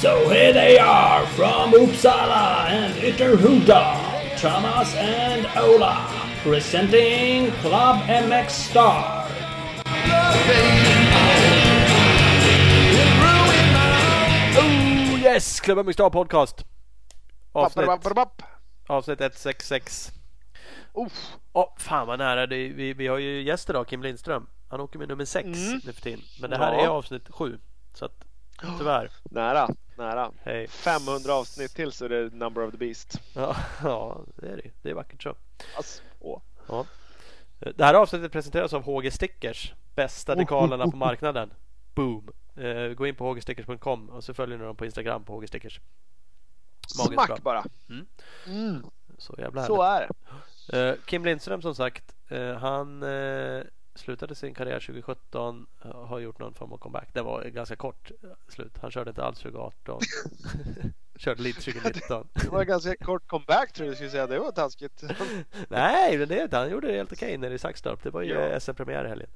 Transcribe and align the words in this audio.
So 0.00 0.28
here 0.28 0.52
they 0.52 0.78
are 0.78 1.26
from 1.28 1.72
Uppsala 1.72 2.68
and 2.68 2.94
Ytterhuda, 2.94 4.38
Thomas 4.38 4.94
and 4.94 5.46
Ola, 5.56 6.06
presenting 6.42 7.50
Club 7.62 8.02
MX 8.06 8.50
Star. 8.50 9.26
Oh 14.58 15.16
yes! 15.20 15.60
MX 15.60 15.92
Star 15.92 16.10
Podcast. 16.10 16.62
Avsnitt, 17.54 17.86
Bapp, 18.14 18.42
avsnitt 18.88 19.18
166. 19.18 20.12
Uff. 20.94 21.32
Åh, 21.52 21.72
fan 21.78 22.06
vad 22.06 22.18
nära. 22.18 22.46
Det, 22.46 22.56
vi, 22.68 22.92
vi 22.92 23.06
har 23.06 23.18
ju 23.18 23.42
gäst 23.42 23.70
idag, 23.70 23.88
Kim 23.88 24.02
Lindström. 24.02 24.46
Han 24.68 24.80
åker 24.80 24.98
med 24.98 25.08
nummer 25.08 25.24
6 25.24 25.46
Mm. 25.46 25.80
nu 25.84 25.92
för 25.92 26.02
tiden. 26.02 26.20
Men 26.40 26.50
det 26.50 26.56
här 26.56 26.72
Ja. 26.74 26.80
är 26.80 26.88
avsnitt 26.88 27.28
7. 27.30 27.58
Så 27.94 28.04
att 28.04 28.24
tyvärr. 28.78 29.10
Nära, 29.24 29.68
nära. 29.96 30.30
Hej. 30.42 30.68
500 30.68 31.34
avsnitt 31.34 31.74
till 31.74 31.92
så 31.92 32.04
är 32.04 32.08
det 32.08 32.34
number 32.34 32.64
of 32.66 32.70
the 32.70 32.76
beast. 32.76 33.20
Ja, 33.34 33.56
ja, 33.82 34.20
det 34.36 34.46
är 34.48 34.56
det. 34.56 34.70
Det 34.82 34.90
är 34.90 34.94
vackert 34.94 35.22
så. 35.22 35.34
Alltså. 35.76 36.02
Ja. 36.68 36.84
Det 37.76 37.84
här 37.84 37.94
avsnittet 37.94 38.32
presenteras 38.32 38.72
av 38.72 38.82
HG 38.82 39.10
Stickers. 39.10 39.72
Bästa 39.94 40.34
dekalerna 40.34 40.88
på 40.90 40.96
marknaden. 40.96 41.52
Boom! 41.94 42.28
Eh, 42.56 42.88
gå 42.88 43.06
in 43.06 43.14
på 43.14 43.32
hgstickers.com 43.34 44.08
och 44.10 44.24
så 44.24 44.34
följer 44.34 44.58
ni 44.58 44.64
dem 44.64 44.76
på 44.76 44.84
Instagram 44.84 45.24
på 45.24 45.32
HG 45.40 45.46
Stickers. 45.48 45.80
Magiskt 46.98 47.14
Smack 47.14 47.26
bra. 47.28 47.36
bara. 47.42 47.64
Mm. 47.88 48.06
Mm, 48.46 48.86
Så 49.18 49.34
jävla 49.38 49.66
så 49.66 49.82
härligt. 49.82 50.10
är 50.10 50.14
det. 50.26 50.32
Eh, 50.72 50.94
Kim 51.04 51.24
Lindström 51.24 51.62
som 51.62 51.74
sagt. 51.74 52.14
eh, 52.28 52.52
han 52.56 53.02
eh, 53.02 53.62
slutade 53.94 54.34
sin 54.34 54.54
karriär 54.54 54.80
2017. 54.80 55.66
eh, 55.84 55.90
har 56.04 56.18
gjort 56.18 56.38
någon 56.38 56.54
form 56.54 56.72
av 56.72 56.78
comeback. 56.78 57.08
Det 57.14 57.22
var 57.22 57.44
ganska 57.44 57.76
kort 57.76 58.10
slut. 58.48 58.78
Han 58.80 58.90
körde 58.90 59.10
inte 59.10 59.24
alls 59.24 59.38
2018. 59.40 60.00
körde 61.18 61.42
lite 61.42 61.60
2019. 61.72 62.28
Det 62.34 62.48
var 62.48 62.60
en 62.60 62.66
ganska 62.66 62.96
kort 62.96 63.26
comeback 63.26 63.72
tror 63.72 63.86
jag 63.86 63.92
du 63.92 63.96
skulle 63.96 64.10
säga. 64.10 64.26
Det 64.26 64.38
var 64.38 64.52
taskigt. 64.52 65.02
Nej, 65.68 66.18
men 66.18 66.28
det 66.28 66.38
är 66.38 66.44
inte. 66.44 66.56
Han 66.56 66.70
gjorde 66.70 66.86
det 66.86 66.96
helt 66.96 67.12
okej 67.12 67.38
nere 67.38 67.54
i 67.54 67.58
Saxtorp. 67.58 68.02
Det 68.02 68.10
var 68.10 68.22
ju 68.22 68.32
Ja. 68.34 68.60
SM-premiär 68.60 69.04
i 69.04 69.08
helgen. 69.08 69.30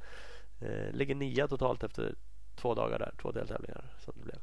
Ligger 0.93 1.15
nia 1.15 1.49
totalt 1.49 1.85
efter 1.85 2.15
två 2.57 2.75
dagar 2.75 2.99
där. 2.99 3.13
Två 3.23 3.33
deltävlingar 3.33 3.85
som 4.05 4.15
det 4.17 4.25
blev. 4.25 4.39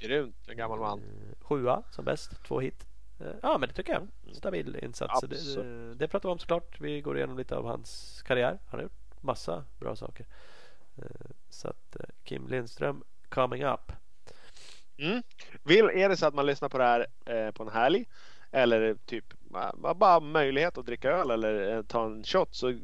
Grymt, 0.00 0.36
en 0.48 0.56
gammal 0.56 0.78
man. 0.78 1.00
Sjua 1.40 1.82
som 1.90 2.04
bäst. 2.04 2.30
Två 2.48 2.60
hit. 2.60 2.86
Eh, 3.20 3.34
ja, 3.42 3.58
men 3.58 3.68
det 3.68 3.74
tycker 3.74 3.92
jag. 3.92 4.08
Stabil 4.36 4.76
insats. 4.82 5.20
Det, 5.20 5.94
det, 5.94 6.08
pratar 6.08 6.28
vi 6.28 6.32
om 6.32 6.38
såklart. 6.38 6.80
Vi 6.80 7.00
går 7.00 7.16
igenom 7.16 7.38
lite 7.38 7.56
av 7.56 7.66
hans 7.66 8.22
karriär. 8.26 8.58
Han 8.66 8.80
har 8.80 8.82
gjort 8.82 9.22
massa 9.22 9.64
bra 9.78 9.96
saker. 9.96 10.26
Eh, 10.96 11.30
så 11.48 11.68
att 11.68 11.96
eh, 11.96 12.06
Kim 12.24 12.48
Lindström 12.48 13.02
coming 13.28 13.64
up. 13.64 13.92
Mm. 14.98 15.22
Vill, 15.62 15.84
är 15.84 16.08
det 16.08 16.16
så 16.16 16.26
att 16.26 16.34
man 16.34 16.46
lyssnar 16.46 16.68
på 16.68 16.78
det 16.78 16.84
här 16.84 17.06
på 17.52 17.62
en 17.62 17.68
helg 17.68 18.06
eller 18.50 18.94
typ 18.94 19.24
bara 19.94 20.20
möjlighet 20.20 20.78
att 20.78 20.86
dricka 20.86 21.10
öl 21.10 21.30
eller 21.30 21.82
ta 21.82 22.06
en 22.06 22.24
shot 22.24 22.54
så 22.54 22.74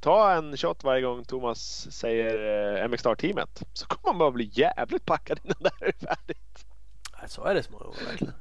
ta 0.00 0.32
en 0.32 0.56
shot 0.56 0.84
varje 0.84 1.02
gång 1.02 1.24
Thomas 1.24 1.92
säger 1.92 2.82
eh, 2.82 2.88
MX 2.88 3.00
Star-teamet 3.00 3.62
så 3.72 3.86
kommer 3.86 4.12
man 4.12 4.18
bara 4.18 4.30
bli 4.30 4.50
jävligt 4.52 5.04
packad 5.04 5.40
innan 5.44 5.56
det 5.60 5.70
här 5.80 5.86
är 5.86 5.92
färdigt. 5.92 6.66
Så 7.26 7.44
är 7.44 7.54
det 7.54 7.62
små 7.62 7.78
gånger 7.78 8.04
verkligen. 8.06 8.34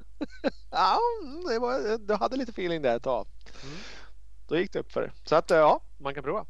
Ja, 0.71 0.99
det 1.49 1.59
var, 1.59 1.97
du 1.97 2.13
hade 2.13 2.35
lite 2.37 2.51
feeling 2.51 2.81
där 2.81 2.95
ett 2.95 3.03
tag. 3.03 3.27
Mm. 3.63 3.77
Då 4.47 4.57
gick 4.57 4.73
det 4.73 4.79
upp 4.79 4.91
för 4.91 5.01
det. 5.01 5.11
Så 5.23 5.35
att 5.35 5.51
eh, 5.51 5.57
ja, 5.57 5.81
man 5.97 6.13
kan 6.13 6.23
prova. 6.23 6.45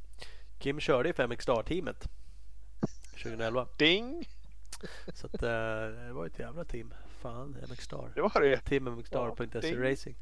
Kim 0.60 0.80
körde 0.80 1.10
i 1.10 1.12
5X 1.12 1.42
Star-teamet 1.42 2.08
2011. 3.12 3.68
Ding! 3.78 4.30
Så 5.14 5.28
att, 5.28 5.44
eh, 5.44 5.50
det 6.08 6.14
var 6.14 6.26
ett 6.26 6.40
jävla 6.40 6.64
team. 6.66 6.94
Fan, 7.22 7.58
MX 7.70 7.84
Star. 7.84 8.12
Det 8.16 8.22
var 8.22 8.42
det. 8.42 8.58
Team 8.58 8.84
MXstar.se 8.84 9.68
Ja. 9.74 9.92
Racing. 9.92 10.16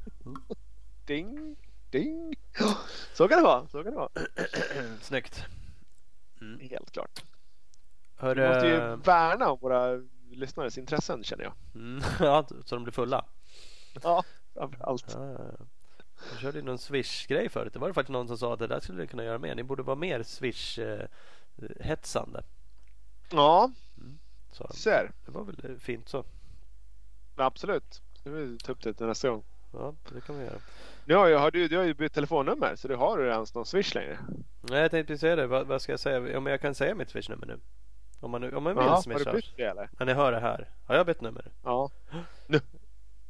Ding! 1.05 1.55
Ding! 1.91 2.35
Så 3.13 3.27
kan 3.27 3.37
det 3.37 3.43
vara. 3.43 3.67
Så 3.67 3.83
kan 3.83 3.91
det 3.91 3.97
vara. 3.97 4.09
Snyggt. 5.01 5.43
Helt 6.61 6.91
klart. 6.91 7.23
Hör, 8.15 8.35
Vi 8.35 8.47
måste 8.47 8.67
ju 8.67 8.75
eh, 8.75 8.95
värna 8.97 9.51
om 9.51 9.59
våra 9.61 10.01
lyssnares 10.31 10.77
intressen 10.77 11.23
känner 11.23 11.43
jag. 11.43 11.53
mm, 11.75 12.03
ja, 12.19 12.45
så 12.65 12.75
de 12.75 12.83
blir 12.83 12.93
fulla. 12.93 13.25
Ja, 14.03 14.23
framförallt. 14.53 15.13
Ja, 15.13 15.25
ja, 15.31 15.39
ja. 15.59 15.65
Jag 16.31 16.39
körde 16.39 16.57
ju 16.57 16.63
någon 16.63 16.77
Swish-grej 16.77 17.49
förut. 17.49 17.73
Det 17.73 17.79
var 17.79 17.87
det 17.87 17.93
faktiskt 17.93 18.13
någon 18.13 18.27
som 18.27 18.37
sa 18.37 18.53
att 18.53 18.59
det 18.59 18.67
där 18.67 18.79
skulle 18.79 19.01
ni 19.01 19.07
kunna 19.07 19.23
göra 19.23 19.37
mer. 19.39 19.55
Ni 19.55 19.63
borde 19.63 19.83
vara 19.83 19.95
mer 19.95 20.19
Swish-hetsande. 20.23 22.43
Ja, 23.31 23.71
Så 24.51 24.67
ser. 24.73 25.11
det 25.25 25.31
var 25.31 25.43
väl 25.43 25.79
fint 25.79 26.09
så. 26.09 26.23
Absolut. 27.35 28.01
Det 28.23 28.29
vill 28.29 28.57
ta 28.59 28.71
upp 28.71 28.83
det 28.83 28.93
till 28.93 29.05
nästa 29.05 29.29
gång. 29.29 29.43
Ja, 29.73 29.93
det 30.13 30.21
kan 30.21 30.39
vi 30.39 30.45
göra. 30.45 30.59
Nu 31.05 31.15
har, 31.15 31.27
ju, 31.27 31.35
har 31.35 31.51
du, 31.51 31.67
du 31.67 31.77
har 31.77 31.83
ju 31.83 31.93
bytt 31.93 32.13
telefonnummer 32.13 32.75
så 32.75 32.87
du 32.87 32.95
har 32.95 33.17
du 33.17 33.27
ens 33.29 33.55
någon 33.55 33.65
swish 33.65 33.95
längre. 33.95 34.19
Nej, 34.61 34.81
jag 34.81 34.91
tänkte 34.91 35.17
säga 35.17 35.35
det. 35.35 35.47
Vad, 35.47 35.67
vad 35.67 35.81
ska 35.81 35.91
jag 35.93 35.99
säga? 35.99 36.29
Ja, 36.29 36.39
men 36.39 36.51
jag 36.51 36.61
kan 36.61 36.75
säga 36.75 36.95
mitt 36.95 37.09
Swish-nummer 37.09 37.45
nu. 37.47 37.59
Om 38.19 38.31
man, 38.31 38.41
nu- 38.41 38.55
om 38.55 38.63
man 38.63 38.75
vill 38.75 38.85
Jaha, 38.85 38.95
har 38.95 39.01
swisha. 39.01 39.31
du 39.31 39.37
bytt 39.37 39.53
det 39.57 39.63
eller? 39.63 39.89
Men 39.99 40.07
jag 40.07 40.15
hör 40.15 40.31
det 40.31 40.39
här. 40.39 40.69
Har 40.85 40.95
jag 40.95 41.05
bytt 41.05 41.21
nummer? 41.21 41.51
Ja. 41.63 41.91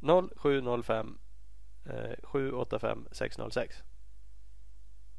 0705 0.00 1.18
eh, 1.84 1.92
785 2.22 3.08
606. 3.12 3.76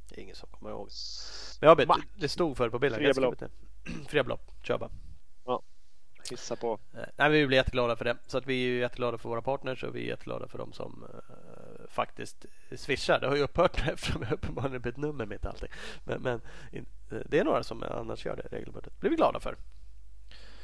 Det 0.10 0.18
är 0.18 0.24
ingen 0.24 0.36
som 0.36 0.50
kommer 0.50 0.72
ihåg. 0.72 0.90
Men 1.62 1.68
jag. 1.68 1.88
Mack. 1.88 2.08
Det 2.16 2.30
stod 2.30 2.58
för 2.58 2.70
på 2.70 2.80
bilden. 2.80 3.00
Fria 3.00 3.14
belopp. 3.14 3.40
byta. 3.40 3.50
Fria 4.10 4.24
belopp. 4.24 4.52
Kör 4.64 4.78
bara. 4.78 4.90
Hissa 6.30 6.56
på. 6.56 6.80
Eh, 6.94 7.00
Nej, 7.16 7.30
vi 7.30 7.48
blir 7.48 7.58
jätteglada 7.58 7.96
för 7.96 8.06
det. 8.06 8.18
Så 8.28 8.38
att 8.38 8.48
vi 8.48 8.66
är 8.66 8.80
jätteglada 8.80 9.18
för 9.18 9.30
våra 9.30 9.42
partners 9.42 9.84
och 9.84 9.96
vi 9.96 10.04
är 10.04 10.08
jätteglada 10.08 10.48
för 10.48 10.58
de 10.58 10.74
som 10.74 11.06
eh, 11.14 11.90
faktiskt 11.90 12.46
swishar. 12.76 13.20
Det 13.20 13.28
har 13.28 13.36
ju 13.36 13.44
upphört 13.44 13.86
nu 13.86 13.92
eftersom 13.94 14.22
jag 14.22 14.32
uppenbarligen 14.32 14.82
bytt 14.82 14.98
nummer 14.98 15.26
mitt 15.26 15.46
och 15.46 15.52
allting. 15.52 15.70
Men, 16.04 16.22
men 16.22 16.42
in, 16.72 16.86
eh, 17.12 17.18
det 17.26 17.40
är 17.40 17.44
några 17.44 17.64
som 17.64 17.84
annars 17.84 18.26
gör 18.26 18.36
det 18.36 18.58
regelbundet. 18.58 18.94
Det 18.94 19.00
blir 19.00 19.10
vi 19.10 19.16
glada 19.16 19.40
för. 19.40 19.56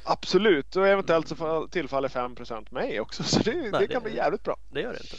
Absolut. 0.04 0.76
Och 0.76 0.86
eventuellt 0.88 1.28
så 1.28 1.36
fall- 1.36 1.68
tillfaller 1.68 2.08
5% 2.08 2.70
mig 2.70 3.00
också. 3.00 3.22
Så 3.22 3.38
det, 3.42 3.50
det 3.70 3.78
det- 3.78 3.86
kan 3.88 4.02
bli 4.02 4.16
jävligt 4.16 4.42
bra. 4.42 4.56
Det 4.70 4.80
gör 4.80 4.92
det 4.92 5.00
inte. 5.00 5.16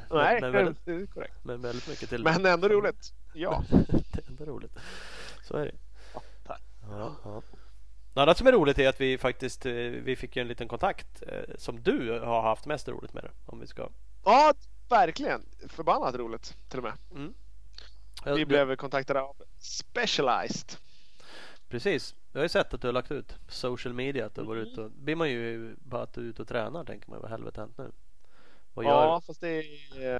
Nej, 0.10 0.40
men 0.40 0.52
väldigt- 0.52 0.84
det 0.84 0.92
är 0.92 1.06
korrekt. 1.06 1.34
Men 1.42 1.60
väldigt 1.62 1.88
mycket 1.88 2.08
till. 2.08 2.22
Men 2.24 2.46
ändå 2.46 2.68
roligt. 2.68 3.12
Ja. 3.32 3.64
det 3.70 4.18
är 4.18 4.28
ändå 4.28 4.44
roligt. 4.44 4.72
Så 5.42 5.56
är 5.56 5.64
det. 5.66 5.74
Ja, 6.14 6.22
tack. 6.46 6.62
Ja, 6.90 7.16
ja. 7.24 7.42
Något 8.14 8.22
annat 8.22 8.38
som 8.38 8.46
är 8.46 8.52
roligt 8.52 8.78
är 8.78 8.88
att 8.88 9.00
vi 9.00 9.18
faktiskt 9.18 9.66
eh, 9.66 9.72
vi 9.72 10.16
fick 10.16 10.36
en 10.36 10.48
liten 10.48 10.68
kontakt 10.68 11.22
eh, 11.26 11.54
som 11.58 11.82
du 11.82 12.20
har 12.20 12.42
haft 12.42 12.66
mest 12.66 12.88
roligt 12.88 13.14
med. 13.14 13.24
det, 13.24 13.30
Om 13.46 13.60
vi 13.60 13.66
ska. 13.66 13.88
ja, 14.24 14.54
verkligen. 14.88 15.42
Förbannat 15.68 16.14
roligt 16.14 16.56
till 16.68 16.78
och 16.78 16.84
med. 16.84 16.92
Ja, 18.24 18.34
Vi 18.34 18.46
blev 18.46 18.76
kontaktade 18.76 19.20
av 19.20 19.36
Specialized. 19.58 20.76
Precis. 21.68 22.14
Jag 22.32 22.40
har 22.40 22.44
ju 22.44 22.48
sett 22.48 22.74
att 22.74 22.80
du 22.80 22.88
har 22.88 22.92
lagt 22.92 23.10
ut 23.10 23.36
social 23.48 23.94
media. 23.94 24.26
Att 24.26 24.34
du 24.34 24.40
har 24.40 24.48
varit 24.48 24.68
ute 24.68 24.80
och, 24.80 24.90
blir 24.90 25.16
man 25.16 25.30
ju 25.30 25.76
bara 25.78 26.02
att 26.02 26.12
du 26.12 26.20
är 26.20 26.24
ute 26.24 26.42
och 26.42 26.48
tränar 26.48 26.84
tänker 26.84 27.10
man. 27.10 27.20
Vad 27.20 27.30
helvete 27.30 27.60
hänt 27.60 27.78
nu? 27.78 27.90
Vad 28.74 28.84
gör 28.84 28.90
Ja, 28.90 29.20
fast 29.20 29.40
det 29.40 29.62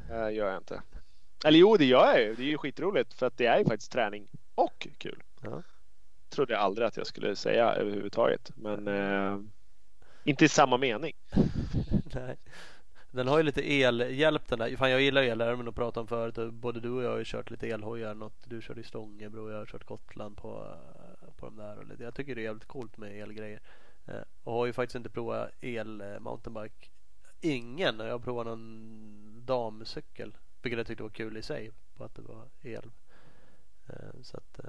gör 0.09 0.31
jag 0.31 0.57
inte. 0.57 0.83
Eller 1.45 1.59
jo, 1.59 1.77
det 1.77 1.85
gör 1.85 2.07
jag 2.07 2.21
ju. 2.21 2.35
Det 2.35 2.43
är 2.43 2.47
ju 2.47 2.59
skitroligt 2.59 3.15
för 3.15 3.27
att 3.27 3.37
det 3.37 3.47
är 3.47 3.59
ju 3.59 3.65
faktiskt 3.65 3.93
träning 3.93 4.29
och 4.55 4.89
kul. 4.99 5.23
Ja. 5.43 5.63
Trodde 6.29 6.53
jag 6.53 6.63
aldrig 6.63 6.87
att 6.87 6.97
jag 6.97 7.07
skulle 7.07 7.37
säga 7.37 7.73
överhuvudtaget. 7.73 8.51
Men 8.57 8.89
eh, 8.89 9.39
inte 10.25 10.45
i 10.45 10.49
samma 10.49 10.77
mening. 10.77 11.13
Nej. 12.15 12.37
Den 13.11 13.29
har 13.29 13.39
ju 13.39 13.43
lite 13.43 13.73
elhjälp 13.73 14.49
den 14.49 14.59
där. 14.59 14.77
Fan 14.77 14.91
jag 14.91 15.01
gillar 15.01 15.23
elärmen 15.23 15.69
att 15.69 15.75
prata 15.75 16.01
om 16.01 16.07
förut. 16.07 16.53
Både 16.53 16.81
du 16.81 16.91
och 16.91 17.03
jag 17.03 17.11
har 17.11 17.19
ju 17.19 17.25
kört 17.25 17.51
lite 17.51 17.69
elhojar. 17.69 18.15
Något. 18.15 18.37
Du 18.45 18.63
körde 18.63 18.81
i 18.81 18.85
Stångebro 18.85 19.45
och 19.45 19.53
jag 19.53 19.59
har 19.59 19.67
kört 19.67 19.85
Gotland 19.85 20.37
på, 20.37 20.77
på 21.39 21.47
de 21.47 21.57
där. 21.57 21.77
Och 21.79 21.87
lite. 21.87 22.03
Jag 22.03 22.15
tycker 22.15 22.35
det 22.35 22.41
är 22.41 22.45
jävligt 22.45 22.65
coolt 22.69 22.97
med 22.97 23.23
elgrejer. 23.23 23.61
Eh, 24.07 24.21
Och 24.45 24.53
har 24.53 24.67
ju 24.67 24.73
faktiskt 24.73 24.95
inte 24.97 25.11
provat 25.11 25.51
el 25.61 26.01
eh, 26.01 26.19
mountainbike. 26.21 26.89
Ingen. 27.41 27.99
Jag 27.99 28.11
har 28.13 28.19
provat 28.19 28.47
någon 28.47 29.43
damcykel. 29.47 30.37
Vilket 30.63 30.79
jag 30.79 30.87
tyckte 30.87 31.03
var 31.03 31.11
kul 31.11 31.37
i 31.37 31.43
sig. 31.43 31.71
På 31.97 32.05
att 32.05 32.15
det 32.15 32.23
var 32.23 32.49
el. 32.63 32.91
Eh, 33.89 34.21
Så 34.23 34.37
att 34.37 34.61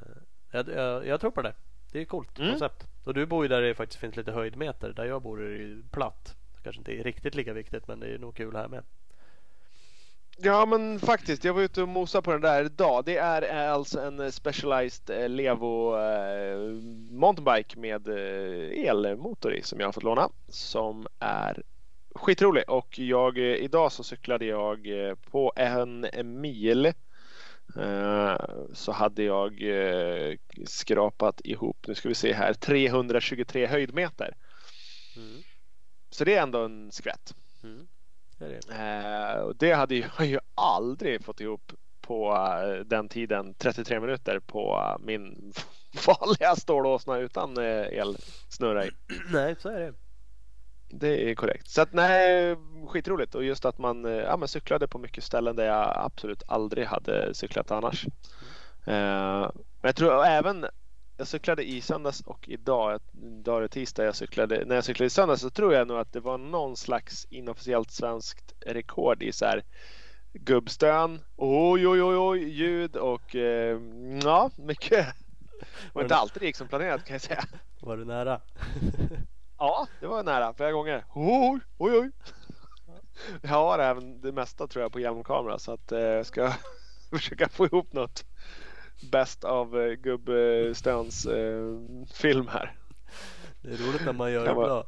jag, 0.52 0.68
jag, 0.70 1.08
jag 1.08 1.22
tror 1.22 1.32
på 1.32 1.42
det. 1.42 1.54
Det 1.92 1.98
är 1.98 2.02
ett 2.02 2.10
coolt 2.10 2.40
Mm. 2.40 2.52
koncept. 2.52 2.88
Och 3.04 3.14
du 3.14 3.26
bor 3.26 3.44
ju 3.46 3.48
där 3.50 3.62
det 3.62 3.76
faktiskt 3.76 4.00
finns 4.00 4.16
lite 4.16 4.32
höjdmeter. 4.32 4.94
Där 4.94 5.06
jag 5.06 5.22
bor 5.22 5.42
är 5.42 5.50
det 5.50 5.58
ju 5.58 5.84
platt. 5.92 6.36
Kanske 6.64 6.80
inte 6.80 6.92
är 7.00 7.04
riktigt 7.04 7.36
lika 7.36 7.54
viktigt 7.54 7.88
men 7.88 8.00
det 8.00 8.08
är 8.08 8.18
nog 8.20 8.36
kul 8.36 8.56
här 8.56 8.68
med. 8.68 8.84
Ja 10.42 10.66
men 10.66 11.00
faktiskt, 11.00 11.44
jag 11.44 11.54
var 11.54 11.62
ute 11.62 11.82
och 11.82 11.88
mosade 11.88 12.22
på 12.22 12.32
den 12.32 12.42
där 12.42 12.66
idag. 12.66 13.06
Det 13.06 13.18
är 13.18 13.66
eh, 13.66 13.74
alltså 13.74 14.00
en 14.00 14.20
eh, 14.20 14.30
Specialized 14.30 15.10
eh, 15.10 15.30
Levo 15.30 15.96
mountainbike 17.12 17.80
med 17.80 18.08
elmotor 18.88 19.54
i 19.54 19.62
som 19.62 19.80
jag 19.80 19.88
har 19.88 19.92
fått 19.92 20.04
låna. 20.04 20.30
Som 20.48 21.08
är 21.20 21.64
skitrolig 22.16 22.64
och 22.68 23.00
jag, 23.00 23.38
idag 23.38 23.92
så 23.92 24.04
cyklade 24.04 24.46
jag 24.46 24.88
på 25.32 25.54
en 25.56 26.08
mil. 26.42 26.94
Så 28.74 28.92
hade 28.92 29.24
jag 29.24 29.64
skrapat 30.66 31.42
ihop, 31.44 31.78
nu 31.88 31.96
ska 31.96 32.10
vi 32.10 32.16
se 32.16 32.34
här, 32.34 32.54
323 32.54 33.68
höjdmeter. 33.68 34.34
Mm. 35.16 35.42
Så 36.10 36.24
det 36.24 36.36
är 36.36 36.42
ändå 36.42 36.66
en 36.66 36.92
skvätt. 36.92 37.36
Mm. 37.64 37.88
Det 38.40 38.60
det. 38.68 38.74
Eh, 38.76 39.42
och 39.42 39.56
det 39.56 39.74
hade 39.74 39.96
jag 39.96 40.26
ju 40.26 40.40
aldrig 40.56 41.24
fått 41.24 41.42
ihop 41.42 41.72
på 42.02 42.34
eh, 42.34 42.86
den 42.86 43.10
tiden, 43.10 43.54
33 43.54 44.00
minuter 44.00 44.40
på 44.40 44.84
eh, 44.86 45.06
min 45.06 45.54
vanliga 46.08 46.56
stålåsna 46.56 47.18
utan 47.18 47.58
elsnurra 47.58 48.86
i. 48.86 48.90
Nej, 49.32 49.56
så 49.60 49.70
är 49.70 49.80
det. 49.80 49.94
Det 50.92 51.32
är 51.32 51.36
korrekt. 51.36 51.70
Så 51.70 51.82
att 51.82 51.94
nej, 51.94 52.56
skitroligt 52.88 53.36
och 53.36 53.44
just 53.44 53.66
att 53.66 53.78
man 53.78 54.04
ja, 54.04 54.38
men 54.38 54.48
cyklade 54.48 54.88
på 54.88 54.98
mycket 54.98 55.24
ställen 55.24 55.56
där 55.56 55.66
jag 55.66 55.94
absolut 55.96 56.44
aldrig 56.48 56.86
hade 56.86 57.34
cyklat 57.34 57.72
annars. 57.72 58.06
Eh, 58.86 59.50
men 59.82 59.88
jag 59.88 59.96
tror 59.96 60.26
även 60.26 60.66
jag 61.20 61.28
cyklade 61.28 61.70
i 61.70 61.82
söndags 61.82 62.22
och 62.22 62.50
idag, 62.50 63.00
idag 63.22 63.58
är 63.58 63.62
det 63.62 63.68
tisdag, 63.68 64.06
jag 64.06 64.16
cyklade, 64.16 64.66
när 64.66 64.76
jag 64.76 64.84
cyklade 64.84 65.08
i 65.08 65.10
söndags 65.10 65.42
så 65.42 65.50
tror 65.50 65.74
jag 65.74 65.88
nog 65.88 65.98
att 65.98 66.14
det 66.14 66.20
var 66.20 66.38
någon 66.38 66.78
slags 66.78 67.28
inofficiellt 67.30 67.92
svenskt 67.92 68.54
rekord 68.66 69.24
i 69.24 69.32
så 69.32 69.46
här 69.46 69.64
gubbstön, 70.34 71.22
oj 71.36 71.88
oj 71.88 72.04
oj 72.04 72.18
oj 72.18 72.50
ljud 72.50 72.96
och 72.96 73.36
eh, 73.36 73.80
ja, 74.24 74.52
mycket. 74.58 75.08
Det 75.60 75.94
var 75.94 76.02
inte 76.02 76.16
alltid 76.16 76.42
det 76.42 76.46
gick 76.46 76.56
som 76.56 76.68
planerat 76.68 77.06
kan 77.06 77.14
jag 77.14 77.22
säga. 77.22 77.44
Var 77.82 77.98
du 77.98 78.06
nära? 78.06 78.42
Ja, 79.58 79.88
det 80.00 80.08
var 80.08 80.24
nära 80.24 80.54
flera 80.54 80.72
gånger. 80.72 81.06
Oj, 81.14 81.60
oj, 81.78 81.98
oj. 81.98 82.12
Jag 83.42 83.50
har 83.50 83.80
även 83.80 84.22
det 84.22 84.32
mesta 84.32 84.68
tror 84.68 84.82
jag 84.82 84.92
på 84.92 85.00
hjälmkamera 85.00 85.60
så 85.60 85.72
att 85.72 85.92
eh, 85.92 86.00
jag 86.00 86.26
ska 86.26 86.54
försöka 87.10 87.50
få 87.50 87.66
ihop 87.66 87.94
något 87.94 88.26
bäst 89.12 89.44
av 89.44 89.80
eh, 89.82 89.92
gubbstöns 89.94 91.26
eh, 91.26 91.76
film 92.14 92.48
här. 92.48 92.76
Det 93.62 93.70
är 93.74 93.78
roligt 93.78 94.06
när 94.06 94.14
man 94.14 94.32
gör 94.32 94.46
det 94.48 94.54
bra. 94.54 94.88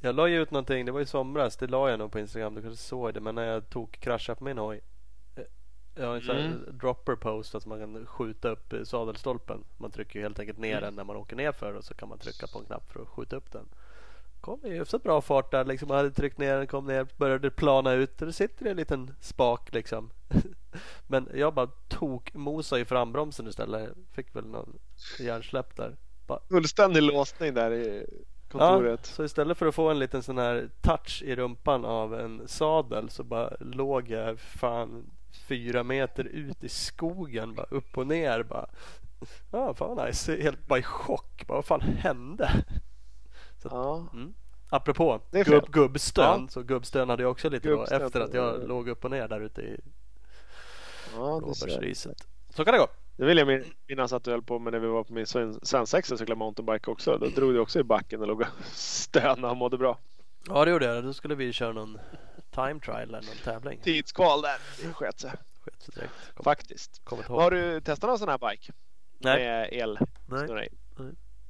Jag 0.00 0.14
la 0.14 0.28
ju 0.28 0.42
ut 0.42 0.50
någonting, 0.50 0.84
det 0.86 0.92
var 0.92 1.00
i 1.00 1.06
somras, 1.06 1.56
det 1.56 1.66
la 1.66 1.90
jag 1.90 1.98
nog 1.98 2.12
på 2.12 2.18
Instagram, 2.18 2.54
du 2.54 2.62
kanske 2.62 2.82
såg 2.84 3.14
det, 3.14 3.20
men 3.20 3.34
när 3.34 3.44
jag 3.44 3.70
tog 3.70 3.92
krascha 3.92 4.34
på 4.34 4.44
min 4.44 4.58
hoj. 4.58 4.80
Eh, 5.36 5.42
Jag 5.94 6.06
har 6.06 6.14
en 6.16 6.22
sån 6.22 6.36
här 6.36 6.44
Mm. 6.44 6.78
dropper 6.78 7.16
post, 7.16 7.54
att 7.54 7.66
man 7.66 7.78
kan 7.80 8.06
skjuta 8.06 8.48
upp 8.48 8.74
sadelstolpen. 8.84 9.64
Man 9.76 9.90
trycker 9.90 10.20
helt 10.20 10.38
enkelt 10.38 10.58
ner 10.58 10.80
den 10.80 10.94
när 10.94 11.04
man 11.04 11.16
åker 11.16 11.36
ner 11.36 11.52
för 11.52 11.74
och 11.74 11.84
så 11.84 11.94
kan 11.94 12.08
man 12.08 12.18
trycka 12.18 12.46
på 12.46 12.58
en 12.58 12.64
knapp 12.64 12.92
för 12.92 13.02
att 13.02 13.08
skjuta 13.08 13.36
upp 13.36 13.52
den. 13.52 13.68
Kom 14.44 14.60
i 14.66 14.70
hyfsat 14.78 15.02
bra 15.02 15.20
fart 15.20 15.50
där 15.50 15.64
liksom, 15.64 15.90
hade 15.90 16.10
tryckt 16.10 16.38
ner 16.38 16.56
den, 16.56 16.66
kom 16.66 16.86
ner, 16.86 17.06
började 17.16 17.50
plana 17.50 17.92
ut 17.92 18.20
och 18.20 18.26
det 18.26 18.32
sitter 18.32 18.66
en 18.66 18.76
liten 18.76 19.14
spak 19.20 19.72
liksom. 19.72 20.10
Men 21.06 21.28
jag 21.34 21.54
bara 21.54 21.66
tog 21.88 22.30
mosa 22.34 22.78
i 22.78 22.84
frambromsen 22.84 23.48
istället. 23.48 23.90
Fick 24.12 24.36
väl 24.36 24.46
någon 24.46 24.78
hjärnsläpp 25.20 25.76
där. 25.76 25.96
Fullständig 26.50 27.02
låsning 27.02 27.54
där 27.54 27.70
i 27.70 28.06
Ja, 28.52 28.58
kontoret. 28.58 29.06
så 29.06 29.24
istället 29.24 29.58
för 29.58 29.66
att 29.66 29.74
få 29.74 29.90
en 29.90 29.98
liten 29.98 30.22
sån 30.22 30.38
här 30.38 30.68
touch 30.80 31.22
i 31.26 31.36
rumpan 31.36 31.84
av 31.84 32.20
en 32.20 32.48
sadel 32.48 33.10
så 33.10 33.24
bara 33.24 33.56
låg 33.60 34.10
jag 34.10 34.40
fan 34.40 35.10
fyra 35.48 35.82
meter 35.82 36.24
ut 36.24 36.64
i 36.64 36.68
skogen 36.68 37.54
bara 37.54 37.66
upp 37.70 37.98
och 37.98 38.06
ner 38.06 38.42
bara. 38.42 38.66
Ja, 39.52 39.74
fan 39.74 39.96
vad 39.96 40.06
nice. 40.06 40.36
Helt 40.42 40.66
bara 40.66 40.78
i 40.78 40.82
chock. 40.82 41.44
Bara, 41.46 41.54
vad 41.58 41.64
fan 41.64 41.80
hände? 41.80 42.50
Ja. 43.70 44.06
Mm. 44.12 44.34
Apropå 44.70 45.20
gubb, 45.30 45.70
gubbstön 45.70 46.40
Ja. 46.42 46.48
så 46.50 46.62
gubbstön 46.62 47.08
hade 47.08 47.22
jag 47.22 47.30
också 47.30 47.48
lite 47.50 47.68
då 47.68 47.76
Gubbstön, 47.76 48.02
efter 48.02 48.20
att 48.20 48.34
jag 48.34 48.54
ja. 48.62 48.66
låg 48.66 48.88
upp 48.88 49.04
och 49.04 49.10
ner 49.10 49.28
där 49.28 49.40
ute 49.40 49.60
i 49.62 49.80
ja, 51.14 51.38
blåbärsriset. 51.38 52.26
Så 52.50 52.64
kan 52.64 52.72
det 52.74 52.78
gå. 52.78 52.86
Det 53.16 53.24
vill 53.24 53.38
jag 53.38 53.46
min- 53.46 53.64
minnas 53.88 54.12
att 54.12 54.24
du 54.24 54.30
höll 54.30 54.42
på 54.42 54.58
med 54.58 54.72
när 54.72 54.80
vi 54.80 54.86
var 54.86 55.04
på 55.04 55.12
min 55.12 55.26
sven- 55.26 55.58
svensexa 55.62 56.14
och 56.14 56.18
cyklade 56.18 56.38
mountainbike 56.38 56.90
också. 56.90 57.18
Då 57.18 57.26
drog 57.26 57.54
du 57.54 57.58
också 57.60 57.78
i 57.78 57.82
backen 57.82 58.20
och 58.20 58.26
låg 58.26 58.40
och 58.40 58.46
stönade 58.72 59.48
och 59.48 59.56
mådde 59.56 59.78
bra. 59.78 59.98
Ja 60.48 60.64
det 60.64 60.70
gjorde 60.70 60.86
jag. 60.86 61.04
Då 61.04 61.12
skulle 61.12 61.34
vi 61.34 61.52
köra 61.52 61.72
någon 61.72 61.98
time 62.50 62.80
trial 62.80 63.02
eller 63.02 63.12
någon 63.22 63.36
tävling. 63.44 63.80
Tidskval 63.82 64.42
där. 64.42 64.56
Det 64.82 64.92
sket 64.92 65.20
sig. 65.20 65.30
Sket 65.64 65.82
sig 65.82 65.94
direkt. 65.94 66.12
Kom, 66.34 66.44
Faktiskt. 66.44 67.00
Har 67.28 67.50
du 67.50 67.80
testat 67.80 68.08
någon 68.08 68.18
sån 68.18 68.28
här 68.28 68.50
bike? 68.50 68.72
Nej. 69.18 69.44
Med 69.44 69.68
el? 69.72 69.98
Nej. 70.26 70.48
Nej. 70.48 70.68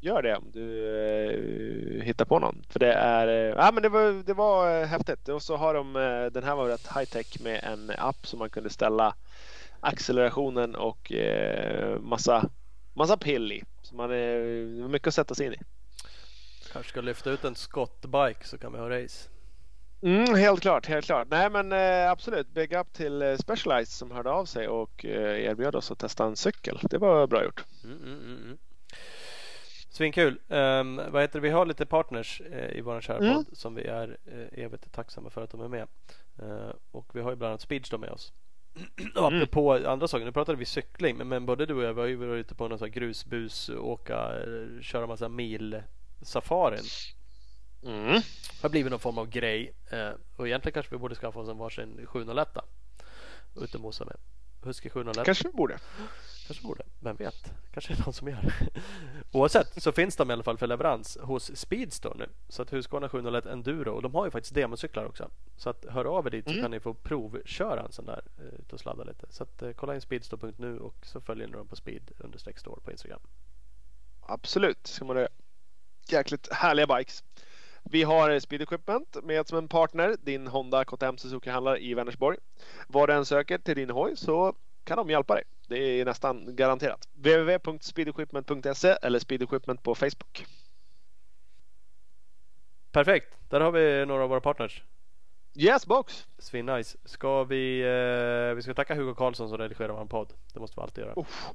Gör 0.05 0.23
det 0.23 0.37
om 0.37 0.51
du 0.53 0.67
eh, 1.99 2.05
hittar 2.05 2.25
på 2.25 2.39
någon. 2.39 2.63
För 2.69 2.79
det 2.79 2.93
är, 2.93 3.29
eh, 3.29 3.65
ja, 3.65 3.71
men 3.73 3.83
det 3.83 3.89
var, 3.89 4.25
det 4.25 4.35
var 4.35 4.81
eh, 4.81 4.87
häftigt. 4.87 5.29
Och 5.29 5.43
så 5.43 5.57
har 5.57 5.75
de, 5.75 5.97
eh, 5.97 6.33
den 6.33 6.45
här 6.45 6.55
var 6.55 6.69
rätt 6.69 6.89
high 6.97 7.05
tech 7.05 7.41
med 7.41 7.65
en 7.65 7.93
app 7.99 8.27
som 8.27 8.39
man 8.39 8.51
kunde 8.51 8.71
ställa 8.71 9.15
accelerationen 9.81 10.75
och 10.75 11.13
eh, 11.13 12.01
massa, 12.01 12.51
massa 12.95 13.17
pill 13.17 13.53
i. 13.53 13.65
Så 13.83 13.95
man, 13.95 14.11
eh, 14.11 14.17
det 14.17 14.83
var 14.83 14.89
mycket 14.89 15.09
att 15.09 15.15
sätta 15.15 15.35
sig 15.35 15.47
in 15.47 15.53
i. 15.53 15.59
Kanske 16.73 16.91
ska 16.91 17.01
lyfta 17.01 17.31
ut 17.31 17.45
en 17.45 17.55
skottbike 17.55 18.45
så 18.45 18.59
kan 18.59 18.73
vi 18.73 18.79
ha 18.79 18.91
race. 18.91 19.29
Mm, 20.03 20.35
helt 20.35 20.61
klart, 20.61 20.87
helt 20.87 21.07
klart. 21.07 21.29
Nej 21.31 21.51
men 21.51 21.73
eh, 21.73 22.11
absolut, 22.11 22.49
big 22.55 22.73
up 22.73 22.93
till 22.93 23.23
eh, 23.23 23.37
Specialized 23.37 23.89
som 23.89 24.11
hörde 24.11 24.31
av 24.31 24.45
sig 24.45 24.69
och 24.69 25.05
eh, 25.05 25.45
erbjöd 25.45 25.75
oss 25.75 25.91
att 25.91 25.99
testa 25.99 26.25
en 26.25 26.37
cykel. 26.37 26.79
Det 26.83 26.99
var 26.99 27.27
bra 27.27 27.45
gjort. 27.45 27.65
Mm, 27.85 27.97
mm, 27.97 28.19
mm, 28.19 28.43
mm. 28.45 28.59
Svinkul. 29.95 30.41
Um, 30.49 30.97
vad 30.97 31.23
heter 31.23 31.33
det? 31.33 31.41
Vi 31.41 31.51
har 31.51 31.67
lite 31.67 31.87
partners 31.87 32.41
eh, 32.53 32.79
i 32.79 32.81
vår 32.81 33.01
kära 33.01 33.19
Mm. 33.19 33.35
podd 33.35 33.47
som 33.53 33.75
vi 33.75 33.85
är 33.85 34.17
eh, 34.27 34.65
evigt 34.65 34.93
tacksamma 34.93 35.31
för 35.31 35.43
att 35.43 35.51
de 35.51 35.61
är 35.61 35.69
med. 35.69 35.87
Eh, 36.39 36.71
och 36.91 37.11
vi 37.15 37.21
har 37.21 37.31
ju 37.31 37.37
bland 37.37 37.51
annat 37.51 37.61
Speedstore 37.61 38.01
med 38.01 38.11
oss. 38.11 38.33
och 39.17 39.29
Mm. 39.29 39.43
apropå 39.43 39.73
andra 39.87 40.09
saker, 40.09 40.25
nu 40.25 40.33
pratade 40.33 40.59
vi 40.59 40.65
cykling 40.65 41.17
men, 41.17 41.29
men 41.29 41.47
både 41.47 41.67
du 41.67 41.75
och 41.75 41.83
jag 41.83 41.95
vi 41.95 42.01
har 42.01 42.09
ju 42.09 42.17
varit 42.17 42.41
ute 42.47 42.55
på 42.55 42.69
någon 42.69 42.79
sån 42.79 42.87
här 42.89 42.93
grusbus, 42.93 43.69
åka, 43.69 44.15
eh, 44.17 44.81
köra 44.83 45.07
massa 45.07 45.29
mil 45.29 45.83
safarin. 46.23 46.85
Mm. 47.85 48.13
Det 48.13 48.63
har 48.63 48.69
blivit 48.69 48.91
någon 48.91 49.01
form 49.01 49.19
av 49.19 49.29
grej 49.29 49.73
eh, 49.91 50.11
och 50.37 50.47
egentligen 50.47 50.75
kanske 50.75 50.95
vi 50.95 50.99
borde 50.99 51.15
skaffa 51.15 51.41
oss 51.41 51.49
en 51.49 51.59
varsin 51.59 52.07
701 52.07 52.49
ute 53.63 53.77
och 53.77 53.83
mosa 53.83 54.05
med. 54.05 54.17
Husky 54.63 54.91
701 54.91 55.25
Kanske 55.27 55.49
vi 55.49 55.55
borde. 55.55 55.79
Kanske 56.47 56.67
borde, 56.67 56.85
vem 57.01 57.17
vet? 57.17 57.53
Kanske 57.73 57.93
är 57.93 57.97
det 57.97 58.05
någon 58.05 58.13
som 58.13 58.29
gör. 58.29 58.55
Oavsett 59.33 59.83
så 59.83 59.93
finns 59.93 60.17
de 60.17 60.31
i 60.31 60.33
alla 60.33 60.43
fall 60.43 60.59
för 60.59 60.67
leverans 60.67 61.19
hos 61.21 61.57
Speedstore 61.57 62.15
nu. 62.19 62.29
Så 62.49 62.63
att 62.63 62.73
Husqvarna 62.73 63.09
701 63.09 63.47
Enduro 63.47 63.91
och 63.91 64.03
de 64.03 64.15
har 64.15 64.25
ju 64.25 64.31
faktiskt 64.31 64.55
democyklar 64.55 65.05
också. 65.05 65.31
Så 65.57 65.71
att 65.71 65.87
hör 65.89 66.05
av 66.05 66.27
er 66.27 66.31
dit 66.31 66.45
så 66.45 66.51
Mm. 66.51 66.63
kan 66.63 66.71
ni 66.71 66.81
få 66.81 66.95
provköra 66.95 67.83
en 67.83 67.93
sån 67.93 68.07
där 68.07 68.23
eh, 68.39 68.45
ut 68.61 68.73
och 68.73 68.81
sladda 68.81 69.05
lite. 69.05 69.27
Så 69.31 69.43
att 69.43 69.63
eh, 69.63 69.71
kolla 69.73 69.95
in 69.95 70.01
speedstore.nu 70.01 70.79
och 70.79 71.07
så 71.07 71.21
följer 71.21 71.47
ni 71.47 71.53
dem 71.53 71.69
på 71.69 71.77
speed 71.77 72.11
store 72.57 72.81
på 72.81 72.91
Instagram. 72.91 73.21
Absolut, 74.21 74.87
ska 74.87 75.05
man 75.05 75.17
det. 75.17 75.29
Jäkligt 76.09 76.53
härliga 76.53 76.87
bikes. 76.97 77.25
Vi 77.83 78.03
har 78.03 78.41
Speed 78.41 78.63
Equipment 78.63 79.17
med 79.23 79.49
som 79.49 79.59
en 79.59 79.69
partner, 79.69 80.17
din 80.23 80.47
Honda 80.47 80.85
KTM 80.85 81.17
Suzuki-handlare 81.17 81.79
i 81.79 81.95
Vänersborg. 81.95 82.39
Vad 82.89 83.09
du 83.09 83.13
än 83.13 83.25
söker 83.27 83.59
till 83.59 83.77
din 83.77 83.91
hoj 83.91 84.17
så 84.17 84.55
kan 84.85 84.97
de 84.97 85.11
hjälpa 85.11 85.35
dig. 85.35 85.45
Det 85.69 86.01
är 86.01 86.05
nästan 86.05 86.57
garanterat. 86.57 87.09
www.speedequipment.se 87.15 88.97
eller 89.03 89.19
Speed 89.19 89.43
Equipment 89.43 89.83
på 89.83 89.95
Facebook. 89.95 90.47
Perfekt, 92.93 93.35
där 93.49 93.61
har 93.61 93.73
vi 93.73 94.07
några 94.07 94.23
av 94.23 94.29
våra 94.29 94.41
partners. 94.41 94.83
Yes 95.57 95.87
box! 95.87 96.27
Svinnice. 96.39 96.99
Ska 97.05 97.45
vi, 97.45 97.81
eh, 97.81 98.55
vi 98.55 98.63
ska 98.63 98.75
tacka 98.75 98.95
Hugo 98.95 99.15
Karlsson 99.15 99.49
som 99.49 99.59
redigerar 99.59 99.93
vår 99.93 100.05
podd. 100.05 100.33
Det 100.53 100.61
måste 100.61 100.81
vi 100.81 100.83
alltid 100.83 101.05
göra. 101.05 101.15
Uff, 101.17 101.51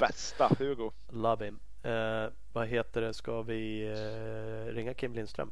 bästa 0.00 0.50
Hugo. 0.58 0.92
Love 1.08 1.44
him. 1.44 1.60
Eh, 1.82 2.26
vad 2.52 2.68
heter 2.68 3.00
det? 3.00 3.14
Ska 3.14 3.42
vi 3.42 3.86
eh, 3.86 4.74
ringa 4.74 4.94
Kim 4.94 5.14
Lindström? 5.14 5.50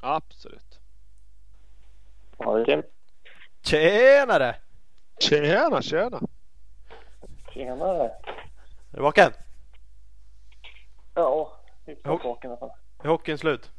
Absolut. 0.00 0.80
Ja, 2.38 2.54
det 2.54 2.60
är 2.60 2.64
Kim. 2.64 2.82
Tjenare! 3.62 4.56
Tjena, 5.20 5.82
tjena! 5.82 6.20
Tjenare. 7.50 8.04
Är 8.04 8.96
du 8.96 9.02
vaken? 9.02 9.32
Ja, 11.14 11.52
hyfsat 11.86 12.24
vaken 12.24 12.50
i 12.50 12.52
alla 12.52 12.56
fall. 12.60 12.70
Är 13.02 13.08
hockeyn 13.08 13.38
slut? 13.38 13.70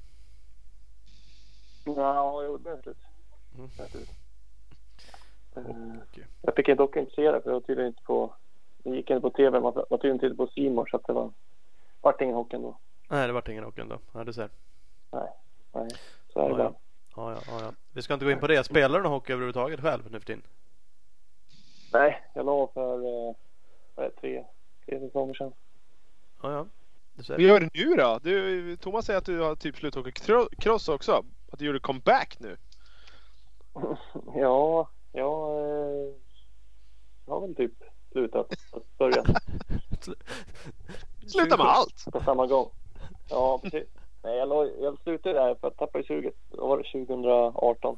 Ja, 1.85 2.43
jo, 2.43 2.57
det 2.57 2.69
är 2.69 2.81
slut. 2.81 2.97
Mm. 3.57 3.69
Eh. 5.55 6.23
Jag 6.41 6.55
fick 6.55 6.77
dock 6.77 6.95
inte 6.95 7.11
se 7.15 7.31
det 7.31 7.41
för 7.41 7.49
jag 7.49 7.53
var 7.53 7.61
tydligen 7.61 7.87
inte 7.87 8.03
på... 8.03 8.33
Det 8.83 8.89
gick 8.89 9.09
inte 9.09 9.21
på 9.21 9.29
TV. 9.29 9.59
Man 9.59 9.73
var 9.73 9.97
tydligen 9.97 10.15
inte 10.25 10.35
på 10.35 10.71
More 10.71 10.89
så 10.91 10.97
att 10.97 11.07
det 11.07 11.13
var... 11.13 11.31
vart 12.01 12.21
ingen 12.21 12.35
hockey 12.35 12.55
ändå. 12.55 12.77
Nej, 13.09 13.27
det 13.27 13.33
vart 13.33 13.47
ingen 13.47 13.63
hockey 13.63 13.81
ändå. 13.81 13.99
Ja, 14.13 14.23
du 14.23 14.33
ser. 14.33 14.49
Nej, 15.11 15.27
så 16.33 16.39
är 16.39 16.49
det 16.49 16.49
Ja, 16.49 16.49
bara. 16.49 16.63
ja. 16.63 16.73
Ja, 17.15 17.41
ja, 17.47 17.61
ja. 17.61 17.71
Vi 17.93 18.01
ska 18.01 18.13
inte 18.13 18.25
gå 18.25 18.31
in 18.31 18.39
på 18.39 18.47
det. 18.47 18.63
Spelar 18.63 18.97
du 18.99 19.03
någon 19.03 19.11
hockey 19.11 19.33
överhuvudtaget 19.33 19.79
själv 19.81 20.11
nu 20.11 20.19
för 20.19 20.25
tiden? 20.25 20.43
Nej, 21.93 22.23
jag 22.33 22.45
la 22.45 22.67
för 22.73 22.95
eh, 23.29 23.35
tre, 23.95 24.45
tre 24.85 24.99
säsonger 24.99 25.33
sedan. 25.33 25.53
Ja, 26.41 26.51
ja. 26.51 26.65
Vad 27.29 27.39
gör 27.41 27.59
du 27.59 27.69
nu 27.73 27.95
då? 27.95 28.19
Du, 28.23 28.77
Thomas 28.77 29.05
säger 29.05 29.17
att 29.19 29.25
du 29.25 29.39
har 29.39 29.55
typ 29.55 29.75
slutat 29.77 29.99
åka 30.01 30.09
cro- 30.09 30.49
cross 30.57 30.89
också. 30.89 31.23
Att 31.51 31.59
du 31.59 31.65
gjorde 31.65 31.79
comeback 31.79 32.37
nu. 32.39 32.57
ja, 34.35 34.87
jag, 35.11 35.57
eh, 35.59 36.13
jag 37.25 37.33
har 37.33 37.41
väl 37.41 37.55
typ 37.55 37.73
slutat. 38.11 38.53
att 38.71 38.97
Börja 38.97 39.23
Sluta 41.27 41.57
med 41.57 41.65
allt! 41.65 42.05
på 42.11 42.19
samma 42.19 42.47
gång. 42.47 42.69
Ja, 43.29 43.59
precis. 43.63 43.87
Nej, 44.23 44.37
jag, 44.37 44.69
jag 44.81 44.97
slutade 45.03 45.35
där 45.39 45.55
för 45.55 45.67
att 45.67 45.77
tappa 45.77 45.99
i 45.99 46.03
suget. 46.03 46.33
Då 46.49 46.67
var 46.67 46.77
det 46.77 46.83
2018. 47.05 47.97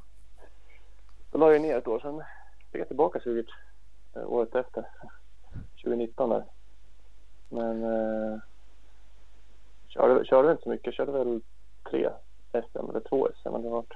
Då 1.31 1.37
la 1.37 1.51
jag 1.51 1.61
ner 1.61 1.77
ett 1.77 1.87
år. 1.87 1.99
Sen 1.99 2.21
fick 2.71 2.81
jag 2.81 2.87
tillbaka 2.87 3.19
suget 3.19 3.45
eh, 4.15 4.23
året 4.31 4.55
efter. 4.55 4.85
2019 5.83 6.29
där. 6.29 6.43
Men 7.49 7.83
eh, 7.83 8.39
körde, 9.87 10.25
körde 10.25 10.51
inte 10.51 10.63
så 10.63 10.69
mycket. 10.69 10.85
Jag 10.85 10.93
körde 10.93 11.11
väl 11.11 11.41
tre 11.89 12.09
SM 12.51 12.89
eller 12.89 12.99
två 12.99 13.27
SM 13.43 13.61
det 13.61 13.69
varit. 13.69 13.93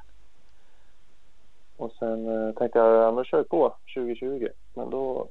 Och 1.78 1.92
sen 1.92 2.28
eh, 2.28 2.54
tänkte 2.54 2.80
jag 2.80 3.04
ja, 3.04 3.12
men 3.12 3.26
kör 3.26 3.44
på 3.44 3.76
2020. 3.96 4.48
Men 4.74 4.90
då 4.90 5.30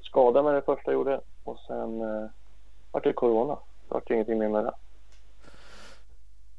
skadade 0.00 0.38
jag 0.38 0.44
mig 0.44 0.54
det 0.54 0.62
första 0.62 0.90
jag 0.90 0.98
gjorde 0.98 1.20
och 1.44 1.58
sen 1.58 2.00
eh, 2.00 2.28
vart 2.90 3.04
det 3.04 3.12
corona. 3.12 3.54
Det 3.54 3.94
vart 3.94 4.10
ingenting 4.10 4.38
mer 4.38 4.48
med 4.48 4.64
det. 4.64 4.74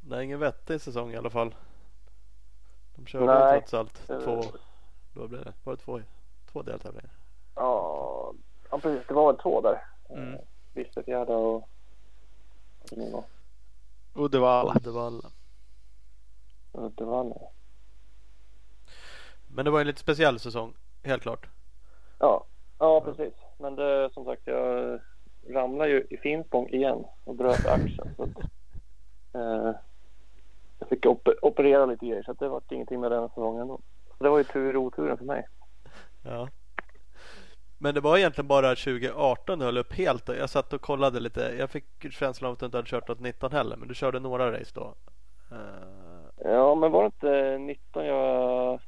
Det 0.01 0.15
är 0.15 0.21
ingen 0.21 0.39
vettig 0.39 0.81
säsong 0.81 1.11
i 1.11 1.17
alla 1.17 1.29
fall. 1.29 1.55
De 2.95 3.05
körde 3.05 3.25
Nej. 3.25 3.59
trots 3.59 3.73
allt 3.73 4.07
två, 4.07 4.43
vad 5.13 5.29
blev 5.29 5.43
det? 5.43 5.53
Var 5.63 5.73
det 5.73 5.81
två, 5.81 5.99
två 6.51 6.61
deltävlingar? 6.61 7.11
Ja, 7.55 8.33
ja 8.71 8.79
precis. 8.79 9.07
Det 9.07 9.13
var 9.13 9.33
väl 9.33 9.41
två 9.41 9.61
där. 9.61 9.83
Mm. 10.09 10.33
Eh, 10.33 10.39
Bispgärda 10.73 11.33
och... 11.35 11.67
Uddevalla. 14.13 14.73
Uddevalla. 14.75 15.29
Uddevalla. 16.73 17.35
Men 19.47 19.65
det 19.65 19.71
var 19.71 19.81
en 19.81 19.87
lite 19.87 19.99
speciell 19.99 20.39
säsong, 20.39 20.73
helt 21.03 21.21
klart. 21.23 21.47
Ja, 22.19 22.43
ja 22.79 23.01
precis. 23.01 23.33
Men 23.57 23.75
det, 23.75 24.09
som 24.13 24.25
sagt, 24.25 24.41
jag 24.45 24.99
ramlade 25.49 25.89
ju 25.89 26.07
i 26.09 26.17
Finspång 26.17 26.67
igen 26.69 27.05
och 27.23 27.35
bröt 27.35 27.65
axeln. 27.65 28.15
Så 28.17 28.23
att, 28.23 28.29
eh, 29.33 29.71
jag 30.79 30.89
fick 30.89 31.05
op- 31.05 31.37
operera 31.41 31.85
lite 31.85 32.05
grejer 32.05 32.23
så 32.23 32.31
att 32.31 32.39
det 32.39 32.47
var 32.49 32.61
ingenting 32.69 32.99
med 32.99 33.11
den 33.11 33.29
säsongen 33.29 33.67
då. 33.67 33.79
Så 34.17 34.23
det 34.23 34.29
var 34.29 34.37
ju 34.37 34.43
tur 34.43 34.73
i 34.73 34.77
oturen 34.77 35.17
för 35.17 35.25
mig. 35.25 35.47
Ja. 36.23 36.49
Men 37.81 37.93
det 37.95 38.01
var 38.01 38.17
egentligen 38.17 38.47
bara 38.47 38.69
2018 38.69 39.59
du 39.59 39.65
höll 39.65 39.77
upp 39.77 39.93
helt. 39.93 40.27
Jag 40.27 40.49
satt 40.49 40.73
och 40.73 40.81
kollade 40.81 41.19
lite. 41.19 41.55
Jag 41.59 41.69
fick 41.69 42.11
känslan 42.11 42.47
av 42.47 42.53
att 42.53 42.59
du 42.59 42.65
inte 42.65 42.77
hade 42.77 42.89
kört 42.89 43.07
något 43.07 43.19
19 43.19 43.51
heller. 43.51 43.77
Men 43.77 43.87
du 43.87 43.95
körde 43.95 44.19
några 44.19 44.51
race 44.59 44.71
då. 44.73 44.93
Eh, 45.51 45.57
Ja, 46.43 46.75
men 46.75 46.91
var 46.91 47.01
det 47.01 47.05
inte 47.05 47.57
19 47.57 48.05
jag... 48.05 48.79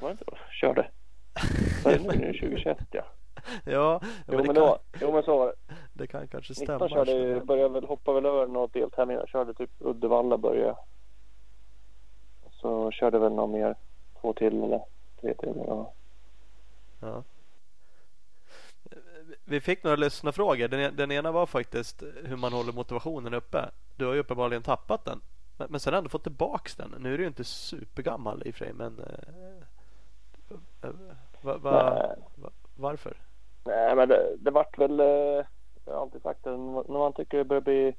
Var 0.00 0.08
det 0.08 0.10
inte 0.10 0.24
då? 0.26 0.36
Körde? 0.50 0.90
Vad 1.84 1.94
är 1.94 1.98
det 1.98 2.04
nu? 2.04 2.18
Nu 2.18 2.28
är 2.28 2.32
det 2.32 2.38
2021 2.38 2.78
ja. 2.90 3.02
ja, 3.64 4.00
Jo 4.02 4.36
men 4.36 4.46
men, 4.46 4.54
kan, 4.54 4.64
var, 4.64 4.78
jo 5.00 5.12
men 5.12 5.22
så 5.22 5.38
var 5.38 5.46
det. 5.46 5.74
det 5.92 6.06
kan 6.06 6.28
kanske 6.28 6.54
stämma. 6.54 6.84
19 6.84 6.88
körde 6.88 7.12
ju, 7.12 7.40
började 7.40 7.68
väl, 7.74 7.84
hoppade 7.84 8.14
väl 8.14 8.26
över 8.26 8.46
några 8.46 8.66
deltävlingar. 8.66 9.26
Körde 9.26 9.54
typ 9.54 9.70
Uddevalla 9.78 10.38
började 10.38 10.66
jag. 10.66 10.76
Så 12.52 12.90
körde 12.90 13.18
väl 13.18 13.32
någon 13.32 13.52
mer. 13.52 13.74
Två 14.20 14.32
till 14.32 14.62
eller 14.62 14.82
tre 15.20 15.34
till. 15.34 15.62
Ja. 15.66 15.92
Ja. 17.00 17.22
Vi 19.44 19.60
fick 19.60 19.82
några 19.84 19.96
lyssnarfrågor. 19.96 20.68
Den, 20.68 20.96
den 20.96 21.12
ena 21.12 21.32
var 21.32 21.46
faktiskt 21.46 22.02
hur 22.24 22.36
man 22.36 22.52
håller 22.52 22.72
motivationen 22.72 23.34
uppe. 23.34 23.70
Du 23.96 24.06
har 24.06 24.14
ju 24.14 24.20
uppenbarligen 24.20 24.62
tappat 24.62 25.04
den. 25.04 25.20
Men, 25.56 25.66
men 25.70 25.80
sen 25.80 25.94
ändå 25.94 26.08
fått 26.08 26.22
tillbaks 26.22 26.76
den. 26.76 26.94
Nu 26.98 27.14
är 27.14 27.18
du 27.18 27.22
ju 27.24 27.28
inte 27.28 27.44
supergammal 27.44 28.42
i 28.46 28.50
och 28.50 28.54
för 28.54 28.64
sig. 28.64 28.72
Men 28.74 28.98
eh, 28.98 30.58
eh, 30.82 30.90
va, 31.42 31.56
va, 31.56 32.06
va, 32.36 32.50
varför? 32.76 33.16
Nej 33.64 33.96
men 33.96 34.08
det, 34.08 34.36
det 34.38 34.50
vart 34.50 34.78
väl. 34.78 35.00
eh, 35.00 35.06
Jag 35.84 35.92
har 35.94 36.00
alltid 36.02 36.22
sagt 36.22 36.44
det. 36.44 36.50
När 36.50 36.98
man 36.98 37.12
tycker 37.12 37.38
det 37.38 37.44
börjar 37.44 37.60
bli 37.60 37.94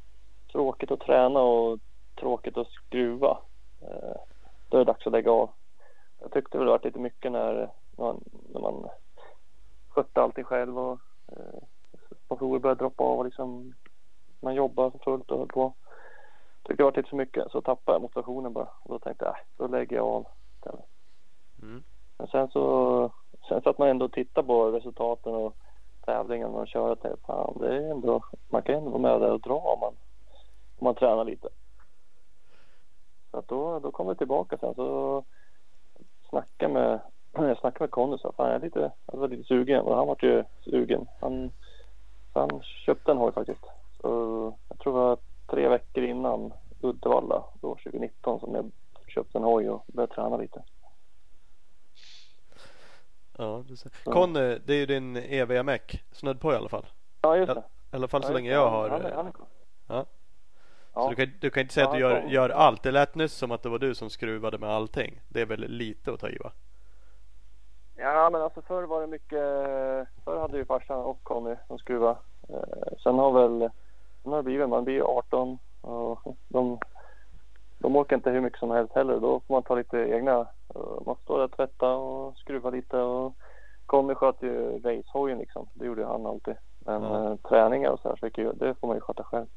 tråkigt 0.52 0.92
att 0.92 1.00
träna 1.00 1.40
och 1.40 1.80
tråkigt 2.20 2.58
att 2.58 2.68
skruva. 2.68 3.38
eh, 3.82 4.16
Då 4.70 4.78
är 4.78 4.86
det 4.86 4.92
dags 4.92 5.08
att 5.08 5.14
lägga 5.14 5.32
av. 5.32 5.50
Jag 6.20 6.32
tyckte 6.32 6.58
väl 6.58 6.66
det 6.66 6.72
vart 6.72 6.84
lite 6.86 7.00
mycket 7.00 7.32
när 7.32 7.70
man, 8.02 8.24
när 8.54 8.62
man 8.62 8.90
skötte 9.90 10.22
allting 10.22 10.44
själv 10.44 10.80
och 10.80 11.00
eh, 11.28 11.64
sponsorer 12.26 12.60
började 12.60 12.80
droppa 12.80 13.04
av 13.04 13.20
och 13.20 13.26
liksom 13.26 13.74
man 14.40 14.56
jobbar 14.56 14.90
för 14.90 15.00
fullt 15.00 15.32
och 15.32 15.38
höll 15.38 15.48
på. 15.48 15.74
Tyckte 16.64 16.84
det 16.84 16.84
var 16.84 16.92
lite 16.92 17.10
för 17.10 17.18
mycket 17.18 17.52
så 17.52 17.62
tappade 17.62 17.96
jag 17.96 18.02
motivationen 18.02 18.54
bara. 18.54 18.70
Och 18.84 18.90
då 18.90 19.00
tänkte 19.00 19.26
jag, 19.26 19.34
äh, 19.34 19.42
då 19.58 19.68
lägger 19.68 19.96
jag 19.96 20.06
av. 20.06 20.26
Mm. 21.62 21.84
Men 22.18 22.28
sen 22.28 22.50
så 22.50 23.12
sen 23.48 23.62
satt 23.62 23.78
man 23.78 23.88
ändå 23.88 24.06
och 24.06 24.12
tittade 24.12 24.48
på 24.48 24.72
resultaten 24.72 25.36
och 25.36 25.56
tävlingarna 26.06 26.54
och 26.54 26.68
köra 26.68 26.96
till 26.96 27.16
fan 27.26 27.58
det 27.60 27.76
är 27.76 27.92
ändå, 27.92 28.24
man 28.50 28.62
kan 28.62 28.76
ändå 28.76 28.90
vara 28.90 29.02
med 29.02 29.22
där 29.22 29.32
och 29.32 29.42
dra 29.42 29.56
om 29.56 29.80
man, 29.80 29.94
om 30.78 30.86
man 30.86 30.96
tränar 30.96 31.24
lite. 31.24 31.50
Så 33.32 33.38
att 33.38 33.48
då, 33.48 33.80
då 33.80 33.92
kom 33.92 34.08
det 34.08 34.16
tillbaka 34.16 34.58
sen 34.58 34.76
så 34.76 35.24
snackade 36.30 36.74
med 36.74 37.00
jag 37.34 37.58
snackade 37.58 37.84
med 37.84 37.92
Conny 37.92 38.18
sa 38.18 38.32
fan 38.32 38.48
jag 38.48 38.56
är 38.56 38.60
lite, 38.60 38.92
jag 39.12 39.20
var 39.20 39.28
lite 39.28 39.44
sugen 39.44 39.82
och 39.82 39.96
han 39.96 40.08
var 40.08 40.18
ju 40.22 40.44
sugen. 40.62 41.08
Han, 41.22 41.52
så 42.34 42.40
han 42.40 42.62
köpte 42.64 43.12
en 43.12 43.18
hoj 43.18 43.32
faktiskt. 43.34 43.66
Så 44.02 44.08
jag 44.70 44.80
tror 44.80 44.94
det 44.94 45.00
var 45.00 45.18
tre 45.48 45.68
veckor 45.70 46.04
innan 46.04 46.54
Uddevalla 46.82 47.44
då 47.62 47.76
2019 47.76 48.40
som 48.40 48.56
jag 48.56 48.72
köpte 49.08 49.38
en 49.38 49.44
hoj 49.44 49.70
och 49.70 49.84
började 49.88 50.14
träna 50.14 50.38
lite. 50.38 50.64
Ja, 53.38 53.64
du 53.68 53.76
ser. 53.76 53.92
Ja. 54.06 54.12
Conny, 54.12 54.58
det 54.66 54.74
är 54.74 54.78
ju 54.78 54.86
din 54.86 55.16
eviga 55.16 55.64
meck. 55.64 56.04
Snudd 56.12 56.40
på 56.40 56.54
i 56.54 56.56
alla 56.56 56.70
fall. 56.70 56.86
Ja 57.22 57.38
just 57.38 57.54
det. 57.56 57.64
I 57.92 57.96
alla 57.96 58.08
fall 58.08 58.24
så 58.24 58.30
Ja, 58.30 58.34
länge 58.34 58.52
jag 58.52 58.70
har. 58.70 58.90
Han 58.90 59.02
är, 59.02 59.12
han 59.12 59.28
är. 59.28 59.34
Ja. 59.88 60.06
Ja. 60.94 61.04
Så 61.04 61.10
du 61.10 61.16
kan, 61.16 61.34
du 61.40 61.50
kan 61.50 61.62
inte 61.62 61.74
säga 61.74 61.88
att 61.88 61.94
du 61.94 62.00
gör, 62.00 62.22
gör 62.22 62.50
allt. 62.50 62.84
Det 62.84 62.92
lät 62.92 63.16
nyss 63.16 63.34
som 63.34 63.52
att 63.52 63.64
det 63.64 63.70
var 63.70 63.80
du 63.80 63.96
som 63.96 64.10
skruvade 64.10 64.58
med 64.58 64.70
allting. 64.70 65.22
Det 65.28 65.42
är 65.42 65.46
väl 65.46 65.60
lite 65.68 66.14
att 66.14 66.20
ta 66.20 66.30
i 66.30 66.38
va? 66.38 66.52
Ja 68.02 68.30
men 68.30 68.42
alltså 68.42 68.62
förr 68.62 68.84
var 68.84 69.02
det 69.02 69.08
mycket, 69.08 69.40
förr 70.24 70.40
hade 70.40 70.58
ju 70.58 70.66
farsan 70.66 71.00
och 71.00 71.24
Conny 71.24 71.56
som 71.68 71.78
skruvade. 71.78 72.18
Eh, 72.50 72.98
sen 73.04 73.20
har 73.20 73.32
väl, 73.32 73.70
sen 74.24 74.32
har 74.32 74.38
det 74.40 74.44
blivit, 74.44 74.70
man 74.70 74.84
blir 74.84 74.96
ju 74.96 75.04
18 75.04 75.60
och 75.82 76.36
de, 76.48 76.80
de 77.78 77.96
orkar 77.96 78.16
inte 78.16 78.30
hur 78.30 78.42
mycket 78.42 78.60
som 78.60 78.72
helst 78.72 78.94
heller. 78.96 79.20
Då 79.20 79.40
får 79.40 79.54
man 79.54 79.64
ta 79.64 79.76
lite 79.76 79.98
egna, 79.98 80.40
eh, 80.76 81.02
man 81.06 81.16
står 81.24 81.38
där 81.38 81.46
och 81.46 81.52
tvätta 81.52 81.90
och 81.96 82.38
skruva 82.38 82.70
lite 82.70 82.98
och 82.98 83.34
Conny 83.86 84.16
sköt 84.16 84.42
ju 84.44 84.80
racehojen 84.80 85.38
liksom. 85.38 85.68
Det 85.74 85.86
gjorde 85.86 86.02
ju 86.02 86.08
han 86.08 86.26
alltid. 86.26 86.56
Men 86.80 87.04
Ja. 87.04 87.32
eh, 87.32 87.36
träningar 87.36 87.90
och 87.92 88.00
så 88.00 88.10
här, 88.10 88.16
så 88.16 88.54
det 88.54 88.76
får 88.80 88.88
man 88.88 88.98
ju 88.98 89.02
sköta 89.02 89.24
själv. 89.24 89.48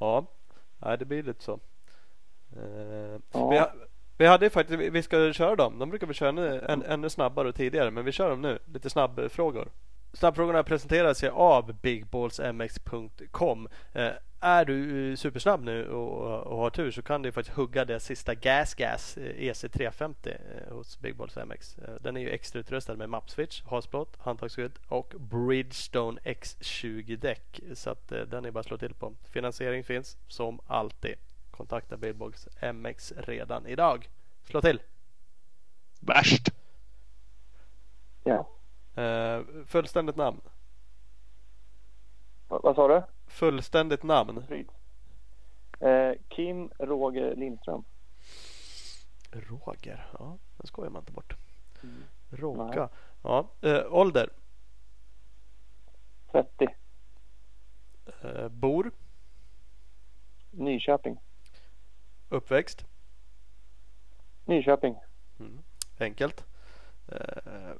Ja. 0.00 0.24
Ja, 0.80 0.96
det 0.96 1.04
blir 1.04 1.22
lite 1.22 1.42
så. 1.44 1.52
Eh, 2.56 3.20
Ja 3.32 3.70
vi, 4.18 4.26
hade 4.26 4.46
ju 4.46 4.50
faktiskt, 4.50 4.80
vi- 4.80 5.02
ska 5.02 5.32
köra 5.32 5.56
dem. 5.56 5.78
De 5.78 5.90
brukar 5.90 6.06
vi 6.06 6.14
köra 6.14 6.28
ännu, 6.28 6.60
än, 6.68 6.82
ännu 6.82 7.10
snabbare 7.10 7.48
och 7.48 7.54
tidigare. 7.54 7.90
Men 7.90 8.04
vi 8.04 8.12
kör 8.12 8.30
dem 8.30 8.40
nu. 8.42 8.58
Lite 8.72 8.90
snabbfrågor. 8.90 9.68
Snabbfrågorna 10.12 10.62
presenteras 10.62 11.24
ju 11.24 11.28
av 11.30 11.72
bigballsmx.com. 11.82 13.68
Eh, 13.92 14.10
är 14.40 14.64
du 14.64 15.10
eh, 15.10 15.16
supersnabb 15.16 15.62
nu 15.64 15.88
och, 15.88 16.42
och 16.46 16.56
har 16.58 16.70
tur 16.70 16.90
så 16.90 17.02
kan 17.02 17.22
du 17.22 17.32
faktiskt 17.32 17.56
hugga 17.56 17.84
det 17.84 18.00
sista 18.00 18.34
Gas 18.34 18.74
Gas 18.74 19.16
eh, 19.16 19.22
EC350 19.52 20.14
eh, 20.28 20.74
hos 20.74 20.98
Big 21.00 21.16
Balls 21.16 21.36
MX. 21.36 21.78
Eh, 21.78 21.94
Den 22.00 22.16
är 22.16 22.20
ju 22.20 22.30
extra 22.30 22.60
utrustad 22.60 22.94
med 22.96 23.08
mapswitch, 23.08 23.62
hasplåt, 23.70 24.16
handtagsskydd 24.18 24.72
och 24.88 25.14
Bridgestone 25.18 26.20
X20 26.24 27.16
däck. 27.16 27.60
Så 27.74 27.90
att 27.90 28.12
eh, 28.12 28.20
den 28.20 28.44
är 28.44 28.50
bara 28.50 28.60
att 28.60 28.66
slå 28.66 28.78
till 28.78 28.94
på. 28.94 29.12
Finansiering 29.32 29.84
finns 29.84 30.16
som 30.28 30.60
alltid. 30.66 31.14
Kontakta 31.56 31.96
Balls 31.96 32.48
MX 32.74 33.12
redan 33.16 33.66
idag. 33.66 34.08
Slå 34.44 34.60
till! 34.60 34.80
Värst! 36.00 36.48
Ja. 38.24 38.48
Eh, 39.02 39.42
fullständigt 39.66 40.16
namn. 40.16 40.40
Va- 42.48 42.60
vad 42.62 42.74
sa 42.76 42.88
du? 42.88 43.02
Fullständigt 43.26 44.02
namn. 44.02 44.44
Eh, 45.80 46.12
Kim 46.28 46.70
Roger 46.78 47.36
Lindström. 47.36 47.84
Roger. 49.30 50.06
Ja, 50.18 50.38
den 50.56 50.66
skojar 50.66 50.90
man 50.90 51.02
inte 51.02 51.12
bort. 51.12 51.36
Mm. 51.82 52.02
Roga. 52.30 52.88
Ja, 53.22 53.50
eh, 53.60 53.94
ålder. 53.94 54.30
30. 56.32 56.68
Eh, 58.22 58.48
bor. 58.48 58.90
Nyköping. 60.50 61.20
Uppväxt. 62.34 62.84
Nyköping. 64.44 64.96
Mm. 65.40 65.58
Enkelt. 66.00 66.44
Eh, 67.08 67.18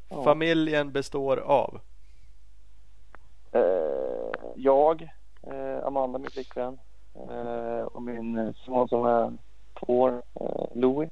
Ja. 0.09 0.25
Familjen 0.25 0.93
består 0.93 1.37
av. 1.37 1.81
Eh, 3.53 4.53
jag, 4.57 5.03
eh, 5.43 5.87
Amanda 5.87 6.19
min 6.19 6.31
flickvän 6.31 6.79
och 7.87 8.03
min 8.03 8.55
son 8.55 8.89
som 8.89 9.07
är 9.07 9.33
två 9.81 10.01
år, 10.01 10.23
Louis. 10.75 11.11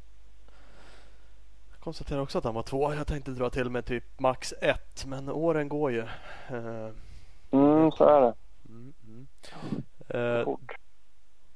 konstaterar 1.81 2.21
också 2.21 2.39
att 2.39 2.45
han 2.45 2.55
var 2.55 2.63
två. 2.63 2.95
Jag 2.95 3.07
tänkte 3.07 3.31
dra 3.31 3.51
till 3.51 3.71
med 3.71 3.85
typ 3.85 4.21
max 4.21 4.55
ett 4.61 5.05
men 5.07 5.29
åren 5.29 5.69
går 5.69 5.93
ju. 5.93 6.07
Mm, 7.51 7.91
så 7.93 8.05
är 8.05 8.21
det. 8.21 8.35
mm, 8.69 8.93
mm. 9.07 9.27
Eh, 10.09 10.57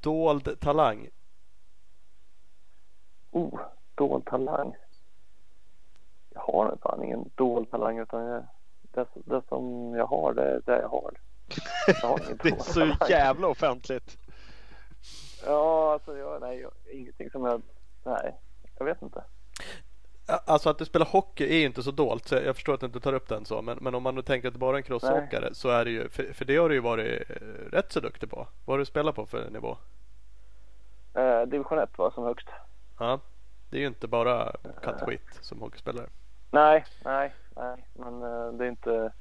dold 0.00 0.60
talang. 0.60 1.08
Oh, 3.36 3.60
dold 3.94 4.26
talang. 4.26 4.74
Jag 6.34 6.40
har 6.40 6.76
fan 6.82 7.04
ingen 7.04 7.30
dold 7.34 7.70
talang 7.70 7.98
utan 7.98 8.24
jag, 8.24 8.44
det, 8.82 9.06
det 9.14 9.42
som 9.48 9.94
jag 9.94 10.06
har 10.06 10.34
det 10.34 10.42
är 10.42 10.60
det 10.66 10.80
jag 10.80 10.88
har. 10.88 11.14
Jag 11.86 12.08
har 12.08 12.18
Det 12.42 12.48
är 12.48 12.58
så 12.58 12.72
talang. 12.80 12.96
jävla 13.08 13.48
offentligt. 13.48 14.18
Ja, 15.46 15.92
alltså 15.92 16.16
jag, 16.16 16.40
nej, 16.40 16.60
jag, 16.60 16.72
ingenting 16.92 17.30
som 17.30 17.44
jag, 17.44 17.62
nej, 18.04 18.34
jag 18.78 18.84
vet 18.84 19.02
inte. 19.02 19.24
Alltså 20.26 20.70
att 20.70 20.78
du 20.78 20.84
spelar 20.84 21.06
hockey 21.06 21.44
är 21.44 21.58
ju 21.58 21.66
inte 21.66 21.82
så 21.82 21.90
dolt. 21.90 22.28
Så 22.28 22.34
jag 22.34 22.54
förstår 22.54 22.74
att 22.74 22.80
du 22.80 22.86
inte 22.86 23.00
tar 23.00 23.12
upp 23.12 23.28
den 23.28 23.44
så. 23.44 23.62
Men, 23.62 23.78
men 23.80 23.94
om 23.94 24.02
man 24.02 24.14
nu 24.14 24.22
tänker 24.22 24.48
att 24.48 24.54
du 24.54 24.60
bara 24.60 24.76
är 24.76 24.76
en 24.76 24.82
crossåkare 24.82 25.54
så 25.54 25.68
är 25.68 25.84
det 25.84 25.90
ju. 25.90 26.08
För, 26.08 26.32
för 26.32 26.44
det 26.44 26.56
har 26.56 26.68
du 26.68 26.74
ju 26.74 26.80
varit 26.80 27.30
eh, 27.30 27.34
rätt 27.72 27.92
så 27.92 28.00
duktig 28.00 28.30
på. 28.30 28.46
Vad 28.64 28.74
har 28.74 28.78
du 28.78 28.84
spelat 28.84 29.14
på 29.14 29.26
för 29.26 29.50
nivå? 29.50 29.76
Eh, 31.14 31.42
division 31.42 31.78
1 31.78 31.98
var 31.98 32.10
som 32.10 32.24
högst. 32.24 32.48
Ja, 32.98 33.20
det 33.70 33.76
är 33.76 33.80
ju 33.80 33.86
inte 33.86 34.08
bara 34.08 34.52
kattskit 34.82 35.38
som 35.40 35.60
hockeyspelare. 35.60 36.06
Nej, 36.50 36.84
nej, 37.04 37.34
nej, 37.56 37.84
men 37.94 38.22
eh, 38.22 38.52
det 38.52 38.64
är 38.64 38.68
inte, 38.68 39.12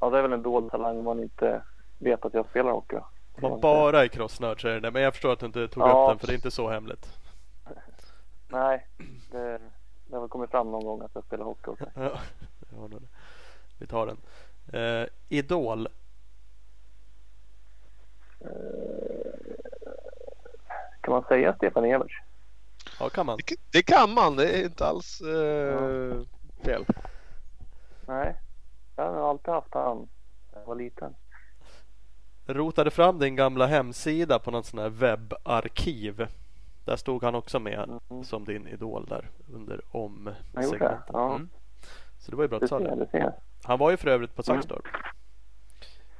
ja 0.00 0.10
det 0.10 0.18
är 0.18 0.22
väl 0.22 0.32
en 0.32 0.42
dold 0.42 0.70
talang 0.70 0.98
om 0.98 1.04
man 1.04 1.20
inte 1.22 1.62
vet 1.98 2.24
att 2.24 2.34
jag 2.34 2.46
spelar 2.46 2.72
hockey. 2.72 2.96
Om 2.96 3.50
man 3.50 3.60
bara 3.60 4.04
är 4.04 4.08
crossnörd 4.08 4.60
så 4.62 4.68
är 4.68 4.80
det. 4.80 4.90
Men 4.90 5.02
jag 5.02 5.12
förstår 5.12 5.32
att 5.32 5.40
du 5.40 5.46
inte 5.46 5.68
tog 5.68 5.82
Ja. 5.82 6.02
upp 6.04 6.10
den 6.10 6.18
för 6.18 6.26
det 6.26 6.32
är 6.32 6.34
inte 6.34 6.50
så 6.50 6.68
hemligt. 6.70 7.18
Nej, 8.48 8.86
det, 9.30 9.58
det 10.06 10.14
har 10.16 10.20
väl 10.20 10.28
kommit 10.28 10.50
fram 10.50 10.70
någon 10.70 10.84
gång 10.84 11.00
att 11.00 11.10
jag 11.14 11.24
spelar 11.24 11.44
hockey 11.44 11.70
också. 11.70 11.86
Ja. 11.94 12.18
Vi 13.78 13.86
tar 13.86 14.06
den. 14.06 14.16
Eh, 14.72 15.08
Idol. 15.28 15.88
Kan 21.00 21.12
man 21.14 21.24
säga 21.24 21.54
Stefan 21.56 21.84
Everts? 21.84 22.14
Ja, 23.02 23.08
kan 23.08 23.26
man. 23.26 23.38
Det, 23.46 23.56
det 23.72 23.82
kan 23.82 24.14
man. 24.14 24.36
Det 24.36 24.58
är 24.60 24.64
inte 24.64 24.86
alls 24.86 25.20
eh, 25.20 26.20
fel. 26.64 26.84
Nej, 28.06 28.36
jag 28.96 29.12
har 29.12 29.30
alltid 29.30 29.54
haft 29.54 29.74
han 29.74 30.08
när 30.52 30.60
jag 30.60 30.66
var 30.66 30.74
liten. 30.74 31.14
Rotade 32.46 32.90
fram 32.90 33.18
din 33.18 33.36
gamla 33.36 33.66
hemsida 33.66 34.38
på 34.38 34.50
något 34.50 34.66
sån 34.66 34.78
här 34.78 34.88
webbarkiv. 34.88 36.26
Där 36.84 36.96
stod 36.96 37.24
han 37.24 37.34
också 37.34 37.58
med 37.60 38.00
Mm. 38.10 38.24
som 38.24 38.44
din 38.44 38.66
idol 38.68 39.06
där 39.08 39.30
under 39.52 39.80
om 39.90 40.30
segmentet. 40.54 40.98
Ja. 41.12 41.34
Mm. 41.34 41.48
Så 42.18 42.30
det 42.30 42.36
var 42.36 42.44
ju 42.44 42.48
bra 42.48 42.56
att 42.56 42.60
Du 42.60 42.68
sa 42.68 42.78
det. 42.78 43.34
Han 43.64 43.78
var 43.78 43.90
ju 43.90 43.96
för 43.96 44.08
övrigt 44.08 44.34
på 44.36 44.42
Mm. 44.48 44.62
Saxtorp. 44.62 44.86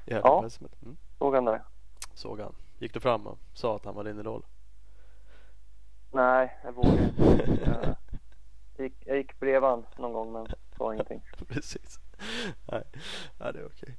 Helgen 0.07 0.23
Ja. 0.25 0.39
Mm. 0.83 0.97
Såg 1.19 1.35
han 1.35 1.45
det? 1.45 1.63
Såg 2.15 2.41
han. 2.41 2.55
Gick 2.79 2.95
du 2.95 3.01
fram 3.01 3.27
och 3.27 3.39
sa 3.55 3.77
att 3.77 3.85
han 3.85 3.95
var 3.95 4.05
din 4.05 4.21
idol? 4.21 4.43
Nej, 6.13 6.59
jag 6.65 6.73
vågade 6.73 7.05
inte. 7.05 7.97
Jag 8.77 8.85
gick, 8.85 9.03
jag 9.07 9.17
gick 9.17 9.41
bredvid 9.41 9.71
han 9.71 9.87
någon 9.97 10.13
gång 10.13 10.33
men 10.33 10.47
sa 10.77 10.93
ingenting. 10.95 11.23
Precis. 11.49 12.01
Nej, 12.71 12.83
ja, 13.39 13.53
det 13.53 13.59
är 13.59 13.67
okej. 13.67 13.97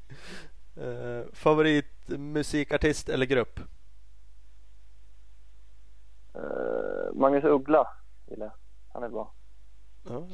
Uh, 0.77 1.25
favoritmusikartist 1.33 3.09
eller 3.09 3.25
grupp? 3.25 3.59
Eh, 6.33 7.13
Magnus 7.13 7.43
Uggla 7.43 7.87
gillar 8.27 8.45
jag. 8.45 8.53
Han 8.93 9.03
är 9.03 9.09
bra. 9.09 9.33
Ja. 10.09 10.27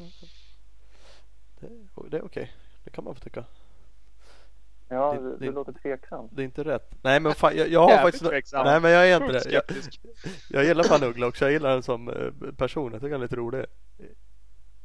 det, 1.59 1.69
det 2.09 2.17
är 2.17 2.25
okej. 2.25 2.51
Det 2.83 2.89
kan 2.89 3.03
man 3.03 3.15
få 3.15 3.21
tycka. 3.21 3.45
Ja, 4.89 5.13
Det- 5.13 5.19
du, 5.21 5.37
det- 5.37 5.45
du 5.45 5.51
låter 5.51 5.73
tveksam. 5.73 6.29
Det 6.31 6.41
är 6.41 6.45
inte 6.45 6.63
rätt. 6.63 6.91
Nej 7.01 7.19
men 7.19 7.33
fan, 7.35 7.57
jag, 7.57 7.67
jag 7.69 7.79
har 7.79 7.89
Jävligt 7.89 8.03
faktiskt... 8.15 8.25
tveksam. 8.31 8.65
Nej 8.65 8.81
men 8.81 8.91
jag 8.91 9.09
är 9.09 9.21
inte 9.21 9.33
det. 9.33 9.51
Jag, 9.51 9.63
jag 10.49 10.65
gillar 10.65 10.83
fan 10.83 11.03
Uggla 11.03 11.27
också. 11.27 11.45
Jag 11.45 11.51
gillar 11.51 11.69
honom 11.69 11.83
som 11.83 12.09
eh, 12.09 12.51
person. 12.57 12.91
Jag 12.91 13.01
tycker 13.01 13.11
han 13.11 13.21
är 13.21 13.25
lite 13.25 13.35
rolig. 13.35 13.65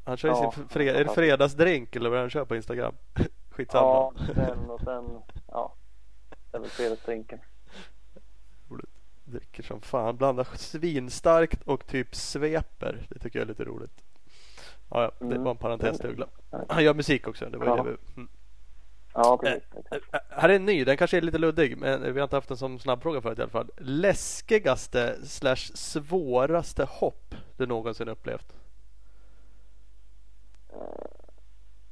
Han 0.05 0.17
kör 0.17 0.29
ju 0.29 0.35
Ja, 0.35 0.53
sin 0.53 0.65
fre- 0.65 0.95
är 0.95 1.05
det 1.05 1.11
fredagsdrink 1.15 1.97
eller 1.97 2.11
vad 2.11 2.19
han 2.21 2.31
kör 2.31 2.45
på 2.45 2.57
Instagram. 2.57 2.95
Skitsamma. 3.51 3.83
Ja, 3.87 4.13
den 4.35 4.71
och 4.71 4.81
sen, 4.81 5.05
ja. 5.49 5.75
Det 6.51 6.57
är 6.57 6.61
väl 6.61 6.71
fredagsdrinken. 6.71 7.39
Dricker 9.25 9.63
som 9.63 9.81
fan. 9.81 10.17
Blandar 10.17 10.47
svinstarkt 10.57 11.63
och 11.63 11.87
typ 11.87 12.15
sveper. 12.15 13.07
Det 13.11 13.19
tycker 13.19 13.39
jag 13.39 13.45
är 13.45 13.49
lite 13.49 13.65
roligt. 13.65 14.03
Ja, 14.91 15.03
ja 15.03 15.11
det 15.19 15.25
Mm. 15.25 15.43
var 15.45 15.51
en 15.51 15.57
parentes 15.57 15.99
till 15.99 16.11
Uggla. 16.11 16.27
Ja. 16.51 16.65
Han 16.69 16.85
gör 16.85 16.95
musik 16.95 17.29
också. 17.29 17.45
Det 17.51 17.59
var 17.59 17.67
ju 17.67 17.71
Ja. 17.71 17.77
det 17.83 17.91
vi... 17.91 17.97
mm. 18.17 18.29
Ja, 19.15 19.37
precis. 19.39 19.63
Exakt. 19.77 20.15
Äh, 20.15 20.21
Här 20.29 20.49
är 20.49 20.57
en 20.57 20.65
ny. 20.65 20.85
Den 20.85 20.97
kanske 20.97 21.17
är 21.17 21.21
lite 21.21 21.39
luddig. 21.39 21.79
Men 21.79 22.03
vi 22.15 22.21
har 22.21 22.25
inte 22.25 22.37
haft 22.37 22.51
en 22.51 22.57
sån 22.57 22.79
snabbfråga 22.79 23.21
förut 23.21 23.39
i 23.39 23.43
alla 23.43 23.51
fall. 23.51 23.71
Läskigaste 23.77 25.27
slash 25.27 25.57
svåraste 25.75 26.85
hopp 26.85 27.35
du 27.57 27.67
någonsin 27.67 28.09
upplevt? 28.09 28.55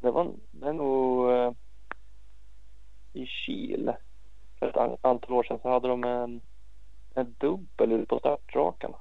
Det 0.00 0.10
var 0.10 0.32
det 0.50 0.68
är 0.68 0.72
nog 0.72 1.30
eh, 1.30 1.52
i 3.12 3.26
Kil. 3.26 3.92
För 4.58 4.68
ett 4.68 4.76
an- 4.76 4.96
antal 5.00 5.32
år 5.32 5.42
sedan 5.42 5.58
så 5.62 5.68
hade 5.68 5.88
de 5.88 6.04
en, 6.04 6.40
en 7.14 7.34
dubbel 7.38 7.92
ute 7.92 8.06
på 8.06 8.18
startrakan. 8.18 8.94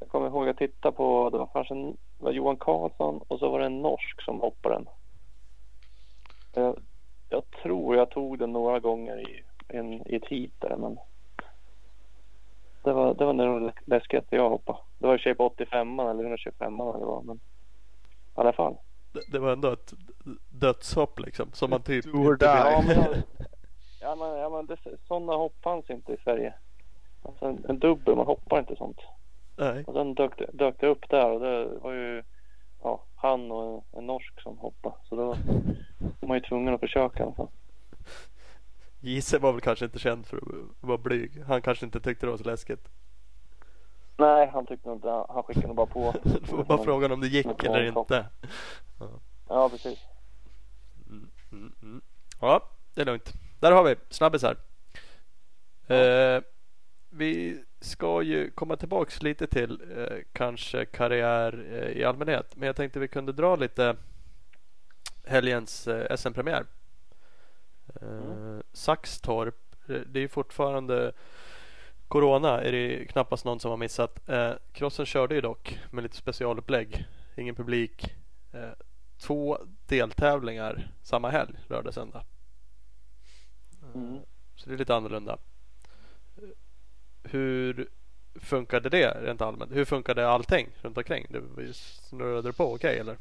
Jag 0.00 0.08
kommer 0.08 0.26
ihåg 0.26 0.48
att 0.48 0.56
titta 0.58 0.92
på, 0.92 1.30
det 1.30 1.38
var 1.38 1.72
en, 1.72 1.90
det 1.90 2.24
var 2.24 2.32
Johan 2.32 2.56
Karlsson 2.56 3.20
och 3.28 3.38
så 3.38 3.50
var 3.50 3.58
det 3.60 3.66
en 3.66 3.82
norsk 3.82 4.22
som 4.22 4.40
hoppade 4.40 4.74
den. 4.74 4.88
Jag, 6.54 6.78
jag 7.28 7.42
tror 7.62 7.96
jag 7.96 8.10
tog 8.10 8.38
den 8.38 8.52
några 8.52 8.80
gånger 8.80 9.30
i, 9.30 9.42
en, 9.68 9.92
i 9.92 10.16
ett 10.16 10.28
heat 10.28 10.50
där 10.58 10.76
men 10.76 10.98
det 12.82 12.92
var, 12.92 13.14
det 13.14 13.24
var 13.24 13.32
nog 13.32 13.62
det 13.62 13.72
läskigaste 13.84 14.36
jag 14.36 14.50
hoppade. 14.50 14.78
Det 14.98 15.06
var 15.06 15.14
i 15.14 15.16
och 15.16 15.20
för 15.20 15.22
sig 15.22 15.34
på 15.34 15.46
85 15.46 16.00
eller 16.00 16.22
125 16.22 16.74
eller 16.74 16.84
vad 16.84 17.00
det 17.00 17.06
var 17.06 17.22
men 17.22 17.36
i 17.36 17.40
alla 18.34 18.52
fall. 18.52 18.76
Det, 19.12 19.20
det 19.32 19.38
var 19.38 19.52
ändå 19.52 19.72
ett 19.72 19.92
dödshopp 20.50 21.20
liksom. 21.20 21.52
Som 21.52 21.70
man 21.70 21.82
typ 21.82 22.04
Do 22.04 22.18
or 22.18 22.36
die. 22.36 22.46
Ja, 22.46 22.84
men, 22.86 22.96
ja, 24.00 24.16
men, 24.16 24.38
ja, 24.38 24.48
men 24.48 24.66
det, 24.66 24.76
sådana 25.08 25.32
hopp 25.32 25.54
fanns 25.62 25.90
inte 25.90 26.12
i 26.12 26.16
Sverige. 26.24 26.54
Alltså 27.22 27.44
en, 27.44 27.64
en 27.68 27.78
dubbel, 27.78 28.16
man 28.16 28.26
hoppar 28.26 28.58
inte 28.58 28.76
sånt. 28.76 29.00
Nej. 29.56 29.84
Och 29.86 29.94
sen 29.94 30.14
dök, 30.14 30.32
dök 30.52 30.80
det 30.80 30.86
upp 30.86 31.08
där 31.08 31.30
och 31.30 31.40
det 31.40 31.64
var 31.64 31.92
ju 31.92 32.22
ja, 32.84 33.02
han 33.16 33.50
och 33.50 33.84
en, 33.92 33.98
en 33.98 34.06
norsk 34.06 34.40
som 34.40 34.58
hoppade. 34.58 34.94
Så 35.08 35.16
då 35.16 35.24
var 36.20 36.28
man 36.28 36.36
ju 36.36 36.40
tvungen 36.40 36.74
att 36.74 36.80
försöka 36.80 37.22
i 37.22 37.26
alla 37.26 37.34
fall. 37.34 37.48
Gise 39.00 39.38
var 39.38 39.52
väl 39.52 39.60
kanske 39.60 39.84
inte 39.84 39.98
känd 39.98 40.26
för 40.26 40.36
att 40.36 40.42
vara 40.80 40.98
blyg. 40.98 41.42
Han 41.46 41.62
kanske 41.62 41.86
inte 41.86 42.00
tyckte 42.00 42.26
det 42.26 42.30
var 42.30 42.38
så 42.38 42.44
läskigt. 42.44 42.88
Nej, 44.16 44.50
han 44.52 44.66
tyckte 44.66 44.88
nog 44.88 44.96
inte, 44.96 45.08
han 45.08 45.42
skickade 45.42 45.66
nog 45.66 45.76
bara 45.76 45.86
på. 45.86 46.14
Det 46.22 46.52
var 46.52 46.64
bara 46.64 46.84
frågan 46.84 47.12
om 47.12 47.20
det 47.20 47.28
gick 47.28 47.64
eller 47.64 47.84
inte. 47.84 48.26
Ja, 49.48 49.68
precis. 49.68 49.98
Mm, 51.08 51.30
mm, 51.52 51.72
mm. 51.82 52.02
Ja, 52.40 52.70
det 52.94 53.00
är 53.00 53.04
lugnt. 53.04 53.32
Där 53.60 53.72
har 53.72 53.84
vi 53.84 53.96
snabbisar. 54.10 54.56
Eh, 55.86 56.42
vi 57.10 57.64
ska 57.84 58.22
ju 58.22 58.50
komma 58.50 58.76
tillbaks 58.76 59.22
lite 59.22 59.46
till 59.46 59.80
eh, 59.96 60.18
kanske 60.32 60.84
karriär 60.84 61.66
eh, 61.72 62.00
i 62.00 62.04
allmänhet. 62.04 62.56
Men 62.56 62.66
jag 62.66 62.76
tänkte 62.76 62.98
vi 63.00 63.08
kunde 63.08 63.32
dra 63.32 63.56
lite 63.56 63.96
helgens 65.24 65.88
eh, 65.88 66.16
SM-premiär. 66.16 66.66
Eh, 68.00 68.58
Saxtorp. 68.72 69.74
eh, 69.88 70.00
Det 70.06 70.18
är 70.18 70.22
ju 70.22 70.28
fortfarande 70.28 71.12
Corona 72.08 72.62
är 72.62 72.72
det 72.72 73.04
knappast 73.04 73.44
någon 73.44 73.60
som 73.60 73.70
har 73.70 73.78
missat. 73.78 74.28
Eh, 74.28 74.52
crossen 74.72 75.06
körde 75.06 75.34
ju 75.34 75.40
dock 75.40 75.78
med 75.90 76.02
lite 76.02 76.16
specialupplägg. 76.16 77.06
Ingen 77.36 77.54
publik. 77.54 78.14
Två 79.18 79.58
deltävlingar 79.86 80.88
samma 81.02 81.30
helg, 81.30 81.52
lördag 81.68 81.94
söndag. 81.94 82.24
Mm. 83.94 84.18
Så 84.54 84.68
det 84.68 84.74
är 84.74 84.78
lite 84.78 84.94
annorlunda. 84.94 85.38
Hur 87.24 87.88
funkade 88.40 88.88
det 88.88 89.10
rent 89.22 89.42
allmänt? 89.42 89.72
Hur 89.72 89.84
funkade 89.84 90.28
allting 90.28 90.68
runt 90.82 90.96
omkring? 90.98 91.26
Det 91.56 91.74
snurrade 91.74 92.52
på 92.52 92.64
okej 92.64 92.98
eller? 92.98 93.16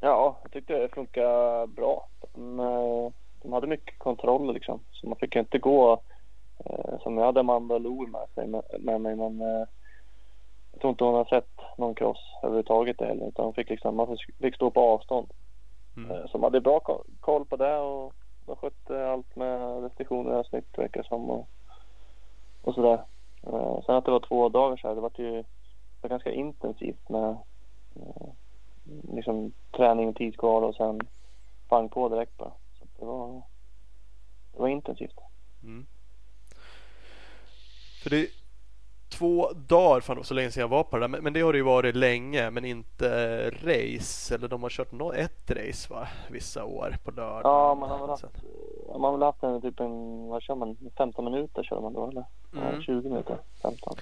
Ja, 0.00 0.38
jag 0.42 0.52
tyckte 0.52 0.78
det 0.78 0.88
funkade 0.94 1.66
bra. 1.66 2.06
De, 2.34 2.60
eh, 2.60 3.12
de 3.42 3.52
hade 3.52 3.66
mycket 3.66 3.98
kontroll 3.98 4.54
liksom. 4.54 4.80
Så 4.92 5.06
man 5.08 5.16
fick 5.18 5.36
inte 5.36 5.58
gå 5.58 6.00
eh, 6.64 6.98
som 7.02 7.18
jag 7.18 7.24
hade 7.24 7.40
Amanda 7.40 7.78
Loe 7.78 8.06
med, 8.08 8.26
sig, 8.34 8.46
med, 8.46 8.62
med 8.80 9.00
mig. 9.00 9.16
Men 9.16 9.40
eh, 9.40 9.66
jag 10.72 10.80
tror 10.80 10.90
inte 10.90 11.04
hon 11.04 11.14
har 11.14 11.24
sett 11.24 11.78
någon 11.78 11.94
cross 11.94 12.18
överhuvudtaget 12.42 13.00
heller. 13.00 13.28
Utan 13.28 13.44
hon 13.44 13.54
fick 13.54 13.70
liksom, 13.70 13.96
man 13.96 14.16
fick 14.40 14.54
stå 14.54 14.70
på 14.70 14.80
avstånd. 14.80 15.30
Mm. 15.96 16.10
Eh, 16.10 16.22
Så 16.26 16.32
de 16.32 16.42
hade 16.42 16.60
bra 16.60 16.80
ko- 16.80 17.04
koll 17.20 17.44
på 17.44 17.56
det 17.56 17.76
och 17.76 18.14
de 18.46 18.56
skötte 18.56 19.08
allt 19.08 19.36
med 19.36 19.82
restriktioner 19.82 20.38
och 20.38 20.46
snitt 20.46 20.78
verkar 20.78 21.02
som. 21.02 21.30
Och, 21.30 21.48
och 22.62 22.74
sådär. 22.74 23.04
Eh, 23.42 23.82
Sen 23.86 23.94
att 23.94 24.04
det 24.04 24.10
var 24.10 24.20
två 24.28 24.48
dagar 24.48 24.76
så 24.76 24.88
här, 24.88 24.94
det 24.94 25.00
var 25.00 25.12
ju 25.16 25.32
det 25.32 26.08
var 26.08 26.10
ganska 26.10 26.32
intensivt 26.32 27.08
med 27.08 27.30
eh, 27.96 28.28
liksom 29.14 29.52
träning 29.76 30.08
och 30.08 30.16
tid 30.16 30.38
kvar 30.38 30.62
och 30.62 30.74
sen 30.74 31.00
pang 31.68 31.88
på 31.88 32.08
direkt 32.08 32.36
bara. 32.36 32.52
Så 32.78 32.84
det 32.98 33.04
var, 33.04 33.42
det 34.52 34.60
var 34.60 34.68
intensivt. 34.68 35.18
Mm. 35.62 35.86
För 38.02 38.10
det 38.10 38.20
är 38.20 38.26
två 39.08 39.52
dagar, 39.52 40.00
fan 40.00 40.16
det 40.16 40.20
var 40.20 40.24
så 40.24 40.34
länge 40.34 40.50
sedan 40.50 40.60
jag 40.60 40.68
var 40.68 40.84
på 40.84 40.96
det 40.96 41.02
där, 41.02 41.08
men, 41.08 41.24
men 41.24 41.32
det 41.32 41.40
har 41.40 41.52
det 41.52 41.58
ju 41.58 41.64
varit 41.64 41.96
länge, 41.96 42.50
men 42.50 42.64
inte 42.64 43.50
race. 43.50 44.34
Eller 44.34 44.48
de 44.48 44.62
har 44.62 44.70
kört 44.70 44.92
no 44.92 45.12
ett 45.12 45.50
race 45.50 45.94
va, 45.94 46.08
vissa 46.30 46.64
år 46.64 46.96
på 47.04 47.10
lördag. 47.10 47.42
Ja, 47.44 47.74
man 47.74 47.90
har 47.90 47.98
väl 47.98 48.08
haft, 48.10 48.24
man 48.90 49.04
har 49.04 49.12
väl 49.12 49.22
haft 49.22 49.42
en 49.42 49.60
typ 49.60 49.80
en, 49.80 50.28
vad 50.28 50.42
kör 50.42 50.54
man, 50.54 50.76
15 50.96 51.24
minuter 51.24 51.62
kör 51.62 51.80
man 51.80 51.92
då 51.92 52.08
eller? 52.08 52.24
Mm. 52.52 52.74
Ja, 52.74 52.80
20 52.80 53.08
minuter, 53.08 53.38
15. 53.62 53.96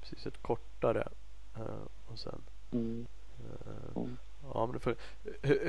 Precis, 0.00 0.26
ett 0.26 0.42
kortare. 0.42 1.08
Uh, 1.58 2.12
och 2.12 2.18
sen... 2.18 2.42
Mm. 2.72 3.06
Uh, 3.40 3.96
mm. 3.96 4.16
Ja, 4.54 4.66
men 4.66 4.80
får, 4.80 4.94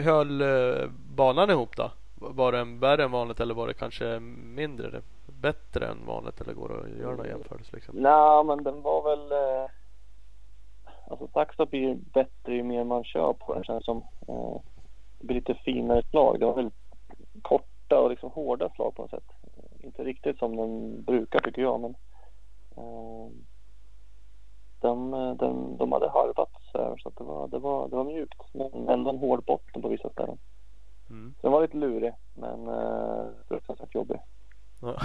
höll 0.04 0.42
uh, 0.42 0.90
banan 1.16 1.50
ihop 1.50 1.76
då? 1.76 1.92
Var 2.16 2.52
den 2.52 2.80
värre 2.80 3.04
än 3.04 3.12
vanligt 3.12 3.40
eller 3.40 3.54
var 3.54 3.68
det 3.68 3.74
kanske 3.74 4.20
mindre? 4.20 5.02
Bättre 5.42 5.88
än 5.88 6.06
vanligt 6.06 6.42
eller 6.42 6.54
går 6.54 6.70
det 6.70 6.76
att 6.76 7.00
göra 7.00 7.16
någon 7.16 7.28
jämförelse? 7.28 7.76
Liksom? 7.76 7.96
Nej, 7.96 8.44
men 8.44 8.64
den 8.64 8.82
var 8.82 9.04
väl... 9.04 9.32
Eh, 9.32 9.70
alltså 11.08 11.28
Saxtorp 11.34 11.70
blir 11.70 11.96
bättre 12.14 12.54
ju 12.54 12.64
mer 12.64 12.84
man 12.84 13.04
kör 13.04 13.34
på 13.34 13.54
den 13.54 13.64
känns 13.64 13.86
som. 13.86 13.98
Eh, 14.28 14.62
det 15.20 15.28
blir 15.28 15.36
lite 15.36 15.54
finare 15.54 16.02
slag. 16.10 16.40
Det 16.40 16.46
var 16.46 16.56
väl 16.56 16.72
korta 17.86 18.02
och 18.02 18.10
liksom 18.10 18.32
hårda 18.32 18.70
slag 18.70 18.96
på 18.96 19.02
något 19.02 19.12
sätt. 19.12 19.32
Inte 19.80 20.04
riktigt 20.04 20.38
som 20.38 20.56
den 20.56 21.04
brukar 21.04 21.40
tycker 21.40 21.62
jag, 21.62 21.82
men 21.82 21.96
eh, 22.78 23.32
de, 24.80 25.12
de, 25.38 25.78
de 25.78 25.92
hade 25.92 26.10
harvat 26.10 26.50
så, 26.72 26.78
här, 26.78 26.98
så 26.98 27.10
att 27.10 27.16
det, 27.16 27.24
var, 27.24 27.48
det, 27.48 27.60
var, 27.60 27.90
det 27.90 27.96
var 27.96 28.04
mjukt 28.04 28.54
men 28.54 28.90
ändå 28.90 29.10
en 29.10 29.18
hård 29.18 29.44
botten 29.46 29.82
på 29.82 29.90
vissa 29.90 30.10
ställen. 30.10 30.38
Mm. 31.10 31.36
Så 31.36 31.48
den 31.48 31.52
var 31.52 31.62
lite 31.62 31.78
lurig 31.78 32.14
men 32.34 32.68
eh, 32.68 33.26
fruktansvärt 33.48 33.96
jobbig. 33.96 34.20
Ja. 34.82 34.98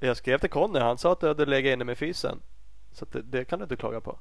Jag 0.00 0.16
skrev 0.16 0.38
till 0.38 0.50
Conny. 0.50 0.78
Han 0.78 0.98
sa 0.98 1.12
att 1.12 1.20
du 1.20 1.28
hade 1.28 1.46
legat 1.46 1.72
inne 1.72 1.84
med 1.84 1.98
fysen. 1.98 2.42
Så 2.92 3.04
det, 3.04 3.22
det, 3.22 3.44
kan 3.44 3.58
du 3.58 3.62
inte 3.62 3.76
klaga 3.76 4.00
på. 4.00 4.18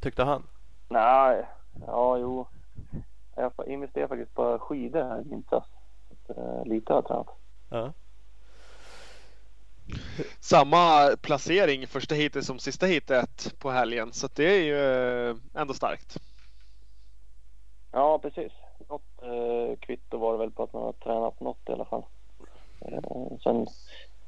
Tyckte 0.00 0.22
han. 0.22 0.42
Nej, 0.88 1.46
ja 1.86 2.18
jo. 2.18 2.46
Jag 3.38 3.68
investerade 3.68 4.08
faktiskt 4.08 4.34
på 4.34 4.58
skidor 4.58 5.02
här 5.02 5.20
i 5.20 5.28
vintras. 5.28 5.64
Eh, 6.28 6.64
lite 6.64 6.92
har 6.92 6.96
jag 6.96 7.06
tränat. 7.06 7.28
Ja. 7.70 7.92
Samma 10.40 11.16
placering 11.22 11.86
första 11.86 12.14
heatet 12.14 12.44
som 12.44 12.58
sista 12.58 12.86
heatet 12.86 13.54
på 13.58 13.70
helgen. 13.70 14.12
Så 14.12 14.28
det 14.34 14.44
är 14.44 14.62
ju 14.62 14.78
eh, 15.30 15.36
ändå 15.54 15.74
starkt. 15.74 16.16
Ja 17.92 18.18
precis. 18.18 18.52
Något 18.88 19.22
eh, 19.22 19.78
kvitto 19.80 20.18
var 20.18 20.32
det 20.32 20.38
väl 20.38 20.50
på 20.50 20.62
att 20.62 20.72
man 20.72 20.82
har 20.82 20.92
tränat 20.92 21.40
något 21.40 21.68
i 21.68 21.72
alla 21.72 21.84
fall. 21.84 22.02
Eh, 22.80 23.00
sen, 23.42 23.66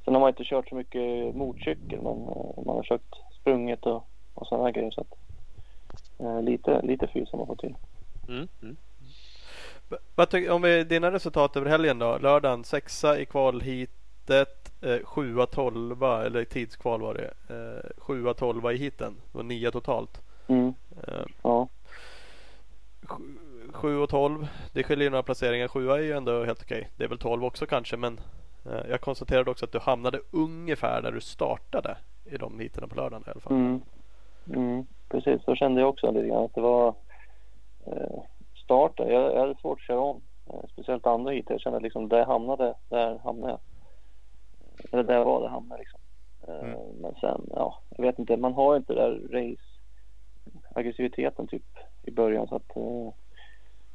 sen 0.04 0.14
har 0.14 0.20
man 0.20 0.28
inte 0.28 0.44
kört 0.44 0.68
så 0.68 0.74
mycket 0.74 1.34
motorcykel 1.34 2.02
men 2.02 2.22
eh, 2.22 2.64
man 2.66 2.76
har 2.76 2.82
kört 2.82 3.16
sprungit 3.40 3.86
och, 3.86 4.08
och 4.34 4.46
sådana 4.46 4.70
grejer. 4.70 4.90
Så 4.90 5.00
att, 5.00 5.14
eh, 6.18 6.42
lite, 6.42 6.82
lite 6.82 7.06
fys 7.06 7.30
har 7.30 7.38
man 7.38 7.46
fått 7.46 7.60
till. 7.60 7.76
Mm. 8.28 8.48
Mm. 8.62 8.76
Vad 10.14 10.28
tycker, 10.28 10.50
om 10.50 10.62
vi 10.62 10.84
dina 10.84 11.12
resultat 11.12 11.56
över 11.56 11.70
helgen 11.70 11.98
då? 11.98 12.18
Lördagen 12.18 12.64
sexa 12.64 13.18
i 13.18 13.26
kvalheatet, 13.26 14.72
eh, 14.80 14.98
sjua 15.04 15.46
tolva 15.46 16.26
eller 16.26 16.44
tidskval 16.44 17.00
var 17.00 17.14
det. 17.14 17.54
Eh, 17.54 18.02
sjua 18.02 18.34
tolva 18.34 18.72
i 18.72 18.76
heaten. 18.76 19.16
Det 19.32 19.38
var 19.38 19.44
nio 19.44 19.70
totalt. 19.70 20.22
Mm. 20.46 20.74
Eh, 21.06 21.24
ja. 21.42 21.68
7 23.72 23.98
och 23.98 24.08
12. 24.08 24.48
Det 24.72 24.82
skiljer 24.82 25.10
några 25.10 25.22
placeringar. 25.22 25.68
7 25.68 25.90
är 25.90 25.98
ju 25.98 26.12
ändå 26.12 26.44
helt 26.44 26.62
okej. 26.62 26.88
Det 26.96 27.04
är 27.04 27.08
väl 27.08 27.18
12 27.18 27.44
också 27.44 27.66
kanske 27.66 27.96
men 27.96 28.20
eh, 28.66 28.90
jag 28.90 29.00
konstaterade 29.00 29.50
också 29.50 29.64
att 29.64 29.72
du 29.72 29.78
hamnade 29.78 30.20
ungefär 30.30 31.02
där 31.02 31.12
du 31.12 31.20
startade 31.20 31.96
i 32.24 32.36
de 32.36 32.52
niterna 32.52 32.86
på 32.86 32.96
lördagen 32.96 33.24
i 33.26 33.30
alla 33.30 33.40
fall. 33.40 33.52
Mm. 33.52 33.80
Mm, 34.54 34.86
precis, 35.08 35.44
så 35.44 35.54
kände 35.54 35.80
jag 35.80 35.90
också 35.90 36.10
lite 36.10 36.28
grann 36.28 36.44
att 36.44 36.54
det 36.54 36.60
var 36.60 36.94
eh, 38.70 38.76
starten. 38.76 39.08
Jag, 39.08 39.34
jag 39.34 39.40
hade 39.40 39.60
svårt 39.60 39.78
att 39.78 39.86
köra 39.86 40.00
om. 40.00 40.22
Eh, 40.46 40.68
speciellt 40.72 41.06
andra 41.06 41.32
hit. 41.32 41.46
Jag 41.48 41.60
kände 41.60 41.76
att 41.76 41.82
liksom, 41.82 42.08
där 42.08 42.24
hamnade, 42.24 42.74
där 42.88 43.18
hamnade 43.18 43.52
jag. 43.52 43.60
Eller 44.92 45.02
där 45.02 45.24
var, 45.24 45.40
där 45.40 45.48
hamnade 45.48 45.82
liksom. 45.82 46.00
Eh, 46.48 46.70
mm. 46.70 46.80
Men 47.00 47.14
sen, 47.14 47.46
ja, 47.54 47.78
jag 47.90 48.02
vet 48.04 48.18
inte. 48.18 48.36
Man 48.36 48.54
har 48.54 48.76
inte 48.76 48.94
där 48.94 49.10
race 49.10 49.70
aggressiviteten 50.74 51.46
typ 51.46 51.78
i 52.02 52.10
början 52.10 52.48
så 52.48 52.56
att 52.56 52.76
eh, 52.76 53.12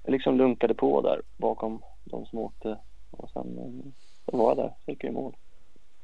jag 0.04 0.12
liksom 0.12 0.38
lunkade 0.38 0.74
på 0.74 1.02
där 1.02 1.22
bakom 1.38 1.82
de 2.04 2.26
som 2.26 2.40
åkte 2.40 2.78
och 3.12 3.30
sen 3.30 3.94
så 4.26 4.38
var 4.38 4.50
jag 4.50 4.58
där, 4.58 4.74
så 4.86 4.92
gick 4.92 5.04
jag 5.04 5.12
i 5.12 5.14
mål. 5.14 5.36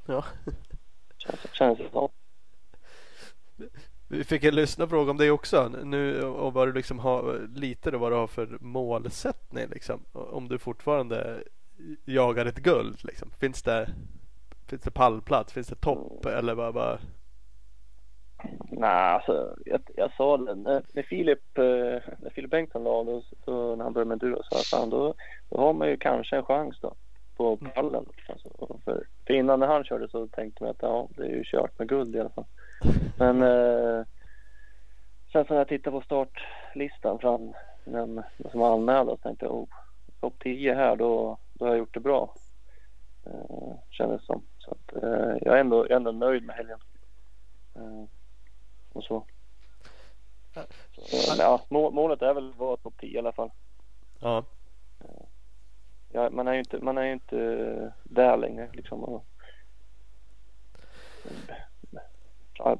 Ja. 0.07 0.25
Känns, 1.17 1.53
känns 1.53 1.77
det 1.77 1.89
som. 1.91 2.09
Vi 4.11 4.23
fick 4.23 4.43
en 4.43 4.55
lyssnarfråga 4.55 5.11
om 5.11 5.17
dig 5.17 5.31
också 5.31 5.71
nu 5.83 6.21
och 6.21 6.53
vad 6.53 6.67
du 6.67 6.73
liksom 6.73 6.99
har 6.99 7.47
lite 7.55 7.91
då 7.91 7.97
vad 7.97 8.11
du 8.11 8.15
har 8.15 8.27
för 8.27 8.57
målsättning 8.59 9.67
liksom. 9.69 10.05
Om 10.11 10.47
du 10.47 10.57
fortfarande 10.57 11.43
jagar 12.05 12.45
ett 12.45 12.57
guld 12.57 13.03
liksom. 13.03 13.31
Finns 13.39 13.63
det, 13.63 13.89
finns 14.69 14.81
det 14.81 14.91
pallplats? 14.91 15.53
Finns 15.53 15.67
det 15.67 15.75
topp 15.75 16.25
eller 16.25 16.53
vad, 16.53 16.73
vad, 16.73 16.99
Nej, 18.71 19.13
alltså 19.13 19.55
jag, 19.65 19.81
jag 19.95 20.13
sa 20.17 20.37
det 20.37 20.55
när, 20.55 20.83
när 20.93 21.03
Filip, 21.03 21.57
eh, 21.57 21.63
när 22.19 22.29
Filip 22.35 22.51
Bengtsson 22.51 22.83
la 22.83 23.03
då, 23.03 23.23
då, 23.45 23.75
när 23.75 23.83
han 23.83 23.93
började 23.93 24.09
med 24.09 24.23
enduro 24.23 24.41
så 24.43 24.77
fan, 24.77 24.89
då, 24.89 25.13
då 25.49 25.57
har 25.57 25.73
man 25.73 25.89
ju 25.89 25.97
kanske 25.97 26.35
en 26.35 26.45
chans 26.45 26.79
då 26.81 26.95
på 27.37 27.57
mm. 27.61 27.71
pallen. 27.71 28.05
Alltså, 28.29 28.79
för, 28.85 29.07
för 29.27 29.33
innan 29.33 29.59
när 29.59 29.67
han 29.67 29.83
körde 29.83 30.09
så 30.09 30.27
tänkte 30.27 30.63
man 30.63 30.71
att 30.71 30.81
ja, 30.81 31.07
det 31.17 31.23
är 31.23 31.29
ju 31.29 31.43
kört 31.45 31.79
med 31.79 31.89
guld 31.89 32.15
i 32.15 32.19
alla 32.19 32.29
fall. 32.29 32.45
Men 33.17 33.41
eh, 33.41 34.05
sen 35.31 35.45
så 35.45 35.53
när 35.53 35.57
jag 35.57 35.67
tittade 35.67 35.99
på 35.99 36.05
startlistan 36.05 37.19
fram 37.19 37.53
den, 37.85 38.23
som 38.51 38.61
anmälde 38.61 39.11
så 39.11 39.17
tänkte 39.17 39.45
jag 39.45 39.55
oh, 39.55 39.67
topp 40.19 40.33
10 40.39 40.75
här 40.75 40.95
då, 40.95 41.37
då 41.53 41.65
har 41.65 41.69
jag 41.69 41.79
gjort 41.79 41.93
det 41.93 41.99
bra. 41.99 42.33
Eh, 43.25 43.73
kändes 43.89 44.25
som. 44.25 44.43
Så 44.57 44.71
att, 44.71 45.03
eh, 45.03 45.37
jag, 45.41 45.55
är 45.55 45.59
ändå, 45.59 45.77
jag 45.77 45.91
är 45.91 45.95
ändå 45.95 46.11
nöjd 46.11 46.43
med 46.43 46.55
helgen. 46.55 46.79
Eh, 47.75 48.03
och 48.93 49.03
så. 49.03 49.25
så 50.91 51.35
ja, 51.37 51.65
målet 51.69 52.21
är 52.21 52.33
väl 52.33 52.49
att 52.49 52.57
vara 52.57 52.77
topp 52.77 52.93
10 52.97 53.15
i 53.15 53.19
alla 53.19 53.31
fall. 53.31 53.51
Ja. 54.19 54.43
ja. 56.11 56.29
man 56.29 56.47
är 56.47 56.53
ju 56.53 56.59
inte, 56.59 56.77
man 56.77 56.97
är 56.97 57.13
inte 57.13 57.93
där 58.03 58.37
längre 58.37 58.69
liksom. 58.73 59.21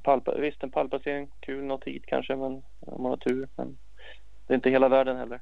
Pall, 0.03 0.21
visst 0.37 0.63
en 0.63 0.71
pallplacering, 0.71 1.31
kul 1.39 1.63
något 1.63 1.83
hit 1.83 2.05
kanske 2.05 2.35
men 2.35 2.63
om 2.79 3.03
man 3.03 3.09
har 3.11 3.17
tur. 3.17 3.47
Men 3.55 3.77
det 4.47 4.53
är 4.53 4.55
inte 4.55 4.69
hela 4.69 4.89
världen 4.89 5.17
heller. 5.17 5.41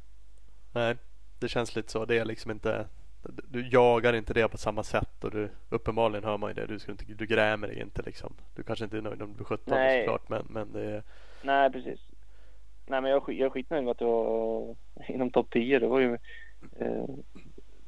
Nej, 0.72 0.96
det 1.40 1.48
känns 1.48 1.76
lite 1.76 1.92
så. 1.92 2.06
Det 2.06 2.18
är 2.18 2.26
liksom 2.26 2.52
inte 2.52 2.86
du 3.24 3.68
jagar 3.68 4.14
inte 4.14 4.34
det 4.34 4.48
på 4.48 4.58
samma 4.58 4.84
sätt 4.84 5.24
och 5.24 5.32
du, 5.32 5.50
uppenbarligen 5.70 6.24
hör 6.24 6.38
man 6.38 6.50
ju 6.50 6.54
det. 6.54 6.66
Du, 6.66 6.80
ska 6.80 6.92
inte, 6.92 7.06
du 7.06 7.26
grämer 7.26 7.68
dig 7.68 7.82
inte 7.82 8.02
liksom. 8.02 8.34
Du 8.56 8.64
kanske 8.64 8.86
inte 8.86 8.98
är 8.98 9.02
nöjd 9.02 9.22
om 9.22 9.30
du 9.30 9.36
blir 9.36 9.46
17 9.46 9.64
Nej. 9.68 10.06
såklart 10.06 10.30
men, 10.30 10.46
men 10.50 10.74
det 10.74 10.82
är... 10.82 11.04
Nej 11.42 11.72
precis. 11.72 12.00
Nej 12.88 13.02
men 13.02 13.12
jag, 13.12 13.24
jag 13.28 13.46
är 13.46 13.50
skitnöjd 13.50 13.84
med 13.84 13.92
att 13.92 14.00
du 14.00 14.06
var 14.06 14.76
inom 15.08 15.32
topp 15.32 15.48
10. 15.52 15.80
Det 15.80 15.88
var 15.88 16.00
ju 16.00 16.14
eh, 16.80 17.06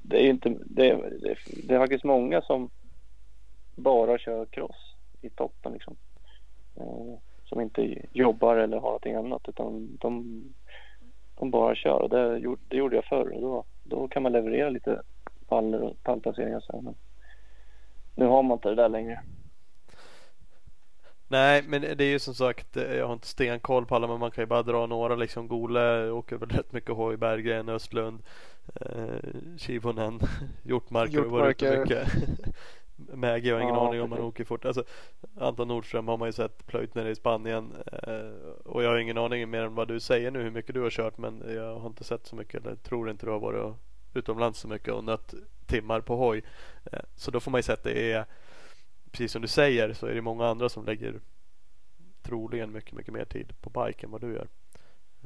Det 0.01 0.17
är 0.17 0.23
ju 0.23 0.29
inte 0.29 0.49
det, 0.49 0.93
det, 1.21 1.37
det 1.67 1.75
är 1.75 1.79
faktiskt 1.79 2.03
många 2.03 2.41
som 2.41 2.69
bara 3.75 4.17
kör 4.17 4.45
cross 4.45 4.95
i 5.21 5.29
toppen 5.29 5.73
liksom. 5.73 5.95
Eh, 6.81 7.17
som 7.45 7.61
inte 7.61 7.95
jobbar 8.11 8.55
eller 8.55 8.77
har 8.77 8.87
någonting 8.87 9.15
annat 9.15 9.49
utan 9.49 9.97
de, 10.01 10.43
de 11.39 11.51
bara 11.51 11.75
kör 11.75 12.01
och 12.01 12.09
det, 12.09 12.37
gjorde, 12.37 12.61
det 12.67 12.77
gjorde 12.77 12.95
jag 12.95 13.05
förr. 13.05 13.37
Då, 13.41 13.63
då 13.83 14.07
kan 14.07 14.23
man 14.23 14.31
leverera 14.31 14.69
lite 14.69 15.01
paller 15.47 15.81
och 15.81 16.03
pallplaceringar 16.03 16.59
så 16.59 16.81
men 16.81 16.95
nu 18.15 18.25
har 18.25 18.43
man 18.43 18.55
inte 18.57 18.69
det 18.69 18.75
där 18.75 18.89
längre. 18.89 19.21
Nej 21.27 21.63
men 21.67 21.81
det 21.81 22.03
är 22.03 22.11
ju 22.11 22.19
som 22.19 22.33
sagt 22.33 22.75
jag 22.75 23.07
har 23.07 23.13
inte 23.13 23.27
stenkoll 23.27 23.85
på 23.85 23.95
alla 23.95 24.07
men 24.07 24.19
man 24.19 24.31
kan 24.31 24.41
ju 24.41 24.45
bara 24.45 24.63
dra 24.63 24.85
några 24.85 25.15
liksom 25.15 25.47
Gole 25.47 26.09
åker 26.09 26.37
väl 26.37 26.49
rätt 26.49 26.71
mycket 26.71 26.95
hoj 26.95 27.17
Berggren, 27.17 27.69
Östlund 27.69 28.19
eh, 28.81 29.57
Kivonen 29.57 30.19
Hjortmarker 30.63 31.19
har 31.19 31.25
varit 31.25 31.63
ute 31.63 31.79
mycket 31.79 32.07
Mägi 33.13 33.51
har 33.51 33.59
ingen 33.59 33.75
ja, 33.75 33.87
aning 33.87 34.01
om 34.01 34.11
han 34.11 34.21
åker 34.21 34.43
fort 34.43 34.65
alltså, 34.65 34.83
Anton 35.39 35.67
Nordström 35.67 36.07
har 36.07 36.17
man 36.17 36.27
ju 36.27 36.31
sett 36.31 36.67
plöjt 36.67 36.95
nere 36.95 37.09
i 37.09 37.15
Spanien 37.15 37.73
eh, 38.03 38.65
och 38.65 38.83
jag 38.83 38.89
har 38.89 38.97
ingen 38.97 39.17
aning 39.17 39.49
mer 39.49 39.61
än 39.61 39.75
vad 39.75 39.87
du 39.87 39.99
säger 39.99 40.31
nu 40.31 40.43
hur 40.43 40.51
mycket 40.51 40.75
du 40.75 40.81
har 40.81 40.89
kört 40.89 41.17
men 41.17 41.43
jag 41.55 41.79
har 41.79 41.87
inte 41.87 42.03
sett 42.03 42.25
så 42.25 42.35
mycket 42.35 42.65
eller 42.65 42.75
tror 42.75 43.09
inte 43.09 43.25
du 43.25 43.31
har 43.31 43.39
varit 43.39 43.75
utomlands 44.13 44.59
så 44.59 44.67
mycket 44.67 44.93
och 44.93 45.03
nött 45.03 45.33
timmar 45.65 46.01
på 46.01 46.15
hoj. 46.15 46.43
Eh, 46.91 46.99
så 47.15 47.31
då 47.31 47.39
får 47.39 47.51
man 47.51 47.59
ju 47.59 47.63
säga 47.63 47.73
att 47.73 47.83
det 47.83 48.11
är 48.11 48.25
precis 49.11 49.31
som 49.31 49.41
du 49.41 49.47
säger 49.47 49.93
så 49.93 50.05
är 50.05 50.13
det 50.13 50.21
många 50.21 50.47
andra 50.47 50.69
som 50.69 50.85
lägger 50.85 51.19
troligen 52.21 52.71
mycket, 52.71 52.93
mycket 52.93 53.13
mer 53.13 53.25
tid 53.25 53.53
på 53.61 53.69
bike 53.69 54.05
än 54.05 54.11
vad 54.11 54.21
du 54.21 54.33
gör. 54.33 54.47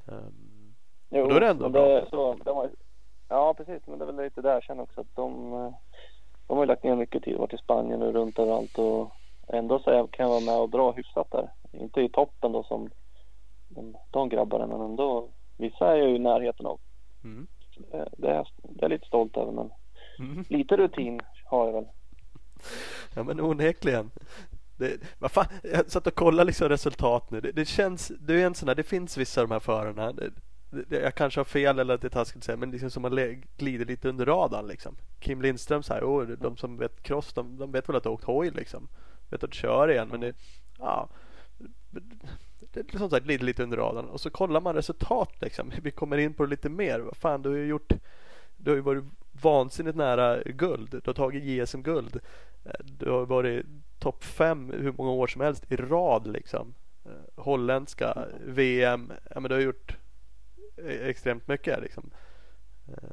Um, 0.06 0.76
Jo, 1.10 1.28
då 1.28 1.36
är 1.36 1.40
det 1.40 1.48
ändå 1.48 1.64
men 1.64 1.72
bra. 1.72 2.06
så, 2.10 2.38
de 2.46 2.56
har, 2.58 2.70
ja, 3.28 3.54
precis. 3.54 3.88
Men 3.88 4.00
det 4.00 4.06
är 4.06 4.12
väl 4.12 4.26
lite 4.26 4.42
där 4.42 4.54
jag 4.54 4.64
känner 4.64 4.84
också 4.84 5.02
att 5.02 5.16
de, 5.16 5.54
eh, 5.54 5.74
de 6.48 6.58
har 6.58 6.64
ju 6.64 6.68
lagt 6.68 6.84
ner 6.84 6.96
mycket 6.96 7.24
tid. 7.24 7.38
Varit 7.38 7.54
i 7.54 7.58
Spanien 7.58 8.02
och 8.02 8.14
runt 8.14 8.40
överallt 8.40 8.78
och 8.78 9.12
ändå 9.48 9.80
så 9.80 10.08
kan 10.12 10.24
jag 10.24 10.30
vara 10.30 10.40
med 10.46 10.56
och 10.60 10.70
dra 10.70 10.92
hyfsat 10.92 11.32
där. 11.32 11.50
Inte 11.72 12.02
i 12.02 12.10
toppen 12.10 12.52
då 12.52 12.64
som 12.64 12.90
de, 13.68 13.96
de 14.12 14.30
grabbarna 14.30 14.68
men 14.68 14.82
ändå. 14.82 15.30
Vissa 15.58 15.92
är 15.92 15.96
jag 15.96 16.10
ju 16.10 16.16
i 16.16 16.20
närheten 16.20 16.66
av. 16.66 16.80
mm. 17.24 17.48
Det, 17.92 18.10
det, 18.18 18.30
är, 18.30 18.48
det 18.64 18.86
är 18.86 18.90
lite 18.90 19.08
stolt 19.08 19.38
över 19.38 19.52
men 19.52 19.72
Mm. 20.20 20.46
lite 20.50 20.78
rutin 20.78 21.22
har 21.46 21.66
jag 21.66 21.74
väl. 21.74 21.86
Ja 23.16 23.24
men 23.24 23.42
onekligen. 23.42 24.12
Det, 24.78 24.98
vad 25.20 25.32
fan, 25.32 25.46
jag 25.64 25.92
satt 25.92 26.08
och 26.08 26.16
kollade 26.16 26.44
liksom 26.48 26.70
resultat 26.70 27.32
nu. 27.32 27.42
Det, 27.42 27.52
det 27.52 27.66
känns, 27.66 28.08
det 28.20 28.42
är 28.42 28.46
en 28.46 28.56
sån 28.56 28.68
där, 28.68 28.76
det 28.76 28.84
finns 28.84 29.18
vissa 29.18 29.42
av 29.42 29.48
de 29.48 29.54
här 29.54 29.60
förarna. 29.60 30.14
Jag 30.90 31.16
kanske 31.16 31.40
har 31.40 31.46
fel 31.46 31.80
eller 31.80 31.94
att 31.94 32.02
det 32.02 32.08
är 32.08 32.10
taskigt 32.10 32.38
att 32.38 32.44
säga 32.44 32.58
men 32.58 32.72
liksom 32.72 32.90
som 32.90 33.02
man 33.02 33.44
glider 33.58 33.86
lite 33.86 34.10
under 34.10 34.26
radarn 34.26 34.68
liksom. 34.68 34.96
Kim 35.20 35.42
Lindström 35.42 35.84
så 35.84 35.94
här, 35.94 36.02
oh, 36.02 36.28
de 36.28 36.58
som 36.58 36.78
vet 36.78 37.04
cross 37.04 37.34
de, 37.34 37.58
de 37.58 37.72
vet 37.72 37.90
väl 37.90 37.96
att 37.96 38.04
du 38.04 38.10
har 38.10 38.14
åkt 38.14 38.24
hoj 38.24 38.52
liksom. 38.52 38.88
Vet 39.30 39.44
att 39.44 39.52
du 39.52 39.58
kör 39.58 39.92
igen 39.92 40.08
men 40.12 40.20
det, 40.20 40.34
ja. 40.80 41.10
Det 42.74 42.94
är 42.94 42.98
som 42.98 43.10
sagt 43.10 43.26
glider 43.26 43.46
lite 43.46 43.64
under 43.64 43.78
radarn 43.78 44.06
och 44.06 44.22
så 44.22 44.30
kollar 44.30 44.62
man 44.62 44.76
resultat 44.76 45.42
liksom. 45.42 45.72
Vi 45.82 45.92
kommer 45.92 46.18
in 46.18 46.34
på 46.34 46.44
det 46.44 46.50
lite 46.50 46.70
mer. 46.70 47.00
Vad 47.00 47.18
fan 47.18 47.42
du 47.42 47.50
har 47.50 47.58
ju 47.58 47.66
gjort 47.66 47.94
du 48.58 48.72
har 48.72 48.76
ju 48.76 48.82
varit 48.82 49.04
vansinnigt 49.42 49.98
nära 49.98 50.44
guld. 50.44 50.90
Du 50.90 51.02
har 51.06 51.14
tagit 51.14 51.44
JSM-guld. 51.44 52.20
Du 52.84 53.10
har 53.10 53.26
varit 53.26 53.66
topp 54.00 54.24
fem 54.24 54.74
hur 54.78 54.92
många 54.92 55.12
år 55.12 55.28
som 55.28 55.42
helst 55.42 55.72
i 55.72 55.76
rad 55.76 56.28
liksom. 56.28 56.74
Eh, 57.06 57.44
holländska, 57.44 58.26
VM. 58.46 59.12
Ja, 59.34 59.40
men 59.40 59.50
du 59.50 59.56
har 59.56 59.62
gjort 59.62 59.98
extremt 60.78 61.48
mycket 61.48 61.82
liksom. 61.82 62.10
Eh, 62.88 63.10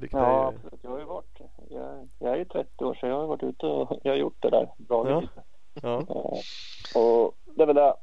Vilket 0.00 0.18
Ja 0.18 0.52
ju. 0.52 0.78
Jag 0.82 0.90
har 0.90 0.98
ju 0.98 1.04
varit. 1.04 1.40
Jag, 1.70 2.08
jag 2.18 2.32
är 2.32 2.36
ju 2.36 2.44
30 2.44 2.84
år 2.84 2.94
så 2.94 3.06
jag 3.06 3.20
har 3.20 3.26
varit 3.26 3.42
ute 3.42 3.66
och 3.66 4.00
jag 4.02 4.12
har 4.12 4.16
gjort 4.18 4.36
det 4.42 4.50
där. 4.50 4.68
Dragit 4.76 5.10
Ja. 5.10 5.20
lite. 5.20 5.42
ja, 5.82 6.00
Eh, 6.00 7.02
och 7.02 7.34
det 7.44 7.62
är 7.62 7.66
väl 7.66 7.76
det. 7.76 7.94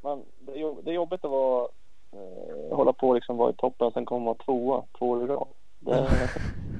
Man, 0.00 0.24
det, 0.38 0.60
är, 0.60 0.82
det 0.82 0.90
är 0.90 0.94
jobbigt 0.94 1.24
att 1.24 1.30
vara, 1.30 1.68
eh, 2.12 2.76
hålla 2.76 2.92
på 2.92 3.08
och 3.08 3.14
liksom 3.14 3.36
vara 3.36 3.50
i 3.50 3.54
toppen 3.54 3.86
och 3.86 3.92
sen 3.92 4.04
komma 4.04 4.24
vara 4.24 4.34
tvåa 4.44 4.84
två 4.98 5.08
år 5.10 5.22
i 5.22 5.26
rad. 5.26 5.48
Det, 5.78 6.08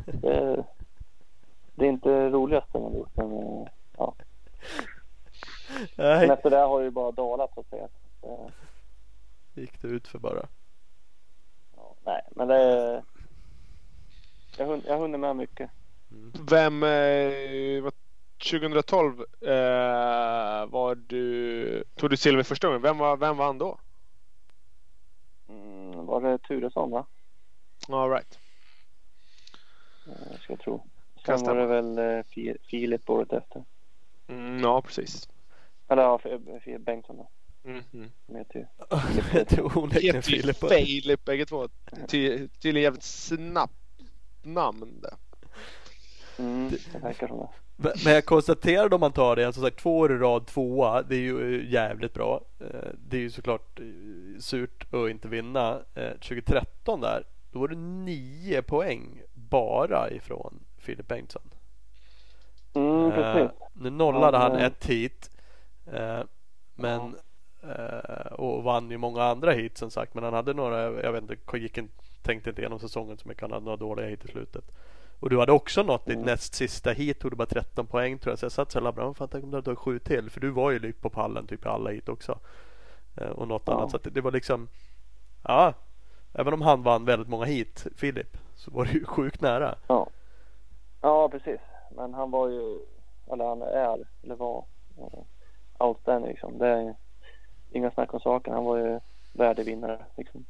det, 0.22 0.64
det 1.74 1.85
är 1.85 1.88
inte 1.88 2.09
det 2.09 2.31
roligaste 2.31 2.79
man 2.79 2.94
gjort. 2.96 3.16
Men, 3.16 3.33
eh, 3.33 3.66
ja. 3.98 4.14
men 5.96 6.07
nej, 6.18 6.31
efter 6.31 6.51
det 6.51 6.57
har 6.57 6.79
det 6.79 6.85
ju 6.85 6.90
bara 6.90 7.12
dalat 7.12 7.55
så 7.55 7.61
att 7.61 7.66
säga. 7.68 7.88
Eh, 8.22 8.46
gick 9.61 9.81
det 9.83 9.88
ut 9.88 10.09
för 10.09 10.18
bara. 10.18 10.49
ja, 11.77 11.97
nej, 12.05 12.23
men 12.37 12.49
det 12.49 13.05
jag, 14.59 14.66
hun- 14.66 14.83
jag 14.87 14.99
hunnit 14.99 15.21
med 15.21 15.37
mycket. 15.37 15.71
Vem, 16.51 16.83
eh, 16.83 17.83
vad- 17.83 17.92
2012 18.51 19.21
eh, 19.40 20.66
var 20.66 20.94
du, 20.94 21.85
tog 21.94 22.11
du 22.11 22.16
silver 22.16 22.42
första 22.42 22.66
gången. 22.66 22.83
Vem, 22.83 22.99
var, 22.99 23.16
vem 23.16 23.37
vann 23.37 23.59
då? 23.59 23.79
Mm, 25.49 26.07
var 26.07 26.21
det 26.21 26.38
Turesson 26.38 26.90
va? 26.90 27.07
All 27.88 28.11
right. 28.11 28.38
Eh, 30.07 30.38
ska 30.40 30.53
jag 30.53 30.61
tro. 30.61 30.90
Kan 31.25 31.38
Sen 31.38 31.47
var 31.47 31.55
det 31.57 31.66
väl 31.66 31.99
eh, 31.99 32.23
Fi- 32.25 32.57
Filip 32.71 33.11
året 33.11 33.33
efter. 33.33 33.64
Mm, 34.29 34.59
ja, 34.61 34.83
precis. 34.83 35.29
Eller 35.88 36.03
ja, 36.03 36.18
Filip 36.64 36.81
Bengtsson 36.85 37.16
då. 37.16 37.31
Mm, 37.64 37.83
mm. 37.92 38.11
Som 38.27 38.37
heter 38.37 38.59
ju. 38.59 38.66
det 39.33 39.53
är 39.53 39.79
onekligen 39.79 40.16
Heter 40.16 40.31
ju 40.33 40.40
Filip. 40.42 40.57
Filip 40.68 41.25
bägge 41.25 41.47
två. 41.47 41.68
Ty- 42.09 42.49
Tydligen 42.49 42.83
jävligt 42.83 43.03
snabbt 43.03 43.75
namn 44.42 45.01
det. 45.03 45.16
Mm, 46.42 46.71
det 46.92 46.99
verkar 46.99 47.29
som 47.29 47.38
det. 47.38 47.49
Men 48.05 48.12
jag 48.12 48.25
konstaterade 48.25 48.94
om 48.94 49.01
man 49.01 49.12
tar 49.12 49.37
det, 49.37 49.53
som 49.53 49.62
sagt 49.62 49.79
två 49.79 49.99
år 49.99 50.12
i 50.12 50.18
rad 50.18 50.47
tvåa, 50.47 51.03
det 51.03 51.14
är 51.16 51.21
ju 51.21 51.61
eh, 51.61 51.73
jävligt 51.73 52.14
bra. 52.14 52.40
Eh, 52.61 52.66
Det 53.09 53.16
är 53.16 53.21
ju 53.21 53.31
såklart 53.31 53.81
eh, 53.81 53.85
surt 54.40 54.94
att 54.94 55.11
inte 55.11 55.29
vinna. 55.29 55.81
Eh, 55.94 56.11
2013 56.12 57.01
där, 57.01 57.25
då 57.53 57.59
var 57.59 57.68
det 57.68 57.77
nio 57.77 58.62
poäng 58.62 59.23
bara 59.35 60.11
ifrån 60.11 60.61
Filip 60.79 61.09
Bengtsson. 61.09 61.42
Mm, 62.75 63.11
precis. 63.11 63.51
Nu 63.73 63.90
nollade 63.90 64.38
Han, 64.38 64.53
han 64.53 64.61
ett 64.61 64.87
hit. 64.87 65.31
Men 66.75 67.14
och 68.31 68.62
vann 68.62 68.90
ju 68.90 68.99
många 68.99 69.23
andra 69.23 69.53
hit 69.53 69.79
som 69.79 69.90
sagt. 69.90 70.14
Men 70.14 70.25
han 70.25 70.33
hade 70.35 70.55
några, 70.55 70.83
jag 71.03 71.12
vet 71.12 71.23
inte, 71.23 71.59
gick 71.59 71.79
en, 71.79 71.88
tänkte 72.23 72.51
inte 72.51 72.62
igenom 72.62 72.79
säsongen 72.79 73.16
så 73.16 73.29
mycket. 73.29 73.42
Han 73.42 73.53
hade 73.53 73.64
några 73.64 73.77
dåliga 73.77 74.07
hit 74.07 74.25
i 74.25 74.29
slutet. 74.29 74.64
Och 75.21 75.31
du 75.31 75.38
hade 75.38 75.53
också 75.53 75.83
nått 75.83 76.07
ditt 76.07 76.14
Mm. 76.14 76.27
näst 76.27 76.55
sista 76.55 76.90
hit. 76.90 77.21
Tog 77.21 77.33
du 77.33 77.37
bara 77.37 77.47
13 77.47 77.87
poäng 77.87 78.18
tror 78.18 78.33
jag. 78.33 78.38
Så 78.38 78.44
jag 78.44 78.53
satt 78.53 78.71
så 78.73 78.81
här 78.81 78.92
bra. 78.92 79.14
Fan 79.14 79.29
tänk 79.29 79.44
om 79.44 79.51
du 79.51 79.57
hade 79.57 79.64
tagit 79.64 79.79
sju 79.79 79.99
till. 79.99 80.31
För 80.31 80.40
du 80.40 80.51
var 80.51 80.71
ju 80.71 80.92
på 80.92 81.11
pallen 81.11 81.47
typ 81.47 81.64
i 81.64 81.68
alla 81.68 81.90
hit 81.90 82.09
också. 82.09 82.38
Eh, 83.16 83.29
och 83.29 83.49
något 83.49 83.62
Ja. 83.66 83.73
annat. 83.73 83.90
Så 83.90 83.97
att 83.97 84.07
det, 84.14 84.21
var 84.21 84.33
liksom. 84.33 84.68
Ja. 85.44 85.75
Även 86.33 86.53
om 86.55 86.62
han 86.62 86.83
vann 86.83 87.05
väldigt 87.05 87.29
många 87.29 87.44
hit, 87.44 87.87
Filip. 87.97 88.37
Så 88.55 88.71
var 88.71 88.85
det 88.85 88.92
ju 88.92 89.05
sjukt 89.05 89.40
nära. 89.40 89.75
Ja. 89.87 90.07
ja, 91.01 91.29
precis. 91.29 91.61
Men 91.97 92.14
han 92.14 92.31
var 92.31 92.49
ju, 92.49 92.79
eller 93.33 93.44
han 93.44 93.62
är, 93.62 94.07
eller 94.23 94.35
var, 94.35 94.64
uh, 94.99 95.23
outstanding 95.79 96.31
liksom. 96.31 96.59
Det 96.59 96.68
är 96.68 96.94
inga 97.70 97.90
snack 97.90 98.14
om 98.14 98.20
saken. 98.20 98.54
Han 98.54 98.64
var 98.64 98.76
ju 98.76 99.00
värdevinnare 99.33 100.04
liksom. 100.16 100.44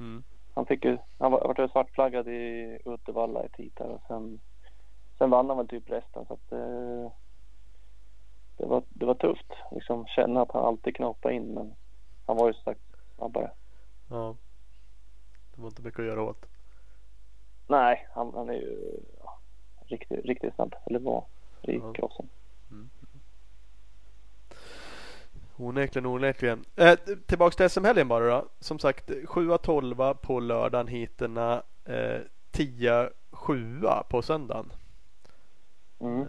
Mm. 0.00 0.22
Han 0.54 0.66
fick 0.66 0.84
ju, 0.84 0.98
han 1.18 1.32
var, 1.32 1.40
vart 1.40 1.58
ju 1.58 1.68
svartflaggad 1.68 2.28
i 2.28 2.78
Uddevalla 2.84 3.44
i 3.44 3.48
tid 3.48 3.72
där 3.74 3.88
och 3.88 4.00
sen, 4.08 4.40
sen 5.18 5.30
vann 5.30 5.48
han 5.48 5.56
väl 5.58 5.68
typ 5.68 5.90
resten 5.90 6.26
så 6.26 6.34
att 6.34 6.52
eh, 6.52 7.12
det, 8.56 8.66
var, 8.66 8.82
det 8.88 9.06
var 9.06 9.14
tufft 9.14 9.52
liksom 9.70 10.06
känna 10.06 10.42
att 10.42 10.52
han 10.52 10.64
alltid 10.64 10.96
knapade 10.96 11.34
in 11.34 11.54
men 11.54 11.74
han 12.26 12.36
var 12.36 12.46
ju 12.46 12.52
som 12.52 12.62
sagt 12.62 12.80
snabbare. 13.16 13.50
Ja. 14.10 14.36
Det 15.54 15.60
var 15.62 15.68
inte 15.68 15.82
mycket 15.82 16.00
att 16.00 16.06
göra 16.06 16.22
åt. 16.22 16.44
Nej, 17.66 18.08
han, 18.10 18.32
han 18.34 18.48
är 18.48 18.54
ju 18.54 19.00
ja, 19.24 19.38
riktigt, 19.86 20.24
riktigt 20.24 20.54
snabb. 20.54 20.74
Eller 20.86 20.98
var 20.98 21.24
i 21.62 21.76
Ja. 21.76 21.92
crossen. 21.92 22.28
Onekligen, 25.56 26.06
onekligen. 26.06 26.64
Eh, 26.76 26.94
tillbaks 27.26 27.56
till 27.56 27.70
SM-helgen 27.70 28.08
bara 28.08 28.26
då. 28.26 28.48
Som 28.60 28.78
sagt, 28.78 29.10
7-12 29.10 30.14
på 30.14 30.40
lördagen 30.40 30.88
hiterna. 30.88 31.62
Eh, 31.84 32.20
10-7 32.52 34.02
på 34.08 34.22
söndagen. 34.22 34.72
Mm. 36.00 36.20
Eh, 36.20 36.28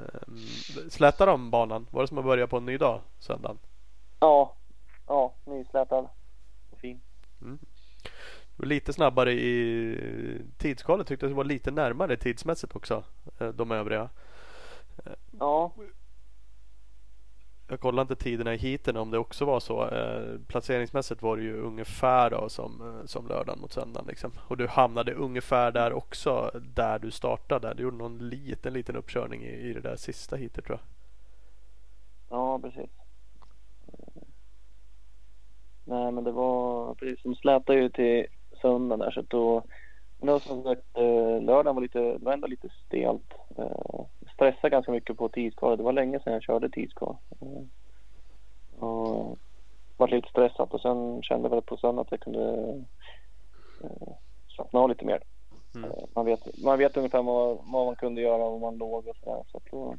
slätar 0.90 1.28
de 1.28 1.52
banan? 1.52 1.88
Var 1.92 2.02
det 2.02 2.08
som 2.08 2.18
att 2.18 2.26
börja 2.26 2.48
på 2.48 2.58
en 2.58 2.66
ny 2.66 2.78
dag 2.78 3.02
söndagen? 3.20 3.60
Ja, 4.20 4.56
ja, 5.08 5.34
nyslätad. 5.46 6.08
Fin. 6.78 7.02
Var 8.56 8.66
lite 8.66 8.94
snabbare 8.94 9.32
i 9.34 10.42
tidskalet. 10.58 11.08
Tyckte 11.08 11.28
det 11.28 11.34
var 11.34 11.44
lite 11.44 11.72
närmare 11.72 12.18
tidsmässigt 12.18 12.76
också. 12.76 13.04
Eh, 13.40 13.48
de 13.48 13.72
övriga. 13.72 14.10
Ja, 15.40 15.72
jag 17.74 17.80
kollade 17.80 18.02
inte 18.02 18.24
tiderna 18.24 18.54
i 18.54 18.58
heaten 18.58 18.98
om 18.98 19.12
det 19.12 19.18
också 19.18 19.46
var 19.46 19.60
så. 19.60 19.90
Eh, 19.90 20.40
placeringsmässigt 20.48 21.22
var 21.22 21.38
det 21.38 21.44
ju 21.44 21.62
ungefär 21.62 22.30
då 22.30 22.50
som, 22.50 22.82
eh, 22.82 23.06
som 23.06 23.28
lördagen 23.28 23.62
mot 23.62 23.72
söndagen. 23.72 24.08
Liksom. 24.08 24.32
Och 24.48 24.58
du 24.58 24.68
hamnade 24.68 25.14
ungefär 25.14 25.72
där 25.72 25.94
också 25.94 26.52
där 26.76 27.00
du 27.00 27.12
startade. 27.12 27.74
Du 27.74 27.84
gjorde 27.84 27.98
någon 27.98 28.30
liten, 28.30 28.74
liten 28.74 28.96
uppkörning 28.96 29.44
i, 29.44 29.70
i 29.70 29.74
det 29.74 29.80
där 29.80 29.96
sista 29.96 30.36
heatet 30.36 30.66
tror 30.66 30.80
jag. 30.80 32.38
ja 32.38 32.60
precis. 32.60 32.90
Nej 35.86 36.12
men 36.12 36.24
det 36.24 36.32
var 36.32 36.96
precis, 36.96 37.24
de 37.24 37.36
slätade 37.36 37.80
ju 37.80 37.90
till 37.90 38.26
söndagen 38.62 39.00
där 39.00 39.12
så 39.12 39.20
att 39.20 39.30
då 39.30 39.64
men 40.20 40.28
det 40.28 40.32
var 40.32 40.40
som 40.40 40.64
sagt 40.64 40.98
eh, 40.98 41.42
lördagen 41.42 41.76
var 41.76 41.82
lite, 41.82 42.00
det 42.00 42.26
var 42.26 42.34
ändå 42.34 42.48
lite 42.48 42.70
stelt. 42.86 43.34
Ganska 44.74 44.92
mycket 44.92 45.18
på 45.18 45.30
tidskvalet. 45.30 45.78
Det 45.78 45.84
var 45.84 45.94
länge 45.94 46.20
sedan 46.20 46.34
jag 46.34 46.44
körde 46.44 46.70
tidskval. 46.70 47.18
Eh, 47.42 47.64
och 48.84 49.38
var 49.98 50.08
lite 50.08 50.30
stressad 50.30 50.70
och 50.72 50.82
sen 50.82 51.24
kände 51.24 51.46
jag 51.46 51.56
väl 51.56 51.62
på 51.62 51.78
söndag 51.78 52.02
att 52.02 52.12
jag 52.12 52.20
kunde 52.20 52.82
eh, 53.84 54.14
slappna 54.48 54.80
av 54.80 54.90
lite 54.90 55.06
mer. 55.06 55.24
Mm. 55.76 55.92
Eh, 55.92 56.06
Man, 56.16 56.26
vet, 56.26 56.64
man 56.64 56.78
vet 56.78 56.98
ungefär 56.98 57.24
vad, 57.24 57.58
vad 57.64 57.86
man 57.86 57.96
kunde 57.96 58.22
göra 58.22 58.44
och 58.44 58.62
man 58.62 58.78
låg 58.78 59.08
och 59.08 59.16
sådär. 59.16 59.44
Så 59.52 59.58
att 59.58 59.64
då, 59.72 59.98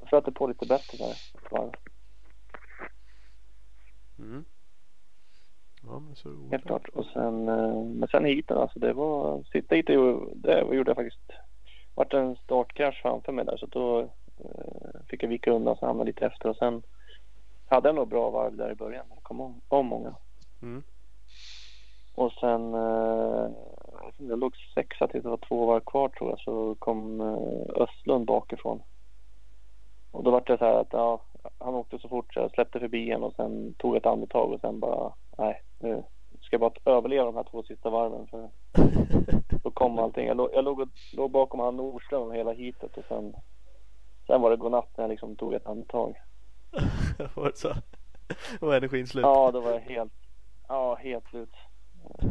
då 0.00 0.06
flöt 0.06 0.24
det 0.24 0.32
på 0.32 0.46
lite 0.46 0.66
bättre 0.66 0.98
där. 0.98 1.70
Mm. 4.18 4.44
Ja, 5.86 5.98
men 5.98 6.16
så 6.16 6.28
Helt 6.50 6.66
klart. 6.66 6.88
Och 6.88 7.06
sen, 7.06 7.44
men 7.98 8.08
sen 8.08 8.24
hiten 8.24 8.58
alltså 8.58 8.78
det 8.78 8.92
var, 8.92 9.42
sitta 9.52 9.74
hit 9.74 9.86
det 9.86 9.92
gjorde 9.92 10.90
jag 10.90 10.96
faktiskt. 10.96 11.32
Vart 11.94 12.14
en 12.14 12.36
startkrasch 12.36 13.02
framför 13.02 13.32
mig 13.32 13.44
där 13.44 13.56
så 13.56 13.66
då 13.66 14.00
eh, 14.00 15.00
fick 15.08 15.22
jag 15.22 15.28
vika 15.28 15.50
undan 15.50 15.76
så 15.76 15.86
hamnade 15.86 16.10
jag 16.10 16.14
lite 16.14 16.26
efter 16.26 16.48
och 16.48 16.56
sen 16.56 16.82
hade 17.68 17.92
nog 17.92 18.08
bra 18.08 18.30
varv 18.30 18.56
där 18.56 18.72
i 18.72 18.74
början. 18.74 19.06
Det 19.08 19.20
kom 19.22 19.40
om, 19.40 19.60
om 19.68 19.86
många. 19.86 20.14
Mm. 20.62 20.82
Och 22.14 22.32
sen, 22.32 22.74
eh, 22.74 23.50
jag 24.18 24.38
låg 24.38 24.56
sexa 24.74 25.08
tills 25.08 25.22
det 25.22 25.30
var 25.30 25.48
två 25.48 25.66
varv 25.66 25.80
kvar 25.80 26.08
tror 26.08 26.30
jag, 26.30 26.40
så 26.40 26.74
kom 26.78 27.20
eh, 27.20 27.82
Östlund 27.82 28.26
bakifrån. 28.26 28.82
Och 30.10 30.24
då 30.24 30.30
var 30.30 30.42
det 30.46 30.58
så 30.58 30.64
här 30.64 30.80
att 30.80 30.92
ja, 30.92 31.22
han 31.58 31.74
åkte 31.74 31.98
så 31.98 32.08
fort 32.08 32.34
så 32.34 32.40
jag 32.40 32.50
släppte 32.50 32.80
förbi 32.80 33.10
en 33.10 33.22
och 33.22 33.34
sen 33.34 33.74
tog 33.74 33.96
ett 33.96 34.06
andetag 34.06 34.52
och 34.52 34.60
sen 34.60 34.80
bara, 34.80 35.12
nej, 35.38 35.62
nu 35.78 36.02
ska 36.52 36.58
bara 36.58 36.72
överleva 36.84 37.24
de 37.24 37.36
här 37.36 37.46
två 37.50 37.62
sista 37.62 37.90
varven 37.90 38.26
för 38.26 38.50
då 39.62 39.70
kom 39.70 39.98
allting. 39.98 40.26
Jag 40.26 40.36
låg, 40.36 40.50
jag 40.52 40.64
låg, 40.64 40.88
låg 41.12 41.30
bakom 41.30 41.60
han 41.60 41.76
Nordström 41.76 42.32
hela 42.32 42.52
hitet 42.52 42.96
och 42.96 43.04
sen, 43.08 43.34
sen 44.26 44.40
var 44.40 44.50
det 44.50 44.56
godnatt 44.56 44.88
när 44.96 45.04
jag 45.04 45.10
liksom 45.10 45.36
tog 45.36 45.54
ett 45.54 45.66
andetag. 45.66 46.20
var 47.34 47.44
det 47.50 47.56
så? 47.56 47.74
Var 48.60 48.76
energin 48.76 49.06
slut? 49.06 49.22
Ja, 49.22 49.50
då 49.50 49.60
var 49.60 49.70
jag 49.70 49.80
helt, 49.80 50.12
ja, 50.68 50.94
helt 50.94 51.28
slut. 51.28 51.54
Eh, 52.22 52.28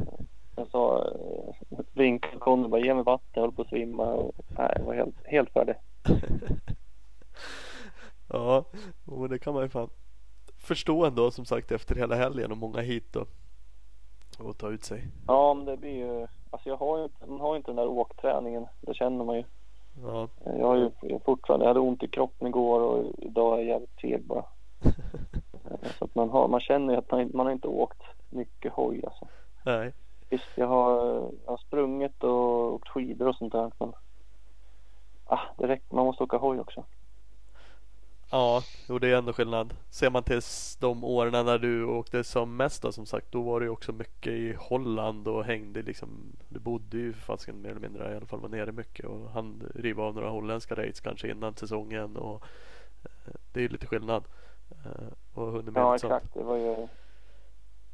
Jag 0.56 0.68
sa, 0.68 1.06
eh, 1.06 1.80
vinkade 1.94 2.38
Conny 2.38 2.68
bara 2.68 2.82
ge 2.82 2.94
mig 2.94 3.04
vatten, 3.04 3.30
jag 3.34 3.42
håller 3.42 3.56
på 3.56 3.62
att 3.62 3.70
svimma. 3.70 4.06
Och, 4.06 4.36
nej, 4.58 4.74
jag 4.76 4.86
var 4.86 4.94
helt, 4.94 5.16
helt 5.26 5.50
färdig. 5.50 5.76
Ja, 8.34 8.66
och 9.06 9.30
det 9.30 9.40
kan 9.40 9.54
man 9.54 9.64
ju 9.64 9.70
fan 9.70 9.90
förstå 10.58 11.06
ändå 11.06 11.32
som 11.32 11.46
sagt 11.46 11.72
efter 11.72 11.96
hela 11.96 12.16
helgen 12.16 12.52
och 12.52 12.58
många 12.58 12.82
hit 12.82 13.16
och, 13.16 13.28
och 14.46 14.58
ta 14.58 14.70
ut 14.70 14.84
sig. 14.84 15.08
Ja, 15.28 15.54
men 15.54 15.66
det 15.66 15.78
blir 15.78 15.96
ju, 15.96 16.28
alltså 16.50 16.70
jag 16.70 16.78
har 16.78 16.98
ju, 16.98 17.10
man 17.28 17.40
har 17.40 17.54
ju 17.54 17.58
inte 17.58 17.72
den 17.72 17.76
där 17.76 17.88
åkträningen, 17.88 18.68
det 18.82 18.94
känner 18.94 19.26
man 19.26 19.36
ju. 19.38 19.44
Ja, 20.04 20.28
Jag 20.46 20.68
har 20.68 20.76
ju 20.76 20.92
jag 21.02 21.24
fortfarande, 21.24 21.66
jag 21.66 21.70
hade 21.70 21.80
ont 21.80 22.04
i 22.04 22.08
kroppen 22.08 22.48
igår 22.48 22.82
och 22.82 23.06
idag 23.18 23.54
är 23.54 23.58
jag 23.58 23.68
jävligt 23.68 24.00
seg 24.02 24.24
bara. 24.26 24.46
Så 26.00 26.06
att 26.06 26.16
man, 26.16 26.30
har, 26.30 26.48
man 26.48 26.60
känner 26.60 26.94
ju 26.94 27.00
att 27.00 27.12
man, 27.12 27.32
man 27.34 27.46
har 27.46 27.54
inte 27.54 27.68
åkt 27.68 28.02
mycket 28.30 28.74
hoj 28.74 29.06
alltså. 29.06 29.28
nej. 29.66 29.94
Visst, 30.30 30.58
jag 30.58 30.68
har, 30.68 31.06
jag 31.46 31.52
har 31.52 31.58
sprungit 31.58 32.24
och 32.24 32.74
åkt 32.74 32.88
skidor 32.88 33.28
och 33.28 33.36
sånt 33.36 33.54
där 33.54 33.72
men 33.80 33.94
ah, 35.26 35.40
det 35.58 35.68
räcker, 35.68 35.96
man 35.96 36.06
måste 36.06 36.24
åka 36.24 36.38
hoj 36.38 36.60
också. 36.60 36.84
Ja, 38.32 38.62
jo 38.90 39.00
det 39.00 39.08
är 39.12 39.16
ändå 39.18 39.34
skillnad. 39.34 39.74
Ser 39.90 40.10
man 40.10 40.24
till 40.24 40.42
de 40.80 41.04
åren 41.04 41.46
när 41.46 41.58
du 41.58 41.86
åkte 41.86 42.24
som 42.24 42.58
mest 42.58 42.82
då 42.82 42.92
som 42.92 43.06
sagt, 43.06 43.32
då 43.32 43.42
var 43.42 43.60
det 43.60 43.64
ju 43.66 43.70
också 43.70 43.92
mycket 43.94 44.34
i 44.34 44.54
Holland 44.60 45.28
och 45.28 45.44
hängde 45.46 45.82
liksom. 45.82 46.10
Du 46.50 46.60
bodde 46.60 46.98
ju 46.98 47.14
för 47.14 47.22
fasiken 47.22 47.62
mer 47.62 47.70
eller 47.70 47.80
mindre 47.82 48.14
i 48.14 48.16
alla 48.16 48.26
fall 48.26 48.40
var 48.40 48.50
nere 48.50 48.72
mycket 48.72 49.06
och 49.06 49.30
han 49.32 49.72
riva 49.76 50.04
av 50.04 50.16
några 50.16 50.30
holländska 50.30 50.76
race 50.76 51.04
kanske 51.04 51.32
innan 51.32 51.56
säsongen 51.56 52.18
och 52.18 52.44
eh, 53.04 53.34
det 53.54 53.60
är 53.60 53.62
ju 53.62 53.68
lite 53.70 53.88
skillnad. 53.88 54.24
Eh, 54.86 55.08
och 55.34 55.52
hunnit 55.52 55.74
med 55.74 55.82
Ja 55.82 55.94
lite 55.94 56.02
sånt. 56.02 56.14
exakt, 56.14 56.34
det 56.34 56.44
var 56.44 56.58
ju 56.58 56.88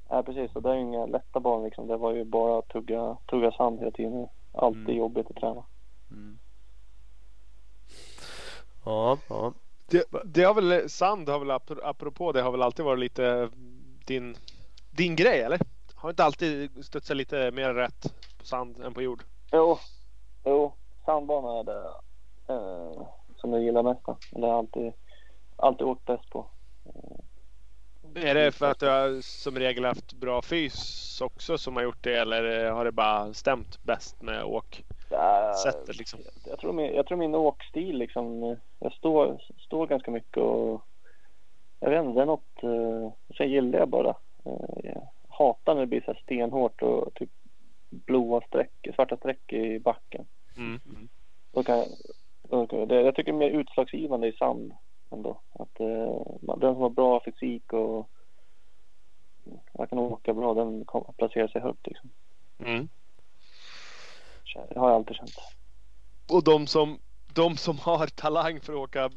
Ja 0.10 0.23
precis, 0.23 0.56
och 0.56 0.62
det 0.62 0.69
är 0.69 0.73
ju 0.73 0.82
inga 0.82 1.06
lätta 1.06 1.39
banor 1.39 1.65
liksom. 1.65 1.88
Det 1.88 1.97
var 1.97 2.13
ju 2.13 2.23
bara 2.26 2.60
att 2.60 2.67
tugga, 2.67 3.17
tugga 3.30 3.52
sand 3.52 3.80
hela 3.80 3.91
tiden. 3.91 4.28
Alltid 4.54 4.82
Mm. 4.84 4.97
jobbigt 4.97 5.28
att 5.30 5.36
träna. 5.36 5.63
Mm. 6.12 6.38
Ja, 8.86 9.17
ja. 9.30 9.54
Det, 9.89 10.04
det 10.26 10.43
har 10.43 10.54
väl, 10.54 10.89
sand 10.89 11.30
har 11.30 11.39
väl 11.39 11.52
apro- 11.52 11.82
apropå 11.84 12.32
det 12.32 12.41
har 12.41 12.52
väl 12.52 12.62
alltid 12.62 12.86
varit 12.86 13.00
lite 13.00 13.50
din, 14.06 14.38
din 14.91 15.15
grej 15.15 15.41
eller? 15.41 15.60
Har 15.95 16.10
inte 16.10 16.23
alltid 16.23 16.86
studsat 16.86 17.17
lite 17.17 17.52
mer 17.52 17.73
rätt 17.73 18.13
på 18.39 18.45
sand 18.45 18.84
än 18.84 18.93
på 18.93 19.02
jord? 19.02 19.23
Jo, 19.52 19.80
jo, 20.45 20.73
sandbana 21.06 21.60
är 21.60 21.63
det 21.63 21.88
eh, 22.54 23.08
som 23.36 23.54
jag 23.54 23.63
gillar 23.63 23.84
mest. 23.84 24.02
Eller 24.36 24.47
har 24.47 24.58
alltid, 24.58 24.93
alltid 25.56 25.88
åkt 25.88 26.06
bäst 26.06 26.30
på. 26.30 26.47
Är 28.15 28.36
det 28.36 28.52
för 28.52 28.71
att 28.71 28.80
du 28.80 28.88
har 28.88 29.21
som 29.21 29.60
regel 29.60 29.86
haft 29.86 30.13
bra 30.13 30.41
fys 30.41 31.21
också 31.21 31.58
som 31.58 31.76
har 31.76 31.84
gjort 31.84 32.04
det 32.04 32.15
eller 32.15 32.71
har 32.71 32.86
det 32.86 32.91
bara 32.91 33.34
stämt 33.34 33.84
bäst 33.84 34.21
med 34.21 34.43
åk? 34.43 34.84
Äh, 35.10 35.54
Sättet 35.54 35.98
liksom. 35.98 36.20
jag, 36.46 36.60
tror 36.60 36.74
min, 36.74 36.96
jag 36.96 37.06
tror 37.06 37.17
min 37.17 37.36
åkstil 37.36 37.98
liksom. 37.98 38.43
eh, 38.43 38.58
Jag 38.80 38.93
står, 38.93 39.41
står 39.58 39.88
ganska 39.88 40.12
mycket 40.12 40.38
och 40.38 40.82
jag 41.80 41.89
vet 41.89 42.06
inte, 42.06 42.20
det 42.20 42.22
är 42.22 42.26
något. 42.26 42.63
Eh, 42.63 43.12
sen 43.38 43.50
gillar 43.50 43.80
jag 43.80 43.89
bara. 43.89 44.15
Eh, 44.46 45.02
hatar 45.30 45.74
när 45.74 45.82
det 45.82 45.88
blir 45.88 46.02
så 46.02 46.13
här 46.13 46.20
stenhårt 46.24 46.82
och 46.82 47.13
typ 47.13 47.30
blåa 47.89 48.41
streck, 48.41 48.88
svarta 48.96 49.17
streck 49.17 49.54
i 49.54 49.80
backen. 49.80 50.26
Mm. 50.58 50.80
Då 51.52 51.63
kan, 51.63 51.86
då, 52.43 52.67
kan 52.67 52.88
det, 52.88 53.02
jag 53.02 53.15
tycker 53.15 53.32
det 53.32 53.36
är 53.36 53.50
mer 53.50 53.60
utslagsgivande 53.60 54.28
i 54.28 54.34
sand 54.34 54.74
ändå. 55.10 55.39
Att 55.54 55.80
eh, 55.80 56.22
den 56.41 56.74
som 56.74 56.82
har 56.82 56.89
bra 56.89 57.22
fysik 57.26 57.74
och 57.74 58.10
jag 59.74 59.89
kan 59.89 60.00
åka 60.00 60.34
bra, 60.34 60.54
den 60.54 60.86
kommer 60.86 61.13
placera 61.17 61.48
sig 61.48 61.62
högt 61.62 61.88
liksom. 61.88 62.10
Mm. 62.60 62.89
Det 64.70 64.80
har 64.80 64.89
jag 64.89 64.96
alltid 64.96 65.15
känt. 65.15 65.32
Och 66.32 66.43
de 66.43 66.67
som, 66.67 67.00
de 67.34 67.58
som 67.58 67.78
har 67.80 68.08
talang 68.08 68.60
för 68.62 68.74
att 68.74 68.80
åka 68.80 69.10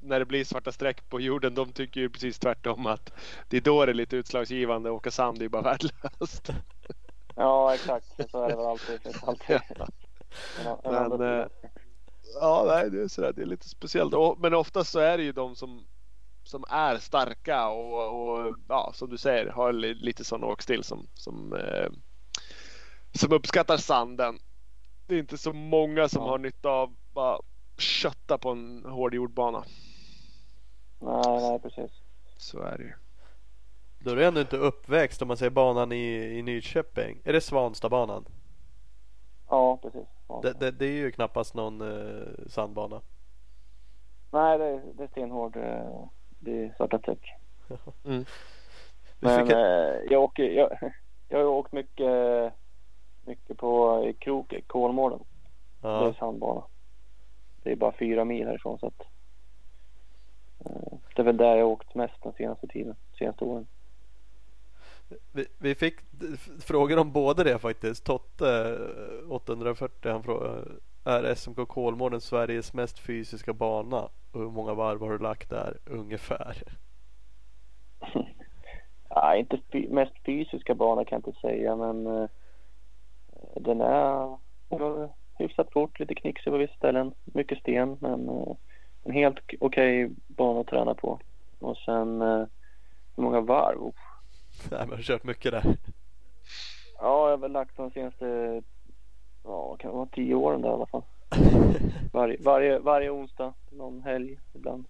när 0.00 0.18
det 0.18 0.26
blir 0.26 0.44
svarta 0.44 0.72
streck 0.72 1.08
på 1.08 1.20
jorden, 1.20 1.54
de 1.54 1.72
tycker 1.72 2.00
ju 2.00 2.10
precis 2.10 2.38
tvärtom 2.38 2.86
att 2.86 3.12
det 3.48 3.56
är 3.56 3.60
då 3.60 3.86
det 3.86 3.92
är 3.92 3.94
lite 3.94 4.16
utslagsgivande. 4.16 4.90
Åka 4.90 5.10
sand 5.10 5.38
är 5.38 5.42
ju 5.42 5.48
bara 5.48 5.62
värdelöst. 5.62 6.50
Ja 7.40 7.74
exakt, 7.74 8.06
så 8.30 8.42
är 8.44 8.48
det 8.48 8.56
väl 8.56 8.66
alltid. 8.66 9.00
alltid. 9.22 9.60
Ja. 10.64 10.80
En- 10.84 10.94
en 10.94 11.08
Men, 11.18 11.40
eh. 11.40 11.46
Ja, 12.40 12.64
nej, 12.68 12.90
det 12.90 13.02
är 13.02 13.08
sådär. 13.08 13.32
Det 13.32 13.42
är 13.42 13.46
lite 13.46 13.68
speciellt. 13.68 14.14
Och- 14.14 14.38
Men 14.40 14.54
oftast 14.54 14.90
så 14.90 14.98
är 14.98 15.18
det 15.18 15.24
ju 15.24 15.32
de 15.32 15.56
som, 15.56 15.86
som 16.44 16.64
är 16.68 16.96
starka 16.98 17.68
och, 17.68 18.28
och 18.28 18.54
ja, 18.68 18.90
som 18.94 19.10
du 19.10 19.18
säger, 19.18 19.46
har 19.46 19.72
li- 19.72 19.94
lite 19.94 20.24
sån 20.24 20.44
åkstil 20.44 20.84
som, 20.84 21.06
som, 21.14 21.52
eh, 21.52 21.88
som 23.12 23.32
uppskattar 23.32 23.76
sanden. 23.76 24.38
Det 25.08 25.14
är 25.14 25.18
inte 25.18 25.38
så 25.38 25.52
många 25.52 26.08
som 26.08 26.22
Ja. 26.22 26.28
har 26.28 26.38
nytta 26.38 26.70
av 26.70 26.94
bara 27.12 27.38
kötta 27.78 28.38
på 28.38 28.50
en 28.50 28.84
hård 28.84 29.14
jordbana. 29.14 29.64
Nej, 31.00 31.22
nej 31.40 31.58
precis. 31.60 31.90
Så 32.36 32.60
är 32.62 32.78
det 32.78 32.84
ju. 32.84 32.92
Då 33.98 34.10
är 34.10 34.16
du 34.16 34.24
ändå 34.26 34.40
inte 34.40 34.56
uppväxt 34.56 35.22
om 35.22 35.28
man 35.28 35.36
säger 35.36 35.50
banan 35.50 35.92
i, 35.92 36.38
i 36.38 36.42
Nyköping. 36.42 37.20
Är 37.24 37.32
det 37.32 37.40
Svanstabanan? 37.40 38.24
Ja 39.48 39.76
precis. 39.82 40.06
Ja. 40.28 40.40
Det, 40.42 40.52
det, 40.52 40.70
det 40.70 40.86
är 40.86 40.92
ju 40.92 41.10
knappast 41.12 41.54
någon 41.54 41.80
eh, 41.80 42.26
sandbana. 42.48 43.00
Nej 44.30 44.58
det, 44.58 44.64
är- 44.64 44.82
det 44.94 45.02
är 45.04 45.08
stenhård. 45.08 45.56
eh, 45.56 46.04
Det 46.38 46.64
är 46.64 46.74
svarta 46.76 46.98
streck. 46.98 47.32
Mm. 48.04 48.24
Men 49.20 49.46
fick, 49.46 49.56
eh, 49.56 49.96
jag 50.10 50.22
åker, 50.22 50.42
jag, 50.44 50.78
jag 51.28 51.38
har 51.38 51.42
ju 51.44 51.48
åkt 51.50 51.72
mycket, 51.72 52.52
mycket 53.28 53.56
på 53.56 54.02
i 54.50 54.62
Kolmården. 54.66 55.18
Det 55.80 55.88
är 55.88 56.02
ja, 56.02 56.14
sandbana. 56.18 56.62
Det 57.62 57.72
är 57.72 57.76
bara 57.76 57.92
fyra 57.98 58.24
mil 58.24 58.46
härifrån 58.46 58.78
så 58.78 58.86
att 58.86 59.00
eh, 60.64 60.98
det 61.16 61.22
är 61.22 61.24
väl 61.24 61.36
där 61.36 61.56
jag 61.56 61.68
åkt 61.68 61.94
mest 61.94 62.22
den 62.22 62.32
senaste 62.32 62.66
tiden, 62.66 62.96
senaste 63.18 63.44
åren. 63.44 63.66
vi, 65.32 65.46
vi 65.58 65.74
fick 65.74 65.94
frågor 66.60 66.98
om 66.98 67.12
både 67.12 67.44
det 67.44 67.58
faktiskt. 67.58 68.04
Totte 68.04 68.78
eh, 69.24 69.32
840 69.32 70.12
han 70.12 70.22
frågade 70.22 70.64
är 71.04 71.34
SMK 71.34 71.68
Kolmården 71.68 72.20
Sveriges 72.20 72.72
mest 72.72 72.98
fysiska 72.98 73.52
bana? 73.52 74.08
Och 74.32 74.40
hur 74.40 74.50
många 74.50 74.74
varv 74.74 75.00
har 75.00 75.10
du 75.10 75.18
lagt 75.18 75.50
där 75.50 75.76
ungefär? 75.86 76.62
Ja, 79.10 79.36
inte 79.36 79.60
mest 79.88 80.12
fysiska 80.24 80.74
bana 80.74 81.04
kan 81.04 81.16
jag 81.16 81.28
inte 81.28 81.40
säga 81.40 81.76
men 81.76 82.06
eh, 82.06 82.28
den 83.56 83.80
är 83.80 84.38
hyfsat 85.38 85.72
fort, 85.72 86.00
lite 86.00 86.14
knixig 86.14 86.52
på 86.52 86.56
vissa 86.56 86.74
ställen, 86.74 87.14
mycket 87.24 87.58
sten 87.58 87.96
men 88.00 88.28
eh, 88.28 88.56
en 89.04 89.12
helt 89.12 89.38
okej 89.60 90.10
bana 90.26 90.60
att 90.60 90.66
träna 90.66 90.94
på. 90.94 91.20
Och 91.58 91.76
sen 91.76 92.22
eh, 92.22 92.46
hur 93.16 93.22
många 93.22 93.40
varv? 93.40 93.82
Oh. 93.82 93.92
Nej, 94.70 94.80
men 94.80 94.96
har 94.96 95.02
kört 95.02 95.24
mycket 95.24 95.52
där. 95.52 95.76
Ja, 96.98 97.24
jag 97.24 97.30
har 97.30 97.36
väl 97.36 97.52
lagt 97.52 97.76
de 97.76 97.90
senaste 97.90 98.62
ja, 99.44 99.76
kan 99.76 99.90
det 99.90 99.96
vara 99.96 100.08
tio 100.12 100.34
åren 100.34 100.62
där 100.62 100.68
i 100.68 100.72
alla 100.72 100.86
fall. 100.86 101.02
Varje, 102.12 102.36
varje, 102.40 102.78
varje 102.78 103.10
onsdag, 103.10 103.54
någon 103.70 104.02
helg 104.02 104.38
ibland. 104.52 104.84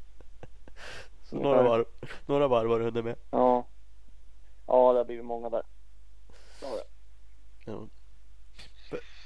Så 1.23 1.37
några 1.37 1.62
varv, 1.62 1.85
några 2.27 2.49
varv 2.49 2.70
har 2.70 2.79
du 2.79 2.85
hunnit 2.85 3.05
med. 3.05 3.16
Ja. 3.31 3.64
Ja, 4.66 4.93
det 4.93 4.99
har 4.99 5.05
blivit 5.05 5.25
många 5.25 5.49
där. 5.49 5.62
Ja. 7.66 7.87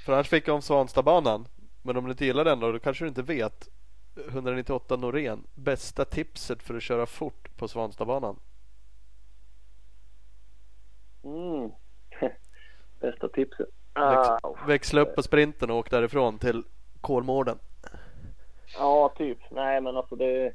För, 0.05 0.13
annars 0.13 0.29
fick 0.29 0.47
jag 0.47 0.55
om 0.55 0.61
Svanstabanan. 0.61 1.47
Men 1.81 1.97
om 1.97 2.05
du 2.05 2.11
inte 2.11 2.25
gillar 2.25 2.45
den 2.45 2.59
då, 2.59 2.71
då 2.71 2.79
kanske 2.79 3.03
du 3.05 3.09
inte 3.09 3.21
vet. 3.21 3.69
198 4.29 4.95
Norén. 4.95 5.43
Bästa 5.55 6.05
tipset 6.05 6.63
för 6.63 6.75
att 6.75 6.83
köra 6.83 7.05
fort 7.05 7.57
på 7.57 7.67
Svanstabanan. 7.67 8.39
Mm. 11.23 11.71
Bästa 12.99 13.29
tipset. 13.29 13.67
Väx, 13.95 14.27
Ah, 14.43 14.55
växla 14.67 15.01
upp 15.01 15.15
på 15.15 15.23
sprinten 15.23 15.69
och 15.71 15.77
åk 15.77 15.91
därifrån 15.91 16.39
till 16.39 16.63
Kolmården. 17.01 17.59
ja, 18.77 19.13
typ. 19.17 19.37
Nej, 19.51 19.81
men 19.81 19.97
alltså 19.97 20.15
det 20.15 20.53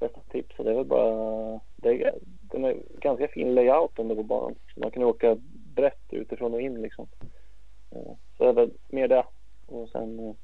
bästa 0.00 0.20
tipset 0.30 0.64
det 0.64 0.70
är 0.70 0.74
väl 0.74 0.84
bara 0.84 1.60
det 1.76 2.02
är, 2.02 2.14
den 2.40 2.64
är 2.64 2.76
ganska 3.00 3.28
fin 3.28 3.54
layout 3.54 3.98
ändå 3.98 4.14
på 4.16 4.22
banan. 4.22 4.54
Man 4.76 4.90
kan 4.90 5.02
åka 5.02 5.36
brett 5.74 6.06
utifrån 6.10 6.54
och 6.54 6.60
in 6.60 6.82
liksom. 6.82 7.08
Eh, 7.92 8.12
Så 8.36 8.44
det 8.44 8.48
är 8.48 8.52
väl 8.52 8.70
mer 8.88 9.08
det. 9.08 9.24
Och 9.66 9.88
sen 9.88 10.18
eh, 10.28 10.34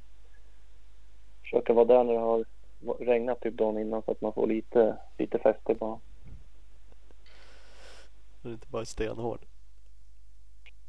försöka 1.43 1.73
vara 1.73 1.85
där 1.85 2.05
när 2.05 2.13
det 2.13 2.19
har 2.21 2.45
regnat 2.99 3.41
typ 3.41 3.55
dagen 3.55 3.79
innan 3.79 4.03
så 4.03 4.11
att 4.11 4.21
man 4.21 4.33
får 4.33 4.47
lite, 4.47 4.97
lite 5.19 5.39
fäste 5.39 5.75
på. 5.75 6.01
Det 8.43 8.49
är 8.49 8.53
inte 8.53 8.69
bara 8.69 8.85
stenhård. 8.85 9.47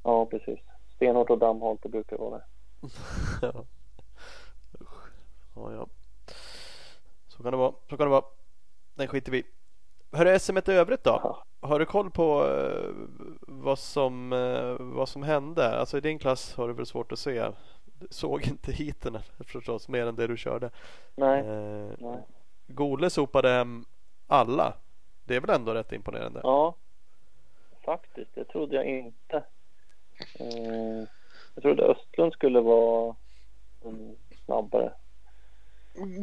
Ja, 0.04 0.26
precis. 0.26 0.60
Stenhårt 0.96 1.30
och 1.30 1.38
dammhalt, 1.38 1.84
det 1.84 1.90
brukar 1.90 2.18
vara 2.18 2.38
det. 2.38 2.44
ja. 3.42 3.66
Ja, 5.56 5.74
ja. 5.74 5.88
Så 7.28 7.44
kan 7.44 7.52
det 7.52 7.58
vara. 7.58 7.74
Så 7.90 7.98
kan 7.98 8.06
det 8.06 8.12
vara. 8.12 8.26
Den 8.96 9.08
skiter 9.08 9.32
vi. 9.32 9.44
Hur 10.12 10.40
SM 10.40 10.58
i 10.58 10.62
övrigt 10.68 11.04
då? 11.04 11.20
Ja. 11.24 11.44
Har 11.62 11.80
du 11.80 11.86
koll 11.86 12.12
på 12.12 12.48
eh, 12.48 12.90
vad 13.42 13.80
som, 13.80 14.34
eh, 14.34 14.76
vad 14.80 15.10
som 15.10 15.24
hände? 15.24 15.80
Alltså 15.80 15.98
i 15.98 16.02
din 16.02 16.20
klass 16.20 16.56
har 16.56 16.68
du 16.68 16.74
väl 16.74 16.86
svårt 16.86 17.12
att 17.12 17.20
se. 17.20 17.52
Du 18.00 18.08
såg 18.10 18.48
inte 18.48 18.72
hiten 18.72 19.18
förstås 19.40 19.88
mer 19.88 20.06
än 20.06 20.16
det 20.16 20.28
du 20.28 20.38
körde. 20.38 20.70
Nej, 21.16 21.40
Eh, 21.40 21.92
nej. 21.98 22.20
Gole 22.68 23.10
sopade 23.10 23.50
hem 23.50 23.86
alla. 24.28 24.74
Det 25.26 25.36
är 25.36 25.42
väl 25.42 25.50
ändå 25.50 25.74
rätt 25.74 25.92
imponerande? 25.92 26.40
Ja, 26.44 26.76
faktiskt. 27.86 28.36
Det 28.36 28.44
trodde 28.46 28.76
jag 28.76 28.86
inte. 28.86 29.44
Eh, 30.40 31.08
jag 31.56 31.62
trodde 31.62 31.84
Östlund 31.84 32.34
skulle 32.34 32.62
vara 32.62 33.16
mm, 33.86 34.16
snabbare. 34.46 34.94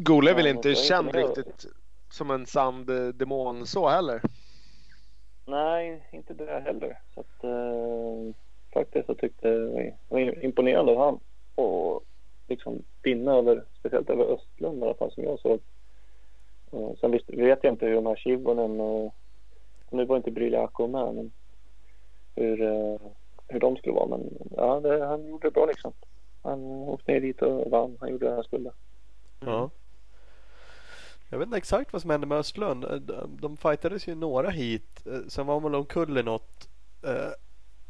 Gole 0.03 0.30
är 0.30 0.34
väl 0.34 0.47
inte 0.47 0.74
känd 0.74 1.14
riktigt 1.14 1.66
som 2.11 2.30
en 2.30 2.47
sanddemon 2.47 3.66
så 3.66 3.89
heller. 3.89 4.22
Nej, 5.47 6.09
inte 6.11 6.34
det 6.34 6.61
heller. 6.61 6.99
Så 7.14 7.20
att, 7.20 7.44
eh, 7.44 8.34
faktiskt 8.72 9.07
så 9.07 9.14
tyckte 9.14 9.49
jag 9.49 9.61
det 9.61 9.94
var 10.09 10.44
imponerande 10.44 10.92
av 10.92 10.99
han. 10.99 11.20
Och 11.55 12.05
liksom 12.49 12.82
vinna 13.03 13.34
över, 13.34 13.64
speciellt 13.78 14.11
över 14.11 14.24
Östlund 14.24 14.78
i 14.78 14.82
alla 14.82 14.94
fall 14.94 15.12
som 15.12 15.24
jag 15.24 15.40
såg. 15.40 15.61
Eh, 16.72 16.90
sen 17.01 17.11
visst, 17.11 17.30
vet 17.30 17.64
jag 17.64 17.72
inte 17.72 17.86
hur 17.86 17.94
de 17.94 18.07
här 18.07 18.16
Chivonen 18.16 18.80
och 18.80 19.14
nu 19.90 20.05
var 20.05 20.16
inte 20.16 20.30
Briljako 20.30 20.86
med 20.86 21.14
men 21.14 21.32
hur, 22.34 22.62
eh, 22.62 23.01
hur 23.49 23.61
de 23.61 23.76
skulle 23.76 23.94
vara. 23.94 24.09
Men 24.09 24.30
ja, 24.57 24.80
det, 24.80 25.07
han 25.07 25.26
gjorde 25.26 25.47
det 25.47 25.55
bra 25.55 25.66
liksom. 25.66 25.92
Han 26.42 26.64
åkte 26.64 27.12
ner 27.12 27.20
dit 27.20 27.42
och 27.42 27.70
vann. 27.70 27.97
Han 28.01 28.11
gjorde 28.11 28.26
det 28.26 28.34
han 28.34 28.44
skulle. 28.44 28.70
Ja. 29.40 29.70
Jag 31.28 31.38
vet 31.38 31.46
inte 31.46 31.56
exakt 31.58 31.92
vad 31.92 32.02
som 32.02 32.10
hände 32.10 32.26
med 32.26 32.38
Östlund. 32.38 32.84
Eh, 32.84 32.90
De, 32.94 33.36
de 33.40 33.56
fightades 33.56 34.08
ju 34.08 34.14
några 34.14 34.50
hit. 34.50 35.06
Eh, 35.06 35.18
Sen 35.28 35.46
var 35.46 35.60
väl 35.60 35.74
omkull 35.74 36.18
i 36.18 36.22
något. 36.22 36.68
Eh, 37.02 37.30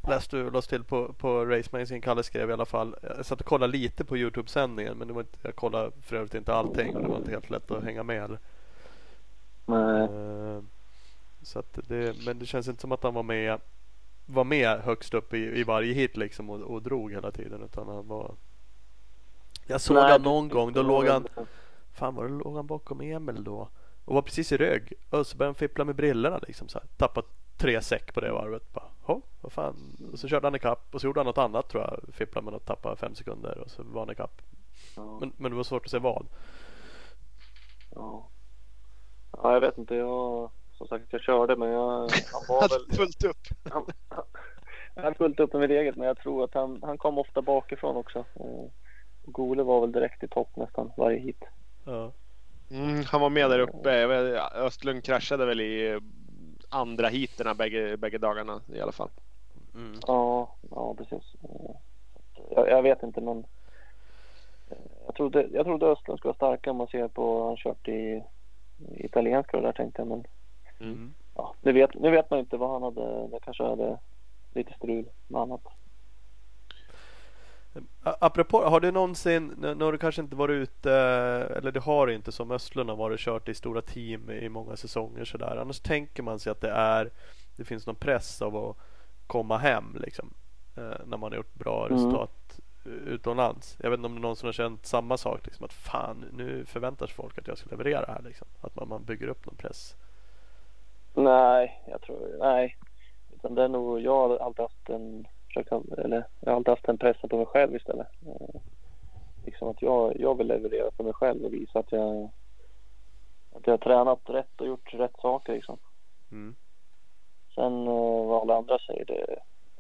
läste 0.09 0.37
du 0.37 0.49
oss 0.59 0.67
till 0.69 0.85
på, 0.85 1.13
på 1.13 1.45
Race 1.45 1.69
Magazine. 1.73 2.01
Kalle 2.01 2.23
skrev 2.23 2.51
i 2.51 2.53
alla 2.53 2.65
fall. 2.67 2.97
Jag 3.17 3.27
satt 3.27 3.41
och 3.41 3.47
kollade 3.47 3.73
lite 3.73 4.05
på 4.05 4.17
Youtube-sändningen. 4.17 4.99
Men 4.99 5.09
det 5.09 5.15
var 5.15 5.21
inte, 5.21 5.39
jag 5.43 5.57
kollade 5.57 5.91
för 6.03 6.17
övrigt 6.17 6.35
inte 6.35 6.55
allting. 6.55 6.97
Och 6.97 7.03
det 7.03 7.09
var 7.09 7.17
inte 7.17 7.31
helt 7.31 7.51
lätt 7.51 7.71
att 7.71 7.85
hänga 7.85 8.03
med. 8.03 8.21
heller. 8.23 8.39
Nej. 9.67 10.09
Så 11.43 11.63
det, 11.75 12.17
men 12.27 12.39
det 12.39 12.47
känns 12.47 12.69
inte 12.69 12.81
som 12.81 12.93
att 12.93 13.03
han 13.03 13.15
var 13.15 13.23
med 13.23 13.61
var 14.27 14.45
med 14.45 14.81
högst 14.81 15.15
upp 15.15 15.35
i, 15.35 15.39
i 15.61 15.65
varje 15.65 15.95
hit 15.95 16.17
liksom 16.17 16.51
och, 16.51 16.61
och 16.61 16.83
drog 16.83 17.13
hela 17.13 17.31
tiden 17.31 17.63
utan 17.63 17.89
han 17.89 18.09
var 18.09 18.35
Jag 19.67 19.81
såg 19.81 19.97
Nej, 19.97 20.11
han 20.13 20.23
någon 20.23 20.49
gång 20.49 20.73
då 20.73 20.83
låg 20.83 21.07
han 21.07 21.23
väl- 21.35 21.47
Fan 21.97 22.15
var 22.15 22.25
det 22.25 22.31
låg 22.35 22.57
han 22.57 22.67
bakom 22.67 23.01
Emil 23.01 23.45
då? 23.45 23.69
Och 24.05 24.15
var 24.15 24.23
precis 24.23 24.53
i 24.53 24.57
rygg. 24.57 24.93
Och 25.11 25.27
så 25.27 25.37
började 25.37 25.49
han 25.49 25.55
fippla 25.55 25.85
med 25.85 25.97
brillorna 25.97 26.39
liksom 26.47 26.69
så 26.69 26.79
här. 26.79 26.87
Tappat 26.97 27.25
tre 27.57 27.83
säck 27.83 28.15
på 28.15 28.21
det 28.21 28.33
varvet. 28.33 28.73
Bara, 28.73 28.85
"Hå, 29.03 29.23
vad 29.41 29.53
fan. 29.53 29.77
Och 30.13 30.19
så 30.19 30.29
körde 30.29 30.47
han 30.47 30.55
ikapp 30.55 30.95
och 30.95 31.01
så 31.01 31.07
gjorde 31.07 31.21
han 31.21 31.27
något 31.27 31.39
annat 31.39 31.69
tror 31.69 31.83
jag. 31.83 32.15
Fippla 32.15 32.43
med 32.43 32.53
något, 32.53 32.67
tappa 32.67 32.97
fem 32.97 33.15
sekunder 33.15 33.59
och 33.59 33.71
så 33.71 33.83
var 33.83 34.01
han 34.01 34.11
ikapp. 34.11 34.43
Ja. 34.97 35.19
Men, 35.21 35.33
men 35.37 35.51
det 35.51 35.57
var 35.57 35.65
svårt 35.65 35.85
att 35.85 35.91
se 35.91 35.99
vad. 35.99 36.27
Ja. 37.95 38.27
ja, 39.33 39.53
jag 39.53 39.61
vet 39.61 39.79
inte. 39.79 39.95
Jag, 39.95 40.51
som 40.73 40.87
sagt, 40.89 41.13
jag 41.13 41.21
körde 41.21 41.57
men 41.57 41.69
jag, 41.69 41.99
han 42.33 42.43
var 42.49 42.69
väl... 42.69 42.97
Fullt 42.97 43.25
upp. 43.25 43.37
Han, 43.71 43.87
han, 44.09 44.25
jag 44.95 45.03
hade 45.03 45.17
fullt 45.17 45.41
upp 45.41 45.53
med 45.53 45.61
mitt 45.61 45.71
eget 45.71 45.97
men 45.97 46.07
jag 46.07 46.19
tror 46.19 46.45
att 46.45 46.55
han, 46.55 46.83
han 46.83 46.99
kom 46.99 47.19
ofta 47.19 47.43
bakifrån 47.43 47.97
också. 47.97 48.19
Eh, 48.19 48.65
Gole 49.25 49.63
var 49.63 49.81
väl 49.81 49.93
direkt 49.93 50.23
i 50.23 50.29
topp 50.29 50.57
nästan 50.57 50.93
varje 50.97 51.19
hit. 51.19 51.45
Ja. 51.87 52.13
Mm, 52.71 53.05
han 53.05 53.21
var 53.21 53.31
med 53.31 53.51
där 53.51 53.59
uppe. 53.59 53.91
Östlund 54.55 55.05
kraschade 55.05 55.47
väl 55.47 55.61
i 55.61 55.93
eh, 55.93 56.01
andra 56.69 57.09
heaterna 57.09 57.55
bägge, 57.55 57.97
bägge 57.97 58.19
dagarna 58.19 58.61
i 58.75 58.81
alla 58.81 58.93
fall. 58.93 59.11
Mm. 59.75 60.01
Ja, 60.07 60.55
ja 60.71 60.95
precis. 60.95 61.35
Jag, 62.51 62.69
jag 62.69 62.83
vet 62.83 63.03
inte 63.03 63.21
men 63.21 63.39
eh, 64.71 64.77
jag 65.07 65.15
trodde, 65.15 65.49
jag 65.53 65.65
trodde 65.67 65.87
Östlund 65.87 66.19
skulle 66.19 66.31
vara 66.31 66.35
starkare 66.57 66.71
om 66.71 66.77
man 66.77 66.87
ser 66.89 67.09
på 67.09 67.47
han 67.47 67.57
kört 67.57 67.89
i, 67.89 67.93
i 67.93 69.05
italienska 69.05 69.57
och 69.57 69.63
där 69.63 69.73
tänkte 69.73 70.01
jag 70.01 70.09
men 70.09 70.25
Mm. 70.79 71.15
ja, 71.35 71.55
nu, 71.61 71.73
vet, 71.73 71.95
nu 71.95 72.11
vet 72.11 72.31
man 72.31 72.39
inte 72.39 72.57
vad 72.57 72.71
han 72.71 72.83
hade. 72.83 73.29
Det 73.29 73.39
kanske 73.43 73.65
hade 73.65 73.99
lite 74.55 74.73
strul 74.75 75.05
med 75.27 75.41
annat. 75.41 75.61
Apropå, 78.03 78.63
har 78.63 78.81
du 78.81 78.93
någonsin, 78.93 79.55
nu 79.77 79.85
har 79.85 79.93
du 79.93 79.99
kanske 79.99 80.23
inte 80.23 80.37
varit 80.37 80.55
ute, 80.55 80.93
eller 81.57 81.73
det 81.73 81.81
har 81.81 82.09
inte 82.09 82.33
som 82.33 82.51
Östlund 82.51 82.91
har 82.91 82.97
varit 82.97 83.21
kört 83.21 83.49
i 83.49 83.55
stora 83.55 83.83
team 83.83 84.31
i 84.31 84.49
många 84.49 84.77
säsonger 84.77 85.25
sådär. 85.25 85.57
Annars 85.57 85.81
tänker 85.81 86.23
man 86.23 86.39
sig 86.39 86.51
att 86.53 86.61
det 86.61 86.71
är, 86.71 87.11
det 87.57 87.65
finns 87.65 87.87
någon 87.87 87.97
press 87.97 88.43
av 88.43 88.57
att 88.57 88.77
komma 89.27 89.59
hem 89.59 89.97
liksom. 90.01 90.35
eh, 90.77 90.83
När 91.07 91.17
man 91.17 91.33
har 91.33 91.37
gjort 91.37 91.55
bra 91.55 91.87
Mm. 91.87 91.97
resultat 91.99 92.61
eh, 92.85 92.93
utomlands. 92.93 93.77
Jag 93.83 93.91
vet 93.91 93.99
inte 93.99 94.07
om 94.07 94.15
det 94.15 94.19
är 94.19 94.23
någon 94.23 94.37
som 94.37 94.47
har 94.47 94.53
känt 94.53 94.87
samma 94.87 95.17
sak 95.17 95.41
liksom 95.47 95.65
att 95.65 95.73
fan 95.73 96.25
nu 96.33 96.65
förväntar 96.65 97.07
sig 97.07 97.15
folk 97.15 97.39
att 97.39 97.49
jag 97.49 97.59
ska 97.59 97.71
leverera 97.71 98.05
här 98.13 98.23
liksom. 98.23 98.47
Att 98.61 98.77
man, 98.77 98.89
man 98.89 99.05
bygger 99.05 99.29
upp 99.29 99.47
någon 99.47 99.57
press. 99.57 99.97
Nej, 101.15 101.85
jag 101.89 102.03
tror 102.03 102.37
nej. 102.41 102.77
Utan 103.35 103.55
det 103.55 103.63
är 103.65 103.69
nog, 103.69 104.01
jag 104.01 104.29
har 104.29 104.37
alltid 104.39 104.63
haft 104.63 104.89
en, 104.89 105.27
försökt, 105.65 105.99
eller 105.99 106.25
jag 106.41 106.51
har 106.51 106.57
alltid 106.57 106.69
haft 106.69 106.89
en 106.89 106.99
press 106.99 107.17
på 107.31 107.37
mig 107.37 107.47
själv 107.47 107.77
istället. 107.77 108.07
Eh, 108.27 108.61
liksom 109.45 109.69
att 109.69 109.83
jag, 109.83 110.21
jag 110.21 110.35
vill 110.39 110.47
leverera 110.47 110.91
för 110.97 111.05
mig 111.05 111.13
själv 111.13 111.45
och 111.45 111.55
visa 111.55 111.79
att 111.79 111.93
jag, 111.93 112.31
att 113.53 113.67
jag 113.67 113.73
har 113.73 113.79
tränat 113.79 114.21
rätt 114.25 114.61
och 114.61 114.67
gjort 114.67 114.95
rätt 114.95 115.17
saker 115.21 115.53
liksom. 115.53 115.79
Mm. 116.33 116.55
Sen 117.55 117.87
eh, 117.87 118.27
vad 118.27 118.41
alla 118.43 118.57
andra 118.57 118.79
säger 118.79 119.05
det, 119.05 119.27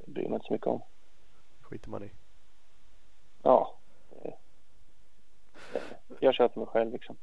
det 0.04 0.10
bryr 0.10 0.24
mig 0.28 0.34
inte 0.34 0.46
så 0.46 0.52
mycket 0.52 0.66
om. 0.66 0.82
Skiter 1.60 1.90
man 1.90 2.02
i. 2.04 2.10
Ja. 3.42 3.74
eh, 4.22 4.32
Jag 6.20 6.34
kör 6.34 6.48
för 6.48 6.60
mig 6.60 6.68
själv 6.68 6.92
liksom. 6.92 7.16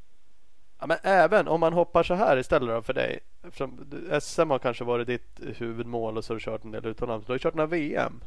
Ja, 0.79 0.87
men 0.87 0.97
även 1.03 1.47
om 1.47 1.59
man 1.59 1.73
hoppar 1.73 2.03
så 2.03 2.13
här 2.13 2.37
istället 2.37 2.69
då 2.69 2.81
för 2.81 2.93
dig. 2.93 3.19
Eftersom 3.43 3.85
SM 4.21 4.49
har 4.49 4.59
kanske 4.59 4.83
varit 4.83 5.07
ditt 5.07 5.39
huvudmål 5.57 6.17
och 6.17 6.25
så 6.25 6.33
har 6.33 6.35
du 6.35 6.43
kört 6.43 6.63
en 6.63 6.71
del 6.71 6.85
utomlands. 6.85 7.25
Du 7.25 7.33
har 7.33 7.37
kört 7.39 7.53
några 7.53 7.67
VM. 7.67 8.21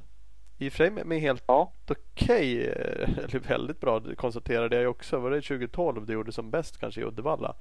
I 0.58 0.68
och 0.68 0.72
för 0.72 0.76
sig 0.76 1.04
med, 1.04 1.20
helt 1.20 1.44
Ja. 1.46 1.72
okej, 1.90 2.68
eh, 2.68 3.18
eller 3.18 3.38
väldigt 3.38 3.80
bra 3.80 4.00
det 4.00 4.16
konstaterade 4.16 4.82
jag 4.82 4.90
också. 4.90 5.18
Var 5.18 5.30
det 5.30 5.40
2012 5.42 6.06
du 6.06 6.12
gjorde 6.12 6.32
som 6.32 6.50
bäst 6.50 6.78
kanske 6.80 7.00
i 7.00 7.04
Uddevalla? 7.04 7.54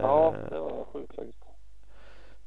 Ja, 0.00 0.34
Eh, 0.34 0.50
det 0.50 0.58
var 0.58 0.84
sjukt 0.92 1.14
faktiskt. 1.14 1.44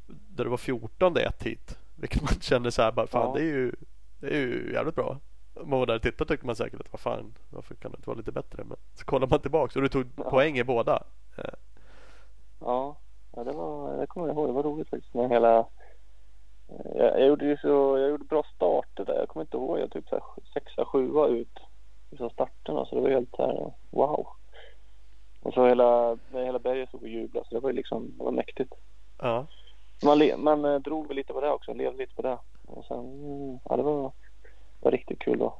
Där 0.07 0.43
du 0.43 0.49
var 0.49 0.57
14 0.57 1.17
ett 1.17 1.43
hit. 1.43 1.77
Vilket 1.95 2.21
man 2.21 2.41
kände 2.41 2.71
så 2.71 2.81
här 2.81 2.91
bara, 2.91 3.07
fan 3.07 3.27
Ja. 3.27 3.33
det 3.35 3.41
är 3.41 3.45
ju 3.55 3.71
Det 4.19 4.27
är 4.27 4.39
ju 4.39 4.71
jävligt 4.73 4.95
bra. 4.95 5.17
Om 5.53 5.69
man 5.69 5.79
var 5.79 5.85
där 5.85 5.95
och 5.95 6.01
tittade 6.01 6.27
tyckte 6.27 6.45
man 6.45 6.55
säkert 6.55 6.79
att 6.79 6.91
vad 6.93 6.99
fan 6.99 7.33
varför 7.49 7.75
kan 7.75 7.91
det 7.91 7.95
inte 7.95 8.09
vara 8.09 8.17
lite 8.17 8.31
bättre? 8.31 8.63
Men 8.63 8.77
så 8.93 9.05
kollar 9.05 9.27
man 9.27 9.39
tillbaks 9.39 9.75
och 9.75 9.81
du 9.81 9.89
tog 9.89 10.05
Ja. 10.17 10.29
poäng 10.29 10.57
i 10.57 10.63
båda. 10.63 11.03
Eh, 11.37 11.43
Ja, 12.59 12.97
ja 13.35 13.43
det, 13.43 13.51
var, 13.51 13.97
det 13.97 14.07
kommer 14.07 14.27
jag 14.27 14.35
ihåg. 14.35 14.47
Det 14.49 14.53
var 14.53 14.63
roligt 14.63 14.89
faktiskt. 14.89 15.13
Med 15.13 15.29
hela, 15.29 15.65
jag, 16.95 17.19
jag 17.19 17.27
gjorde 17.27 17.45
ju 17.45 17.57
så, 17.57 17.97
jag 17.97 18.09
gjorde 18.09 18.23
bra 18.23 18.43
starter 19.01 19.13
där. 19.13 19.19
Jag 19.19 19.29
kommer 19.29 19.43
inte 19.45 19.57
ihåg. 19.57 19.79
Jag 19.79 19.91
typ 19.91 20.09
så 20.09 20.15
här 20.15 20.23
sexa, 20.53 20.85
sjua 20.85 21.27
ut 21.27 21.59
i 22.11 22.17
så 22.17 22.29
starterna. 22.29 22.85
Så 22.85 22.95
det 22.95 23.01
var 23.01 23.09
helt 23.09 23.35
så 23.35 23.45
här, 23.45 23.73
wow. 23.89 24.27
Och 25.41 25.53
så 25.53 25.67
hela, 25.67 26.17
hela 26.31 26.59
berget 26.59 26.89
stod 26.89 27.01
och 27.01 27.07
jublade. 27.07 27.47
Så 27.47 27.55
det 27.55 27.61
var 27.61 27.73
liksom, 27.73 28.13
det 28.17 28.23
var 28.23 28.31
mäktigt. 28.31 28.73
Ja. 29.19 29.45
Man, 30.03 30.19
man 30.37 30.65
eh, 30.65 30.79
drog 30.79 31.07
väl 31.07 31.15
lite 31.15 31.33
på 31.33 31.41
det 31.41 31.51
också. 31.51 31.73
Levde 31.73 31.97
lite 31.97 32.15
på 32.15 32.21
det. 32.21 32.37
Och 32.67 32.85
sen, 32.85 32.97
mm, 32.99 33.59
ja 33.69 33.77
det 33.77 33.83
var, 33.83 34.11
det 34.43 34.85
var 34.85 34.91
riktigt 34.91 35.19
kul 35.19 35.39
då. 35.39 35.57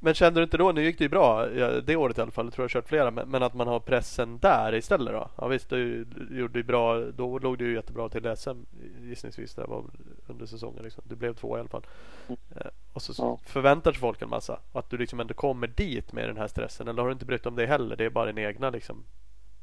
Men- 0.00 0.14
kände 0.14 0.40
du 0.40 0.44
inte 0.44 0.56
då, 0.56 0.72
nu 0.72 0.82
gick 0.82 0.98
det 0.98 1.04
ju 1.04 1.08
bra 1.08 1.46
det 1.80 1.96
året 1.96 2.18
i 2.18 2.20
alla 2.20 2.30
fall, 2.30 2.46
jag 2.46 2.52
tror 2.52 2.64
jag 2.64 2.70
kört 2.70 2.88
flera, 2.88 3.10
men, 3.10 3.42
att 3.42 3.54
man 3.54 3.68
har 3.68 3.80
pressen 3.80 4.38
där 4.38 4.74
istället 4.74 5.14
då? 5.14 5.28
Ja 5.36 5.48
visst, 5.48 5.70
du, 5.70 6.06
gjorde 6.30 6.58
ju 6.58 6.62
bra, 6.62 6.98
då 6.98 7.38
låg 7.38 7.58
du 7.58 7.68
ju 7.68 7.74
jättebra 7.74 8.08
till 8.08 8.36
SM 8.36 8.64
gissningsvis, 9.00 9.54
det 9.54 9.64
var 9.64 9.84
under 10.32 10.46
säsongen 10.46 10.82
liksom. 10.84 11.04
Du 11.06 11.16
blev 11.16 11.34
två 11.34 11.56
i 11.56 11.60
alla 11.60 11.68
fall. 11.68 11.86
Mm. 12.28 12.38
Eh, 12.56 12.70
och 12.92 13.02
så 13.02 13.12
Ja. 13.22 13.38
förväntar 13.44 13.92
sig 13.92 14.00
folk 14.00 14.22
en 14.22 14.28
massa, 14.28 14.60
och 14.72 14.78
att 14.78 14.90
du 14.90 14.98
liksom 14.98 15.20
ändå 15.20 15.34
kommer 15.34 15.66
dit 15.66 16.12
med 16.12 16.28
den 16.28 16.36
här 16.36 16.46
stressen, 16.48 16.88
eller 16.88 17.02
har 17.02 17.08
du 17.08 17.12
inte 17.12 17.24
brytt 17.26 17.46
om 17.46 17.56
det 17.56 17.66
heller? 17.66 17.96
Det 17.96 18.04
är 18.04 18.10
bara 18.10 18.26
din 18.32 18.38
egna 18.38 18.70
liksom 18.70 19.04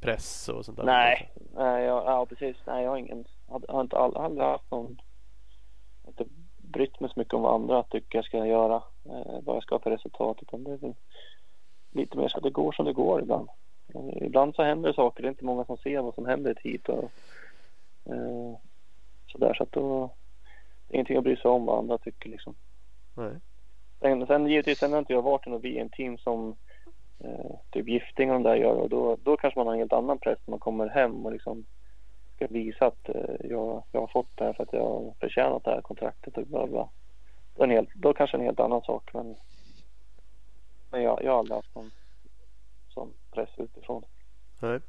press 0.02 0.50
och 0.50 0.66
sånt 0.66 0.78
där? 0.78 0.86
Nej, 0.86 1.32
nej 1.56 1.84
jag, 1.86 2.06
ja 2.06 2.26
precis. 2.26 2.58
Nej, 2.68 2.84
jag 2.84 2.90
har 2.90 2.98
ingen, 2.98 3.26
har, 3.48 3.62
har 3.70 3.82
inte 3.82 3.98
all, 3.98 4.18
aldrig 4.18 4.48
haft 4.48 4.72
någon, 4.72 4.98
inte 6.08 6.26
brytt 6.58 7.00
mig 7.00 7.10
så 7.14 7.20
mycket 7.20 7.34
om 7.34 7.42
vad 7.42 7.54
andra 7.56 7.84
tycker 7.84 8.18
jag 8.18 8.26
ska 8.26 8.46
göra, 8.46 8.76
eh, 9.06 9.40
vad 9.44 9.56
jag 9.56 9.64
ska 9.64 9.76
ha 9.76 9.80
för 9.80 9.92
resultat. 9.92 10.38
Utan 10.42 10.64
det 10.64 10.72
är 10.72 10.78
väl 10.78 10.94
lite 11.92 12.18
mer 12.18 12.28
så 12.28 12.38
att 12.38 12.44
det 12.44 12.50
går 12.50 12.72
som 12.72 12.86
det 12.86 12.94
går 12.94 13.22
ibland. 13.22 13.50
Eh, 13.96 14.26
ibland 14.26 14.56
så 14.56 14.64
händer 14.64 14.90
det 14.90 14.96
saker, 14.96 15.22
det 15.24 15.28
är 15.28 15.32
inte 15.32 15.46
många 15.46 15.66
som 15.66 15.78
ser 15.78 16.02
vad 16.02 16.16
som 16.16 16.26
händer 16.26 16.50
i 16.50 16.52
ett 16.54 16.60
heat 16.64 16.90
och 16.90 17.12
eh, 18.14 18.56
sådär. 19.28 19.54
Så 19.54 19.64
att 19.64 19.72
då, 19.72 20.12
ingenting 20.90 21.18
att 21.18 21.24
bry 21.24 21.36
sig 21.36 21.52
om 21.52 21.66
vad 21.66 21.80
andra 21.80 21.98
tycker 21.98 22.30
liksom. 22.30 22.56
Nej. 23.14 23.34
Sen, 24.00 24.28
sen 24.28 24.48
givetvis, 24.48 24.80
sen 24.80 24.92
har 24.92 25.00
inte 25.00 25.14
jag 25.14 25.22
varit 25.22 25.48
i 25.48 25.50
något 25.50 25.64
VM-team 25.64 26.18
som 26.18 26.56
eh, 27.20 27.56
typ 27.72 27.88
Gifting 27.88 28.30
och 28.30 28.34
de 28.34 28.44
där 28.44 28.56
gör 28.56 28.76
och 28.76 28.90
då, 28.90 29.18
då 29.24 29.38
kanske 29.38 29.60
man 29.60 29.68
har 29.68 29.74
en 29.74 29.80
helt 29.80 29.94
annan 29.94 30.20
press 30.20 30.40
när 30.46 30.52
man 30.52 30.60
kommer 30.60 30.88
hem 30.88 31.26
och 31.26 31.32
liksom 31.32 31.66
ska 32.36 32.48
visa 32.48 32.86
att 32.86 33.10
eh, 33.10 33.36
jag, 33.50 33.84
jag 33.92 34.00
har 34.00 34.08
fått 34.08 34.38
det 34.38 34.44
här 34.44 34.54
för 34.54 34.64
att 34.64 34.74
jag 34.74 34.84
har 34.84 35.14
förtjänat 35.20 35.64
det 35.64 35.72
här 35.72 35.82
kontraktet 35.82 36.38
och 36.38 36.48
bla 36.48 36.68
bla. 36.68 36.90
Då, 37.56 37.64
en 37.64 37.70
helt, 37.70 37.90
då 37.94 38.14
kanske 38.14 38.38
en 38.38 38.44
helt 38.44 38.60
annan 38.60 38.82
sak 38.82 39.10
men, 39.14 39.36
men 40.92 41.04
jag, 41.04 41.24
jag 41.24 41.32
har 41.32 41.40
aldrig 41.40 41.56
haft 41.56 41.76
någon 41.76 41.92
sån 42.90 43.14
press 43.32 43.50
utifrån. 43.58 44.04
Nej. 44.60 44.80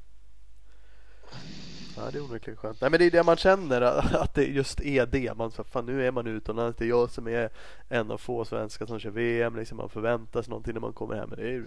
Ja, 1.96 2.10
det 2.10 2.18
är 2.18 2.22
onekligen 2.22 2.56
skönt. 2.56 2.80
Nej, 2.80 2.90
men 2.90 2.98
det 3.00 3.06
är 3.06 3.10
det 3.10 3.22
man 3.22 3.36
känner 3.36 3.80
att 4.22 4.34
det 4.34 4.44
just 4.44 4.80
är 4.80 5.06
det. 5.06 5.36
Man 5.36 5.50
fan, 5.50 5.86
nu 5.86 6.06
är 6.06 6.10
man 6.10 6.26
utomlands. 6.26 6.78
Det 6.78 6.84
är 6.84 6.88
jag 6.88 7.10
som 7.10 7.28
är 7.28 7.50
en 7.88 8.10
av 8.10 8.18
få 8.18 8.44
svenskar 8.44 8.86
som 8.86 8.98
kör 8.98 9.10
VM. 9.10 9.56
Liksom 9.56 9.76
man 9.76 9.88
förväntas 9.88 10.48
någonting 10.48 10.74
när 10.74 10.80
man 10.80 10.92
kommer 10.92 11.14
hem. 11.14 11.28
Men 11.28 11.38
det 11.38 11.54
är, 11.54 11.64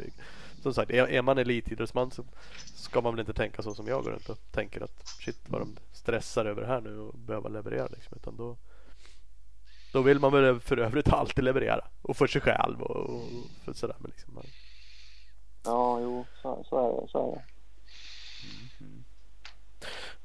som 0.62 0.74
sagt, 0.74 0.92
är, 0.92 1.08
är 1.08 1.22
man 1.22 1.38
elitidrottsman 1.38 2.12
så 2.12 2.24
ska 2.76 3.02
man 3.02 3.14
väl 3.14 3.20
inte 3.20 3.34
tänka 3.34 3.62
så 3.62 3.74
som 3.74 3.88
jag 3.88 4.04
går 4.04 4.12
runt 4.12 4.30
och 4.30 4.38
tänker 4.52 4.82
att 4.82 5.08
shit 5.08 5.40
vad 5.48 5.62
de 5.62 5.78
stressar 5.94 6.46
över 6.46 6.64
här 6.64 6.82
nu 6.82 7.00
och 7.00 7.14
behöver 7.20 7.50
leverera 7.50 7.88
liksom. 7.88 8.18
Utan 8.18 8.38
då, 8.38 8.58
då 9.94 10.02
vill 10.02 10.20
man 10.20 10.32
väl 10.32 10.60
för 10.60 10.78
övrigt 10.78 11.14
alltid 11.14 11.44
leverera. 11.44 11.86
Och 12.02 12.18
för 12.18 12.28
sig 12.28 12.42
själv 12.42 12.82
och, 12.82 13.10
och 13.10 13.24
för 13.66 13.74
sådär. 13.74 13.96
Men 14.00 14.12
liksom 14.16 14.34
man... 14.34 14.46
Ja, 15.66 16.00
jo, 16.02 16.26
så, 16.42 16.66
så 16.70 16.98
är 16.98 17.02
det. 17.02 17.08
Så 17.12 17.32
är 17.32 17.36
det. 17.36 17.42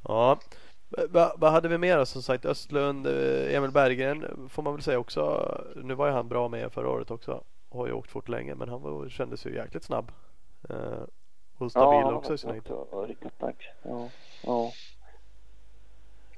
Ja, 0.03 0.39
vad 0.89 1.41
va 1.41 1.51
hade 1.51 1.69
vi 1.69 1.79
mer 1.79 2.05
som 2.05 2.23
sagt? 2.23 2.45
Östlund, 2.45 3.07
eh, 3.07 3.55
Emil 3.55 3.71
Berggren 3.71 4.49
får 4.49 4.63
man 4.63 4.73
väl 4.73 4.83
säga 4.83 4.99
också. 4.99 5.55
Nu 5.77 5.95
var 5.95 6.07
ju 6.07 6.13
han 6.13 6.29
bra 6.29 6.49
med 6.49 6.73
förra 6.73 6.91
året 6.91 7.11
också. 7.11 7.45
Har 7.71 7.87
ju 7.87 7.93
åkt 7.93 8.11
fort 8.11 8.29
länge 8.29 8.55
men 8.55 8.69
han 8.69 8.83
var, 8.83 9.09
kändes 9.09 9.47
ju 9.47 9.55
jäkligt 9.55 9.85
snabb. 9.85 10.13
Eh, 10.69 11.03
och 11.59 11.71
stabil 11.71 12.01
ja, 12.01 12.13
också 12.13 12.35
i 12.35 12.39
sin 12.39 12.51
höjd. 12.51 12.63
Ja, 12.69 13.07
riktigt 13.09 13.39
tack. 13.39 13.69
Ja, 13.83 14.09
ja. 14.43 14.73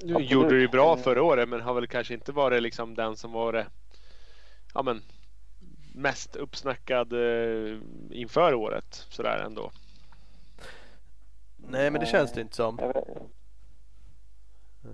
Nu 0.03 0.13
Absolut. 0.13 0.31
gjorde 0.31 0.55
det 0.55 0.61
ju 0.61 0.69
bra 0.69 0.97
förra 0.97 1.23
året 1.23 1.49
men 1.49 1.61
har 1.61 1.75
väl 1.75 1.87
kanske 1.87 2.15
inte 2.15 2.33
varit 2.33 2.63
liksom 2.63 2.95
den 2.95 3.17
som 3.17 3.33
var 3.33 3.67
ja, 4.75 4.83
men, 4.83 5.03
mest 5.95 6.37
uppsnackad 6.37 7.13
eh, 7.13 7.79
inför 8.11 8.55
året 8.55 9.07
sådär 9.11 9.43
ändå. 9.47 9.71
Nej 11.57 11.91
men 11.91 12.01
det 12.01 12.07
känns 12.07 12.33
det 12.33 12.41
inte 12.41 12.57
som. 12.57 12.79
Eh, 14.85 14.91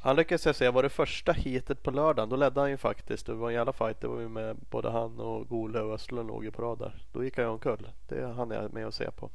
Han 0.00 0.16
lyckades 0.16 0.46
jag 0.46 0.56
säga 0.56 0.70
var 0.70 0.82
det 0.82 0.88
första 0.88 1.32
heatet 1.32 1.82
på 1.82 1.90
lördagen. 1.90 2.28
Då 2.28 2.36
ledde 2.36 2.60
han 2.60 2.70
ju 2.70 2.76
faktiskt. 2.76 3.26
Det 3.26 3.34
var 3.34 3.48
en 3.48 3.54
jävla 3.54 3.72
fight. 3.72 4.00
Det 4.00 4.08
var 4.08 4.20
ju 4.20 4.28
med 4.28 4.56
både 4.70 4.90
han 4.90 5.20
och 5.20 5.48
Gole 5.48 5.80
och 5.80 5.94
Östlund 5.94 6.28
låg 6.28 6.44
ju 6.44 6.50
på 6.50 6.62
rad 6.62 6.78
där. 6.78 7.02
Då 7.12 7.24
gick 7.24 7.36
han 7.36 7.44
ju 7.44 7.50
omkull. 7.50 7.88
Det 8.08 8.26
hann 8.26 8.50
jag 8.50 8.72
med 8.72 8.86
att 8.86 8.94
se 8.94 9.10
på 9.10 9.30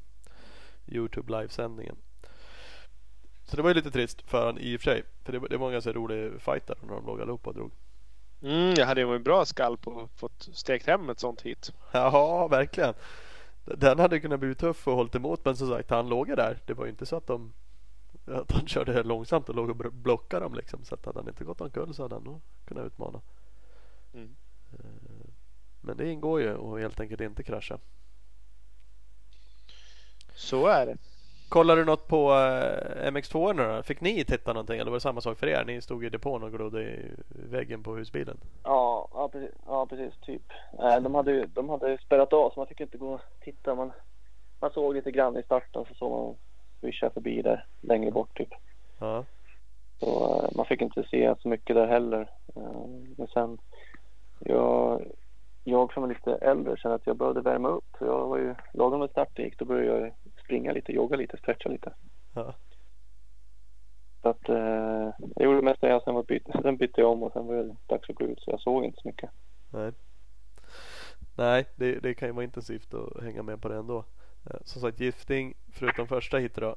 Youtube 0.88 1.40
livesändningen. 1.40 1.96
Så 3.46 3.56
det 3.56 3.62
var 3.62 3.70
ju 3.70 3.74
lite 3.74 3.92
trist 3.92 4.22
för 4.22 4.46
han 4.46 4.58
i 4.58 4.78
och 4.78 4.82
för 4.82 4.92
sig. 4.92 5.04
För 5.24 5.32
det, 5.32 5.40
det 5.50 5.58
var 5.58 5.68
en 5.68 5.74
ganska 5.74 5.94
rolig 5.94 6.42
fight 6.42 6.68
där 6.68 6.78
när 6.82 6.96
de 6.96 7.06
låg 7.06 7.22
allihopa 7.22 7.50
och 7.50 7.56
drog. 7.56 7.72
Mm, 8.42 8.74
jag 8.78 8.86
hade 8.86 9.02
ju 9.02 9.16
en 9.16 9.24
bra 9.24 9.46
skalp 9.46 9.88
och 9.88 10.10
fått 10.16 10.50
stekt 10.54 10.88
hem 10.88 11.10
ett 11.10 11.20
sånt 11.20 11.42
hit. 11.42 11.74
Ja, 11.92 12.48
verkligen. 12.48 12.94
Den 13.66 14.00
hade 14.00 14.20
kunnat 14.20 14.40
bli 14.40 14.56
tuff 14.56 14.88
och 14.88 14.96
hållit 14.96 15.16
emot. 15.16 15.46
Men 15.46 15.58
som 15.58 15.70
sagt, 15.70 15.90
han 15.90 16.10
låg 16.10 16.30
ju 16.30 16.36
där. 16.36 16.58
Det 16.66 16.74
var 16.74 16.86
ju 16.86 16.92
inte 16.92 17.06
så 17.06 17.16
att 17.16 17.28
de 17.28 17.54
att 18.32 18.52
han 18.52 18.68
körde 18.68 19.04
långsamt 19.04 19.50
och 19.50 19.56
låg 19.56 19.70
och 19.70 19.94
blockade 19.94 20.46
dem 20.46 20.54
liksom. 20.54 20.86
Så 20.86 20.96
att 20.96 21.06
hade 21.06 21.20
han 21.20 21.28
inte 21.28 21.44
gått 21.44 21.62
omkull 21.62 21.94
så 21.94 22.02
hade 22.02 22.16
han 22.16 22.24
nog 22.24 22.42
kunnat 22.66 22.86
utmana. 22.86 23.22
Mm. 24.14 24.36
Eh, 24.74 25.30
Men 25.82 25.98
det 25.98 26.12
ingår 26.12 26.42
ju 26.42 26.54
och 26.54 26.80
helt 26.80 27.00
enkelt 27.00 27.22
inte 27.22 27.44
krascha. 27.44 27.78
Så 30.36 30.68
är 30.68 30.86
det. 30.86 30.98
Kollar 31.50 31.76
du 31.76 31.86
något 31.86 32.08
på 32.08 32.32
eh, 32.32 33.12
MX2 33.12 33.54
nu 33.54 33.64
då? 33.64 33.84
Fick 33.84 34.02
ni 34.02 34.26
titta 34.26 34.54
någonting 34.54 34.80
eller 34.80 34.92
var 34.92 34.98
det 34.98 35.02
samma 35.02 35.22
sak 35.22 35.38
för 35.38 35.48
er? 35.48 35.66
Ni 35.66 35.82
stod 35.82 36.06
i 36.06 36.10
depån 36.10 36.44
och 36.44 36.52
glodde 36.52 36.84
i 36.84 37.12
väggen 37.30 37.84
på 37.84 37.96
husbilen. 37.96 38.38
Ja, 38.64 39.08
ja, 39.14 39.30
precis, 39.30 39.56
ja, 39.66 39.86
precis 39.86 40.14
typ. 40.22 40.52
Eh, 40.80 41.02
de, 41.02 41.16
hade 41.16 41.32
ju, 41.32 41.46
de 41.46 41.70
hade 41.70 41.92
ju 41.92 41.98
spärrat 41.98 42.34
av 42.34 42.50
så 42.50 42.60
man 42.60 42.68
fick 42.68 42.80
inte 42.80 42.98
gå 42.98 43.14
och 43.14 43.22
titta. 43.42 43.76
Man, 43.76 43.92
man 44.60 44.72
såg 44.72 44.94
lite 44.94 45.12
grann 45.12 45.38
i 45.38 45.44
starten 45.44 45.86
så 45.88 45.94
såg 45.94 46.12
man 46.12 46.36
swisha 46.84 47.10
förbi 47.10 47.42
där 47.42 47.66
längre 47.82 48.12
bort 48.12 48.38
typ. 48.38 48.50
Ja. 49.00 49.26
Så 50.00 50.40
eh, 50.44 50.50
man 50.56 50.66
fick 50.66 50.82
inte 50.82 51.04
se 51.04 51.36
så 51.42 51.48
mycket 51.48 51.76
där 51.76 51.88
heller. 51.88 52.30
Eh, 52.56 52.88
men 53.18 53.28
sen, 53.28 53.58
jag, 54.40 55.06
jag 55.64 55.94
som 55.94 56.04
är 56.04 56.08
lite 56.08 56.36
äldre 56.36 56.78
känner 56.78 56.96
att 56.96 57.08
jag 57.08 57.18
behövde 57.18 57.42
värma 57.42 57.70
upp. 57.70 57.86
Så 58.00 58.06
jag 58.06 58.28
var 58.28 58.38
ju, 58.38 58.56
lagom 58.74 59.00
när 59.00 59.08
starten 59.08 59.46
gick 59.46 59.60
då 59.60 59.66
började 59.66 60.00
jag 60.00 60.14
springa 60.44 60.72
lite, 60.72 60.92
jogga 60.92 61.16
lite, 61.16 61.38
stretcha 61.38 61.70
lite. 61.70 61.94
ja. 62.34 62.54
Så 64.22 64.30
att 64.30 64.50
eh, 64.50 65.10
jag 65.36 65.44
gjorde 65.44 65.76
det 65.82 65.88
jag 65.88 66.04
sen, 66.04 66.16
var 66.16 66.24
byt, 66.24 66.48
sen 66.62 66.78
bytte 66.78 67.02
jag 67.02 67.12
om 67.12 67.24
och 67.24 67.34
sen 67.34 67.48
var 67.48 67.56
det 67.56 67.76
dags 67.88 68.10
att 68.10 68.16
gå 68.16 68.26
ut 68.26 68.40
så 68.42 68.52
jag 68.52 68.60
såg 68.60 68.86
inte 68.86 69.02
så 69.02 69.08
mycket. 69.08 69.30
Nej. 69.70 69.92
Nej, 71.36 71.66
det, 71.76 72.00
det 72.00 72.14
kan 72.14 72.28
ju 72.28 72.34
vara 72.34 72.44
intensivt 72.44 72.94
att 72.94 73.24
hänga 73.24 73.44
med 73.44 73.62
på 73.62 73.68
det 73.68 73.76
ändå. 73.76 74.06
Eh, 74.46 74.58
Som 74.66 74.82
sagt, 74.82 75.00
Gifting, 75.00 75.54
förutom 75.72 76.08
första 76.08 76.38
hit 76.38 76.56
då, 76.56 76.76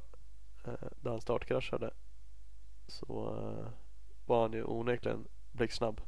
eh, 0.65 0.73
där 1.01 1.11
han 1.11 1.21
startkraschade, 1.21 1.91
så 2.89 3.37
eh, 3.37 3.69
var 4.27 4.43
han 4.43 4.53
ju 4.53 4.65
onekligen 4.65 5.25
blixtsnabb. 5.53 6.01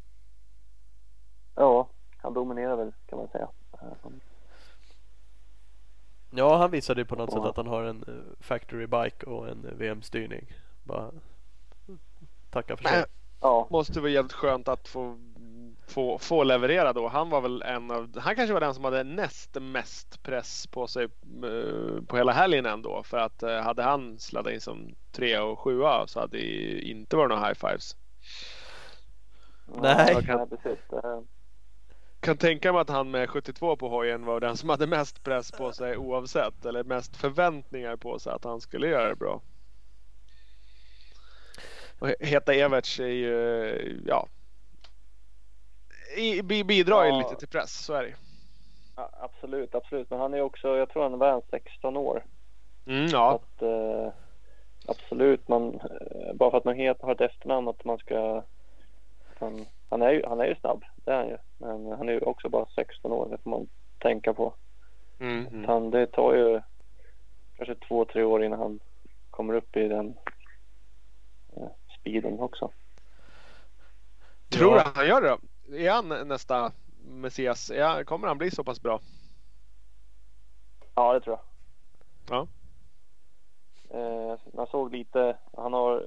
Ja, 1.55 1.89
han 2.17 2.35
dominerar 2.35 2.77
väl 2.77 2.93
kan 3.07 3.19
man 3.19 3.29
säga. 3.29 3.49
Ja, 6.31 6.57
han 6.57 6.71
visade 6.71 7.01
ju 7.01 7.05
på 7.05 7.17
något 7.17 7.31
Ja. 7.33 7.37
sätt 7.39 7.45
att 7.51 7.57
han 7.57 7.67
har 7.67 7.83
en 7.83 8.05
factory 8.41 8.87
bike 8.87 9.27
och 9.27 9.49
en 9.49 9.67
VM-styrning. 9.79 10.53
Bara 10.85 11.11
tacka 12.51 12.77
för 12.77 12.85
sig. 12.85 13.05
Ja, 13.41 13.67
måste 13.71 14.01
vara 14.01 14.11
jävligt 14.11 14.33
skönt 14.33 14.69
att 14.69 14.89
få, 14.89 15.19
få, 15.89 16.19
få 16.19 16.45
leverera 16.45 16.93
då. 16.93 17.09
Han 17.09 17.31
var 17.31 17.41
väl 17.41 17.63
en 17.63 17.91
av, 17.91 18.19
han 18.19 18.37
kanske 18.37 18.53
var 18.53 18.61
den 18.61 18.75
som 18.75 18.85
hade 18.85 19.05
näst 19.05 19.57
mest 19.61 20.23
press 20.23 20.67
på 20.67 20.87
sig 20.87 21.05
eh, 21.05 22.03
på 22.07 22.17
hela 22.17 22.33
helgen 22.33 22.67
ändå. 22.67 23.03
För 23.03 23.19
att 23.19 23.43
eh, 23.43 23.61
hade 23.61 23.83
han 23.83 24.19
sladdat 24.19 24.53
in 24.53 24.61
som 24.61 24.95
trea 25.13 25.45
och 25.45 25.59
sjua 25.59 26.07
så 26.07 26.21
hade 26.21 26.37
det 26.37 26.45
ju 26.45 26.81
inte 26.81 27.17
varit 27.17 27.29
några 27.29 27.47
high 27.47 27.55
fives. 27.55 27.97
Nej. 29.67 30.15
Det, 30.15 30.23
Kan 32.21 32.37
tänka 32.37 32.73
mig 32.73 32.81
att 32.81 32.91
han 32.91 33.11
med 33.11 33.31
72 33.31 33.77
på 33.77 33.89
hojen 33.89 34.25
var 34.25 34.41
den 34.41 34.57
som 34.57 34.69
hade 34.69 34.87
mest 34.87 35.25
press 35.25 35.53
på 35.53 35.73
sig 35.73 35.97
oavsett. 35.97 36.65
Eller 36.65 36.85
mest 36.85 37.17
förväntningar 37.17 37.97
på 37.97 38.19
sig 38.19 38.33
att 38.33 38.45
han 38.45 38.61
skulle 38.61 38.89
göra 38.89 39.09
det 39.09 39.17
bra. 39.17 39.43
Och 41.99 42.09
Heta 42.21 42.55
Everts 42.55 43.01
är 43.01 43.07
ju, 43.07 44.03
ja. 44.07 44.29
Bidrar 46.65 47.05
ju 47.05 47.11
Ja. 47.11 47.19
lite 47.19 47.37
till 47.37 47.49
press, 47.49 47.73
så 47.85 47.95
är 47.95 48.03
det 48.03 48.15
ja, 48.97 49.11
absolut, 49.21 49.75
absolut. 49.75 50.11
Men 50.11 50.21
han 50.21 50.35
är 50.35 50.41
också, 50.41 50.77
jag 50.77 50.89
tror 50.89 51.03
han 51.03 51.19
var 51.19 51.29
en 51.33 51.43
16 51.51 51.97
år. 51.97 52.25
Mm, 52.87 53.07
ja. 53.07 53.35
Att, 53.35 53.63
eh, 53.63 54.13
absolut, 54.87 55.49
man, 55.49 55.75
eh, 55.75 56.35
bara 56.35 56.51
för 56.51 56.59
att 56.59 56.65
man 56.65 56.75
het, 56.77 57.03
har 57.03 57.13
ett 57.13 57.21
efternamn 57.21 57.69
att 57.69 57.85
man 57.85 57.99
ska... 57.99 58.43
Han, 59.39 59.67
han, 59.91 60.03
är 60.03 60.11
ju, 60.11 60.23
han 60.27 60.41
är 60.41 60.45
ju 60.47 60.55
snabb, 60.55 60.85
det 60.97 61.11
är 61.13 61.17
han 61.17 61.29
ju. 61.29 61.37
Men 61.59 61.93
han 61.93 62.09
är 62.09 62.13
ju 62.13 62.21
också 62.21 62.49
bara 62.49 62.67
16 62.75 63.13
år, 63.13 63.29
det 63.31 63.39
får 63.43 63.51
man 63.51 63.69
tänka 63.99 64.35
på. 64.35 64.55
Mm, 65.21 65.47
mm. 65.47 65.65
Han, 65.65 65.91
det 65.91 66.07
tar 66.07 66.35
ju 66.35 66.61
kanske 67.57 67.75
två, 67.75 68.05
tre 68.05 68.23
år 68.23 68.45
innan 68.45 68.59
han 68.59 68.81
kommer 69.31 69.55
upp 69.55 69.77
i 69.77 69.89
den 69.89 70.15
eh, 71.57 71.69
speeden 72.01 72.41
också. 72.41 72.71
Tror 74.49 74.77
Ja. 74.77 74.83
du 74.85 74.91
han 74.95 75.07
gör 75.09 75.21
det 75.23 75.29
då? 75.29 75.39
Är 75.73 75.91
han 75.91 76.29
nästa 76.29 76.73
Messias? 77.05 77.71
Är 77.71 77.85
han, 77.85 78.05
kommer 78.05 78.29
han 78.29 78.39
bli 78.39 78.51
så 78.51 78.65
pass 78.65 78.83
bra? 78.83 79.01
Ja, 80.95 81.13
det 81.13 81.21
tror 81.21 81.37
jag. 81.37 81.45
Ja. 82.37 82.47
Eh, 83.91 84.39
man 84.55 84.67
såg 84.67 84.93
lite, 84.93 85.37
han 85.57 85.73
har 85.73 86.07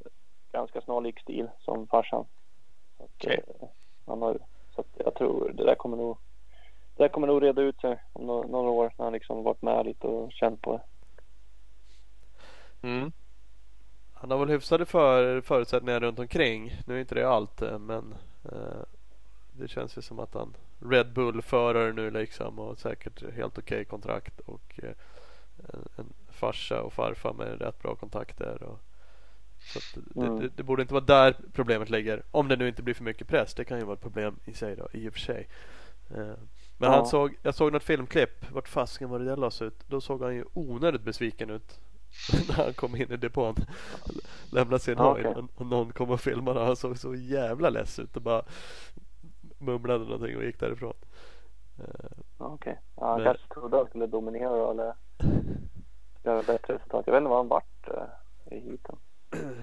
ganska 0.51 0.81
snarlik 0.81 1.19
stil 1.19 1.49
som 1.59 1.87
farsan. 1.87 2.25
Okej. 2.97 3.43
eh, 3.47 3.67
han 4.05 4.21
har, 4.21 4.37
så 4.75 4.81
att 4.81 4.87
jag 4.93 5.15
tror 5.15 5.51
det 5.53 5.65
där 5.65 5.75
kommer 5.75 5.97
nog 5.97 6.17
det 6.95 7.03
där 7.03 7.09
kommer 7.09 7.27
nog 7.27 7.43
reda 7.43 7.61
ut 7.61 7.81
sig 7.81 8.03
om 8.13 8.25
några, 8.25 8.47
några 8.47 8.69
år 8.69 8.93
när 8.97 9.05
han 9.05 9.13
liksom 9.13 9.43
varit 9.43 9.61
med 9.61 9.85
lite 9.85 10.07
och 10.07 10.31
känt 10.31 10.61
på 10.61 10.71
det. 10.71 10.83
Mm. 12.87 13.11
Han 14.13 14.31
har 14.31 14.37
väl 14.37 14.49
hyfsade 14.49 14.85
för, 14.85 15.41
förutsättningar 15.41 15.99
runt 15.99 16.19
omkring. 16.19 16.71
Nu 16.87 16.95
är 16.95 16.99
inte 16.99 17.15
det 17.15 17.29
allt 17.29 17.61
eh, 17.61 17.79
men 17.79 18.15
eh, 18.51 18.83
det 19.51 19.67
känns 19.67 19.97
ju 19.97 20.01
som 20.01 20.19
att 20.19 20.33
han 20.33 20.55
Red 20.79 21.13
Bull-förare 21.13 21.93
nu 21.93 22.11
liksom 22.11 22.59
och 22.59 22.79
säkert 22.79 23.33
helt 23.33 23.57
okej 23.57 23.75
okay 23.75 23.85
kontrakt 23.85 24.39
och 24.39 24.79
eh, 24.83 24.93
en, 25.73 25.87
en 25.95 26.13
farsa 26.29 26.81
och 26.81 26.93
farfar 26.93 27.33
med 27.33 27.61
rätt 27.61 27.81
bra 27.81 27.95
kontakter. 27.95 28.63
Och, 28.63 28.79
så 29.73 29.99
det, 29.99 30.25
mm. 30.25 30.39
det, 30.39 30.49
det, 30.55 30.63
borde 30.63 30.81
inte 30.81 30.93
vara 30.93 31.05
där 31.05 31.35
problemet 31.53 31.89
ligger. 31.89 32.23
Om 32.31 32.47
det 32.47 32.55
nu 32.55 32.67
inte 32.67 32.83
blir 32.83 32.93
för 32.93 33.03
mycket 33.03 33.27
press. 33.27 33.53
Det 33.53 33.65
kan 33.65 33.79
ju 33.79 33.85
vara 33.85 33.93
ett 33.93 34.01
problem 34.01 34.35
i 34.45 34.53
sig 34.53 34.75
då, 34.75 34.87
i 34.93 35.09
och 35.09 35.13
för 35.13 35.19
sig. 35.19 35.47
Eh, 36.09 36.33
men 36.77 36.89
ja. 36.89 36.95
han 36.95 37.05
såg, 37.05 37.35
jag 37.41 37.55
såg 37.55 37.73
något 37.73 37.83
filmklipp. 37.83 38.51
Vart 38.51 38.67
fasken 38.67 39.09
var 39.09 39.19
det 39.19 39.25
där 39.25 39.37
lades 39.37 39.61
ut? 39.61 39.83
Då 39.87 40.01
såg 40.01 40.23
han 40.23 40.35
ju 40.35 40.45
onödigt 40.53 41.01
besviken 41.01 41.49
ut. 41.49 41.79
när 42.47 42.55
han 42.55 42.73
kom 42.73 42.95
in 42.95 43.11
i 43.11 43.17
depån. 43.17 43.55
Lämnade 44.51 44.79
sin 44.79 44.97
ja, 44.97 45.13
hoj 45.13 45.27
okay. 45.27 45.43
och 45.55 45.65
någon 45.65 45.91
kom 45.91 46.09
och 46.09 46.21
filmade. 46.21 46.59
Han 46.59 46.75
såg 46.75 46.97
så 46.97 47.15
jävla 47.15 47.69
less 47.69 47.99
ut 47.99 48.15
och 48.15 48.21
bara 48.21 48.43
mumlade 49.61 50.03
någonting 50.03 50.37
och 50.37 50.43
gick 50.43 50.59
därifrån. 50.59 50.93
Eh, 51.79 51.85
Okej. 52.37 52.53
Okay. 52.53 52.75
Ja, 52.95 53.07
han 53.07 53.17
men... 53.17 53.25
kanske 53.25 53.53
trodde 53.53 53.77
han 53.77 53.85
skulle 53.87 54.07
dominera 54.07 54.71
eller 54.71 54.93
göra 56.23 56.43
bättre 56.43 56.73
resultat. 56.73 57.03
Jag 57.05 57.13
vet 57.13 57.19
inte 57.19 57.29
vad 57.29 57.37
han 57.37 57.47
vart 57.47 57.87
uh, 57.87 58.57
i 58.57 58.59
heaten. 58.59 58.95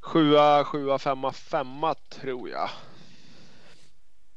Sjua, 0.00 0.64
sjua, 0.64 0.98
femma, 0.98 1.32
femma 1.32 1.94
tror 1.94 2.48
jag. 2.48 2.68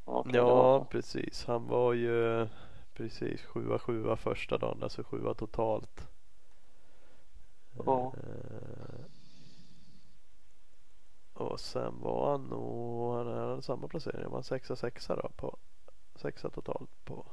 Okay, 0.05 0.31
ja, 0.35 0.85
precis. 0.89 1.45
Han 1.45 1.67
var 1.67 1.93
ju 1.93 2.47
precis 2.93 3.41
sjua, 3.41 3.79
sjua 3.79 4.15
första 4.15 4.57
dagen, 4.57 4.83
alltså 4.83 5.03
sjua 5.03 5.33
totalt. 5.33 6.09
Ja. 7.85 8.13
Eh, 8.17 9.05
och 11.41 11.59
sen 11.59 11.93
var 12.01 12.31
han 12.31 12.41
nog, 12.41 13.15
han 13.15 13.27
hade 13.27 13.61
samma 13.61 13.87
placering, 13.87 14.23
han 14.23 14.31
var 14.31 14.41
sexa, 14.41 14.75
sexa 14.75 15.15
då 15.15 15.29
på 15.35 15.57
sexa 16.15 16.49
totalt 16.49 17.05
på, 17.05 17.25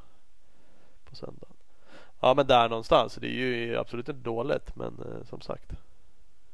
på 1.05 1.17
söndagen. 1.17 1.57
Ja 2.21 2.35
men 2.35 2.47
där 2.47 2.69
någonstans, 2.69 3.15
det 3.15 3.27
är 3.27 3.31
ju 3.31 3.77
absolut 3.77 4.09
inte 4.09 4.23
dåligt 4.23 4.77
men 4.77 4.99
eh, 4.99 5.25
som 5.25 5.41
sagt. 5.41 5.71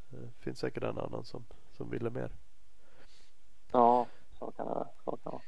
Det 0.08 0.16
eh, 0.16 0.28
finns 0.38 0.58
säkert 0.58 0.82
en 0.82 0.98
annan 0.98 1.24
som, 1.24 1.44
som 1.76 1.90
ville 1.90 2.10
mer. 2.10 2.30
Ja, 3.72 4.06
så 4.38 4.50
kan 4.50 4.66
det, 4.66 4.86
så 5.04 5.10
kan 5.10 5.18
det 5.24 5.30
vara. 5.30 5.40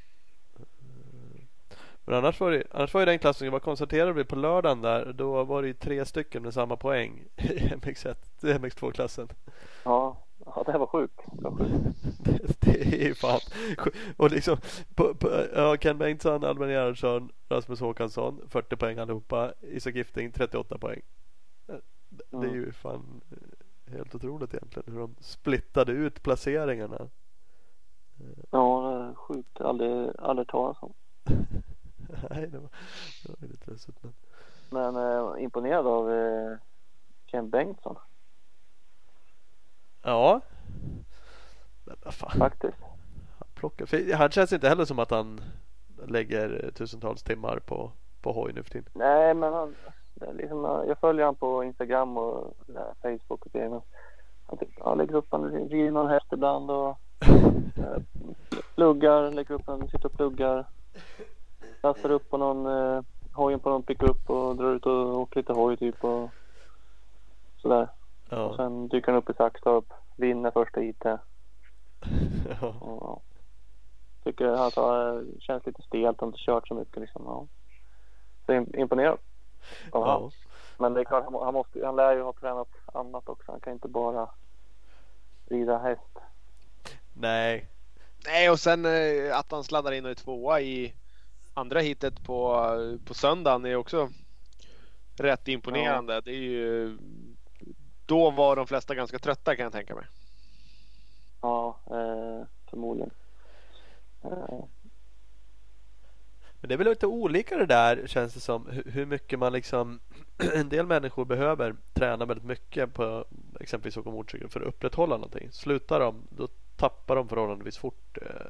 Men 2.04 2.14
annars 2.14 2.40
var, 2.40 2.50
det, 2.50 2.62
annars 2.70 2.94
var 2.94 3.00
ju 3.00 3.06
den 3.06 3.18
klassen, 3.18 3.52
vad 3.52 3.62
konstaterade 3.62 4.12
vi 4.12 4.24
på 4.24 4.36
lördagen 4.36 4.82
där, 4.82 5.12
då 5.12 5.44
var 5.44 5.62
det 5.62 5.68
ju 5.68 5.74
tre 5.74 6.06
stycken 6.06 6.42
med 6.42 6.54
samma 6.54 6.76
poäng 6.76 7.24
i 7.36 7.42
MX1, 7.58 8.16
MX2-klassen. 8.40 9.28
Ja, 9.84 10.16
ja, 10.46 10.62
det 10.66 10.78
var 10.78 10.86
sjukt. 10.86 11.20
Det, 11.32 11.44
var 11.44 11.58
sjukt. 11.58 11.96
det, 12.24 12.60
det 12.60 13.06
är 13.06 13.14
fan 13.14 13.40
Och 14.16 14.30
liksom, 14.30 14.56
på, 14.94 15.14
på, 15.14 15.28
ja, 15.54 15.76
Ken 15.76 15.98
Bengtsson, 15.98 16.44
Albin 16.44 16.68
Gerhardsson, 16.68 17.32
Rasmus 17.48 17.80
Håkansson, 17.80 18.40
40 18.48 18.76
poäng 18.76 18.98
allihopa. 18.98 19.52
Isak 19.60 19.94
Gifting, 19.94 20.32
38 20.32 20.78
poäng. 20.78 21.00
Det 22.30 22.36
är 22.36 22.44
mm. 22.44 22.54
ju 22.54 22.72
fan 22.72 23.20
helt 23.86 24.14
otroligt 24.14 24.54
egentligen 24.54 24.92
hur 24.92 25.00
de 25.00 25.14
splittade 25.20 25.92
ut 25.92 26.22
placeringarna. 26.22 27.08
Ja, 28.50 29.14
sjukt. 29.14 29.60
Aldrig, 29.60 30.10
aldrig 30.18 30.48
talas 30.48 30.76
om. 30.80 30.92
Nej, 32.30 32.46
det 32.46 32.58
var, 32.58 32.68
det 33.22 33.28
var 33.40 33.48
lite 33.48 33.70
ledset. 33.70 33.94
Men, 34.02 34.14
men 34.70 34.96
eh, 34.96 35.42
imponerad 35.42 35.86
av 35.86 36.12
eh, 36.12 36.58
Ken 37.26 37.50
Bengtsson. 37.50 37.96
Ja. 40.06 40.40
Men 41.84 41.96
vad 42.04 42.14
fan. 42.14 42.38
Faktiskt. 42.38 42.76
Han, 43.38 43.48
plockar, 43.54 43.86
för 43.86 44.14
han 44.14 44.30
känns 44.30 44.52
inte 44.52 44.68
heller 44.68 44.84
som 44.84 44.98
att 44.98 45.10
han 45.10 45.40
lägger 46.06 46.70
tusentals 46.74 47.22
timmar 47.22 47.58
på, 47.58 47.92
på 48.22 48.32
hoj 48.32 48.52
nu 48.52 48.62
för 48.62 48.70
tiden. 48.70 48.90
Nej, 48.94 49.34
men 49.34 49.52
han, 49.52 49.74
liksom, 50.32 50.84
jag 50.88 50.98
följer 50.98 51.24
han 51.24 51.34
på 51.34 51.64
Instagram 51.64 52.16
och 52.16 52.54
ja, 52.74 52.94
Facebook 53.02 53.46
och. 53.46 53.54
Men 53.54 53.80
han, 54.46 54.58
typ, 54.58 54.68
han 54.80 54.98
lägger 54.98 55.14
upp, 55.14 55.26
han 55.30 55.50
rider 55.50 55.90
någon 55.90 56.10
häst 56.10 56.26
ibland 56.32 56.70
och 56.70 56.98
eh, 57.76 58.02
pluggar, 58.74 59.30
lägger 59.30 59.54
upp, 59.54 59.66
han 59.66 59.88
sitter 59.88 60.06
och 60.06 60.12
pluggar 60.16 60.66
lastar 61.82 62.10
upp 62.10 62.30
på 62.30 62.36
någon 62.36 62.66
eh, 62.66 63.02
hojen 63.32 63.60
på 63.60 63.70
någon 63.70 63.82
pickup 63.82 64.30
och 64.30 64.56
drar 64.56 64.74
ut 64.74 64.86
och 64.86 65.18
åker 65.18 65.40
lite 65.40 65.52
hoj 65.52 65.76
typ 65.76 66.04
och 66.04 66.30
sådär. 67.62 67.88
Ja. 68.28 68.44
Och 68.44 68.56
sen 68.56 68.88
dyker 68.88 69.12
han 69.12 69.18
upp 69.18 69.30
i 69.30 69.34
Saxtorp, 69.34 69.84
vinner 70.16 70.50
första 70.50 70.82
IT. 70.82 71.04
ja. 72.60 72.68
Och, 72.80 73.22
tycker 74.24 74.46
alltså, 74.46 75.12
det 75.20 75.40
känns 75.40 75.66
lite 75.66 75.82
stelt, 75.82 76.20
har 76.20 76.26
inte 76.26 76.38
kört 76.40 76.68
så 76.68 76.74
mycket 76.74 76.96
liksom. 76.96 77.22
Ja. 77.26 77.46
Så 78.46 78.52
imponerad 78.52 79.18
av 79.90 80.02
ja. 80.02 80.30
Men 80.78 80.94
det 80.94 81.00
är 81.00 81.04
klart, 81.04 81.24
han, 81.42 81.54
måste, 81.54 81.86
han 81.86 81.96
lär 81.96 82.16
ju 82.16 82.22
ha 82.22 82.32
tränat 82.32 82.68
annat 82.86 83.28
också. 83.28 83.52
Han 83.52 83.60
kan 83.60 83.72
inte 83.72 83.88
bara 83.88 84.28
rida 85.46 85.78
häst. 85.78 86.18
Nej. 87.14 87.68
Nej, 88.26 88.50
och 88.50 88.60
sen 88.60 88.84
eh, 88.84 89.38
att 89.38 89.52
han 89.52 89.64
sladdar 89.64 89.92
in 89.92 90.04
och 90.04 90.10
är 90.10 90.14
tvåa 90.14 90.60
i 90.60 90.94
andra 91.54 91.80
hitet 91.80 92.24
på, 92.24 92.66
på 93.06 93.14
söndagen 93.14 93.64
är 93.64 93.76
också 93.76 94.08
rätt 95.16 95.48
imponerande. 95.48 96.14
Ja. 96.14 96.20
Det 96.20 96.30
är 96.30 96.34
ju, 96.34 96.98
då 98.06 98.30
var 98.30 98.56
de 98.56 98.66
flesta 98.66 98.94
ganska 98.94 99.18
trötta 99.18 99.56
kan 99.56 99.62
jag 99.62 99.72
tänka 99.72 99.94
mig. 99.94 100.04
Ja, 101.40 101.78
eh, 101.86 102.46
förmodligen. 102.70 103.10
Eh. 104.24 104.64
Men 106.60 106.68
det 106.68 106.74
är 106.74 106.78
väl 106.78 106.88
lite 106.88 107.06
olika 107.06 107.56
det 107.56 107.66
där 107.66 108.06
känns 108.06 108.34
det 108.34 108.40
som. 108.40 108.82
Hur 108.86 109.06
mycket 109.06 109.38
man 109.38 109.52
liksom 109.52 110.00
En 110.54 110.68
del 110.68 110.86
människor 110.86 111.24
behöver 111.24 111.76
träna 111.92 112.24
väldigt 112.24 112.46
mycket 112.46 112.94
på 112.94 113.24
exempelvis 113.60 113.96
åka 113.96 114.10
motorcykel 114.10 114.48
för 114.48 114.60
att 114.60 114.66
upprätthålla 114.66 115.16
någonting. 115.16 115.52
Slutar 115.52 116.00
de 116.00 116.26
då 116.30 116.48
tappar 116.76 117.16
de 117.16 117.28
förhållandevis 117.28 117.78
fort 117.78 118.18
eh, 118.22 118.46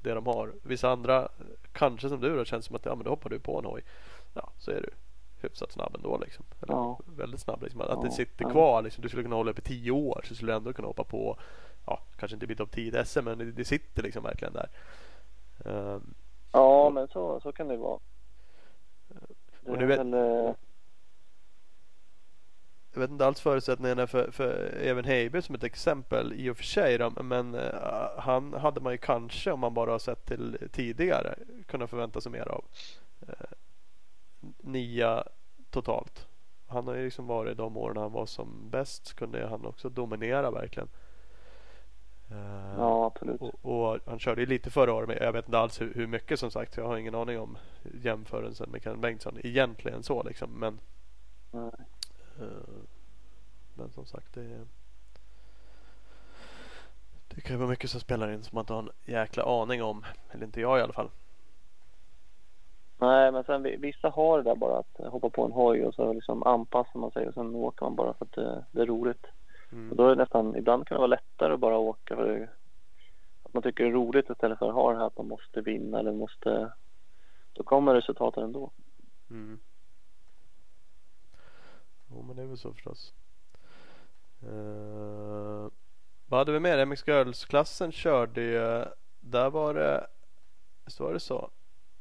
det 0.00 0.14
de 0.14 0.26
har. 0.26 0.52
Vissa 0.62 0.90
andra, 0.90 1.28
kanske 1.72 2.08
som 2.08 2.20
du 2.20 2.36
då, 2.36 2.44
känns 2.44 2.64
som 2.64 2.76
att 2.76 2.84
ja, 2.86 2.94
men 2.94 3.04
då 3.04 3.10
hoppar 3.10 3.30
du 3.30 3.38
på 3.38 3.58
en 3.58 3.64
hoj. 3.64 3.82
Ja, 4.34 4.52
så 4.58 4.70
är 4.70 4.80
du 4.80 4.90
hyfsat 5.44 5.72
snabb 5.72 5.94
ändå 5.94 6.18
liksom. 6.18 6.44
Eller 6.62 6.74
ja. 6.74 6.98
väldigt 7.06 7.40
snabb 7.40 7.62
liksom. 7.62 7.80
Att 7.80 7.88
ja. 7.88 8.02
det 8.02 8.10
sitter 8.10 8.50
kvar 8.50 8.82
liksom. 8.82 9.02
Du 9.02 9.08
skulle 9.08 9.22
kunna 9.22 9.36
hålla 9.36 9.50
upp 9.50 9.58
i 9.58 9.62
tio 9.62 9.90
år 9.90 10.20
så 10.24 10.34
skulle 10.34 10.52
du 10.52 10.56
ändå 10.56 10.72
kunna 10.72 10.88
hoppa 10.88 11.04
på 11.04 11.38
ja, 11.86 12.00
kanske 12.16 12.34
inte 12.34 12.46
bli 12.46 12.56
topp 12.56 12.70
10 12.70 13.04
SM 13.04 13.24
men 13.24 13.38
det, 13.38 13.52
det, 13.52 13.64
sitter 13.64 14.02
liksom 14.02 14.22
verkligen 14.22 14.54
där. 14.54 14.68
Um, 15.64 16.14
ja, 16.52 16.90
men 16.90 17.08
så, 17.08 17.40
så 17.40 17.52
kan 17.52 17.68
det 17.68 17.76
vara. 17.76 17.98
Det 19.60 19.70
och 19.70 19.78
nu 19.78 19.86
vet, 19.86 19.98
väl, 19.98 20.14
eh, 20.14 20.54
jag 22.92 23.00
vet 23.00 23.10
inte 23.10 23.26
alls 23.26 23.40
förutsättningarna 23.40 24.06
för, 24.06 24.30
för 24.30 24.78
Even 24.82 25.04
Heiby 25.04 25.42
som 25.42 25.54
ett 25.54 25.64
exempel 25.64 26.32
i 26.32 26.50
och 26.50 26.56
för 26.56 26.64
sig. 26.64 26.98
Då, 26.98 27.10
men 27.10 27.54
uh, 27.54 28.18
han 28.18 28.52
hade 28.52 28.80
man 28.80 28.92
ju 28.92 28.98
kanske 28.98 29.52
om 29.52 29.60
man 29.60 29.74
bara 29.74 29.90
har 29.90 29.98
sett 29.98 30.26
till 30.26 30.68
tidigare 30.72 31.34
kunnat 31.66 31.90
förvänta 31.90 32.20
sig 32.20 32.32
mer 32.32 32.48
av. 32.48 32.64
Uh, 33.28 33.34
nia 34.60 35.24
totalt. 35.70 36.26
Han 36.66 36.86
har 36.86 36.94
ju 36.94 37.04
liksom 37.04 37.26
varit 37.26 37.56
de 37.56 37.76
åren 37.76 37.96
han 37.96 38.12
var 38.12 38.26
som 38.26 38.70
bäst 38.70 39.14
kunde 39.14 39.46
han 39.46 39.66
också 39.66 39.88
dominera 39.88 40.50
verkligen. 40.50 40.88
Uh, 42.30 42.74
ja 42.76 43.06
absolut. 43.06 43.40
Och, 43.40 43.92
och, 43.92 43.98
han 44.06 44.18
körde 44.18 44.40
ju 44.40 44.46
lite 44.46 44.70
förra 44.70 44.94
året 44.94 45.08
men 45.08 45.16
jag 45.20 45.32
vet 45.32 45.46
inte 45.46 45.58
alls 45.58 45.80
hur, 45.80 45.94
hur, 45.94 46.06
mycket 46.06 46.40
som 46.40 46.50
sagt. 46.50 46.76
Jag 46.76 46.86
har 46.86 46.96
ingen 46.96 47.14
aning 47.14 47.38
om 47.38 47.58
jämförelsen 48.02 48.70
med 48.70 48.82
Ken 48.82 49.00
Bengtsson 49.00 49.38
egentligen 49.42 50.02
så 50.02 50.22
liksom. 50.22 50.50
Men 50.50 50.78
Nej. 51.50 51.72
Eh, 52.40 52.46
men 53.74 53.90
som 53.90 54.06
sagt 54.06 54.34
det 54.34 54.66
Det 57.28 57.40
kan 57.40 57.54
ju 57.54 57.58
vara 57.58 57.70
mycket 57.70 57.90
som 57.90 58.00
spelar 58.00 58.30
in 58.32 58.44
som 58.44 58.56
man 58.56 58.62
inte 58.62 58.72
har 58.72 58.82
en 58.82 58.90
jäkla 59.04 59.62
aning 59.62 59.82
om. 59.82 60.04
Eller 60.30 60.44
inte 60.44 60.60
jag 60.60 60.78
i 60.78 60.82
alla 60.82 60.92
fall. 60.92 61.10
Nej 63.02 63.32
men 63.32 63.44
sen 63.44 63.62
vissa 63.62 64.10
har 64.10 64.38
det 64.38 64.50
där 64.50 64.54
bara 64.54 64.78
att 64.78 65.12
hoppa 65.12 65.30
på 65.30 65.44
en 65.44 65.52
hoj 65.52 65.84
och 65.84 65.94
så 65.94 66.12
liksom 66.12 66.42
anpassar 66.42 67.00
man 67.00 67.10
sig 67.10 67.28
och 67.28 67.34
sen 67.34 67.54
åker 67.54 67.84
man 67.86 67.96
bara 67.96 68.14
för 68.14 68.24
att 68.24 68.32
det, 68.32 68.64
det 68.70 68.82
är 68.82 68.86
roligt. 68.86 69.26
Mm. 69.72 69.90
Och 69.90 69.96
då 69.96 70.04
är 70.04 70.08
det 70.08 70.22
nästan, 70.22 70.56
ibland 70.56 70.86
kan 70.86 70.94
det 70.94 70.98
vara 70.98 71.06
lättare 71.06 71.52
att 71.52 71.60
bara 71.60 71.78
åka 71.78 72.16
för 72.16 72.28
det, 72.28 72.48
att 73.42 73.54
man 73.54 73.62
tycker 73.62 73.84
det 73.84 73.90
är 73.90 73.94
roligt 73.94 74.30
istället 74.30 74.58
för 74.58 74.68
att 74.68 74.74
ha 74.74 74.92
det 74.92 74.98
här 74.98 75.06
att 75.06 75.16
man 75.16 75.28
måste 75.28 75.60
vinna 75.60 75.98
eller 75.98 76.12
måste 76.12 76.72
då 77.52 77.62
kommer 77.62 77.94
resultaten 77.94 78.42
ändå. 78.42 78.70
Mm. 79.30 79.58
Jo 82.10 82.22
men 82.22 82.36
det 82.36 82.42
är 82.42 82.46
väl 82.46 82.58
så 82.58 82.72
förstås. 82.72 83.14
Uh, 84.42 85.68
vad 86.26 86.40
hade 86.40 86.52
vi 86.52 86.60
mer? 86.60 86.86
MX 86.86 87.08
Girls-klassen 87.08 87.92
körde 87.92 88.42
ju. 88.42 88.84
Där 89.20 89.50
var 89.50 89.74
det. 89.74 90.06
Visst 90.84 91.00
var 91.00 91.12
det 91.12 91.20
så? 91.20 91.50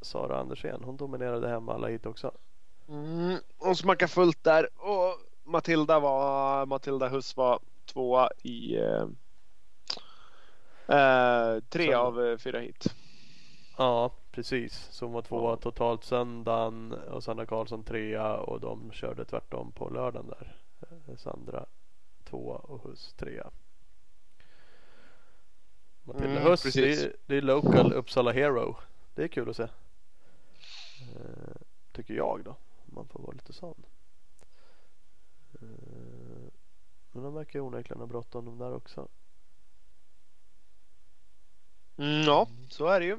Sara 0.02 0.40
Andersén. 0.40 0.84
Hon 0.84 0.98
dominerade 0.98 1.48
hemma 1.50 1.74
alla 1.74 1.88
hit 1.88 2.06
också. 2.06 2.32
Mm, 2.90 3.38
hon 3.58 3.76
smackade 3.76 4.12
fullt 4.12 4.44
där. 4.44 4.70
Och 4.76 5.18
Matilda 5.44 6.00
var 6.00 6.66
Matilda 6.66 7.08
Huss 7.08 7.38
var 7.38 7.60
tvåa 7.86 8.30
i 8.44 8.76
eh, 8.78 9.06
eh, 10.88 11.60
tre 11.70 11.92
Så. 11.92 11.98
av 11.98 12.26
eh, 12.26 12.38
fyra 12.38 12.60
hit. 12.60 12.86
Ja, 13.78 14.12
precis. 14.32 14.88
Så 14.92 15.06
hon 15.06 15.14
var 15.14 15.22
tvåa 15.22 15.58
totalt 15.58 16.04
söndagen 16.04 16.92
och 16.94 17.24
Sandra 17.24 17.46
Karlsson 17.46 17.84
trea 17.84 18.38
och 18.38 18.60
de 18.60 18.92
körde 18.92 19.26
tvärtom 19.26 19.72
på 19.72 19.90
lördagen 19.90 20.28
där. 20.28 20.56
Eh, 20.82 21.16
Sandra 21.18 21.66
tvåa 22.24 22.56
och 22.58 22.84
Huss 22.84 23.14
trea. 23.14 23.52
Matilda 26.04 26.32
Mm, 26.32 26.44
Huss, 26.44 26.64
det 26.64 26.94
är, 27.04 27.16
det 27.26 27.38
är 27.38 27.42
local 27.42 27.94
Uppsala 27.94 28.32
Hero. 28.32 28.76
Det 29.16 29.24
är 29.24 29.28
kul 29.28 29.50
att 29.50 29.56
se. 29.56 29.68
Eh, 31.16 31.56
tycker 31.92 32.14
jag 32.14 32.44
då. 32.44 32.52
Om 32.52 32.96
man 32.96 33.08
får 33.08 33.20
vara 33.20 33.32
lite 33.32 33.54
sån. 33.54 33.86
Eh, 35.54 35.68
men 37.12 37.24
de 37.24 37.34
verkar 37.34 37.60
ju 37.60 37.66
onekligen 37.66 38.00
ha 38.00 38.08
bråttom 38.08 38.46
de 38.46 38.58
där 38.58 38.74
också. 38.74 39.08
Mm, 41.98 42.22
ja, 42.22 42.48
så 42.70 42.88
är 42.88 43.00
det 43.00 43.06
ju. 43.06 43.18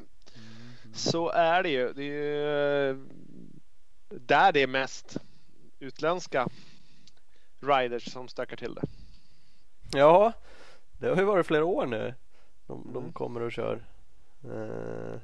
Så 0.94 1.28
är 1.30 1.62
det 1.62 1.68
ju. 1.70 1.92
Det 1.92 2.02
är 2.02 2.06
ju 2.06 2.90
eh, 2.90 2.96
där 4.08 4.52
det 4.52 4.62
är 4.62 4.66
mest 4.66 5.16
utländska 5.78 6.48
riders 7.60 8.12
som 8.12 8.28
stökar 8.28 8.56
till 8.56 8.74
det. 8.74 8.82
Ja, 9.98 10.32
det 10.98 11.08
har 11.08 11.16
ju 11.16 11.24
varit 11.24 11.46
flera 11.46 11.64
år 11.64 11.86
nu. 11.86 12.14
De, 12.66 12.92
de 12.92 12.98
Mm. 13.02 13.12
kommer 13.12 13.40
och 13.40 13.52
kör. 13.52 13.86
Eh, 14.44 15.20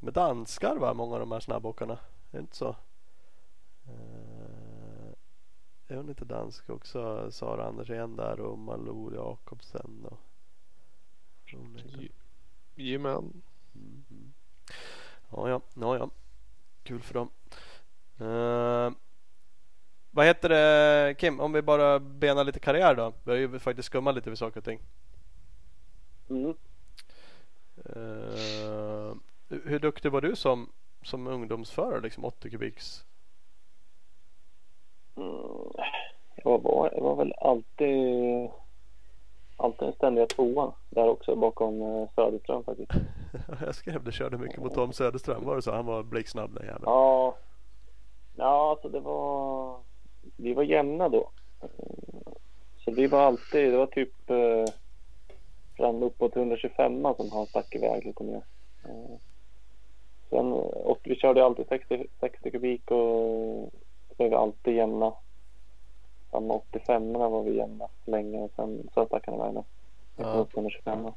med 0.00 0.14
danskar 0.14 0.76
va, 0.76 0.94
många 0.94 1.14
av 1.14 1.20
de 1.20 1.32
här 1.32 1.40
snabbåkarna. 1.40 1.92
Är 1.92 1.98
det 2.30 2.38
inte 2.38 2.56
så? 2.56 2.68
Eh, 3.86 5.12
är 5.88 5.96
hon 5.96 6.08
inte 6.08 6.24
dansk 6.24 6.70
också? 6.70 7.30
Sara 7.30 7.66
Andersén 7.66 8.16
där 8.16 8.40
och 8.40 8.58
Malou 8.58 9.14
Jakobsen. 9.14 10.06
Och... 10.06 10.20
Är 11.52 12.08
Jajamän. 12.74 13.42
Mm, 13.74 14.04
mm. 14.10 14.32
Ja, 15.30 15.48
ja, 15.48 15.60
ja, 15.74 15.96
ja. 15.96 16.10
Kul 16.82 17.02
för 17.02 17.14
dem. 17.14 17.30
Eh, 18.18 18.92
vad 20.10 20.26
heter 20.26 20.48
det 20.48 21.14
Kim, 21.18 21.40
om 21.40 21.52
vi 21.52 21.62
bara 21.62 21.98
benar 21.98 22.44
lite 22.44 22.60
karriär 22.60 22.94
då. 22.94 23.12
Vi 23.24 23.30
har 23.30 23.38
ju 23.38 23.58
faktiskt 23.58 23.86
skummat 23.86 24.14
lite 24.14 24.30
vid 24.30 24.38
saker 24.38 24.60
och 24.60 24.64
ting. 24.64 24.80
Mm. 26.28 26.54
Eh, 27.84 29.14
hur 29.48 29.78
duktig 29.78 30.12
var 30.12 30.20
du 30.20 30.36
som, 30.36 30.72
som 31.02 31.26
ungdomsförare, 31.26 32.00
liksom 32.00 32.24
80 32.24 32.50
kubiks? 32.50 33.04
Mm. 35.16 35.72
Jag, 36.44 36.62
var, 36.62 36.90
jag 36.94 37.02
var 37.02 37.16
väl 37.16 37.34
alltid, 37.40 38.50
alltid 39.56 39.88
den 39.88 39.92
ständiga 39.92 40.26
tvåan 40.26 40.72
där 40.90 41.08
också 41.08 41.36
bakom 41.36 41.82
eh, 41.82 42.08
Söderström 42.14 42.64
faktiskt. 42.64 42.90
Jag 43.60 43.74
skrev 43.74 44.04
det, 44.04 44.12
körde 44.12 44.38
mycket 44.38 44.58
mot 44.58 44.74
Tom 44.74 44.92
Söderström. 44.92 45.44
Var 45.44 45.56
det 45.56 45.62
så? 45.62 45.72
Han 45.72 45.86
var 45.86 46.02
blixtsnabb 46.02 46.54
den 46.54 46.66
jäveln. 46.66 46.84
Ja, 46.86 47.36
ja 48.36 48.70
alltså 48.70 48.88
det 48.88 49.00
var, 49.00 49.76
vi 50.36 50.54
var 50.54 50.62
jämna 50.62 51.08
då. 51.08 51.30
Eh, 51.62 51.68
Så 52.84 52.90
vi 52.90 53.06
var 53.06 53.20
alltid, 53.20 53.72
det 53.72 53.78
var 53.78 53.86
typ 53.86 54.30
eh, 54.30 54.74
fram 55.76 56.02
uppåt 56.02 56.36
125 56.36 57.02
som 57.16 57.30
han 57.32 57.46
stack 57.46 57.74
iväg 57.74 58.06
lite 58.06 58.24
mer. 58.24 58.42
Sen, 60.30 60.52
och 60.52 61.00
vi 61.04 61.16
körde 61.16 61.44
alltid 61.44 61.66
60, 61.68 62.06
60 62.20 62.50
kubik 62.50 62.90
och 62.90 63.72
vi 64.18 64.34
alltid 64.34 64.74
jämna. 64.74 65.12
Samma 66.30 66.54
85 66.54 67.12
var 67.12 67.42
vi 67.42 67.56
jämna 67.56 67.88
länge 68.04 68.38
och 68.38 68.50
sen 68.56 68.88
så 68.94 69.08
han 69.26 69.54
då. 69.54 69.64
Vi 70.16 70.24
kom 70.24 70.40
upp 70.40 70.54
125 70.54 71.06
eh, 71.06 71.12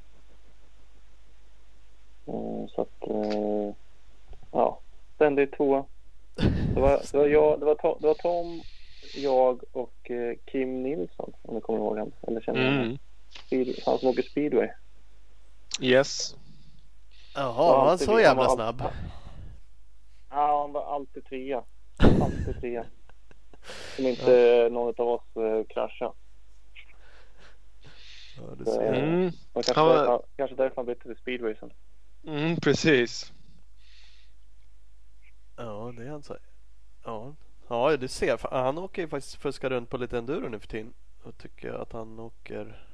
Så 2.68 2.82
att, 2.82 3.08
eh, 3.08 3.74
ja, 4.52 4.80
ständigt 5.16 5.52
tvåa. 5.52 5.86
Det 6.76 6.82
var, 6.82 7.02
det 7.12 7.18
var, 7.18 7.28
jag, 7.28 7.60
det 7.60 7.66
var, 7.66 7.76
Tom, 7.76 7.98
det 8.00 8.08
var 8.08 8.14
Tom, 8.14 8.62
jag 9.16 9.64
och 9.72 10.12
eh, 10.12 10.36
Kim 10.46 10.84
Nilsson 10.84 11.34
om 11.42 11.56
du 11.56 11.62
kommer 11.62 11.80
ihåg 11.80 11.90
honom. 11.90 12.12
Eller 12.22 12.42
känner? 12.42 12.82
Mm. 12.82 12.98
Speed, 13.30 13.76
han 13.86 13.98
som 13.98 14.10
åker 14.10 14.22
speedway. 14.22 14.70
Yes. 15.82 16.36
Jaha, 17.36 17.54
Ja, 17.58 17.82
var 17.82 17.88
han 17.90 17.98
så 17.98 18.20
jävla 18.20 18.28
han 18.28 18.38
var 18.38 18.56
snabb? 18.56 18.82
Ja, 20.30 20.62
han 20.62 20.72
var 20.74 20.96
alltid 20.96 21.26
trea. 21.26 21.64
Alltid 22.22 22.60
trea. 22.62 22.86
Som 23.96 24.06
inte 24.08 24.70
någon 24.72 24.94
av 24.98 25.08
oss 25.08 25.36
eh, 25.36 25.64
kraschade. 25.70 26.14
Ja, 28.38 28.66
ser. 28.66 28.94
Mm. 28.94 29.32
Kanske, 29.54 29.74
Han 29.76 29.86
var- 29.88 29.98
därför, 29.98 30.22
kanske 30.36 30.56
därför 30.56 30.76
han 30.76 30.86
bytte 30.86 31.02
till 31.04 31.16
speedway 31.18 31.56
sen. 31.56 31.74
Mm, 32.28 32.56
precis. 32.56 33.34
Ja, 35.58 35.94
det 35.98 36.04
är 36.04 36.10
han 36.10 36.24
så. 36.24 36.38
Ja, 37.04 37.36
ja 37.68 37.98
du 37.98 38.08
ser. 38.08 38.40
Han 38.52 38.78
åker 38.78 39.02
ju 39.02 39.08
faktiskt 39.08 39.36
fuska 39.36 39.70
runt 39.70 39.90
på 39.90 39.98
lite 39.98 40.18
enduro 40.18 40.50
nu 40.50 40.60
för 40.60 40.68
tiden. 40.68 40.94
Och 41.24 41.38
tycker 41.38 41.74
att 41.74 41.92
han 41.94 42.20
åker 42.20 42.86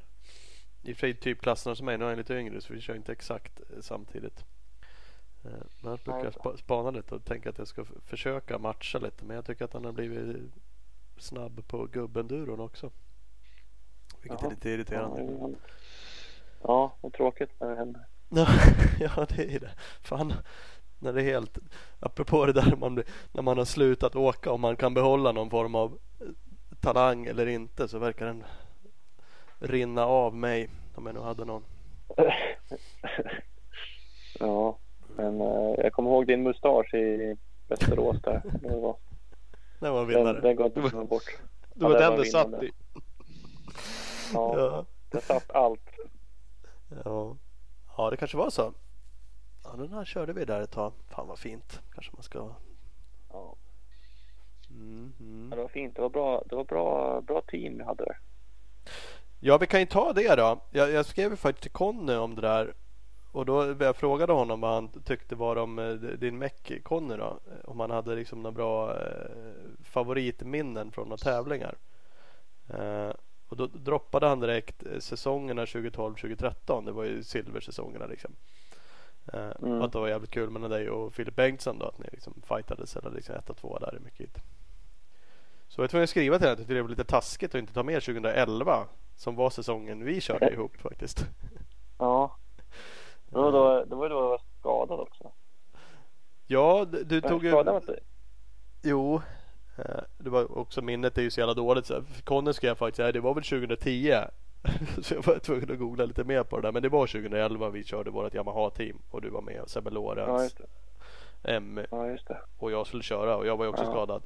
i 0.84 0.94
och 0.94 0.98
för 0.98 1.00
sig 1.00 1.14
typ 1.14 1.42
klasserna 1.42 1.76
som 1.76 1.86
mig. 1.86 1.98
Nu 1.98 2.04
är 2.06 2.10
han 2.10 2.18
lite 2.18 2.34
yngre 2.36 2.62
så 2.62 2.74
vi 2.74 2.82
kör 2.82 2.96
inte 2.96 3.12
exakt 3.12 3.60
eh, 3.60 3.82
samtidigt. 3.82 4.46
Eh, 5.44 5.52
Men 5.80 5.90
han 5.90 6.00
brukar 6.06 6.32
spa- 6.32 6.58
spana 6.58 6.92
lite 6.92 7.16
och 7.16 7.26
tänka 7.26 7.50
att 7.50 7.58
jag 7.58 7.68
ska 7.68 7.86
försöka 8.06 8.58
matcha 8.60 9.00
lite. 9.00 9.26
Men 9.26 9.36
jag 9.36 9.46
tycker 9.46 9.66
att 9.66 9.74
han 9.74 9.86
har 9.86 9.92
blivit 9.92 10.38
snabb 11.18 11.68
på 11.68 11.86
gubbenduron 11.86 12.60
också. 12.60 12.92
Vilket 14.22 14.42
Jaha. 14.42 14.52
är 14.52 14.56
lite 14.56 14.70
irriterande. 14.70 15.56
Ja, 16.62 16.96
är 17.02 17.10
tråkigt 17.10 17.50
när 17.60 17.70
det 17.70 17.76
händer. 17.76 18.06
ja 19.00 19.26
det 19.30 19.56
är 19.56 19.60
det. 19.60 19.72
Fan, 20.02 20.34
när 21.00 21.14
det 21.14 21.22
är 21.22 21.26
helt 21.26 21.58
apropå 22.00 22.46
det 22.46 22.54
där 22.54 22.76
man 22.76 22.96
blir, 22.96 23.06
när 23.32 23.42
man 23.42 23.58
har 23.58 23.66
slutat 23.66 24.16
åka 24.16 24.52
och 24.52 24.60
man 24.60 24.76
kan 24.76 24.94
behålla 24.94 25.32
någon 25.32 25.50
form 25.50 25.76
av 25.76 26.00
eh, 26.20 26.28
talang 26.82 27.26
eller 27.26 27.48
inte 27.48 27.88
så 27.88 28.00
verkar 28.00 28.26
den 28.26 28.44
rinna 29.60 30.06
av 30.06 30.36
mig 30.36 30.70
om 30.96 31.06
jag 31.06 31.16
nu 31.16 31.22
hade 31.22 31.46
någon. 31.46 31.64
ja, 34.40 34.78
men 35.16 35.42
eh, 35.42 35.74
jag 35.78 35.94
kommer 35.94 36.10
ihåg 36.10 36.28
din 36.28 36.44
mustasch 36.44 36.94
i 36.94 37.36
Västerås 37.68 38.22
där. 38.22 38.42
Det 38.62 38.76
var, 38.76 38.98
Det 39.80 39.90
var 39.90 40.02
en 40.02 40.08
den, 40.08 40.18
vinnare. 40.18 40.42
den 40.42 40.56
går 40.56 40.66
inte 40.66 40.80
att 40.80 41.10
bort. 41.10 41.24
Det 41.74 41.84
var 41.84 41.92
Ja, 41.94 42.00
den 42.00 42.12
var 42.12 42.18
du 42.18 42.26
satt 42.26 42.64
i. 42.64 42.72
Ja, 44.34 44.54
Ja. 44.60 44.86
det 45.12 45.22
satt 45.22 45.52
allt. 45.52 45.90
Ja. 47.06 47.36
ja, 47.98 48.10
det 48.10 48.18
kanske 48.18 48.38
var 48.38 48.50
så. 48.50 48.74
Ja, 49.64 49.70
den 49.78 49.94
här 49.94 50.06
körde 50.06 50.34
vi 50.34 50.46
där 50.46 50.62
ett 50.62 50.72
tag. 50.72 50.94
Fan 51.10 51.28
vad 51.28 51.40
fint. 51.40 51.82
Kanske 51.94 52.12
man 52.14 52.24
ska. 52.24 52.50
Ja, 53.30 53.56
Mm, 54.70 55.14
mm. 55.20 55.50
det 55.50 55.56
var 55.56 55.68
fint. 55.68 55.96
Det 55.96 56.02
var 56.02 56.10
bra, 56.10 56.44
det 56.50 56.56
var 56.56 56.64
bra, 56.64 57.22
bra 57.22 57.42
team 57.42 57.78
vi 57.78 57.84
hade 57.84 58.06
där. 58.06 58.18
Ja, 59.40 59.58
vi 59.58 59.68
kan 59.68 59.80
ju 59.80 59.86
ta 59.86 60.14
det 60.14 60.36
då. 60.36 60.60
Jag, 60.72 60.92
jag 60.92 61.06
skrev 61.06 61.32
ju 61.32 61.36
faktiskt 61.36 61.64
till 61.64 61.72
Conny 61.72 62.16
om 62.16 62.36
det 62.36 62.42
där. 62.42 62.74
Och 63.32 63.46
då 63.46 63.76
jag 63.80 63.96
frågade 63.96 64.34
honom 64.34 64.62
vad 64.62 64.74
han 64.74 64.90
tyckte 64.90 65.36
var 65.36 65.56
om 65.56 65.80
eh, 65.80 65.94
din 65.94 66.38
meck 66.38 66.84
Conny 66.84 67.18
då. 67.18 67.40
Eh, 67.48 67.70
Om 67.70 67.80
han 67.80 67.92
hade 67.92 68.16
liksom 68.16 68.42
några 68.42 68.52
bra 68.56 68.96
eh, 68.96 69.32
favoritminnen 69.84 70.92
från 70.92 71.08
några 71.08 71.18
tävlingar. 71.18 71.76
Och 73.48 73.58
då 73.58 73.68
droppade 73.68 74.28
han 74.28 74.40
direkt 74.40 74.84
säsongerna 75.00 75.66
2012-2013. 75.66 76.86
Det 76.86 76.92
var 76.92 77.04
ju 77.04 77.24
silversäsongerna 77.24 78.06
liksom. 78.06 78.32
Mm. 79.34 79.82
Att 79.82 79.92
det 79.92 80.00
var 80.00 80.08
jävligt 80.08 80.32
kul 80.32 80.50
med 80.50 80.70
dig 80.70 80.90
och 80.90 81.14
Filip 81.14 81.36
Bengtsson 81.36 81.80
då. 81.80 81.86
Att 81.86 82.00
ni 82.00 82.06
liksom 82.12 82.34
fightades 82.48 82.96
eller 82.96 83.12
liksom 83.12 83.36
ett 83.36 83.50
och 83.50 83.58
två 83.58 83.78
där 83.80 83.98
i 83.98 84.04
mycket 84.04 84.20
hit. 84.20 84.38
Så 85.68 85.80
jag 85.80 85.84
var 85.84 85.88
tvungen 85.88 86.04
att 86.04 86.10
skriva 86.10 86.38
till 86.38 86.48
henne 86.48 86.62
att 86.62 86.68
det 86.68 86.74
blev 86.74 86.90
lite 86.90 87.04
taskigt 87.04 87.56
att 87.56 87.60
inte 87.60 87.74
ta 87.74 87.84
med 87.84 88.04
2011 88.04 88.88
som 89.18 89.36
var 89.36 89.50
säsongen 89.50 90.04
vi 90.06 90.22
körde 90.22 90.50
ihop 90.54 90.78
faktiskt. 90.78 91.26
Ja. 92.00 92.36
Det 93.30 93.38
var 93.38 93.52
då, 93.52 93.86
det 93.86 93.96
var 93.96 94.10
då 94.10 94.16
jag 94.16 94.22
var 94.30 94.42
skadad 94.60 95.00
också. 95.00 95.32
Ja, 96.48 96.86
du, 96.92 97.04
du 97.04 97.22
tog 97.22 97.44
ju... 97.46 97.60
inte 97.60 98.00
Jo. 98.84 99.22
eh, 99.78 99.84
Det 100.18 100.30
var 100.30 100.58
också 100.58 100.82
minnet 100.82 101.18
är 101.18 101.22
ju 101.22 101.30
så 101.32 101.40
jävla 101.40 101.54
dåligt. 101.54 101.86
så 101.86 101.94
här, 101.94 102.04
Conny 102.24 102.54
skrev 102.54 102.76
faktiskt 102.76 103.00
"Nej, 103.00 103.14
det 103.14 103.20
var 103.20 103.34
väl 103.34 103.44
2010. 103.44 104.14
Så 105.02 105.14
jag 105.14 105.26
var 105.26 105.40
tvungen 105.40 105.72
att 105.72 105.80
googla 105.80 106.06
lite 106.06 106.24
mer 106.24 106.44
på 106.44 106.56
det 106.56 106.62
där. 106.68 106.72
Men 106.72 106.82
det 106.84 106.90
var 106.90 107.08
2011 107.08 107.70
vi 107.70 107.84
körde 107.84 108.10
vårt 108.12 108.34
Yamaha-team 108.34 108.98
och 109.10 109.22
du 109.22 109.30
var 109.30 109.42
med 109.42 109.64
Sebbe 109.68 109.90
Ja, 109.90 109.94
Lorenz, 109.94 110.54
det. 111.42 111.52
Emmy 111.56 111.86
Ja, 111.92 112.08
just 112.08 112.28
det. 112.28 112.42
och 112.58 112.72
jag 112.72 112.88
skulle 112.88 113.04
köra 113.04 113.38
och 113.38 113.48
jag 113.48 113.58
var 113.58 113.66
ju 113.66 113.70
också 113.72 113.84
Ja. 113.84 113.92
skadad. 113.92 114.24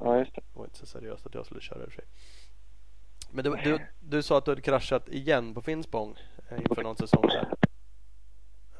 Ja, 0.00 0.18
just 0.18 0.34
det. 0.34 0.40
Det 0.52 0.58
var 0.58 0.64
inte 0.64 0.78
så 0.78 0.86
seriöst 0.86 1.26
att 1.26 1.34
jag 1.34 1.46
skulle 1.46 1.60
köra 1.60 1.78
i 1.82 1.86
och 1.86 1.92
för 1.92 1.94
sig. 1.96 2.04
Men 3.32 3.44
du, 3.44 3.56
du, 3.64 3.78
du 4.00 4.22
sa 4.22 4.38
att 4.38 4.44
du 4.44 4.50
hade 4.50 4.60
kraschat 4.60 5.08
igen 5.08 5.54
på 5.54 5.62
Finspång 5.62 6.16
eh, 6.48 6.58
inför 6.58 6.82
någon 6.82 6.96
säsong 6.96 7.22
där. 7.28 7.48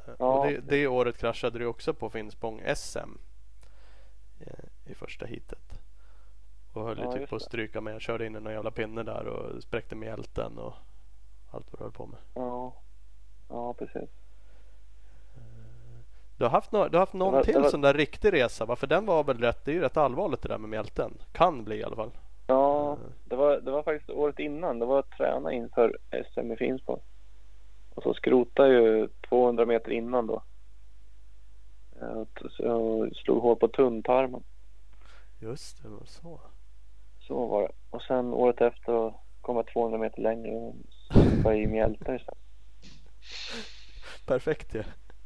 Eh, 0.06 0.14
Ja. 0.18 0.38
Och 0.40 0.46
det, 0.46 0.60
det 0.60 0.86
året 0.86 1.18
kraschade 1.18 1.58
du 1.58 1.66
också 1.66 1.94
på 1.94 2.10
Finspång 2.10 2.62
SM 2.76 2.98
eh, 4.40 4.64
i 4.84 4.94
första 4.94 5.26
heatet. 5.26 5.80
och 6.72 6.84
höll 6.84 6.98
Ja, 6.98 7.12
typ 7.12 7.30
på 7.30 7.36
att 7.36 7.42
stryka 7.42 7.80
med. 7.80 7.94
Jag 7.94 8.00
körde 8.00 8.26
in 8.26 8.36
i 8.36 8.40
någon 8.40 8.52
jävla 8.52 8.70
pinne 8.70 9.02
där 9.02 9.26
och 9.26 9.62
spräckte 9.62 9.94
mjälten 9.94 10.58
och 10.58 10.74
allt 11.50 11.66
vad 11.72 11.80
du 11.80 11.84
höll 11.84 11.92
på 11.92 12.06
med. 12.06 12.18
Ja. 12.34 12.74
Ja, 13.48 13.74
precis. 13.74 14.10
Du 16.36 16.44
har 16.44 16.50
haft, 16.50 16.72
nå- 16.72 16.88
du 16.88 16.96
har 16.96 17.00
haft 17.02 17.12
någon 17.12 17.32
var- 17.32 17.42
till 17.44 17.54
var- 17.54 17.70
sån 17.70 17.80
där 17.80 17.94
riktig 17.94 18.32
resa 18.32 18.64
va? 18.64 18.76
För 18.76 18.86
den 18.86 19.06
var 19.06 19.24
väl 19.24 19.38
rätt, 19.38 19.64
det 19.64 19.70
är 19.70 19.74
ju 19.74 19.80
rätt 19.80 19.96
allvarligt 19.96 20.42
det 20.42 20.48
där 20.48 20.58
med 20.58 20.70
mjälten. 20.70 21.12
Kan 21.32 21.64
bli 21.64 21.76
i 21.76 21.84
alla 21.84 21.96
fall. 21.96 22.10
Ja, 22.50 22.92
Mm. 22.96 23.12
det 23.24 23.36
var, 23.36 23.60
det 23.60 23.70
var 23.70 23.82
faktiskt 23.82 24.10
året 24.10 24.38
innan. 24.38 24.78
Det 24.78 24.86
var 24.86 24.98
att 24.98 25.10
träna 25.10 25.52
inför 25.52 25.98
SM 26.32 26.52
i 26.52 26.56
Finspång. 26.56 27.00
Och 27.94 28.02
så 28.02 28.14
skrotade 28.14 28.72
jag 28.74 28.82
ju 28.82 29.08
200 29.28 29.66
meter 29.66 29.90
innan 29.90 30.26
då. 30.26 30.42
Eh, 32.00 32.22
jag 32.58 33.16
slog 33.16 33.42
hål 33.42 33.56
på 33.56 33.68
tunntarmen. 33.68 34.42
Just 35.40 35.82
det, 35.82 35.88
var 35.88 36.04
så. 36.04 36.40
Så 37.20 37.46
var 37.46 37.62
det. 37.62 37.72
Och 37.90 38.02
sen 38.02 38.34
året 38.34 38.60
efter 38.60 39.14
kom 39.40 39.56
jag 39.56 39.66
200 39.66 39.98
meter 39.98 40.22
längre 40.22 40.50
och 40.56 40.74
var 41.44 41.52
i 41.52 41.66
mjälten 41.66 42.16
istället. 42.16 42.38
Perfekt. 44.26 44.76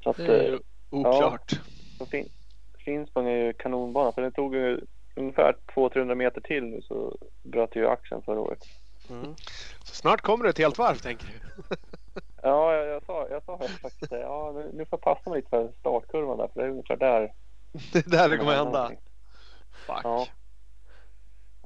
Så 0.03 0.11
att 0.11 0.16
Det 0.16 0.27
är 0.27 0.45
eh, 0.45 0.51
ju 0.51 0.59
oklart. 0.91 1.53
fin, 2.11 2.29
Finspång 2.85 3.27
är 3.29 3.37
ju 3.37 3.53
kanonbana. 3.53 4.12
För 4.12 4.22
det 4.22 4.31
tog 4.31 4.55
ju 4.55 4.81
ungefär 5.15 5.57
200-300 5.75 6.15
meter 6.15 6.41
till 6.41 6.65
nu 6.65 6.83
så 6.83 7.17
bröt 7.43 7.77
ju 7.77 7.89
axeln 7.89 8.23
förra 8.23 8.41
året. 8.41 8.59
Mm. 9.11 9.35
Så 9.85 9.95
snart 9.95 10.21
kommer 10.21 10.45
det 10.45 10.51
ett 10.51 10.59
helt 10.59 10.79
varv 10.79 10.97
tänker 10.97 11.27
du? 11.27 11.62
Ja, 12.43 12.75
jag, 12.75 12.87
jag 12.89 13.05
sa, 13.05 13.27
jag 13.31 13.43
sa 13.45 13.59
faktiskt 13.83 14.11
det. 14.11 14.21
Ja, 14.21 14.53
nu, 14.55 14.71
nu 14.75 14.85
får 14.85 14.99
jag 14.99 15.01
passa 15.17 15.31
mig 15.31 15.37
lite 15.39 15.49
för 15.51 15.69
startkurvan 15.81 16.39
där. 16.39 16.49
För 16.49 16.61
det 16.61 16.67
är 16.67 16.71
ungefär 16.71 16.97
där. 16.97 17.33
Det 17.93 18.07
är 18.07 18.11
där 18.11 18.29
det 18.29 18.37
kommer 18.39 18.55
hända. 18.55 18.71
någonting. 18.73 18.99
Fuck. 19.87 20.01
Ja. 20.05 20.27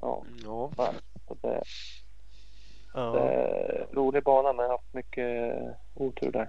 Ja, 0.00 0.22
Ja. 0.44 0.70
Så 1.28 1.34
det, 1.42 1.48
det 1.48 1.62
Ja. 2.94 3.18
är 3.18 3.86
en 3.88 3.94
rolig 3.96 4.22
bana 4.24 4.52
men 4.52 4.62
jag 4.62 4.70
har 4.70 4.78
haft 4.78 4.94
mycket 4.94 5.52
otur 5.94 6.32
där. 6.32 6.48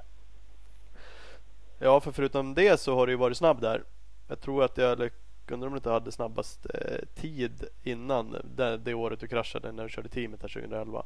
ja, 1.80 2.00
för 2.00 2.12
förutom 2.12 2.54
det 2.54 2.80
så 2.80 2.96
har 2.96 3.06
du 3.08 3.14
ju 3.14 3.18
varit 3.18 3.38
snabb 3.38 3.62
där. 3.62 3.84
Jag 4.28 4.42
tror 4.42 4.64
att 4.64 4.78
jag, 4.78 5.10
undrar 5.54 5.68
om 5.68 5.74
du 5.74 5.78
inte 5.78 5.90
hade 5.90 6.12
snabbast 6.12 6.66
eh, 6.74 7.06
tid 7.16 7.66
innan 7.84 8.36
det, 8.56 8.78
det 8.78 8.94
året 8.94 9.20
du 9.20 9.28
kraschade 9.28 9.72
när 9.72 9.84
du 9.84 9.90
körde 9.90 10.10
teamet 10.10 10.42
här 10.42 10.50
2011. 10.50 11.06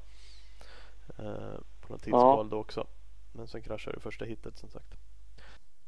Eh, 1.18 1.26
på 1.82 1.94
något 1.94 2.04
tidsval 2.04 2.50
då 2.50 2.58
också. 2.58 2.88
Men 3.32 3.48
sen 3.48 3.62
kraschade 3.62 3.98
du 3.98 4.02
första 4.02 4.26
hitet 4.26 4.58
som 4.58 4.70
sagt. 4.70 4.98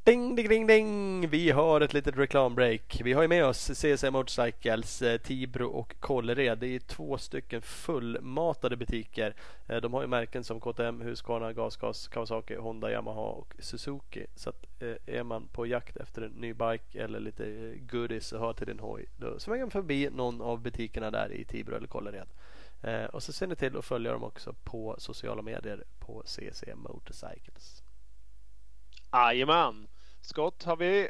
Ding, 0.06 0.36
ding, 0.36 0.49
ding, 0.49 0.68
ding! 0.68 1.30
Vi 1.30 1.51
har 1.51 1.82
ett 1.82 1.93
litet 1.93 2.18
reklambreak. 2.18 3.01
Vi 3.03 3.14
har 3.14 3.22
ju 3.22 3.28
med 3.28 3.45
oss 3.45 3.72
CSM 3.74 4.14
Motorcycles, 4.14 5.01
eh, 5.01 5.18
Tibro 5.18 5.68
och 5.68 5.95
Kållered. 5.99 6.58
Det 6.58 6.68
är 6.68 6.80
två 6.80 7.18
stycken 7.18 7.62
fullmatade 7.62 8.78
butiker. 8.78 9.36
Eh, 9.68 9.78
de 9.78 9.93
har 9.93 10.01
ju 10.01 10.08
märken 10.08 10.43
som 10.43 10.60
KTM, 10.60 11.01
Husqvarna, 11.01 11.53
Gasgas, 11.53 12.08
Kawasaki, 12.08 12.56
Honda, 12.56 12.91
Yamaha 12.91 13.22
och 13.22 13.53
Suzuki. 13.60 14.26
Så 14.36 14.49
att 14.49 14.66
eh, 14.80 15.16
är 15.16 15.24
man 15.24 15.47
på 15.47 15.66
jakt 15.66 15.97
efter 15.97 16.22
en 16.22 16.32
ny 16.32 16.53
bike 16.53 17.03
eller 17.03 17.20
lite 17.20 17.76
goodies 17.80 18.34
att 18.34 18.39
ha 18.39 18.53
till 18.53 18.68
din 18.68 18.80
hoj 18.80 19.06
då 19.18 19.39
svänger 19.39 19.64
man 19.64 19.72
förbi 19.72 20.10
någon 20.12 20.41
av 20.41 20.62
butikerna 20.62 21.12
där 21.12 21.32
i 21.32 21.45
Tibro 21.45 21.76
eller 21.76 21.88
Kållered. 21.88 22.28
Och 23.12 23.24
så 23.24 23.34
ser 23.34 23.47
ni 23.47 23.56
till 23.56 23.78
att 23.78 23.86
följa 23.86 24.12
dem 24.12 24.24
också 24.24 24.53
på 24.64 24.95
sociala 24.97 25.41
medier 25.41 25.84
på 25.99 26.24
CC 26.26 26.64
Motorcycles. 26.76 27.84
Jajamän. 29.14 29.88
Skott 30.26 30.63
har 30.63 30.78
vi. 30.78 31.09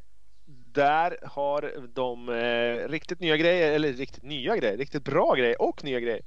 Där 0.72 1.18
har 1.24 1.88
de 1.94 2.30
eh, 2.30 2.90
riktigt 2.90 3.20
nya 3.20 3.38
grejer, 3.38 3.72
eller 3.72 3.94
riktigt 3.94 4.24
nya 4.24 4.58
grejer, 4.58 4.78
riktigt 4.78 5.04
bra 5.04 5.36
grejer 5.36 5.62
och 5.62 5.84
nya 5.84 6.00
grejer. 6.00 6.22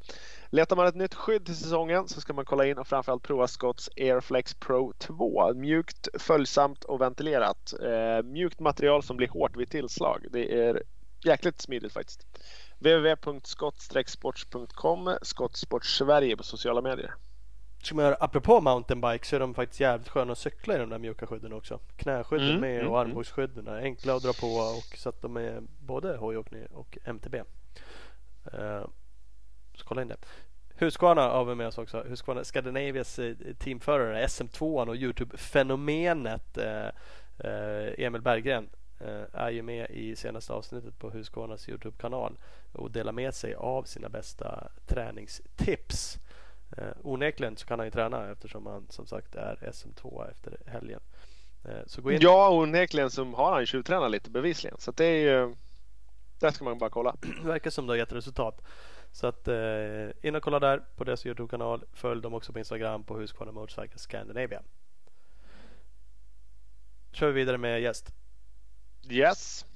Letar 0.50 0.76
man 0.76 0.86
ett 0.86 0.94
nytt 0.94 1.14
skydd 1.14 1.46
till 1.46 1.56
säsongen 1.56 2.08
så 2.08 2.20
ska 2.20 2.32
man 2.32 2.44
kolla 2.44 2.66
in 2.66 2.78
och 2.78 2.86
framförallt 2.86 3.22
prova 3.22 3.48
Scotts 3.48 3.90
Airflex 3.96 4.54
Pro 4.54 4.92
2. 4.98 5.54
Mjukt, 5.54 6.08
följsamt 6.18 6.84
och 6.84 7.00
ventilerat. 7.00 7.74
Eh, 7.82 8.22
mjukt 8.22 8.60
material 8.60 9.02
som 9.02 9.16
blir 9.16 9.28
hårt 9.28 9.56
vid 9.56 9.70
tillslag. 9.70 10.26
Det 10.30 10.60
är 10.60 10.82
jäkligt 11.24 11.60
smidigt 11.60 11.92
faktiskt. 11.92 12.26
www.skott-sports.com 12.78 15.18
Skottsport 15.22 15.84
Sverige 15.84 16.36
på 16.36 16.42
sociala 16.42 16.82
medier. 16.82 17.14
Ska 17.82 17.94
man 17.94 18.04
göra, 18.04 18.14
apropå 18.20 18.60
mountainbike 18.60 19.26
så 19.26 19.36
är 19.36 19.40
de 19.40 19.54
faktiskt 19.54 19.80
jävligt 19.80 20.08
sköna 20.08 20.32
att 20.32 20.38
cykla 20.38 20.74
i 20.74 20.78
de 20.78 20.90
där 20.90 20.98
mjuka 20.98 21.26
skydden 21.26 21.52
också. 21.52 21.80
Knäskydden 21.96 22.48
Mm, 22.48 22.60
med 22.60 22.80
mm, 22.80 22.92
och 22.92 23.00
armbågsskydden. 23.00 23.66
är 23.68 23.80
Enkla 23.80 24.14
att 24.14 24.22
dra 24.22 24.32
på 24.32 24.46
och 24.46 24.98
så 24.98 25.08
att 25.08 25.22
de 25.22 25.36
är 25.36 25.62
både 25.80 26.16
hojåkning 26.16 26.66
och 26.66 26.98
MTB. 27.04 27.34
Eh, 28.52 28.84
så 29.74 29.84
kolla 29.84 30.02
in 30.02 30.08
det. 30.08 30.16
Husqvarna 30.74 31.22
har 31.22 31.44
vi 31.44 31.54
med 31.54 31.66
oss 31.66 31.78
också. 31.78 32.02
Husqvarna 32.08 32.44
Scandinavias 32.44 33.18
eh, 33.18 33.36
teamförare 33.58 34.26
SM2 34.26 34.88
och 34.88 34.96
Youtube-fenomenet 34.96 36.58
eh, 36.58 36.86
eh, 37.50 38.04
Emil 38.06 38.22
Berggren 38.22 38.68
eh, 39.00 39.22
är 39.32 39.50
ju 39.50 39.62
med 39.62 39.90
i 39.90 40.16
senaste 40.16 40.52
avsnittet 40.52 40.98
på 40.98 41.10
Husqvarnas 41.10 41.68
Youtube-kanal 41.68 42.36
och 42.72 42.90
delar 42.90 43.12
med 43.12 43.34
sig 43.34 43.54
av 43.54 43.82
sina 43.82 44.08
bästa 44.08 44.70
träningstips. 44.86 46.18
Eh, 46.76 46.92
onekligen 47.02 47.56
så 47.56 47.66
kan 47.66 47.78
han 47.78 47.86
ju 47.86 47.90
träna 47.90 48.30
eftersom 48.30 48.66
han 48.66 48.86
som 48.90 49.06
sagt 49.06 49.34
är 49.34 49.56
SM2 49.56 50.30
efter 50.30 50.56
helgen. 50.66 51.00
Eh, 51.64 51.80
så 51.86 52.02
gå 52.02 52.12
in. 52.12 52.18
Ja, 52.20 52.50
onekligen 52.50 53.10
så 53.10 53.24
har 53.24 53.52
han 53.52 53.66
tjuvtränat 53.66 54.10
lite 54.10 54.30
bevisligen. 54.30 54.76
Så 54.78 54.92
det 54.92 55.04
är 55.04 55.20
ju... 55.20 55.54
Där 56.38 56.50
ska 56.50 56.64
man 56.64 56.78
bara 56.78 56.90
kolla. 56.90 57.16
Det 57.20 57.42
verkar 57.48 57.70
som 57.70 57.86
det 57.86 57.92
har 57.92 57.98
gett 57.98 58.12
resultat. 58.12 58.62
Så 59.12 59.26
att 59.26 59.48
eh, 59.48 60.08
in 60.22 60.34
och 60.34 60.42
kolla 60.42 60.58
där 60.58 60.82
på 60.96 61.04
deras 61.04 61.26
Youtube-kanal. 61.26 61.84
Följ 61.92 62.22
dem 62.22 62.34
också 62.34 62.52
på 62.52 62.58
Instagram 62.58 63.04
på 63.04 63.18
Husqvarna 63.18 63.52
Motorcycle 63.52 63.98
Scandinavia. 63.98 64.62
Kör 67.12 67.26
vi 67.26 67.32
vidare 67.32 67.58
med 67.58 67.80
gäst. 67.80 68.12
Yes. 69.10 69.66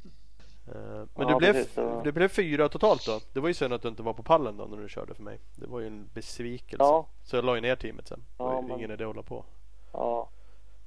Eh, 0.69 0.75
men 0.75 1.09
Ja, 1.17 1.25
du, 1.29 1.35
blev, 1.37 1.53
precis, 1.53 1.75
du 2.05 2.13
blev 2.13 2.29
fyra 2.29 2.69
totalt 2.69 3.07
då. 3.07 3.21
Det 3.33 3.41
var 3.41 3.49
ju 3.49 3.55
synd 3.55 3.73
att 3.73 3.83
du 3.83 3.89
inte 3.89 4.03
var 4.03 4.13
på 4.13 4.23
pallen 4.23 4.57
då 4.57 4.65
när 4.65 4.77
du 4.77 4.89
körde 4.89 5.15
för 5.15 5.23
mig. 5.23 5.39
Det 5.57 5.67
var 5.67 5.81
ju 5.81 5.87
en 5.87 6.09
besvikelse. 6.15 6.85
Ja. 6.85 7.07
Så 7.23 7.37
jag 7.37 7.45
la 7.45 7.55
ju 7.55 7.61
ner 7.61 7.77
teamet 7.77 8.09
sen. 8.09 8.21
Det 8.37 8.43
var 8.43 8.53
Ja, 8.53 8.61
ju 8.63 8.69
men- 8.69 8.79
ingen 8.79 8.91
idé 8.91 9.05
att 9.05 9.09
hålla 9.09 9.23
på. 9.23 9.45
Ja, 9.93 10.29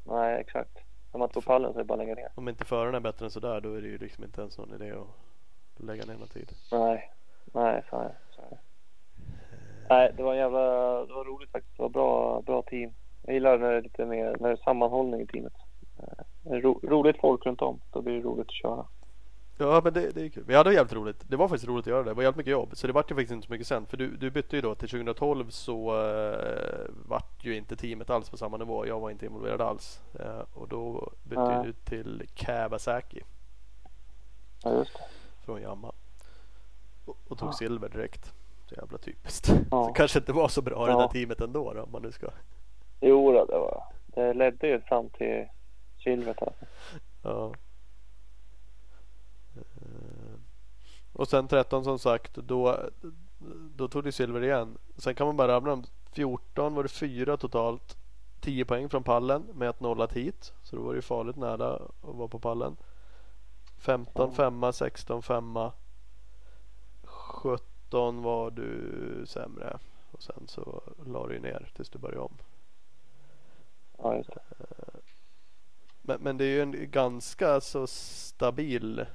nej 0.03 0.39
exakt. 0.41 0.77
När 1.13 1.19
man 1.19 1.29
tog 1.29 1.45
pallen 1.45 1.73
så 1.73 1.79
är 1.79 1.83
det 1.83 1.87
bara 1.87 1.93
att 1.93 1.99
lägga 2.07 2.15
ner. 2.15 2.31
Om 2.35 2.49
inte 2.49 2.65
föraren 2.65 2.95
är 2.95 2.99
bättre 2.99 3.25
än 3.25 3.31
sådär 3.31 3.61
då 3.61 3.73
är 3.73 3.81
det 3.81 3.87
ju 3.87 3.97
liksom 3.97 4.23
inte 4.23 4.41
ens 4.41 4.57
någon 4.57 4.73
idé 4.73 4.91
att 4.91 5.83
lägga 5.85 6.05
ner 6.05 6.13
någon 6.15 6.27
tid. 6.27 6.51
Nej, 6.71 7.11
nej 7.53 7.83
så 7.89 7.95
är 7.95 8.03
det. 8.03 8.15
Nej, 9.89 10.13
det 10.17 10.23
var 10.23 10.31
en 10.33 10.39
jävla, 10.39 10.59
det 11.05 11.13
var 11.13 11.25
roligt 11.25 11.51
faktiskt. 11.51 11.77
Det 11.77 11.81
var 11.83 11.89
bra, 11.89 12.41
bra 12.41 12.61
team. 12.61 12.91
Jag 13.25 13.33
gillar 13.33 13.57
när 13.57 13.71
det 13.71 13.77
är 13.77 13.81
lite 13.81 14.05
mer, 14.05 14.35
när 14.39 14.47
det 14.49 14.53
är 14.53 14.63
sammanhållning 14.63 15.21
i 15.21 15.27
teamet. 15.27 15.53
Eh, 15.99 16.51
ro, 16.51 16.79
roligt 16.83 17.17
folk 17.21 17.45
runt 17.45 17.61
om. 17.61 17.79
Då 17.91 18.01
blir 18.01 18.13
det 18.13 18.21
roligt 18.21 18.47
att 18.47 18.53
köra. 18.53 18.85
Ja 19.57 19.81
men 19.83 19.93
det, 19.93 20.09
det 20.11 20.21
är 20.25 20.29
kul. 20.29 20.43
Vi 20.47 20.55
hade 20.55 20.73
jävligt 20.73 20.93
roligt. 20.93 21.23
Det 21.27 21.35
var 21.35 21.47
faktiskt 21.47 21.67
roligt 21.67 21.83
att 21.87 21.91
göra 21.91 22.03
det. 22.03 22.09
Det 22.09 22.13
var 22.13 22.23
jävligt 22.23 22.37
mycket 22.37 22.51
jobb. 22.51 22.69
Så 22.73 22.87
det 22.87 22.93
vart 22.93 23.11
ju 23.11 23.15
faktiskt 23.15 23.31
inte 23.31 23.47
så 23.47 23.53
mycket 23.53 23.67
sen. 23.67 23.85
För 23.85 23.97
du, 23.97 24.17
du 24.17 24.31
bytte 24.31 24.55
ju 24.55 24.61
då 24.61 24.75
till 24.75 24.89
2012 24.89 25.49
så 25.49 25.93
uh, 26.03 26.87
vart 27.05 27.45
ju 27.45 27.55
inte 27.57 27.75
teamet 27.75 28.09
alls 28.09 28.29
på 28.29 28.37
samma 28.37 28.57
nivå. 28.57 28.87
Jag 28.87 28.99
var 28.99 29.09
inte 29.09 29.25
involverad 29.25 29.61
alls. 29.61 30.01
Eh, 30.19 30.41
och 30.53 30.67
då 30.67 31.11
bytte 31.23 31.41
Nej. 31.47 31.65
du 31.65 31.73
till 31.73 32.23
Kawasaki 32.35 33.21
Ja, 34.63 34.73
just 34.73 34.93
det. 34.93 35.03
från 35.45 35.61
Yamaha. 35.61 35.93
Och, 37.05 37.17
och 37.27 37.37
tog 37.37 37.49
Ja. 37.49 37.53
silver 37.53 37.89
direkt. 37.89 38.33
Så 38.69 38.75
jävla 38.75 38.97
typiskt. 38.97 39.49
Ja. 39.71 39.87
Så 39.87 39.93
kanske 39.93 40.19
inte 40.19 40.33
var 40.33 40.47
så 40.47 40.61
bra 40.61 40.85
det 40.85 40.91
Ja. 40.91 40.99
där 40.99 41.07
teamet 41.07 41.41
ändå 41.41 41.73
då, 41.73 41.81
om 41.81 41.91
man 41.91 42.01
nu 42.01 42.11
ska. 42.11 42.27
Jo, 43.01 43.31
då, 43.31 43.45
det 43.45 43.57
var 43.59 43.83
Det 44.05 44.33
ledde 44.33 44.67
ju 44.67 44.81
fram 44.81 45.09
till 45.09 45.45
silvret 46.03 46.41
alltså. 46.41 46.65
Ja. 47.23 47.53
Eh, 49.55 50.35
Och 51.15 51.27
sen 51.27 51.47
13 51.47 51.83
som 51.83 51.99
sagt, 51.99 52.35
då, 52.35 52.79
då 53.75 53.87
tog 53.87 54.03
du 54.03 54.11
silver 54.11 54.43
igen. 54.43 54.77
Sen 54.97 55.15
kan 55.15 55.27
man 55.27 55.37
bara 55.37 55.47
rabbla 55.47 55.69
dem. 55.69 55.83
14 56.11 56.73
var 56.73 56.83
det 56.83 56.89
fyra 56.89 57.37
totalt. 57.37 57.97
10 58.39 58.65
poäng 58.65 58.89
från 58.89 59.03
pallen 59.03 59.43
med 59.53 59.69
att 59.69 59.79
nolla 59.79 60.07
hit. 60.07 60.53
Så 60.63 60.75
då 60.75 60.81
var 60.81 60.93
det 60.93 60.97
ju 60.97 61.01
farligt 61.01 61.35
nära 61.35 61.75
att 61.75 62.15
vara 62.15 62.27
på 62.27 62.39
pallen. 62.39 62.77
15 63.77 64.33
femma, 64.33 64.73
16 64.73 65.23
femma. 65.23 65.71
17 67.03 68.21
var 68.21 68.51
du 68.51 69.23
sämre. 69.27 69.79
Och 70.11 70.23
sen 70.23 70.43
så 70.47 70.81
la 71.05 71.27
du 71.27 71.39
ner 71.39 71.71
tills 71.75 71.89
du 71.89 71.99
började 71.99 72.21
om. 72.21 72.37
Ja, 73.97 74.15
just 74.15 74.29
det. 74.33 74.41
Men, 76.01 76.21
men 76.21 76.37
det 76.37 76.45
är 76.45 76.49
ju 76.49 76.61
en 76.61 76.91
ganska 76.91 77.61
så 77.61 77.87
stabil 77.87 79.05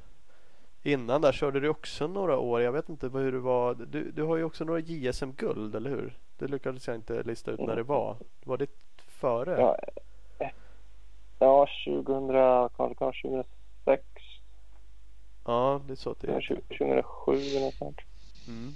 Innan 0.83 1.21
där 1.21 1.33
körde 1.33 1.61
du 1.61 1.69
också 1.69 2.07
några 2.07 2.39
år. 2.39 2.61
Jag 2.61 2.73
vet 2.73 2.89
inte 2.89 3.09
hur 3.09 3.33
det 3.33 3.39
var. 3.39 3.75
Du, 3.75 4.11
du 4.11 4.23
har 4.23 4.37
ju 4.37 4.45
också 4.45 4.65
några 4.65 4.81
JSM-guld, 4.81 5.75
eller 5.75 5.91
hur? 5.91 6.19
Det 6.39 6.47
lyckades 6.47 6.87
jag 6.87 6.97
inte 6.97 7.23
lista 7.23 7.51
ut 7.51 7.61
när 7.61 7.77
det 7.77 7.83
var. 7.83 8.17
Var 8.45 8.57
det 8.57 8.71
före? 8.99 9.61
Ja, 9.61 9.77
eh, 10.39 10.51
ja 11.39 11.67
2000, 11.87 12.29
kanske 12.97 13.23
2006, 13.23 14.05
Ja, 15.45 15.81
det 15.87 15.93
är 15.93 15.97
så 15.97 16.11
att 16.11 16.21
det 16.21 16.29
är. 16.29 16.41
2007 16.41 17.33
eller 17.33 17.61
något 17.61 17.75
sånt. 17.75 17.99
Mm. 18.49 18.73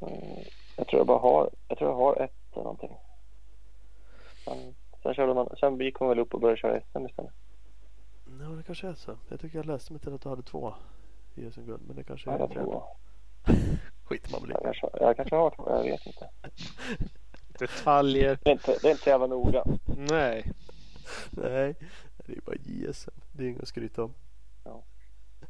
Eh, 0.00 0.46
Jag 0.76 0.86
tror 0.86 1.00
jag 1.00 1.06
bara 1.06 1.18
har, 1.18 1.50
jag 1.68 1.78
tror 1.78 1.90
jag 1.90 1.96
har 1.96 2.16
ett 2.16 2.32
eller 2.52 2.62
någonting. 2.62 2.90
Sen, 4.44 4.74
sen, 5.02 5.14
körde 5.14 5.34
man, 5.34 5.48
sen 5.60 5.78
vi 5.78 5.92
kom 5.92 6.08
väl 6.08 6.18
upp 6.18 6.34
och 6.34 6.40
började 6.40 6.60
köra 6.60 6.80
SM 6.80 7.06
istället. 7.06 7.32
Ja, 8.40 8.46
det 8.48 8.62
kanske 8.62 8.88
är 8.88 8.94
så. 8.94 9.16
Jag 9.28 9.40
tycker 9.40 9.58
jag 9.58 9.66
läste 9.66 9.92
mig 9.92 10.00
till 10.02 10.14
att 10.14 10.20
du 10.20 10.28
hade 10.28 10.42
två 10.42 10.74
i 11.34 11.50
SM-guld. 11.50 11.82
Men 11.86 11.96
det 11.96 12.04
kanske 12.04 12.30
Ja, 12.30 12.36
är 12.38 12.46
tre. 12.46 12.54
tror 12.54 12.82
Skiter 14.04 14.32
man 14.32 14.40
väl 14.42 14.50
i. 14.50 14.54
jag, 14.54 14.62
kanske, 14.62 14.88
jag 15.00 15.16
kanske 15.16 15.36
har 15.36 15.50
två, 15.50 15.64
jag 15.70 15.82
vet 15.82 16.06
inte. 16.06 16.30
Detaljer. 17.58 18.38
Det 18.42 18.50
är 18.50 18.52
inte, 18.52 18.78
det 18.82 18.88
är 18.88 18.90
inte 18.90 19.02
så 19.02 19.08
jävla 19.10 19.26
noga. 19.26 19.64
Nej. 19.96 20.52
Nej, 21.30 21.76
det 22.26 22.32
är 22.36 22.40
bara 22.40 22.56
JSM. 22.64 23.10
Det 23.32 23.44
är 23.44 23.48
inget 23.48 23.62
att 23.62 23.68
skryta 23.68 24.02
om. 24.04 24.12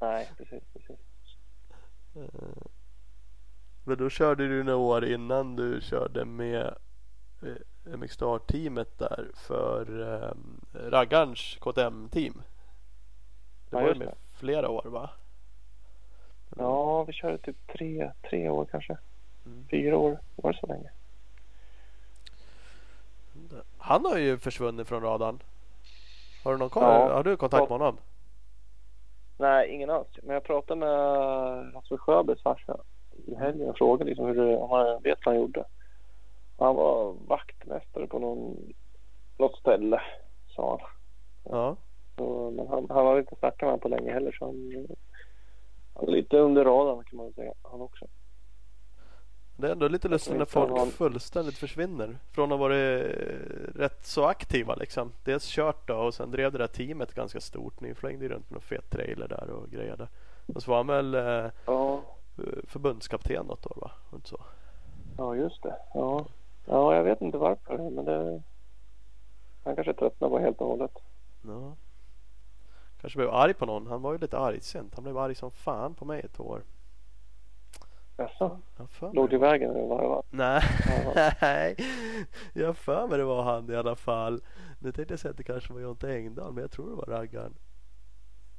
Nej, 0.00 0.30
precis, 0.36 0.62
precis. 0.72 0.98
Eh, 2.16 2.62
Men 3.84 3.98
då 3.98 4.10
körde 4.10 4.48
du 4.48 4.62
några 4.62 4.78
år 4.78 5.04
innan 5.04 5.56
du 5.56 5.80
körde 5.80 6.24
med 6.24 6.74
eh, 7.42 7.96
MX 7.98 8.12
Star-teamet 8.14 8.98
där 8.98 9.30
för 9.34 10.02
eh, 10.24 10.32
raggarns 10.90 11.56
KTM-team. 11.60 12.42
Det 13.74 13.80
Ja, 13.80 13.84
var 13.86 13.94
ju 13.94 13.98
just 13.98 13.98
med 14.06 14.14
flera 14.32 14.68
år 14.68 14.82
va? 14.84 15.10
Ja, 16.56 17.04
vi 17.04 17.12
körde 17.12 17.38
typ 17.38 17.56
tre, 17.72 18.10
tre 18.30 18.48
år 18.48 18.64
kanske. 18.70 18.96
Mm. 19.46 19.64
Fyra 19.70 19.96
år. 19.98 20.18
Var 20.36 20.52
det 20.52 20.58
så 20.58 20.66
länge? 20.66 20.90
Han 23.78 24.04
har 24.04 24.18
ju 24.18 24.38
försvunnit 24.38 24.88
från 24.88 25.02
radarn. 25.02 25.42
Har 26.44 26.52
du 26.52 26.58
någon 26.58 26.70
koll? 26.70 26.82
Ja. 26.82 27.14
Har 27.14 27.22
du 27.22 27.36
kontakt 27.36 27.70
med 27.70 27.78
honom? 27.78 27.96
Nej, 29.36 29.70
ingen 29.70 29.90
alls. 29.90 30.08
Men 30.22 30.34
jag 30.34 30.44
pratade 30.44 30.80
med 30.80 31.74
Rasmus 31.74 32.00
Sjöbergs 32.00 32.42
farsa 32.42 32.76
i 33.26 33.34
helgen 33.34 33.68
och 33.68 33.78
frågade 33.78 34.08
liksom 34.10 34.26
hur 34.26 34.34
det, 34.34 34.56
om 34.56 34.70
han 34.70 35.02
vet 35.02 35.18
vad 35.24 35.34
han 35.34 35.42
gjorde. 35.42 35.64
Han 36.58 36.76
var 36.76 37.14
vaktmästare 37.26 38.06
på 38.06 38.18
någon, 38.18 38.56
något 39.38 39.58
ställe, 39.58 40.02
sa 40.56 40.70
han. 40.80 40.90
Ja. 41.52 41.76
Så, 42.16 42.50
men 42.50 42.66
han, 42.68 42.86
han 42.90 43.06
har 43.06 43.18
inte 43.18 43.36
snackat 43.36 43.60
med 43.60 43.66
honom 43.70 43.80
på 43.80 43.88
länge 43.88 44.12
heller 44.12 44.32
så 44.32 44.44
han, 44.44 44.86
han 45.94 46.08
är 46.08 46.12
lite 46.12 46.38
under 46.38 46.64
radarn 46.64 47.04
kan 47.04 47.16
man 47.16 47.32
säga. 47.32 47.52
Han 47.62 47.80
också. 47.80 48.06
Det 49.56 49.66
är 49.66 49.72
ändå 49.72 49.88
lite 49.88 50.08
lustigt 50.08 50.36
när 50.36 50.44
folk 50.44 50.78
han- 50.78 50.86
fullständigt 50.90 51.58
försvinner. 51.58 52.18
Från 52.32 52.44
att 52.52 52.58
ha 52.58 52.68
varit 52.68 53.04
eh, 53.04 53.10
rätt 53.74 54.06
så 54.06 54.24
aktiva 54.24 54.74
liksom. 54.74 55.12
Dels 55.24 55.46
kört 55.46 55.88
då 55.88 55.96
och 55.96 56.14
sen 56.14 56.30
drev 56.30 56.52
det 56.52 56.58
där 56.58 56.66
teamet 56.66 57.14
ganska 57.14 57.40
stort. 57.40 57.80
Ni 57.80 57.94
flängde 57.94 58.24
ju 58.24 58.28
runt 58.30 58.50
med 58.50 58.54
någon 58.54 58.62
fet 58.62 58.90
trailer 58.90 59.28
där 59.28 59.50
och 59.50 59.70
grejade. 59.70 60.08
Och 60.54 60.62
så 60.62 60.70
var 60.70 60.76
han 60.76 60.86
väl 60.86 61.14
eh, 61.14 61.50
Ja, 61.66 62.00
förbundskapten 62.66 63.46
något 63.46 63.66
år 63.66 63.76
va? 63.80 63.90
Inte 64.14 64.28
så? 64.28 64.40
ja 65.18 65.36
just 65.36 65.62
det. 65.62 65.76
Ja. 65.94 66.26
ja, 66.66 66.94
jag 66.96 67.04
vet 67.04 67.20
inte 67.20 67.38
varför 67.38 67.78
men 67.90 68.04
det... 68.04 68.42
Han 69.64 69.74
kanske 69.74 69.94
tröttnade 69.94 70.30
på 70.30 70.38
helt 70.38 70.60
och 70.60 70.66
hållet. 70.68 70.92
Ja. 71.46 71.76
Kanske 73.04 73.18
blev 73.18 73.30
arg 73.30 73.54
på 73.54 73.66
någon. 73.66 73.86
Han 73.86 74.02
var 74.02 74.12
ju 74.12 74.18
lite 74.18 74.38
argsint. 74.38 74.94
Han 74.94 75.04
blev 75.04 75.18
arg 75.18 75.34
som 75.34 75.50
fan 75.50 75.94
på 75.94 76.04
mig 76.04 76.20
ett 76.20 76.40
år. 76.40 76.62
Jaså? 78.16 78.60
Jag 79.00 79.14
Låg 79.14 79.30
det 79.30 79.36
i 79.36 79.38
vägen 79.38 79.70
eller 79.70 79.86
vad 79.86 80.02
det 80.02 80.08
var? 80.08 80.22
Nej, 80.30 80.62
nej. 81.40 81.76
Jag 82.52 82.76
för 82.76 83.08
mig 83.08 83.18
det 83.18 83.24
var 83.24 83.42
han 83.42 83.70
i 83.70 83.76
alla 83.76 83.96
fall. 83.96 84.42
Nu 84.78 84.92
tänkte 84.92 85.12
jag 85.12 85.20
säga 85.20 85.30
att 85.30 85.36
det 85.36 85.42
kanske 85.42 85.72
var 85.72 85.80
Jonte 85.80 86.14
Engdahl 86.16 86.52
men 86.52 86.62
jag 86.62 86.70
tror 86.70 86.90
det 86.90 86.96
var 86.96 87.18
raggaren. 87.18 87.54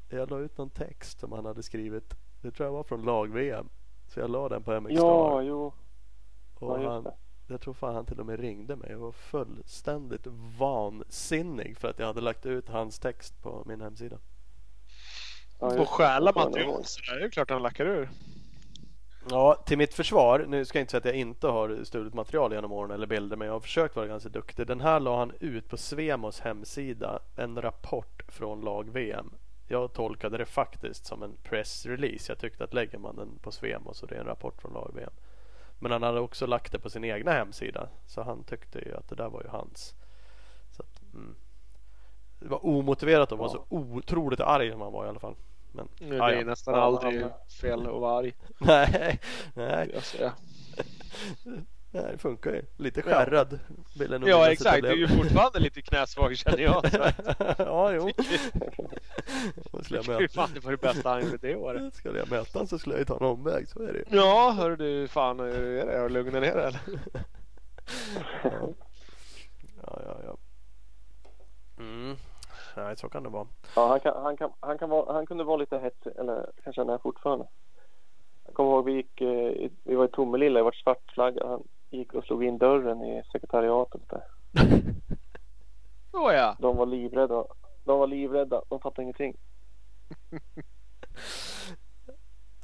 Jag 0.10 0.32
la 0.32 0.40
ut 0.40 0.58
någon 0.58 0.70
text 0.70 1.20
som 1.20 1.32
han 1.32 1.46
hade 1.46 1.64
skrivit. 1.64 2.16
Det 2.42 2.52
tror 2.52 2.68
jag 2.68 2.74
var 2.74 2.84
från 2.84 3.06
lag-VM. 3.06 3.70
Så 4.08 4.20
jag 4.20 4.30
la 4.30 4.50
den 4.50 4.64
på 4.64 4.82
MX 4.82 4.94
Ja, 4.94 5.42
jo. 5.42 5.74
Och 6.56 6.84
Ja, 6.84 6.92
han, 6.92 7.08
jag 7.48 7.62
tror 7.62 7.74
fan 7.74 7.96
han 7.96 8.06
till 8.06 8.20
och 8.20 8.26
med 8.26 8.40
ringde 8.40 8.76
mig 8.76 8.96
och 8.96 9.02
var 9.02 9.12
fullständigt 9.12 10.28
vansinnig 10.60 11.78
för 11.78 11.88
att 11.88 12.00
jag 12.00 12.08
hade 12.08 12.22
lagt 12.22 12.46
ut 12.46 12.70
hans 12.70 13.00
text 13.00 13.42
på 13.42 13.64
min 13.66 13.82
hemsida. 13.82 14.18
Ja, 15.60 15.68
Och 15.68 15.76
det. 15.76 15.86
stjäla 15.86 16.32
material 16.36 16.86
så 16.86 17.02
där 17.02 17.18
är 17.18 17.22
det 17.22 17.30
klart 17.30 17.50
han 17.50 17.64
lackar 17.64 17.86
ur. 17.86 18.10
Ja, 19.30 19.64
till 19.66 19.78
mitt 19.78 19.94
försvar. 19.94 20.46
Nu 20.48 20.66
ska 20.66 20.78
jag 20.78 20.84
inte 20.84 20.92
säga 20.92 21.00
att 21.00 21.06
jag 21.06 21.16
inte 21.16 21.48
har 21.48 21.84
stulit 21.84 22.14
material 22.14 22.54
genom 22.54 22.72
åren 22.72 22.92
eller 22.92 23.08
bilder, 23.08 23.38
men 23.38 23.46
jag 23.46 23.54
har 23.54 23.60
försökt 23.60 23.96
vara 23.96 24.08
ganska 24.08 24.30
duktig. 24.30 24.68
Den 24.68 24.82
här 24.82 25.00
la 25.00 25.18
han 25.18 25.32
ut 25.40 25.70
på 25.70 25.78
Svemos 25.78 26.40
hemsida, 26.40 27.20
en 27.36 27.62
rapport 27.62 28.24
från 28.28 28.62
lag-VM. 28.62 29.34
Jag 29.68 29.94
tolkade 29.94 30.38
det 30.38 30.46
faktiskt 30.46 31.06
som 31.06 31.24
en 31.24 31.38
pressrelease. 31.44 32.32
Jag 32.32 32.40
tyckte 32.40 32.64
att 32.64 32.74
lägger 32.74 32.98
man 32.98 33.16
den 33.16 33.40
på 33.42 33.52
Svemo 33.52 33.94
så 33.94 34.06
det 34.06 34.16
är 34.16 34.20
en 34.20 34.26
rapport 34.26 34.62
från 34.62 34.74
lag-VM. 34.74 35.14
Men 35.80 35.92
han 35.92 36.04
hade 36.04 36.20
också 36.20 36.46
lagt 36.46 36.72
det 36.72 36.80
på 36.80 36.90
sin 36.90 37.04
egna 37.04 37.32
hemsida, 37.32 37.90
så 38.08 38.22
han 38.22 38.44
tyckte 38.44 38.80
ju 38.80 38.96
att 38.96 39.10
det 39.10 39.16
där 39.16 39.30
var 39.30 39.42
ju 39.42 39.50
hans. 39.50 39.96
Så 40.72 40.84
att, 40.84 41.14
mm. 41.14 41.36
Det 42.40 42.48
var 42.48 42.66
omotiverat 42.66 43.32
att 43.32 43.40
vara 43.40 43.50
så 43.50 43.66
otroligt 43.70 44.40
arg 44.40 44.72
som 44.72 44.82
han 44.82 44.92
var 44.94 45.06
i 45.06 45.10
alla 45.10 45.20
fall. 45.20 45.36
Men, 45.72 45.88
Det 46.10 46.16
ja, 46.16 46.32
är 46.32 46.36
ja. 46.36 46.46
nästan 46.46 46.74
Ja, 46.74 46.82
aldrig 46.82 47.26
fel 47.62 47.80
att 47.80 48.02
vara 48.02 48.18
arg. 48.20 48.34
Nej, 48.58 49.20
nej. 49.54 50.02
Nej, 51.92 52.12
det 52.12 52.18
funkar 52.18 52.52
ju. 52.52 52.62
Lite 52.78 53.02
skärrad 53.02 53.60
vill 54.00 54.12
jag 54.12 54.22
nog 54.22 54.30
Ja 54.30 54.52
exakt, 54.52 54.82
du 54.82 54.88
är 54.88 54.96
ju 54.96 55.08
fortfarande 55.08 55.60
lite 55.60 55.82
knäsvag 55.82 56.38
känner 56.38 56.58
jag. 56.60 56.86
Ja, 57.58 57.92
jo. 57.94 58.02
Och 59.72 59.86
skulle 59.86 60.00
jag 60.00 60.04
Hur 60.14 60.20
möta, 60.22 60.34
fan 60.34 60.50
det 60.54 60.60
var 60.66 60.72
det 60.72 60.78
bästa 60.78 61.10
han 61.10 61.22
gjorde 61.24 61.38
det 61.38 61.56
året. 61.56 61.96
skulle 61.96 62.20
jag 62.20 62.32
möta 62.32 62.60
honom 62.60 62.68
så 62.68 62.80
skulle 62.80 62.96
jag 62.96 63.00
ju 63.00 63.06
ta 63.06 63.18
en 63.18 63.26
omväg. 63.26 63.70
Så 63.70 63.80
är 63.82 63.94
det. 63.94 64.04
Ja, 64.16 64.56
hör 64.58 64.76
du 64.76 65.08
fan 65.08 65.40
hur 65.40 65.48
är 65.78 65.86
det? 65.86 65.98
Har 66.00 66.10
du 66.10 66.14
lugnat 66.14 66.42
ner 66.42 66.56
dig 66.56 66.66
eller? 66.68 66.80
Ja, 69.82 70.00
ja, 70.06 70.18
ja. 70.26 70.38
Mm. 71.78 72.16
Nej, 72.76 72.98
så 72.98 73.10
kan 73.10 73.24
det 73.24 73.30
vara. 73.30 73.48
Ja, 73.76 73.88
han, 73.88 74.00
kan, 74.00 74.24
han, 74.24 74.38
kan, 74.38 74.52
han, 74.60 74.78
kan 74.78 74.90
vara, 74.90 75.14
han 75.14 75.26
kunde 75.26 75.44
vara 75.44 75.58
lite 75.58 75.78
hetsig, 75.80 76.12
eller 76.20 76.50
kanske 76.64 76.82
han 76.82 76.90
är 76.90 76.98
fortfarande. 76.98 77.48
Jag 78.46 78.54
kommer 78.54 78.70
ihåg 78.72 78.86
vi 78.86 78.92
gick, 78.94 79.22
eh, 79.22 79.70
vi 79.84 79.96
var 79.96 80.06
i 80.06 80.08
Tomelilla, 80.12 80.60
det 80.60 80.64
var 80.64 80.72
svartflagga. 80.72 81.48
Han 81.48 81.64
gick 81.90 82.14
och 82.14 82.24
slog 82.24 82.44
in 82.44 82.58
dörren 82.58 83.04
i 83.04 83.24
sekretariatet 83.32 84.02
där. 84.10 84.24
Så 86.12 86.32
ja. 86.32 86.56
De 86.60 86.78
var 86.78 86.86
livrädda. 86.86 87.46
De 87.84 88.00
var 88.00 88.08
livrädda, 88.08 88.62
de 88.70 88.80
fattade 88.80 89.02
ingenting. 89.04 89.38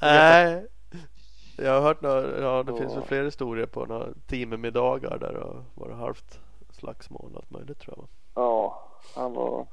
Nej. 0.02 0.68
Jag 1.58 1.74
har 1.74 1.82
hört 1.82 2.02
några, 2.02 2.42
ja 2.42 2.64
det 2.64 2.72
Ja. 2.72 2.78
finns 2.78 2.96
väl 2.96 3.04
fler 3.04 3.24
historier 3.24 3.66
på 3.66 3.86
några 3.86 4.08
teammiddagar 4.28 5.18
där 5.18 5.34
det 5.34 5.40
har 5.40 5.64
varit 5.74 5.96
halvt 5.98 6.40
slagsmål 6.72 7.32
och 7.32 7.38
allt 7.38 7.50
möjligt 7.52 7.80
tror 7.80 7.96
jag. 7.98 8.08
Ja, 8.44 8.82
han 9.16 9.34
var... 9.34 9.68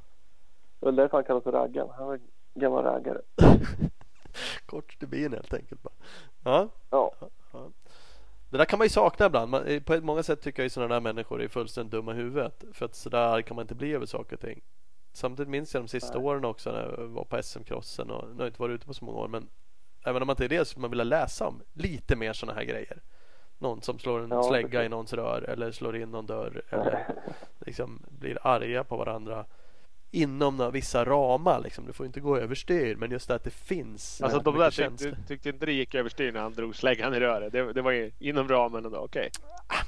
Det 0.81 0.87
var 0.87 0.93
därför 0.93 1.17
han 1.17 1.25
kallades 1.25 1.45
för 1.45 1.53
raggaren. 1.53 1.89
Han 1.97 2.07
var 2.07 2.21
gammal 2.55 2.85
raggare. 2.85 3.21
Kort 4.67 4.93
stubin 4.93 5.33
helt 5.33 5.55
enkelt 5.55 5.83
bara. 5.83 5.95
Ja. 6.45 6.69
Ja, 6.91 7.13
Det 8.51 8.59
där 8.59 8.65
kan 8.65 8.79
man 8.79 8.85
ju 8.85 8.91
sakna 8.91 9.27
ibland. 9.27 9.51
Man, 9.51 9.67
eh, 9.67 9.83
på 9.83 10.01
många 10.01 10.23
sätt 10.23 10.43
tycker 10.43 10.63
jag 10.63 10.65
ju 10.65 10.71
sådana 10.71 10.95
där 10.95 11.01
människor 11.01 11.43
är 11.43 11.49
fullständigt 11.49 11.93
dumma 11.93 12.13
i 12.13 12.17
huvudet. 12.17 12.65
För 12.73 12.85
att 12.85 12.95
sådär 12.95 13.43
kan 13.43 13.55
man 13.55 13.63
inte 13.63 13.75
bli 13.75 13.93
över 13.93 14.07
saker 14.07 14.37
och 14.37 14.41
ting. 14.41 14.61
Samtidigt 15.13 15.51
minns 15.51 15.75
jag 15.75 15.83
de 15.83 15.89
sista 15.89 16.19
Nej. 16.19 16.27
åren 16.27 16.45
också 16.45 16.73
när 16.73 16.81
jag 16.81 17.07
var 17.07 17.25
på 17.25 17.43
SM-crossen 17.43 18.11
och 18.11 18.29
nu 18.29 18.35
har 18.35 18.41
jag 18.41 18.49
inte 18.49 18.63
varit 18.63 18.75
ute 18.75 18.87
på 18.87 18.95
så 18.95 19.05
många 19.05 19.19
år. 19.19 19.29
Men 19.29 19.49
även 20.05 20.23
om 20.23 20.27
man 20.27 20.33
inte 20.35 20.45
är 20.45 20.49
det 20.49 20.59
så 20.59 20.65
skulle 20.65 20.81
man 20.81 20.91
vilja 20.91 21.05
läsa 21.05 21.47
om 21.47 21.63
lite 21.73 22.17
mer 22.17 22.33
sådana 22.33 22.59
här 22.59 22.65
grejer. 22.67 23.03
Någon 23.59 23.83
som 23.83 23.99
slår 23.99 24.21
en 24.21 24.31
Ja, 24.31 24.43
slägga 24.43 24.69
precis. 24.69 24.87
i 24.87 24.89
någons 24.89 25.13
rör 25.13 25.43
eller 25.49 25.73
slår 25.73 25.97
in 25.97 26.11
någon 26.11 26.27
dörr 26.27 26.63
eller 26.71 27.07
liksom 27.59 28.03
blir 28.09 28.39
arga 28.43 28.85
på 28.85 28.97
varandra 28.97 29.45
inom 30.11 30.57
några 30.57 30.71
vissa 30.71 31.05
ramar. 31.05 31.61
Liksom. 31.61 31.87
Du 31.87 31.93
får 31.93 32.07
inte 32.07 32.21
gå 32.21 32.37
överstyr 32.39 32.97
men 32.97 33.11
just 33.11 33.29
det 33.29 33.35
att 33.35 33.45
det 33.45 33.51
finns 33.51 34.23
Alltså 34.23 34.39
de 34.39 34.59
där 34.59 34.71
tyckte, 34.71 35.17
tyckte 35.29 35.49
inte 35.49 35.67
det 35.67 35.73
gick 35.73 35.95
överstyr 35.95 36.33
när 36.33 36.41
han 36.41 36.53
drog 36.55 36.77
släggan 36.77 37.15
i 37.15 37.21
röret. 37.21 37.53
Det, 37.53 37.73
det 37.73 37.83
var 37.83 37.91
ju 37.91 38.11
inom 38.19 38.49
ramen 38.49 38.85
ändå, 38.85 38.99
okej. 38.99 39.31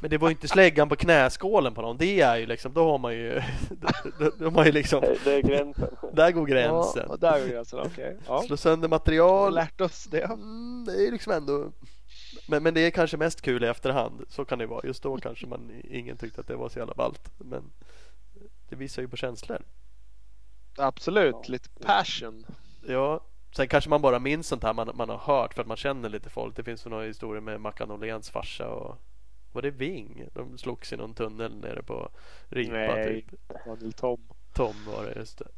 Men 0.01 0.11
det 0.11 0.19
var 0.19 0.29
ju 0.29 0.33
inte 0.33 0.49
släggan 0.49 0.89
på 0.89 0.97
knäskålen 0.97 1.75
på 1.75 1.83
någon. 1.83 1.97
Det 1.97 2.21
är 2.21 2.37
ju 2.37 2.47
liksom, 2.47 2.73
då 2.73 2.91
har 2.91 2.99
man 2.99 3.15
ju, 3.15 3.43
då, 4.19 4.31
då 4.39 4.45
har 4.45 4.51
man 4.51 4.67
ju 4.67 4.73
liksom, 4.73 5.01
det, 5.25 5.33
är 5.35 5.43
gränsen. 5.43 5.89
där 6.13 6.31
går 6.31 6.47
gränsen. 6.47 7.07
Ja, 7.09 7.17
där 7.17 7.41
är 7.45 7.49
gränsen, 7.49 7.81
okej. 7.87 8.17
Ja. 8.27 8.43
Slå 8.43 8.57
sönder 8.57 8.89
material, 8.89 9.55
lärt 9.55 9.81
oss 9.81 10.05
det. 10.05 10.23
mm, 10.25 10.85
det 10.87 10.93
är 10.93 11.01
ju 11.05 11.11
liksom 11.11 11.33
ändå, 11.33 11.73
men, 12.51 12.63
men 12.63 12.75
det 12.75 12.81
är 12.81 12.91
kanske 12.91 13.17
mest 13.17 13.41
kul 13.43 13.65
i 13.65 13.67
efterhand. 13.67 14.25
Så 14.29 14.45
kan 14.45 14.59
det 14.59 14.67
vara. 14.67 14.81
Just 14.87 15.03
då 15.03 15.17
kanske 15.17 15.47
man, 15.47 15.83
ingen 15.85 16.17
tyckte 16.17 16.41
att 16.41 16.47
det 16.47 16.57
var 16.57 16.69
så 16.69 16.79
jävla 16.79 16.95
ballt. 16.95 17.31
Men 17.39 17.63
det 18.69 18.77
visar 18.77 19.03
ju 19.03 19.09
på 19.09 19.17
känslor. 19.17 19.63
Absolut, 20.79 21.35
Ja. 21.35 21.43
lite 21.47 21.69
passion. 21.69 22.47
Ja, 22.87 23.21
sen 23.57 23.69
kanske 23.69 23.91
man 23.91 24.03
bara 24.03 24.19
minns 24.19 24.49
sånt 24.49 24.63
här 24.63 24.75
man, 24.75 24.91
man 24.95 25.09
har 25.09 25.19
hört 25.19 25.55
för 25.55 25.61
att 25.61 25.67
man 25.69 25.77
känner 25.77 26.09
lite 26.09 26.31
folk. 26.31 26.57
Det 26.57 26.63
finns 26.65 26.87
några 26.87 27.05
historier 27.05 27.41
med 27.41 27.61
Mackan 27.61 27.91
Åhléns 27.91 28.31
farsa 28.31 28.69
och 28.69 28.97
var 29.53 29.63
det 29.63 29.71
Ving? 29.71 30.25
De 30.35 30.59
slogs 30.59 30.93
i 30.93 30.97
någon 30.97 31.15
tunnel 31.15 31.57
nere 31.57 31.83
på 31.83 32.09
Ripa 32.49 32.73
Nej. 32.73 33.23
typ. 33.23 33.41
Daniel 33.67 33.93
Tom. 33.93 34.21
Tom 34.55 34.75
var 34.87 35.05
det, 35.05 35.19
just 35.19 35.39
det. 35.39 35.49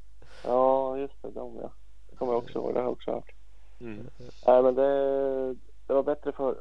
Ja, 0.44 0.98
just 0.98 1.22
det. 1.22 1.30
De 1.30 1.56
ja. 1.62 1.72
Det 2.10 2.16
kommer 2.16 2.32
jag 2.32 2.42
också 2.42 2.58
ihåg. 2.58 2.74
Det 2.74 2.78
har 2.78 2.84
jag 2.84 2.92
också 2.92 3.10
hört. 3.12 3.32
Mm. 3.80 4.06
Nej, 4.46 4.62
men 4.62 4.74
det, 4.74 5.54
det 5.86 5.94
var 5.94 6.02
bättre 6.02 6.32
för 6.32 6.60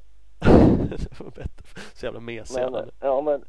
det 0.89 1.19
var 1.19 1.31
bättre. 1.31 1.81
Så 1.93 2.05
jävla 2.05 2.19
mesiga. 2.19 2.69
Men, 2.69 2.89
ja, 2.99 3.21
men, 3.21 3.45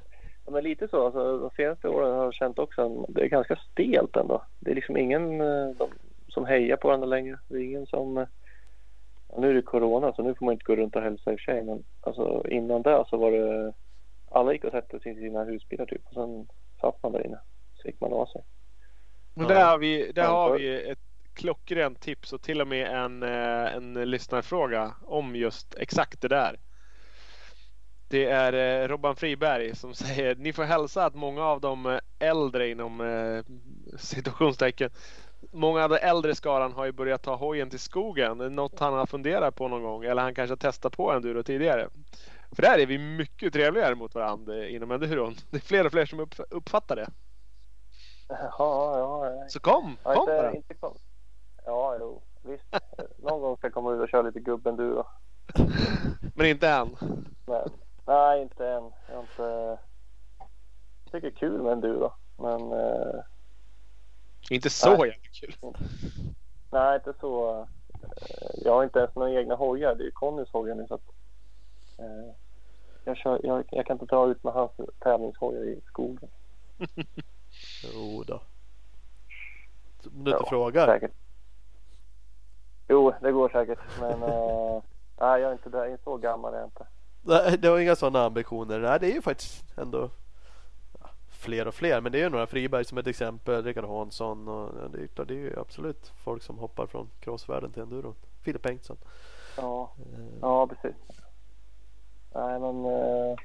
ja, 0.47 0.53
men 0.53 0.65
lite 0.65 0.89
så. 0.89 1.05
Alltså, 1.05 1.39
de 1.39 1.51
senaste 1.51 1.89
åren 1.89 2.17
har 2.17 2.25
jag 2.25 2.35
känt 2.35 2.59
också 2.59 2.83
att 2.83 3.15
det 3.15 3.23
är 3.23 3.29
ganska 3.29 3.57
stelt 3.73 4.17
ändå. 4.17 4.43
Det 4.61 4.71
är 4.71 4.75
liksom 4.75 4.97
ingen 4.97 5.41
eh, 5.41 5.69
de, 5.79 5.89
som 6.29 6.45
hejar 6.47 6.77
på 6.77 6.89
varandra 6.89 7.07
längre. 7.07 7.39
Det 7.49 7.57
är 7.57 7.63
ingen 7.65 7.87
som... 7.87 8.19
eh, 8.19 8.27
Ja, 9.35 9.41
nu 9.41 9.51
är 9.51 9.55
det 9.55 9.63
corona 9.63 10.13
så 10.13 10.23
nu 10.23 10.35
får 10.35 10.47
man 10.47 10.53
inte 10.53 10.65
gå 10.65 10.77
runt 10.77 10.97
och 10.97 11.03
hälsa 11.03 11.33
i 11.33 11.35
och 11.35 11.41
för 11.41 11.45
sig. 11.53 11.63
Men 11.65 11.85
alltså, 12.01 12.49
innan 12.49 12.83
det 12.83 13.05
så 13.09 13.17
var 13.17 13.31
det... 13.33 13.73
Alla 14.31 14.53
gick 14.53 14.65
och 14.65 14.71
satte 14.73 15.01
sig 15.01 15.13
i 15.13 15.15
sina 15.15 15.45
husbilar 15.45 15.87
typ. 15.87 16.07
Och 16.07 16.15
sen 16.15 16.49
satt 16.81 17.03
man 17.03 17.13
där 17.13 17.27
inne. 17.27 17.39
Så 17.75 17.89
gick 17.89 18.01
man 18.01 18.13
av 18.13 18.27
sig. 18.27 18.43
Men 19.35 19.47
där 19.47 19.65
har 19.65 19.79
vi, 19.79 20.13
där 20.13 20.27
har 20.27 20.59
vi 20.59 20.91
ett 20.91 20.99
klockrent 21.35 22.01
tips 22.01 22.33
och 22.33 22.43
till 22.43 22.61
och 22.61 22.69
med 22.69 22.87
en, 22.87 23.23
eh, 23.23 23.75
en 23.77 23.95
lyssnarfråga 23.95 24.95
om 25.05 25.37
just 25.37 25.75
exakt 25.79 26.21
det 26.21 26.29
där. 26.29 26.61
Det 28.13 28.25
är 28.27 28.83
eh, 28.83 28.89
Robban 28.89 29.17
Friberg 29.17 29.77
som 29.77 29.95
säger 30.05 30.35
ni 30.35 30.53
får 30.53 30.63
hälsa 30.65 31.05
att 31.05 31.15
många 31.15 31.45
av 31.45 31.61
de 31.61 31.87
eh, 31.87 31.99
äldre 32.19 32.69
inom 32.69 33.01
eh, 33.01 33.45
situationstecken 33.99 34.91
Många 35.53 35.85
av 35.85 35.91
de 35.91 35.97
äldre 35.97 36.35
skaran 36.35 36.73
har 36.73 36.85
ju 36.85 36.93
börjat 36.93 37.23
ta 37.23 37.35
hojen 37.35 37.71
till 37.71 37.79
skogen. 37.79 38.39
Något 38.39 38.79
han 38.79 38.93
har 38.95 39.07
funderat 39.07 39.55
på 39.55 39.69
någon 39.69 39.83
gång 39.83 40.05
eller 40.05 40.23
han 40.23 40.35
kanske 40.35 40.53
har 40.53 40.57
testat 40.57 40.97
på 40.97 41.13
enduro 41.13 41.43
tidigare. 41.43 41.89
För 42.53 42.63
där 42.63 42.79
är 42.79 42.87
vi 42.87 42.99
mycket 42.99 43.53
trevligare 43.53 43.95
mot 43.95 44.15
varandra 44.15 44.69
inom 44.69 44.91
enduron. 44.91 45.35
Det 45.51 45.57
är 45.57 45.61
fler 45.61 45.87
och 45.87 45.93
fler 45.93 46.07
som 46.07 46.21
upp- 46.21 46.41
uppfattar 46.51 46.97
det. 46.97 47.07
Ja, 48.29 48.39
ja. 48.59 49.27
ja. 49.27 49.49
Så 49.49 49.61
kom, 49.61 49.97
Ja, 50.05 50.15
kom 50.15 50.27
bara! 50.27 50.47
inte, 50.47 50.57
inte 50.57 50.75
kom. 50.75 50.97
Ja, 51.65 51.97
jo. 52.01 52.23
Visst. 52.43 52.65
Någon 53.19 53.41
gång 53.41 53.57
ska 53.57 53.67
jag 53.67 53.75
komma 53.75 53.93
ut 53.93 54.01
och 54.01 54.09
köra 54.09 54.23
lite 54.23 54.41
gubbenduro. 54.41 55.05
Men 56.35 56.47
inte 56.47 56.69
än. 56.69 56.97
Men 57.47 57.69
nej, 58.07 58.43
inte 58.43 58.69
än. 58.69 58.93
Jag 59.09 59.15
har 59.15 59.21
inte... 59.23 59.79
Jag 61.05 61.13
tycker 61.13 61.21
det 61.21 61.29
är 61.29 61.39
kul 61.39 61.63
med 61.63 61.73
enduro. 61.73 62.13
Men 62.37 62.73
eh, 62.73 63.21
Inte 64.51 64.71
så 64.71 64.89
Nej. 64.97 64.99
jävla 65.09 65.15
kul. 65.33 65.55
nej, 66.71 66.95
inte 66.95 67.15
så. 67.21 67.61
Eh, 67.61 67.67
jag 68.65 68.73
har 68.73 68.85
inte 68.85 68.99
ens 68.99 69.15
några 69.15 69.33
egna 69.33 69.55
hojar. 69.55 69.95
Det 69.95 70.03
är 70.03 70.05
ju 70.05 70.11
Connys 70.11 70.51
hojar 70.53 70.75
nu 70.75 70.87
så 70.87 70.95
att. 70.95 71.03
Eh, 71.99 72.35
jag, 73.05 73.17
kör, 73.17 73.41
jag, 73.43 73.65
jag 73.71 73.87
kan 73.87 73.95
inte 73.95 74.15
dra 74.15 74.31
ut 74.31 74.45
med 74.45 74.53
hans 74.53 74.71
tävlingshojar 74.99 75.65
i 75.65 75.81
skogen. 75.87 76.29
Jo 77.95 78.25
då. 78.27 78.35
Om 80.05 80.25
du 80.25 80.31
inte 80.31 80.43
Ja, 80.43 80.49
frågar. 80.49 80.87
Säkert. 80.87 81.13
Jo, 82.89 83.13
det 83.21 83.33
går 83.33 83.49
säkert. 83.49 83.79
Men 84.01 84.23
eh, 84.23 84.83
nej, 85.21 85.41
jag 85.41 85.43
är 85.43 85.53
inte 85.53 85.69
där. 85.71 85.79
Jag 85.85 85.93
är 85.93 85.99
så 86.05 86.17
gammal 86.17 86.55
är 86.55 86.59
jag 86.59 86.67
inte. 86.67 86.87
Det 87.59 87.69
har 87.69 87.79
inga 87.79 87.97
sådana 87.97 88.25
ambitioner. 88.25 88.79
Nej, 88.79 89.01
det 89.01 89.07
är 89.11 89.15
ju 89.15 89.23
faktiskt 89.23 89.79
ändå 89.79 90.11
fler 91.31 91.69
och 91.69 91.75
fler. 91.75 92.01
Men 92.01 92.13
det 92.13 92.19
är 92.19 92.23
ju 92.23 92.29
några 92.29 92.47
Friberg 92.47 92.85
som 92.85 92.99
ett 92.99 93.07
exempel. 93.07 93.65
Rickard 93.65 93.85
Hansson 93.85 94.49
och 94.49 94.71
ja, 94.83 94.89
det, 94.89 95.21
är, 95.21 95.25
det 95.25 95.35
är 95.35 95.39
ju 95.39 95.61
absolut 95.61 96.13
folk 96.25 96.43
som 96.43 96.59
hoppar 96.59 96.87
från 96.87 97.09
crossvärlden 97.21 97.73
till 97.73 97.83
enduro. 97.83 98.15
Filip 98.43 98.63
Bengtsson. 98.63 98.97
Ja, 99.57 99.93
Eh, 99.99 100.39
ja 100.41 100.67
precis. 100.67 100.97
Nej, 102.35 102.61
men. 102.61 102.85
Eh, 102.85 103.37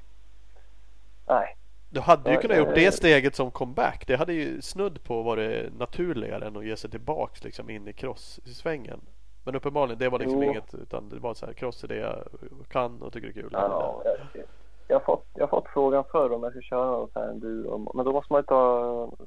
nej. 1.28 1.56
Du 1.90 2.00
hade 2.00 2.30
ju 2.30 2.34
Ja, 2.34 2.40
kunnat 2.40 2.56
ja, 2.56 2.60
gjort 2.60 2.76
ja. 2.78 2.84
det 2.84 2.92
steget 2.92 3.36
som 3.36 3.50
comeback. 3.50 4.06
Det 4.06 4.16
hade 4.16 4.32
ju 4.32 4.62
snudd 4.62 5.04
på 5.04 5.22
varit 5.22 5.78
naturligare 5.78 6.46
än 6.46 6.56
att 6.56 6.64
ge 6.64 6.76
sig 6.76 6.90
tillbaks 6.90 7.44
liksom 7.44 7.70
in 7.70 7.88
i 7.88 7.92
cross-svängen. 7.92 9.00
Men 9.44 9.54
uppenbarligen, 9.54 9.98
det 9.98 10.08
var 10.08 10.18
liksom 10.18 10.42
Jo. 10.42 10.50
inget 10.50 10.74
utan 10.74 11.08
det 11.08 11.18
var 11.18 11.34
så 11.34 11.46
här 11.46 11.52
cross 11.52 11.84
är 11.84 11.88
det 11.88 11.96
jag 11.96 12.22
kan 12.68 13.02
och 13.02 13.12
tycker 13.12 13.28
är 13.28 13.32
kul. 13.32 13.48
Ja, 13.52 14.02
jag, 14.04 14.44
jag, 14.88 14.96
har 14.96 15.04
fått, 15.04 15.26
jag 15.34 15.42
har 15.42 15.48
fått 15.60 15.68
frågan 15.72 16.04
förr 16.12 16.32
om 16.32 16.42
jag 16.42 16.52
ska 16.52 16.60
köra 16.60 16.90
någon 16.90 17.10
sån 17.12 17.22
här 17.22 17.28
enduro. 17.30 17.92
Men 17.94 18.04
då 18.04 18.12
måste 18.12 18.32
man 18.32 18.40
ju 18.40 18.46
ta 18.46 18.80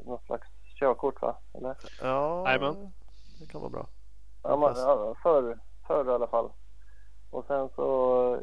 något 0.06 0.26
slags 0.26 0.48
körkort 0.80 1.22
va? 1.22 1.36
Eller? 1.54 1.76
Ja, 2.02 2.44
Jajamän. 2.48 2.92
det 3.40 3.52
kan 3.52 3.62
vara 3.62 3.70
bra. 3.72 3.88
Ja, 4.44 4.56
man, 4.56 4.74
ja, 4.78 5.16
förr, 5.24 5.58
förr 5.88 6.06
i 6.06 6.14
alla 6.14 6.28
fall. 6.28 6.50
Och 7.30 7.46
sen 7.48 7.70
så 7.76 7.82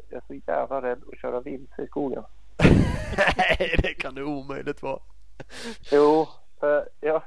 jag 0.09 0.17
är 0.17 0.23
så 0.27 0.33
jävla 0.51 0.81
rädd 0.81 1.01
att 1.11 1.19
köra 1.19 1.39
vilse 1.39 1.81
i 1.81 1.87
skogen. 1.87 2.23
Nej, 3.37 3.75
det 3.81 3.93
kan 3.93 4.15
det 4.15 4.23
omöjligt 4.23 4.81
vara. 4.83 4.99
Jo, 5.91 6.27
för 6.59 6.89
jag, 6.99 7.21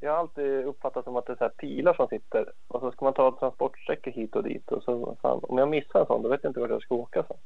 jag 0.00 0.10
har 0.10 0.18
alltid 0.18 0.64
uppfattat 0.64 1.04
som 1.04 1.16
att 1.16 1.26
det 1.26 1.32
är 1.32 1.36
så 1.36 1.44
här 1.44 1.48
pilar 1.50 1.94
som 1.94 2.08
sitter 2.08 2.52
och 2.68 2.80
så 2.80 2.92
ska 2.92 3.04
man 3.04 3.14
ta 3.14 3.38
transportsträckor 3.38 4.10
hit 4.10 4.36
och 4.36 4.42
dit 4.42 4.72
och 4.72 4.82
så 4.82 5.16
fan, 5.22 5.40
om 5.42 5.58
jag 5.58 5.68
missar 5.68 6.00
en 6.00 6.06
sån 6.06 6.22
då 6.22 6.28
vet 6.28 6.40
jag 6.42 6.50
inte 6.50 6.60
vart 6.60 6.70
jag 6.70 6.82
ska 6.82 6.94
åka 6.94 7.22
sen. 7.22 7.36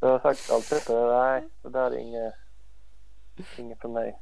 Så 0.00 0.06
jag 0.06 0.08
har 0.08 0.18
sagt 0.18 0.50
alltid 0.52 0.78
att 0.78 1.08
nej, 1.08 1.48
det 1.62 1.68
där 1.68 1.90
är 1.90 1.98
inget, 1.98 2.34
inget 3.58 3.80
för 3.80 3.88
mig. 3.88 4.18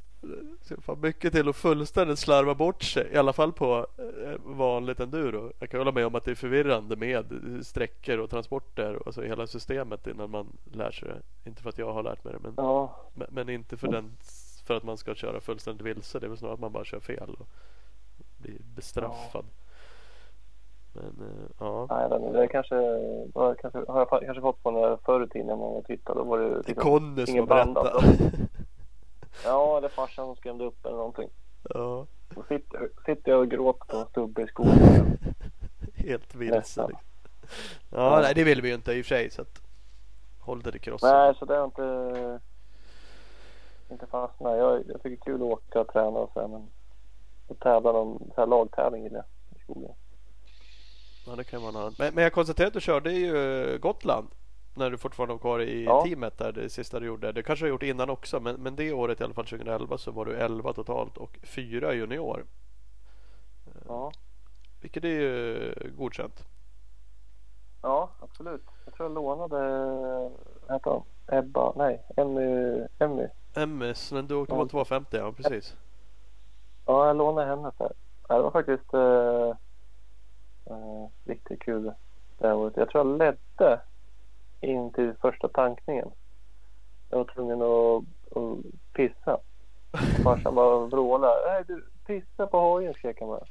Så 0.61 0.81
fan 0.81 0.99
mycket 1.01 1.33
till 1.33 1.49
att 1.49 1.55
fullständigt 1.55 2.19
slarva 2.19 2.55
bort 2.55 2.83
sig. 2.83 3.09
I 3.13 3.17
alla 3.17 3.33
fall 3.33 3.53
på 3.53 3.87
eh, 3.97 4.39
vanligt 4.43 4.99
enduro. 4.99 5.51
Jag 5.59 5.69
kan 5.69 5.79
hålla 5.79 5.91
med 5.91 6.05
om 6.05 6.15
att 6.15 6.25
det 6.25 6.31
är 6.31 6.35
förvirrande 6.35 6.95
med 6.95 7.25
sträckor 7.61 8.17
och 8.17 8.29
transporter. 8.29 8.95
och 8.95 9.07
Alltså 9.07 9.21
hela 9.21 9.47
systemet 9.47 10.07
innan 10.07 10.29
man 10.29 10.57
lär 10.63 10.91
sig 10.91 11.07
det. 11.07 11.49
Inte 11.49 11.61
för 11.61 11.69
att 11.69 11.77
jag 11.77 11.93
har 11.93 12.03
lärt 12.03 12.23
mig 12.23 12.33
det. 12.33 12.39
Men, 12.39 12.53
Ja, 12.57 12.95
men, 13.13 13.27
men 13.31 13.49
inte 13.49 13.77
för, 13.77 13.87
den, 13.87 14.17
för 14.71 14.77
att 14.77 14.83
man 14.83 14.97
ska 14.97 15.15
köra 15.15 15.41
fullständigt 15.41 15.85
vilse. 15.85 16.19
Det 16.19 16.25
är 16.25 16.29
väl 16.29 16.37
snarare 16.37 16.53
att 16.53 16.59
man 16.59 16.71
bara 16.71 16.85
kör 16.85 16.99
fel 16.99 17.35
och 17.39 17.47
blir 18.37 18.57
bestraffad. 18.75 19.45
Men 20.93 21.05
eh, 21.05 21.49
ja. 21.59 21.87
nej, 21.89 22.09
det, 22.09 22.39
det 22.39 22.47
kanske, 22.47 22.75
det 22.75 23.55
kanske 23.61 23.79
har 23.87 23.99
jag 23.99 24.09
kanske 24.09 24.41
fått 24.41 24.63
på 24.63 24.71
när 24.71 24.97
förr 25.05 25.23
i 25.23 25.29
tiden 25.29 25.47
när 25.47 25.55
man 25.55 25.71
var 25.71 25.77
och 25.77 25.85
tittade. 25.85 26.19
Då 26.19 26.23
var 26.23 26.39
det 26.39 26.49
Det 26.49 26.53
är 26.53 26.57
liksom, 26.57 26.75
Conny 26.75 27.25
som 27.25 27.45
banda. 27.45 27.83
berättat. 27.83 28.03
ja, 29.45 29.77
eller 29.77 29.89
farsan 29.89 30.25
som 30.25 30.35
skrämde 30.35 30.65
upp 30.65 30.85
eller 30.85 30.97
någonting. 30.97 31.29
ja, 31.69 32.05
Då 32.29 32.43
sitter, 32.43 32.89
sitter 33.05 33.31
jag 33.31 33.39
och 33.39 33.49
gråter 33.49 33.85
på 33.85 33.97
en 33.97 34.05
stubbe 34.05 34.41
i 34.41 34.47
skogen. 34.47 35.17
helt 35.95 36.35
vilse. 36.35 36.57
Liksom. 36.87 36.91
Ja, 37.89 38.19
nej 38.21 38.33
det 38.35 38.43
vill 38.43 38.61
vi 38.61 38.67
ju 38.69 38.75
inte 38.75 38.93
i 38.93 39.01
och 39.01 39.05
för 39.05 39.15
sig. 39.15 39.29
Så 39.29 39.41
att, 39.41 39.61
håll 40.39 40.61
dig 40.61 40.71
till 40.71 40.81
crossen. 40.81 41.09
Nej, 41.09 41.35
så 41.39 41.45
det 41.45 41.55
har 41.57 41.65
inte, 41.65 42.39
inte 43.91 44.07
fastnat. 44.07 44.57
Jag, 44.57 44.83
jag 44.87 45.03
tycker 45.03 45.23
kul 45.25 45.35
att 45.35 45.41
åka 45.41 45.79
och 45.81 45.87
träna 45.87 46.19
och 46.19 46.31
så 46.33 46.39
här, 46.41 46.47
men 46.47 46.67
att 47.49 47.59
tävla 47.59 47.91
någon 47.91 48.31
så 48.35 48.41
här 48.41 48.47
lagtävling 48.47 49.03
gillar 49.03 49.17
jag 49.49 49.57
i 49.59 49.63
skogen. 49.63 49.91
Ja, 51.27 51.35
det 51.35 51.43
kan 51.43 51.61
vara 51.61 51.71
något. 51.71 51.99
Men, 51.99 52.13
men 52.15 52.23
jag 52.23 52.33
konstaterar 52.33 52.67
att 52.67 52.73
du 52.73 52.81
körde 52.81 53.11
ju 53.11 53.77
Gotland. 53.81 54.27
När 54.73 54.89
du 54.89 54.97
fortfarande 54.97 55.33
var 55.33 55.39
kvar 55.39 55.59
i 55.59 55.83
Ja. 55.85 56.03
teamet 56.05 56.37
där 56.37 56.51
det 56.51 56.69
sista 56.69 56.99
du 56.99 57.05
gjorde. 57.05 57.31
Det 57.31 57.43
kanske 57.43 57.65
du 57.65 57.69
har 57.69 57.73
gjort 57.73 57.83
innan 57.83 58.09
också. 58.09 58.39
Men, 58.39 58.55
men 58.55 58.75
det 58.75 58.93
året 58.93 59.21
i 59.21 59.23
alla 59.23 59.33
fall 59.33 59.45
2011 59.45 59.97
så 59.97 60.11
var 60.11 60.25
du 60.25 60.35
11 60.35 60.73
totalt 60.73 61.17
och 61.17 61.39
4 61.43 61.93
junior. 61.93 62.45
Ja, 63.87 64.11
Vilket 64.81 65.03
är 65.03 65.07
ju 65.09 65.73
godkänt. 65.97 66.45
ja 67.81 68.09
absolut. 68.19 68.63
Jag 68.85 68.93
tror 68.93 69.09
jag 69.09 69.15
lånade, 69.15 69.57
vad 70.67 70.73
heter 70.75 70.91
hon? 70.91 71.03
Ebba, 71.27 71.73
nej, 71.75 72.01
Emmy, 72.17 72.79
Emmy. 72.99 73.27
MS, 73.53 74.11
men 74.11 74.27
du 74.27 74.35
åkte 74.35 74.51
på 74.51 74.57
Ja. 74.57 74.61
en 74.61 74.69
250 74.69 75.17
ja, 75.17 75.31
precis. 75.31 75.75
Ja, 76.85 77.07
jag 77.07 77.15
lånade 77.17 77.47
henne 77.47 77.71
för. 77.77 77.93
Ja, 78.29 78.35
det 78.37 78.43
var 78.43 78.51
faktiskt 78.51 78.93
eh, 78.93 79.49
eh, 80.75 81.07
riktigt 81.25 81.59
kul 81.61 81.91
det 82.37 82.47
här 82.47 82.55
året. 82.55 82.73
Jag 82.77 82.89
tror 82.89 83.07
jag 83.07 83.17
ledde 83.17 83.79
in 84.61 84.93
till 84.93 85.13
första 85.21 85.47
tankningen. 85.47 86.11
Jag 87.09 87.17
var 87.17 87.25
tvungen 87.25 87.61
att, 87.61 88.03
att 88.37 88.57
pissa. 88.93 89.37
Farsan 90.23 90.55
bara 90.55 90.85
vrålade. 90.85 91.41
Nej 91.47 91.63
du, 91.67 91.85
pissa 92.05 92.47
på 92.47 92.59
hojen 92.59 92.93
skrek 92.93 93.19
han 93.19 93.29
bara. 93.29 93.45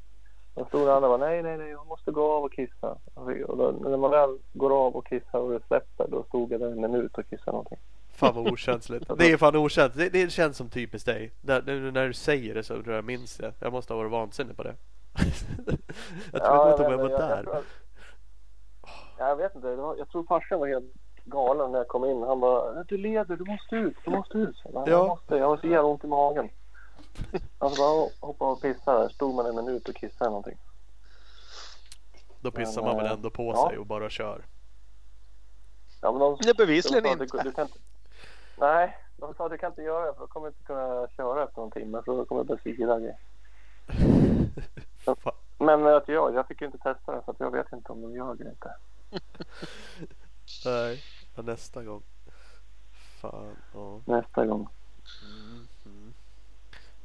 Och 0.55 0.69
stod 0.69 0.81
den 0.81 0.95
andra 0.95 1.09
bara 1.09 1.19
nej 1.29 1.43
nej 1.43 1.59
nej 1.59 1.71
jag 1.71 1.87
måste 1.87 2.11
gå 2.11 2.33
av 2.33 2.45
och 2.45 2.53
kissa. 2.53 2.97
Och 3.15 3.57
då, 3.57 3.75
när 3.81 3.97
man 3.97 4.11
väl 4.11 4.39
går 4.53 4.87
av 4.87 4.97
och 4.97 5.07
kissar 5.07 5.39
och 5.39 5.51
det 5.51 5.67
släpper 5.67 6.09
då 6.09 6.23
stod 6.23 6.53
jag 6.53 6.61
där 6.61 6.71
en 6.71 6.81
minut 6.81 7.19
och 7.19 7.27
kissade 7.31 7.51
någonting. 7.51 7.79
Fan 8.21 8.35
vad 8.35 8.53
okänsligt. 8.53 9.11
Det 9.19 9.33
är 9.33 9.37
fan 9.37 9.57
okänsligt. 9.57 10.13
Det, 10.13 10.25
det 10.25 10.31
känns 10.31 10.57
som 10.57 10.69
typiskt 10.71 11.07
dig. 11.07 11.33
När, 11.41 11.63
när, 11.63 11.91
när 11.93 12.07
du 12.07 12.13
säger 12.15 12.55
det 12.55 12.63
så 12.63 12.83
tror 12.83 12.95
jag 12.95 13.05
minns 13.05 13.37
det. 13.37 13.53
Jag 13.59 13.73
måste 13.73 13.93
ha 13.93 13.99
varit 13.99 14.11
vansinnig 14.13 14.57
på 14.57 14.63
det. 14.63 14.75
jag 16.33 16.43
tror 16.45 16.71
inte 16.71 16.75
att 16.75 16.81
jag 16.81 16.91
var 16.91 16.97
men 16.97 17.11
jag, 17.11 17.21
jag, 17.21 17.29
där. 17.29 17.43
tror 17.43 17.57
att- 17.57 17.65
jag 19.19 19.37
vet 19.37 19.55
inte. 19.55 19.69
Det 19.69 19.77
var, 19.77 19.97
jag 19.97 20.09
tror 20.09 20.25
farsan 20.25 20.61
var 20.61 20.67
helt 20.67 20.93
galen 21.25 21.73
när 21.73 21.79
jag 21.79 21.89
kom 21.89 22.05
in. 22.05 22.23
Han 22.23 22.41
bara 22.41 22.85
du 22.85 22.97
leder, 22.99 23.37
du 23.37 23.45
måste 23.45 23.77
ut, 23.77 23.97
du 24.05 24.11
måste 24.11 24.39
ut. 24.39 24.57
Jag, 24.73 24.89
Ja. 24.89 25.07
måste, 25.07 25.37
jag 25.37 25.47
har 25.49 25.57
så 25.57 25.67
jävla 25.67 25.83
ont 25.89 26.05
i 26.05 26.07
magen. 26.07 26.49
Alltså 27.59 27.83
bara 27.83 28.09
hoppa 28.21 28.51
och 28.53 28.63
pissa 28.63 28.99
där. 28.99 29.09
Stod 29.09 29.35
man 29.35 29.47
en 29.47 29.57
minut 29.57 29.89
och 29.89 29.95
kissade 29.95 30.19
eller 30.25 30.31
någonting. 30.31 30.59
Då 32.41 32.51
pissar 32.51 32.83
Men, 32.83 32.89
man 32.89 32.97
väl 32.97 33.07
eh, 33.07 33.13
ändå 33.13 33.31
på 33.31 33.53
ja. 33.57 33.69
sig 33.69 33.79
och 33.79 33.87
bara 33.87 34.11
kör. 34.11 34.45
Ja, 36.03 36.13
men 36.13 36.21
de, 36.21 36.37
Det 36.43 36.51
är 36.51 36.55
bevisligen 36.55 37.03
de 37.05 37.09
inte. 37.11 37.25
Du, 37.37 37.43
du 37.43 37.53
kan 37.53 37.67
inte. 37.67 37.79
Nej, 38.61 38.97
de 39.17 39.35
sa 39.35 39.45
att 39.45 39.53
du 39.53 39.59
kan 39.59 39.71
inte 39.71 39.83
göra 39.83 40.07
det 40.07 40.15
för 40.15 40.21
då 40.21 40.27
kommer 40.27 40.47
du 40.47 40.51
inte 40.51 40.65
kunna 40.65 41.09
köra 41.17 41.45
efter 41.45 41.61
någon 41.61 41.71
timme. 41.71 42.03
Så 42.05 42.17
då 42.17 42.25
kommer 42.25 42.45
grejer. 43.01 43.17
Fan. 45.23 45.35
Men 45.59 45.83
vet 45.83 46.09
jag, 46.09 46.35
jag 46.35 46.47
fick 46.47 46.61
ju 46.61 46.67
inte 46.67 46.79
testa 46.79 47.23
för 47.23 47.33
att 47.33 47.41
jag 47.41 47.51
vet 47.51 47.73
inte 47.73 47.93
om 47.93 48.03
de 48.03 48.15
gör 48.15 48.35
det 48.35 48.41
eller 48.41 48.51
inte. 48.51 48.75
Nej. 50.65 51.03
Ja, 51.37 51.43
nästa 51.43 51.85
gång. 51.85 52.03
Fan, 53.21 53.57
ja. 53.75 54.01
nästa 54.05 54.47
gång. 54.47 54.69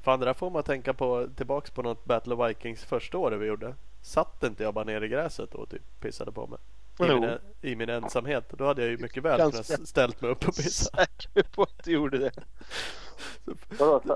Fan 0.01 0.19
det 0.19 0.25
där 0.25 0.33
får 0.33 0.49
man 0.49 0.63
tänka 0.63 0.93
på 0.93 1.27
tillbaks 1.35 1.71
på 1.71 1.81
något 1.81 2.05
Battle 2.05 2.35
of 2.35 2.49
Vikings 2.49 2.85
första 2.85 3.17
året 3.17 3.39
vi 3.39 3.45
gjorde. 3.45 3.75
Satt 4.01 4.43
inte 4.43 4.63
jag 4.63 4.73
bara 4.73 4.85
nere 4.85 5.05
i 5.05 5.09
gräset 5.09 5.55
och 5.55 5.69
typ 5.69 5.99
pissade 5.99 6.31
på 6.31 6.47
mig? 6.47 6.59
I, 6.99 7.07
min, 7.19 7.37
I 7.61 7.75
min 7.75 7.89
ensamhet. 7.89 8.45
Då 8.49 8.65
hade 8.65 8.81
jag 8.81 8.91
ju 8.91 8.97
mycket 8.97 9.23
väl 9.23 9.37
Ganska- 9.37 9.75
kunnat 9.75 9.89
ställt 9.89 10.21
mig 10.21 10.31
upp 10.31 10.47
och 10.47 10.55
pissa. 10.55 10.89
Säker 10.95 11.43
på 11.55 11.63
att 11.63 11.83
du 11.83 11.91
gjorde 11.91 12.17
det. 12.17 12.31
Vadå, 13.79 14.01
du, 14.03 14.09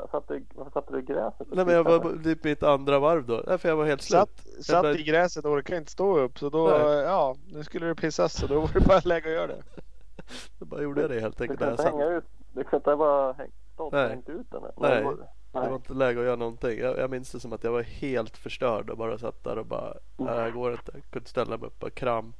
varför 0.55 0.71
satte 0.71 0.93
du 0.93 0.99
i 0.99 1.01
gräset? 1.01 1.47
Nej 1.51 1.65
men 1.65 1.75
jag 1.75 1.83
var 1.83 2.23
typ 2.23 2.43
mitt 2.43 2.63
andra 2.63 2.99
varv 2.99 3.25
då. 3.25 3.43
Nej, 3.47 3.57
för 3.57 3.69
jag 3.69 3.75
var 3.75 3.85
helt 3.85 4.01
slut. 4.01 4.19
Satt, 4.19 4.65
satt 4.65 4.95
i 4.99 5.03
gräset 5.03 5.45
och 5.45 5.51
orkade 5.51 5.77
inte 5.77 5.91
stå 5.91 6.17
upp 6.19 6.39
så 6.39 6.49
då, 6.49 6.67
Nej. 6.67 6.97
ja, 6.97 7.35
nu 7.53 7.63
skulle 7.63 7.85
det 7.87 7.95
pissas 7.95 8.33
så 8.33 8.47
då 8.47 8.59
var 8.59 8.69
det 8.73 8.79
bara 8.79 9.01
läge 9.03 9.27
att 9.29 9.33
göra 9.35 9.47
det. 9.47 9.61
Då 10.59 10.65
bara 10.65 10.81
gjorde 10.81 11.01
jag 11.01 11.09
det 11.09 11.19
helt 11.19 11.37
Du 11.37 11.43
enkelt. 11.43 11.59
när 11.59 11.67
jag 11.67 11.73
inte 11.73 11.83
hänga 11.83 12.05
ut, 12.05 12.23
du 12.53 12.63
kan 12.63 12.79
inte 12.79 12.95
bara 12.95 13.33
stått 13.33 13.47
och 13.77 13.93
Nej. 13.93 14.09
hängt 14.09 14.29
ut 14.29 14.51
den. 14.51 14.61
Nej. 14.77 15.03
Var- 15.03 15.17
Det 15.63 15.69
var 15.69 15.75
inte 15.75 15.93
läge 15.93 16.19
att 16.19 16.25
göra 16.25 16.35
någonting. 16.35 16.79
Jag, 16.79 16.97
jag 16.97 17.09
minns 17.09 17.31
det 17.31 17.39
som 17.39 17.53
att 17.53 17.63
jag 17.63 17.71
var 17.71 17.81
helt 17.81 18.37
förstörd 18.37 18.89
och 18.89 18.97
bara 18.97 19.17
satt 19.17 19.43
där 19.43 19.57
och 19.57 19.65
bara, 19.65 19.93
nej 20.17 20.27
det 20.35 20.41
här 20.41 20.51
går 20.51 20.71
inte. 20.71 20.91
Jag 20.93 21.03
kunde 21.11 21.29
ställa 21.29 21.57
mig 21.57 21.67
upp, 21.67 21.79
bara 21.79 21.91
kramp. 21.91 22.35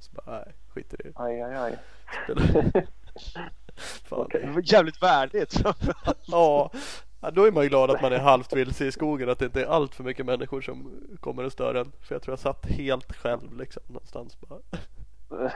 Så 0.00 0.10
bara, 0.12 0.36
nej 0.36 0.54
skit 0.74 0.94
i 0.94 0.96
det. 0.96 1.12
Aj, 1.14 1.40
aj, 1.42 1.54
aj. 1.56 1.78
Fan. 4.04 4.28
Det 4.32 4.46
var 4.46 4.62
jävligt 4.72 5.02
värdigt 5.02 5.54
framförallt. 5.54 6.18
Ja, 6.26 6.70
ja, 7.20 7.30
då 7.30 7.44
är 7.44 7.52
man 7.52 7.62
ju 7.62 7.68
glad 7.68 7.90
att 7.90 8.02
man 8.02 8.12
är 8.12 8.18
halvt 8.18 8.52
vilse 8.52 8.86
i 8.86 8.92
skogen. 8.92 9.28
Att 9.28 9.38
det 9.38 9.44
inte 9.44 9.62
är 9.62 9.66
allt 9.66 9.94
för 9.94 10.04
mycket 10.04 10.26
människor 10.26 10.60
som 10.60 10.92
kommer 11.20 11.44
och 11.44 11.52
stör 11.52 11.74
en. 11.74 11.92
För 12.00 12.14
jag 12.14 12.22
tror 12.22 12.32
jag 12.32 12.38
satt 12.38 12.66
helt 12.66 13.16
själv 13.16 13.58
liksom 13.58 13.82
någonstans 13.86 14.38
bara. 14.40 14.60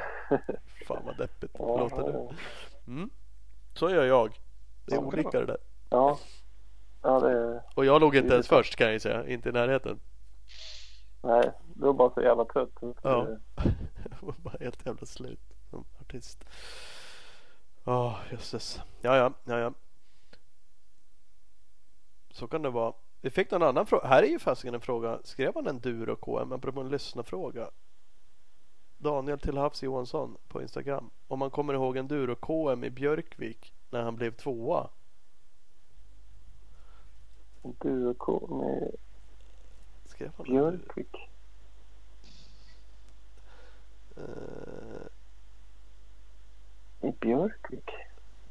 Fan 0.86 1.02
vad 1.06 1.16
deppigt 1.18 1.56
Ja, 1.58 1.76
låter 1.78 2.12
det. 2.12 2.34
Mm. 2.86 3.10
Så 3.74 3.90
gör 3.90 4.04
jag. 4.04 4.40
Det 4.86 4.94
är 4.94 4.98
olika 4.98 5.40
det 5.40 5.46
där. 5.46 5.58
Ja, 5.90 6.18
ja 7.02 7.20
det 7.20 7.30
är... 7.30 7.62
Och 7.74 7.84
jag 7.84 8.00
låg 8.00 8.16
inte 8.16 8.34
ens 8.34 8.48
först 8.48 8.76
kan 8.76 8.86
jag 8.86 8.94
ju 8.94 9.00
säga. 9.00 9.28
Inte 9.28 9.48
i 9.48 9.52
närheten. 9.52 10.00
Nej, 11.24 11.52
du 11.74 11.88
är 11.88 11.92
bara 11.92 12.10
så 12.14 12.22
jävla 12.22 12.44
trött. 12.44 12.70
Ja. 12.80 12.92
Jag 14.10 14.26
var 14.26 14.34
bara 14.38 14.56
helt 14.60 14.86
jävla 14.86 15.06
slut 15.06 15.40
som 15.70 15.84
artist. 16.00 16.44
Åh 17.84 18.16
jösses. 18.30 18.80
Ja 19.00 19.16
ja, 19.16 19.32
ja 19.44 19.58
ja. 19.58 19.72
Så 22.30 22.46
kan 22.46 22.62
det 22.62 22.70
vara. 22.70 22.92
Vi 23.20 23.30
fick 23.30 23.50
någon 23.50 23.62
annan 23.62 23.86
fråga. 23.86 24.06
Här 24.06 24.22
är 24.22 24.26
ju 24.26 24.38
fasiken 24.38 24.74
en 24.74 24.80
fråga. 24.80 25.20
Skrev 25.24 25.54
han 25.54 25.66
en 25.66 25.80
Duro 25.80 26.16
KM? 26.16 26.52
Apropå 26.52 26.80
en 26.80 26.88
lyssnarfråga. 26.88 27.70
Daniel 28.98 29.38
till 29.38 29.56
Havs 29.56 29.82
Johansson 29.82 30.36
på 30.48 30.62
Instagram. 30.62 31.10
Om 31.28 31.38
man 31.38 31.50
kommer 31.50 31.74
ihåg 31.74 31.96
en 31.96 32.08
Duro 32.08 32.34
KM 32.34 32.84
i 32.84 32.90
Björkvik 32.90 33.74
när 33.90 34.02
han 34.02 34.16
blev 34.16 34.30
tvåa. 34.30 34.88
Du 37.62 38.06
och 38.06 38.18
K 38.18 38.46
med 38.50 38.96
Skrev 40.14 40.30
han? 40.36 40.44
Björkvik. 40.44 41.30
Eh, 44.16 45.06
I 47.08 47.12
Björkvik? 47.20 47.90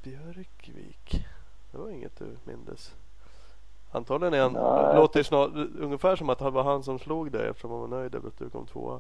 Björkvik. 0.04 1.26
Det 1.72 1.78
var 1.78 1.90
inget 1.90 2.16
du 2.20 2.38
mindes. 2.44 2.96
Antagligen 3.92 4.34
är 4.34 4.42
han, 4.42 4.54
Nej. 4.54 4.96
låter 4.96 5.20
ju 5.20 5.24
snart, 5.24 5.50
ungefär 5.80 6.16
som 6.16 6.30
att 6.30 6.40
det 6.40 6.50
var 6.50 6.64
han 6.64 6.84
som 6.84 7.00
slog 7.00 7.32
dig 7.32 7.48
eftersom 7.50 7.72
han 7.72 7.80
var 7.80 7.88
nöjd 7.88 8.16
över 8.16 8.28
att 8.28 8.38
du 8.38 8.50
kom 8.50 8.66
tvåa. 8.66 8.96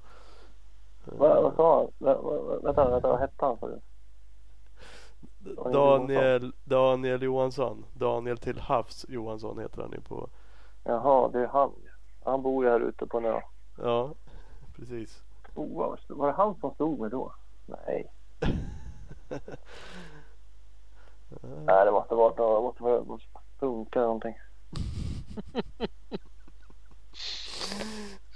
Eh, 1.07 1.13
Vad, 1.17 1.55
sa 1.55 1.77
han? 1.77 1.87
Vä- 2.07 2.21
vä- 2.21 2.63
Vänta, 2.63 2.89
vänta, 2.89 3.07
vad 3.07 3.19
hette 3.19 3.45
han? 3.45 3.57
du? 3.61 3.79
Daniel, 5.71 6.53
Daniel 6.63 7.21
Johansson. 7.23 7.85
Daniel 7.93 8.37
till 8.37 8.59
Havs 8.59 9.05
Johansson 9.09 9.59
heter 9.59 9.81
han 9.81 9.91
ju 9.91 10.01
på. 10.01 10.29
Jaha, 10.83 11.27
det 11.29 11.39
är 11.39 11.47
han. 11.47 11.71
Han 12.25 12.41
bor 12.41 12.65
ju 12.65 12.71
här 12.71 12.79
ute 12.79 13.07
på 13.07 13.17
en 13.17 13.25
ö. 13.25 13.41
Ja, 13.77 14.13
precis. 14.75 15.23
Oh, 15.55 15.77
var, 15.77 15.99
var 16.07 16.27
det 16.27 16.33
han 16.33 16.55
som 16.55 16.73
stod 16.73 16.99
med 16.99 17.11
då? 17.11 17.33
Nej. 17.65 18.11
Nej, 21.65 21.85
det 21.85 21.91
måste 21.91 22.15
varit 22.15 22.37
något. 22.37 22.57
Det 22.57 22.61
måste 22.63 22.83
vara 22.83 23.03
måste 23.03 23.27
funka 23.59 23.99
någonting. 24.01 24.35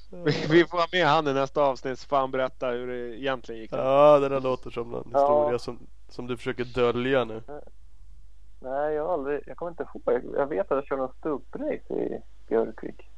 Vi, 0.10 0.46
vi 0.50 0.66
får 0.66 0.78
ha 0.78 0.88
med 0.92 1.06
han 1.06 1.28
i 1.28 1.34
nästa 1.34 1.62
avsnitt 1.62 2.00
så 2.00 2.08
får 2.08 2.18
han 2.18 2.32
berätta 2.32 2.68
hur 2.70 2.88
det 2.88 3.20
egentligen 3.20 3.62
gick. 3.62 3.74
Ja, 3.74 4.20
det 4.20 4.30
där 4.30 4.42
låter 4.42 4.70
som 4.70 4.92
Ja. 4.92 5.00
historia 5.20 5.60
som, 5.60 5.80
som 6.10 6.28
du 6.28 6.38
försöker 6.38 6.66
dölja 6.66 7.26
nu. 7.26 7.42
Nej, 8.60 8.94
jag 8.94 9.06
har 9.06 9.14
aldrig. 9.14 9.44
Jag 9.46 9.58
kommer 9.58 9.72
inte 9.72 9.84
ihåg. 9.84 10.02
Jag, 10.06 10.22
jag 10.36 10.48
vet 10.48 10.72
att 10.72 10.78
jag 10.78 10.86
körde 10.86 11.02
en 11.04 11.10
stubbrace 11.20 11.94
i 11.94 12.22
Björkvik. 12.48 13.10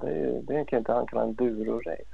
Det, 0.00 0.06
är 0.06 0.16
ju- 0.16 0.42
det 0.42 0.64
kan 0.64 0.78
inte 0.78 0.92
han 0.92 1.06
kalla 1.06 1.22
en 1.22 1.34
duro-race. 1.34 2.04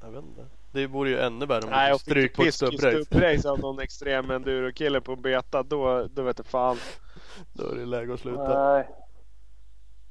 Jag 0.00 0.10
vet 0.10 0.24
inte. 0.24 0.46
Det 0.72 0.86
vore 0.86 1.10
ju 1.10 1.18
ännu 1.18 1.46
värre 1.46 1.64
om 1.64 1.70
Nej, 1.70 1.88
du 1.88 1.94
och 1.94 2.00
fick 2.00 2.10
stryk 2.10 2.36
på 2.36 2.42
ett 2.42 2.54
stubbrace. 2.54 3.50
av 3.50 3.58
någon 3.60 3.78
extrem 3.80 4.30
enduro-kille 4.30 5.00
på 5.00 5.16
beta 5.16 5.62
då, 5.62 6.06
då 6.14 6.22
vet 6.22 6.36
du 6.36 6.42
fan. 6.42 6.76
Då 7.52 7.70
är 7.70 7.74
det 7.76 7.84
läge 7.84 8.14
att 8.14 8.20
sluta. 8.20 8.72
Nej. 8.72 8.88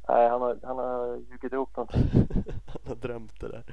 Nej, 0.07 0.29
han 0.29 0.41
har, 0.41 0.57
han 0.63 0.77
har 0.77 1.15
ljugit 1.17 1.53
ihop 1.53 1.77
någonting. 1.77 2.01
Han 2.65 2.81
har 2.87 2.95
drömt 2.95 3.39
det 3.41 3.47
där. 3.47 3.63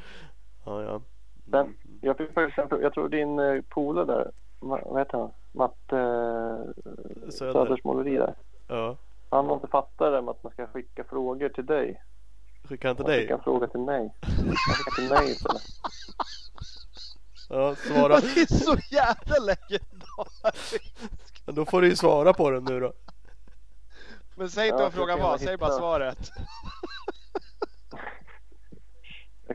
Ja, 0.65 0.83
ja. 0.83 1.01
Men 1.45 1.75
jag 2.01 2.17
fick 2.17 2.33
faktiskt. 2.33 2.71
Jag 2.83 2.93
tror 2.95 3.09
din 3.09 3.39
eh, 3.39 3.63
polare 3.69 4.05
där, 4.05 4.31
vad 4.61 4.99
heter 4.99 5.19
han? 5.19 5.31
Matte 5.53 5.97
eh, 5.99 7.31
Söder. 7.31 7.53
Söders 7.53 7.85
måleri 7.85 8.17
där. 8.17 8.35
Ja. 8.69 8.97
Han 9.31 9.47
har 9.47 9.55
inte 9.55 9.67
fattat 9.67 10.13
det 10.13 10.23
med 10.23 10.31
att 10.31 10.43
man 10.43 10.53
ska 10.53 10.67
skicka 10.67 11.05
frågor 11.05 11.49
till 11.49 11.67
dig. 11.67 12.03
Skickar 12.69 12.89
han 12.89 12.97
till 12.97 13.05
dig? 13.05 13.21
skickar 13.21 13.35
en 13.35 13.43
fråga 13.43 13.67
till 13.67 13.81
mig. 13.81 14.15
Han 14.21 14.55
skickar 14.57 14.95
till 14.95 15.09
mig 15.09 15.31
istället. 15.31 15.63
Ja, 17.49 17.75
svara. 17.75 18.21
Det 18.35 18.41
är 18.41 18.55
så 18.55 18.77
jävla 18.91 19.37
legendariskt. 19.39 21.03
Men 21.47 21.55
då 21.55 21.65
får 21.65 21.81
du 21.81 21.89
ju 21.89 21.97
svara 21.97 22.33
på 22.33 22.51
den 22.51 22.65
nu 22.65 22.81
då. 22.81 22.93
Men 24.37 24.51
säg 24.51 24.67
inte 24.69 24.79
Ja, 24.79 24.85
vad 24.85 24.93
frågan 24.93 25.19
var, 25.19 25.39
säg 25.39 25.57
bara 25.57 25.73
svaret. 25.73 26.31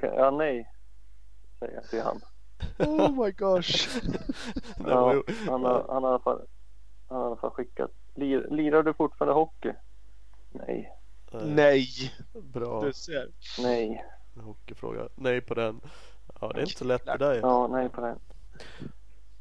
Kan, 0.02 0.14
ja, 0.15 0.31
nej. 0.31 0.69
Säger 1.60 1.73
jag 1.73 1.90
till 1.90 2.02
han. 2.02 2.22
Oh 2.80 3.26
my 3.26 3.31
gosh. 3.31 3.90
Ju... 4.03 4.11
Ja, 4.88 5.23
han, 5.49 5.64
har, 5.65 5.85
han, 5.90 6.03
har 6.03 6.10
i 6.10 6.14
alla 6.14 6.19
fall, 6.19 6.41
han 7.10 7.18
har 7.18 7.23
i 7.23 7.27
alla 7.27 7.35
fall 7.35 7.52
skickat. 7.52 7.91
Lir, 8.15 8.48
lirar 8.49 8.84
du 8.84 8.94
fortfarande 8.94 9.34
hockey? 9.34 9.73
Nej. 10.52 11.02
Nej, 11.41 11.88
Bra 12.34 12.81
du 12.81 12.93
ser. 12.93 13.30
Nej. 13.60 14.05
hockeyfråga. 14.43 15.10
Nej 15.15 15.41
på 15.41 15.53
den. 15.53 15.81
Ja, 16.41 16.51
det 16.53 16.60
är 16.60 16.61
inte 16.64 16.77
så 16.77 16.85
lätt 16.85 17.05
där 17.05 17.34
ju. 17.34 17.39
Ja, 17.39 17.68
nej 17.68 17.89
på 17.89 18.01
den. 18.01 18.19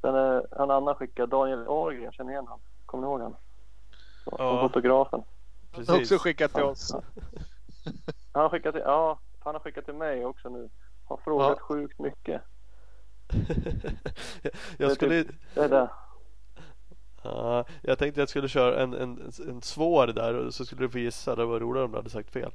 Sen 0.01 0.15
är 0.15 0.63
en 0.63 0.71
annan 0.71 0.95
skickad. 0.95 1.29
Daniel 1.29 1.67
Ahlgren, 1.69 2.13
känner 2.13 2.33
igen 2.33 2.47
han? 2.49 2.59
Kommer 2.87 3.07
ni 3.07 3.11
ihåg 3.13 3.21
han? 3.21 3.37
Som 4.25 4.37
Ja. 4.39 4.69
fotografen. 4.69 5.23
Precis. 5.73 5.91
Också 5.95 6.19
skickat 6.19 6.55
till 6.55 6.63
oss. 6.63 6.93
Han 8.33 8.43
har 8.43 8.49
skickat 8.49 8.75
till, 8.75 8.83
ja, 8.87 9.19
han 9.41 9.55
har 9.55 9.61
skickat 9.61 9.85
till 9.85 9.95
mig 9.95 10.25
också 10.25 10.49
nu. 10.49 10.69
Har 11.05 11.17
frågat 11.17 11.57
Ja. 11.61 11.65
sjukt 11.65 11.99
mycket. 11.99 12.43
jag 14.79 14.93
skulle 14.93 15.25
Det 15.55 15.61
är 15.61 15.69
det. 15.69 15.91
Ja, 17.23 17.65
jag 17.83 17.99
tänkte 17.99 18.21
jag 18.21 18.29
skulle 18.29 18.49
köra 18.49 18.83
en, 18.83 18.95
en, 18.95 19.33
en 19.49 19.63
svår 19.63 20.07
där 20.07 20.35
och 20.35 20.55
så 20.55 20.65
skulle 20.65 20.81
du 20.83 20.89
få 20.91 20.99
gissa. 20.99 21.37
Det 21.37 21.45
var 21.45 21.61
roligare 21.61 21.85
om 21.85 21.91
du 21.91 21.97
hade 21.99 22.11
sagt 22.11 22.31
fel. 22.31 22.53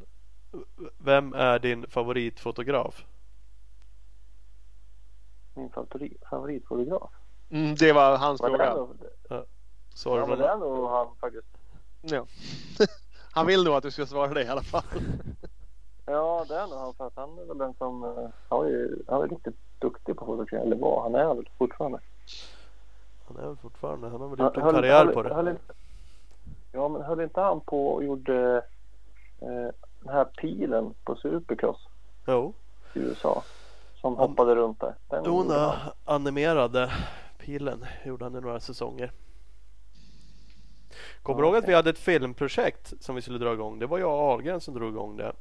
Vem 0.98 1.34
är 1.34 1.60
din 1.60 1.88
favoritfotograf? 1.89 3.06
Min 5.53 5.69
favorit, 5.69 6.23
favoritfotograf. 6.30 7.11
Mm, 7.49 7.76
det 7.76 7.94
var 7.94 8.18
hans 8.18 8.41
Men 8.41 8.52
det 8.52 8.64
är 8.64 8.72
fråga. 8.73 8.84
nog, 8.85 10.19
ja, 10.19 10.26
men 10.27 10.39
det 10.39 10.48
är 10.48 10.57
nog 10.57 10.89
han 10.89 11.07
faktiskt. 11.22 11.48
Ja. 12.02 12.26
Han 13.31 13.45
vill 13.48 13.64
nog 13.64 13.73
att 13.73 13.84
du 13.84 13.91
ska 13.91 14.06
svara 14.06 14.34
det 14.34 14.44
i 14.44 14.48
alla 14.48 14.64
fall. 14.64 14.84
Ja, 16.10 16.45
det 16.48 16.56
är 16.56 16.68
nog 16.68 16.77
han. 16.80 16.94
För 16.94 17.07
att 17.07 17.15
han 17.15 17.38
är 17.39 17.45
väl 17.45 17.57
den 17.57 17.73
som... 17.73 18.03
eh, 18.03 18.30
Han 18.49 18.65
är, 18.68 18.98
han 19.07 19.22
är 19.22 19.27
riktigt 19.27 19.56
duktig 19.80 20.15
på 20.15 20.26
fotografering. 20.26 20.65
Eller 20.65 20.76
var. 20.76 21.02
Han 21.03 21.15
är 21.15 21.35
väl 21.35 21.49
fortfarande. 21.57 21.99
Han 23.27 23.37
är 23.37 23.47
väl 23.47 23.55
fortfarande. 23.57 24.09
Han 24.09 24.21
har 24.21 24.27
väl 24.27 24.39
gjort 24.39 24.57
en 24.57 24.63
höll- 24.63 24.73
karriär 24.73 25.05
höll- 25.05 25.13
på 25.13 25.23
det. 25.23 25.33
höll 25.33 25.55
Ja, 26.71 26.87
men 26.87 27.01
höll 27.01 27.21
inte 27.21 27.41
han 27.41 27.61
på 27.61 27.87
och 27.87 28.03
gjorde 28.03 28.63
eh, 29.39 29.47
den 29.99 30.13
här 30.13 30.25
pilen 30.25 30.93
på 31.03 31.15
Supercross 31.15 31.87
Jo. 32.27 32.53
i 32.93 32.99
USA? 32.99 33.43
Som 34.01 34.17
Han- 34.17 34.29
hoppade 34.29 34.55
runt 34.55 34.79
där. 34.79 34.95
Den 35.09 35.25
han. 35.49 35.91
animerade 36.05 36.91
pilen 37.37 37.85
gjorde 38.05 38.25
han 38.25 38.35
i 38.35 38.41
några 38.41 38.59
säsonger. 38.59 39.11
Kommer 41.23 41.41
du 41.41 41.47
Ja, 41.47 41.53
ihåg 41.53 41.63
att 41.63 41.69
vi 41.69 41.73
hade 41.73 41.89
ett 41.89 41.99
filmprojekt 41.99 42.93
som 43.03 43.15
vi 43.15 43.21
skulle 43.21 43.37
dra 43.39 43.53
igång? 43.53 43.79
Det 43.79 43.85
var 43.87 43.97
jag 43.99 44.11
och 44.13 44.19
Ahlgren 44.31 44.61
som 44.61 44.73
drog 44.73 44.89
igång 44.89 45.17
det. 45.17 45.31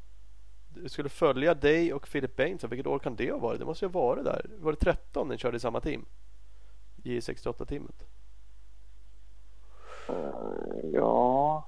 Vi 0.75 0.89
skulle 0.89 1.09
följa 1.09 1.55
dig 1.55 1.93
och 1.95 2.09
Philip 2.13 2.37
Bengtsson. 2.37 2.71
Vilket 2.71 2.87
år 2.87 2.99
kan 2.99 3.17
det 3.17 3.31
ha 3.31 3.39
varit? 3.39 3.59
Det 3.61 3.65
måste 3.67 3.85
ju 3.85 3.93
ha 3.93 4.01
varit 4.01 4.25
där. 4.25 4.47
Var 4.61 4.73
det 4.73 4.79
13 4.79 5.29
ni 5.29 5.39
körde 5.39 5.57
i 5.57 5.61
samma 5.61 5.81
team? 5.81 6.05
J68-teamet? 7.07 8.07
Eh, 10.09 10.91
ja, 10.93 11.65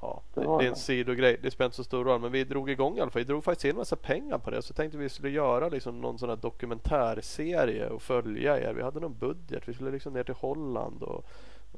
Ja, 0.00 0.22
Det 0.34 0.40
det, 0.40 0.46
är 0.46 0.68
en 0.68 0.76
sidogrej. 0.76 1.38
Det 1.42 1.50
spelar 1.50 1.66
inte 1.66 1.76
så 1.76 1.84
stor 1.84 2.04
roll. 2.04 2.20
Men 2.20 2.32
vi 2.32 2.44
drog 2.44 2.70
igång 2.70 2.98
i 2.98 3.00
alla 3.00 3.10
fall. 3.10 3.20
Vi 3.20 3.24
drog 3.24 3.44
faktiskt 3.44 3.64
in 3.64 3.76
massa 3.76 3.96
pengar 3.96 4.38
på 4.38 4.50
det. 4.50 4.62
Så 4.62 4.74
tänkte 4.74 4.98
vi 4.98 5.08
skulle 5.08 5.30
göra 5.30 5.68
liksom 5.68 6.00
någon 6.00 6.18
sån 6.18 6.28
här 6.28 6.36
dokumentärserie 6.36 7.88
och 7.88 8.02
följa 8.02 8.60
er. 8.60 8.74
Vi 8.74 8.82
hade 8.82 9.00
någon 9.00 9.18
budget. 9.18 9.68
Vi 9.68 9.74
skulle 9.74 9.90
liksom 9.90 10.12
ner 10.12 10.24
till 10.24 10.34
Holland 10.34 11.02
och, 11.02 11.24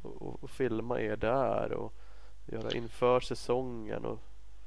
och, 0.03 0.43
och 0.43 0.51
filma 0.51 1.01
er 1.01 1.17
där 1.17 1.73
och 1.73 1.93
göra 2.47 2.71
inför 2.71 3.21
säsongen 3.21 4.05
och 4.05 4.19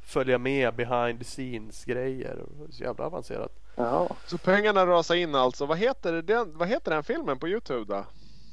följa 0.02 0.38
med 0.38 0.76
behind 0.76 1.20
the 1.20 1.26
scenes 1.26 1.86
grejer. 1.86 2.46
Så 2.70 2.84
jävla 2.84 3.06
avancerat. 3.06 3.61
Ja. 3.76 4.10
Så 4.26 4.38
pengarna 4.38 4.86
rasar 4.86 5.16
in 5.16 5.36
alltså. 5.36 5.66
Vad 5.66 5.78
heter, 5.78 6.22
den, 6.22 6.58
vad 6.58 6.68
heter 6.68 6.92
den 6.92 7.04
filmen 7.04 7.40
på 7.40 7.48
Youtube 7.48 7.94
då? 7.96 8.06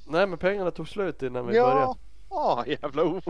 Nej 0.07 0.27
men 0.27 0.39
pengarna 0.39 0.71
tog 0.71 0.89
slut 0.89 1.23
innan 1.23 1.47
vi 1.47 1.57
ja, 1.57 1.65
började. 1.65 1.95
ja 2.31 2.65
jävla 2.67 3.05
o... 3.05 3.21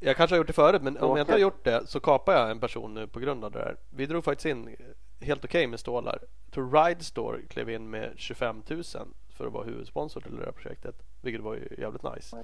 Jag 0.00 0.16
kanske 0.16 0.34
har 0.34 0.38
gjort 0.38 0.46
det 0.46 0.52
förut 0.52 0.82
men 0.82 0.96
om 0.98 1.16
jag 1.16 1.22
inte 1.22 1.32
har 1.32 1.38
gjort 1.38 1.64
det 1.64 1.86
så 1.86 2.00
kapar 2.00 2.32
jag 2.32 2.50
en 2.50 2.60
person 2.60 2.94
nu 2.94 3.06
på 3.06 3.20
grund 3.20 3.44
av 3.44 3.50
det 3.50 3.58
där. 3.58 3.76
Vi 3.90 4.06
drog 4.06 4.24
faktiskt 4.24 4.46
in 4.46 4.76
helt 5.20 5.44
okej 5.44 5.66
med 5.66 5.80
stålar. 5.80 6.18
Jag 6.44 6.54
tror 6.54 6.84
Ride 6.84 7.04
Store 7.04 7.42
klev 7.42 7.70
in 7.70 7.90
med 7.90 8.12
25 8.16 8.62
000 8.68 8.82
för 9.28 9.46
att 9.46 9.52
vara 9.52 9.64
huvudsponsor 9.64 10.20
till 10.20 10.36
det 10.36 10.44
här 10.44 10.52
projektet. 10.52 10.94
Vilket 11.22 11.42
var 11.42 11.54
ju 11.54 11.68
jävligt 11.78 12.02
nice. 12.14 12.36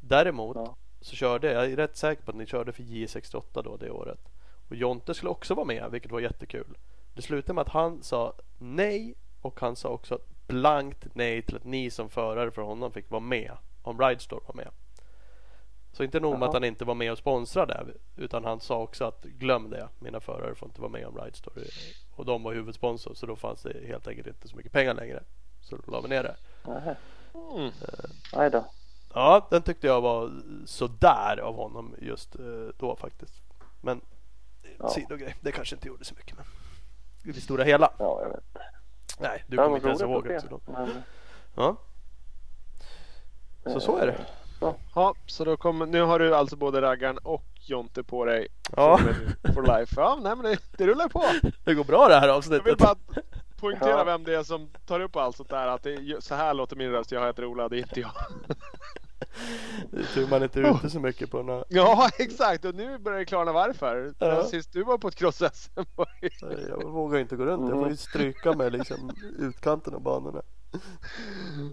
Däremot 0.00 0.56
Ja. 0.56 0.76
så 1.00 1.16
körde 1.16 1.52
jag, 1.52 1.64
är 1.72 1.76
rätt 1.76 1.96
säker 1.96 2.22
på 2.22 2.30
att 2.30 2.36
ni 2.36 2.46
körde 2.46 2.72
för 2.72 2.82
J68 2.82 3.62
då 3.62 3.76
det 3.76 3.90
året. 3.90 4.28
Och 4.68 4.76
Jonte 4.76 5.14
skulle 5.14 5.30
också 5.30 5.54
vara 5.54 5.66
med 5.66 5.90
vilket 5.90 6.10
var 6.12 6.20
jättekul. 6.20 6.76
Det 7.20 7.24
slutade 7.24 7.54
med 7.54 7.62
att 7.62 7.68
han 7.68 8.02
sa 8.02 8.32
nej 8.58 9.14
och 9.40 9.60
han 9.60 9.76
sa 9.76 9.88
också 9.88 10.18
blankt 10.46 11.06
nej 11.14 11.42
till 11.42 11.56
att 11.56 11.64
ni 11.64 11.90
som 11.90 12.10
förare 12.10 12.50
för 12.50 12.62
honom 12.62 12.92
fick 12.92 13.10
vara 13.10 13.20
med 13.20 13.52
om 13.82 14.00
Ride 14.00 14.20
Store 14.20 14.40
var 14.46 14.54
med. 14.54 14.68
Så 15.92 16.04
inte 16.04 16.20
nog 16.20 16.38
med 16.38 16.48
att 16.48 16.54
han 16.54 16.64
inte 16.64 16.84
var 16.84 16.94
med 16.94 17.12
och 17.12 17.18
sponsrade 17.18 17.86
utan 18.16 18.44
han 18.44 18.60
sa 18.60 18.82
också 18.82 19.04
att 19.04 19.22
glöm 19.24 19.70
det. 19.70 19.88
Mina 19.98 20.20
förare 20.20 20.54
får 20.54 20.68
inte 20.68 20.80
vara 20.80 20.90
med 20.90 21.06
om 21.06 21.16
Ride 21.18 21.36
Store. 21.36 21.64
Och 22.16 22.24
de 22.24 22.42
var 22.42 22.52
huvudsponsor 22.52 23.14
så 23.14 23.26
då 23.26 23.36
fanns 23.36 23.62
det 23.62 23.86
helt 23.86 24.06
enkelt 24.08 24.26
inte 24.26 24.48
så 24.48 24.56
mycket 24.56 24.72
pengar 24.72 24.94
längre. 24.94 25.22
Så 25.60 25.76
då 25.76 25.92
la 25.92 26.00
vi 26.00 26.08
ner 26.08 26.22
det. 26.22 26.36
Mm. 27.34 27.70
Nej 28.36 28.50
då. 28.50 28.64
Ja, 29.14 29.46
den 29.50 29.62
tyckte 29.62 29.86
jag 29.86 30.00
var 30.00 30.32
sådär 30.66 31.40
av 31.40 31.54
honom 31.54 31.94
just 31.98 32.34
eh, 32.34 32.68
då 32.78 32.96
faktiskt. 32.96 33.42
Men 33.80 34.00
Ja. 34.78 34.88
sidogrej, 34.88 35.34
det 35.40 35.52
kanske 35.52 35.76
inte 35.76 35.88
gjorde 35.88 36.04
så 36.04 36.14
mycket. 36.14 36.36
Men 36.36 36.46
i 37.24 37.32
det 37.32 37.40
stora 37.40 37.64
hela. 37.64 37.92
Ja, 37.98 38.20
jag 38.22 38.28
vet. 38.28 38.44
Nej, 39.18 39.44
du 39.46 39.56
kommer 39.56 39.76
inte 39.76 39.88
ens 39.88 40.00
ihåg 40.02 40.32
att 40.32 40.50
det. 40.50 40.58
men, 40.72 41.02
ja, 41.54 41.76
så 43.72 43.80
så 43.80 43.96
är 43.96 44.06
det. 44.06 44.16
Ja, 44.94 45.14
så 45.26 45.44
då 45.44 45.56
kommer, 45.56 45.86
nu 45.86 46.00
har 46.02 46.18
du 46.18 46.34
alltså 46.36 46.56
både 46.56 46.80
raggaren 46.82 47.18
och 47.18 47.44
Jonte 47.60 48.02
på 48.02 48.24
dig 48.24 48.48
Ja, 48.76 48.98
for 49.54 49.78
life. 49.78 49.94
Ja, 50.00 50.18
nej 50.22 50.36
men 50.36 50.44
det, 50.44 50.58
det 50.78 50.86
rullar 50.86 51.08
på. 51.08 51.24
det 51.64 51.74
går 51.74 51.84
bra 51.84 52.08
det 52.08 52.14
här 52.14 52.28
Jag 52.28 52.40
vill 52.42 52.60
avsnittet. 52.60 52.78
bara 52.78 52.94
poängtera 53.60 53.90
Ja. 53.98 54.04
vem 54.04 54.24
det 54.24 54.34
är 54.34 54.42
som 54.42 54.70
tar 54.86 55.00
upp 55.00 55.16
allt 55.16 55.36
sånt 55.36 55.48
där. 55.48 55.66
Att 55.66 55.82
det 55.82 56.24
så 56.24 56.34
här 56.34 56.54
låter 56.54 56.76
min 56.76 56.90
röst. 56.90 57.12
Jag 57.12 57.26
heter 57.26 57.44
Ola, 57.44 57.68
det 57.68 57.76
är 57.76 57.82
inte 57.82 58.00
jag. 58.00 58.10
Det 59.90 59.98
är 59.98 60.14
tur 60.14 60.26
man 60.30 60.42
inte 60.42 60.60
är 60.60 60.74
ute 60.76 60.90
så 60.90 61.00
mycket 61.00 61.30
på 61.30 61.42
några... 61.42 61.64
Ja, 61.68 62.10
exakt. 62.18 62.64
Och 62.64 62.74
nu 62.74 62.98
börjar 62.98 63.18
det 63.18 63.24
klarna 63.24 63.52
varför. 63.52 64.14
Ja. 64.18 64.44
Sist 64.44 64.72
du 64.72 64.82
var 64.84 64.98
på 64.98 65.08
ett 65.08 65.16
cross-SM 65.16 65.84
det- 66.40 66.68
Jag 66.68 66.90
vågar 66.90 67.18
inte 67.18 67.36
gå 67.36 67.44
runt. 67.46 67.68
Jag 67.68 67.78
får 67.78 67.88
ju 67.88 67.96
stryka 67.96 68.52
med 68.52 68.72
liksom 68.72 69.10
utkanten 69.38 69.94
av 69.94 70.00
banorna. 70.02 70.42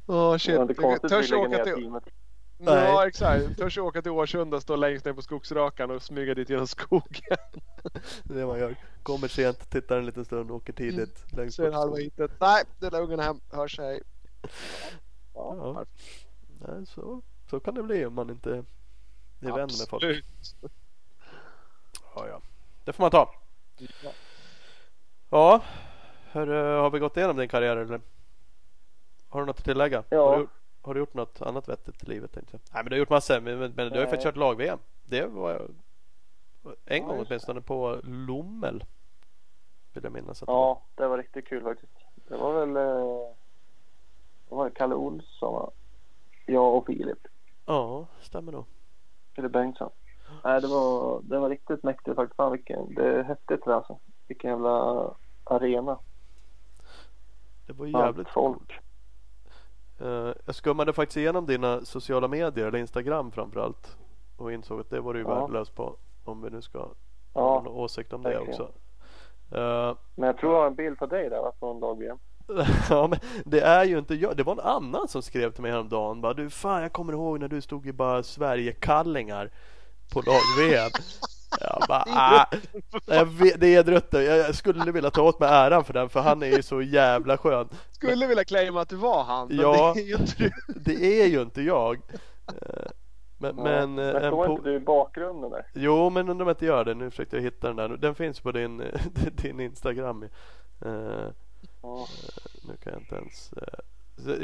Åh 0.07 0.37
shit. 0.37 0.51
det 0.51 0.57
var 0.57 0.61
inte 0.63 0.73
konstigt 0.73 1.09
Törs 1.09 1.29
lägger 1.31 1.47
åka 1.47 1.63
till... 1.63 1.73
teamet. 1.75 2.03
Nej. 2.59 2.75
Ja 2.83 3.07
exakt. 3.07 3.57
Törs 3.57 3.77
åka 3.77 4.01
till 4.01 4.11
Årsunda 4.11 4.57
och 4.57 4.63
stå 4.63 4.75
längst 4.75 5.05
ner 5.05 5.13
på 5.13 5.21
skogsrakan 5.21 5.91
och 5.91 6.01
smyga 6.03 6.33
dit 6.35 6.49
genom 6.49 6.67
skogen. 6.67 7.37
Det 8.23 8.33
är 8.33 8.37
det 8.37 8.45
man 8.45 8.59
gör. 8.59 8.75
Kommer 9.03 9.27
sent, 9.27 9.69
tittar 9.69 9.97
en 9.97 10.05
liten 10.05 10.25
stund, 10.25 10.51
åker 10.51 10.73
tidigt. 10.73 11.25
Längst 11.37 11.55
Ser 11.55 11.71
halva 11.71 11.95
hitet. 11.95 12.31
Nej, 12.39 12.63
den 12.79 12.91
där 12.91 13.01
ungen 13.01 13.19
hem. 13.19 13.39
Hör 13.51 13.67
sig. 13.67 14.01
Ja. 15.33 15.85
Nej, 16.67 16.85
så, 16.85 17.21
så 17.49 17.59
kan 17.59 17.75
det 17.75 17.83
bli 17.83 18.05
om 18.05 18.13
man 18.13 18.29
inte 18.29 18.49
är 18.51 18.63
vän 19.39 19.55
med 19.55 19.87
folk. 19.89 20.03
Absolut. 20.03 20.25
Ja, 22.15 22.27
ja. 22.27 22.41
Det 22.83 22.93
får 22.93 23.03
man 23.03 23.11
ta. 23.11 23.33
Ja. 24.03 24.11
Ja, 25.29 25.61
hur, 26.31 26.47
har 26.81 26.89
vi 26.89 26.99
gått 26.99 27.17
igenom 27.17 27.37
din 27.37 27.49
karriär 27.49 27.77
eller? 27.77 28.01
Har 29.29 29.39
du 29.39 29.45
något 29.45 29.59
att 29.59 29.65
tillägga? 29.65 30.03
Ja. 30.09 30.29
Har, 30.29 30.37
du, 30.37 30.47
har 30.81 30.93
du 30.93 30.99
gjort 30.99 31.13
något 31.13 31.41
annat 31.41 31.69
vettigt 31.69 32.03
i 32.03 32.05
livet? 32.05 32.31
Tänkte 32.33 32.53
jag. 32.53 32.61
Nej 32.73 32.83
men 32.83 32.89
du 32.89 32.95
har 32.95 32.99
gjort 32.99 33.09
massor. 33.09 33.39
Men, 33.39 33.59
men, 33.59 33.75
du 33.75 33.81
har 33.83 33.97
ju 33.97 34.03
faktiskt 34.03 34.23
kört 34.23 34.35
lag-VM. 34.35 34.79
Det 35.05 35.25
var 35.25 35.67
en 36.85 37.03
gång 37.03 37.25
åtminstone 37.27 37.61
på 37.61 38.01
Lommel. 38.03 38.85
Vill 39.93 40.03
jag 40.03 40.13
minnas 40.13 40.43
att 40.43 40.47
det 40.47 40.51
Ja, 40.53 40.81
det 40.95 41.07
var 41.07 41.17
riktigt 41.17 41.47
kul 41.47 41.63
faktiskt. 41.63 41.93
Det 42.27 42.37
var 42.37 42.65
väl 42.65 42.75
eh, 42.75 43.33
det 44.49 44.55
var 44.55 44.69
Kalle 44.69 44.95
Olsson, 44.95 45.71
jag 46.45 46.75
och 46.75 46.85
Filip. 46.85 47.27
Ja, 47.67 48.05
stämmer 48.21 48.51
nog. 48.51 48.65
Filip 49.35 49.51
Bengtsson. 49.51 49.89
Nej, 50.43 50.61
det 50.61 50.67
var, 50.67 51.21
det 51.23 51.39
var 51.39 51.49
riktigt 51.49 51.83
mäktigt 51.83 52.15
faktiskt. 52.15 52.35
Fan, 52.35 52.51
vilken, 52.51 52.93
det 52.95 53.05
är 53.19 53.23
häftigt 53.23 53.47
det 53.65 53.71
där, 53.71 53.73
alltså. 53.77 53.99
Vilken 54.27 54.49
jävla 54.49 55.05
arena. 55.43 55.99
Det 57.67 57.73
var 57.73 57.85
Allt 57.85 57.93
jävligt 58.05 58.29
folk. 58.29 58.79
Eh, 59.99 60.31
jag 60.45 60.55
skummade 60.55 60.93
faktiskt 60.93 61.17
igenom 61.17 61.45
dina 61.45 61.81
sociala 61.81 62.27
medier 62.27 62.67
eller 62.67 62.79
Instagram 62.79 63.31
framförallt. 63.31 63.97
Och 64.37 64.51
insåg 64.53 64.79
att 64.79 64.89
det 64.89 64.99
var 65.01 65.13
du 65.13 65.19
ju 65.19 65.25
Ja. 65.25 65.39
värdelös 65.39 65.69
på. 65.69 65.95
Om 66.25 66.41
vi 66.41 66.49
nu 66.49 66.61
ska 66.61 66.79
ha 66.79 66.89
Ja, 67.33 67.61
någon 67.65 67.67
åsikt 67.67 68.13
om 68.13 68.23
det 68.23 68.29
verkligen. 68.29 68.49
också. 68.61 68.63
Eh, 69.57 69.95
men 70.15 70.27
jag 70.27 70.37
tror 70.37 70.53
jag 70.53 70.59
har 70.59 70.67
en 70.67 70.75
bild 70.75 70.97
på 70.99 71.05
dig 71.05 71.29
där 71.29 71.51
från 71.59 71.79
lag-VM. 71.79 72.17
ja 72.89 73.07
men 73.07 73.19
det 73.45 73.59
är 73.61 73.83
ju 73.85 73.97
inte 73.97 74.15
jag. 74.15 74.37
Det 74.37 74.43
var 74.43 74.53
en 74.53 74.59
annan 74.59 75.07
som 75.07 75.21
skrev 75.21 75.51
till 75.51 75.61
mig 75.61 75.71
häromdagen. 75.71 76.21
Bara, 76.21 76.33
du 76.33 76.49
fan 76.49 76.81
jag 76.81 76.93
kommer 76.93 77.13
ihåg 77.13 77.39
när 77.39 77.47
du 77.47 77.61
stod 77.61 77.87
i 77.87 77.93
bara 77.93 78.23
Sverigekallingar 78.23 79.49
på 80.13 80.21
lag-VM. 80.21 80.89
Jag 81.61 81.83
bara, 81.87 82.03
ah, 82.07 82.45
jag 83.05 83.25
vet, 83.25 83.59
det 83.59 83.75
är 83.75 83.83
Drutte. 83.83 84.21
Jag 84.21 84.55
skulle 84.55 84.91
vilja 84.91 85.11
ta 85.11 85.21
åt 85.21 85.39
mig 85.39 85.49
äran 85.49 85.83
för 85.83 85.93
den 85.93 86.09
för 86.09 86.19
han 86.19 86.43
är 86.43 86.47
ju 86.47 86.61
så 86.63 86.81
jävla 86.81 87.37
skön. 87.37 87.69
Skulle 87.91 88.27
vilja 88.27 88.43
claima 88.43 88.81
att 88.81 88.89
du 88.89 88.95
var 88.95 89.23
han. 89.23 89.47
Men 89.47 89.57
Ja. 89.57 89.91
det 89.95 90.01
är 90.01 90.05
ju 90.05 90.15
inte 90.15 90.33
du. 90.37 90.51
Det 90.75 91.21
är 91.21 91.27
ju 91.27 91.41
inte 91.41 91.61
jag. 91.61 91.95
Eh, 92.47 92.85
Men, 93.37 93.57
Ja. 93.57 93.63
men, 93.63 93.99
eh, 93.99 94.13
men 94.13 94.23
en 94.23 94.33
po- 94.33 94.49
inte 94.51 94.69
du 94.69 94.75
i 94.75 94.79
bakgrunden 94.79 95.51
där? 95.51 95.65
Jo, 95.73 96.09
men 96.09 96.29
undrar 96.29 96.43
om 96.43 96.47
jag 96.47 96.55
inte 96.55 96.65
gör 96.65 96.85
det. 96.85 96.93
Nu 96.93 97.09
försökte 97.09 97.35
jag 97.35 97.43
hitta 97.43 97.67
den 97.67 97.75
där. 97.75 97.89
Den 97.97 98.15
finns 98.15 98.39
på 98.39 98.51
din, 98.51 98.83
din 99.41 99.59
Instagram. 99.59 100.25
Ja. 101.87 102.07
nu 102.67 102.77
kan 102.77 102.93
jag 102.93 103.01
inte 103.01 103.15
ens... 103.15 103.53
eh, 103.53 103.79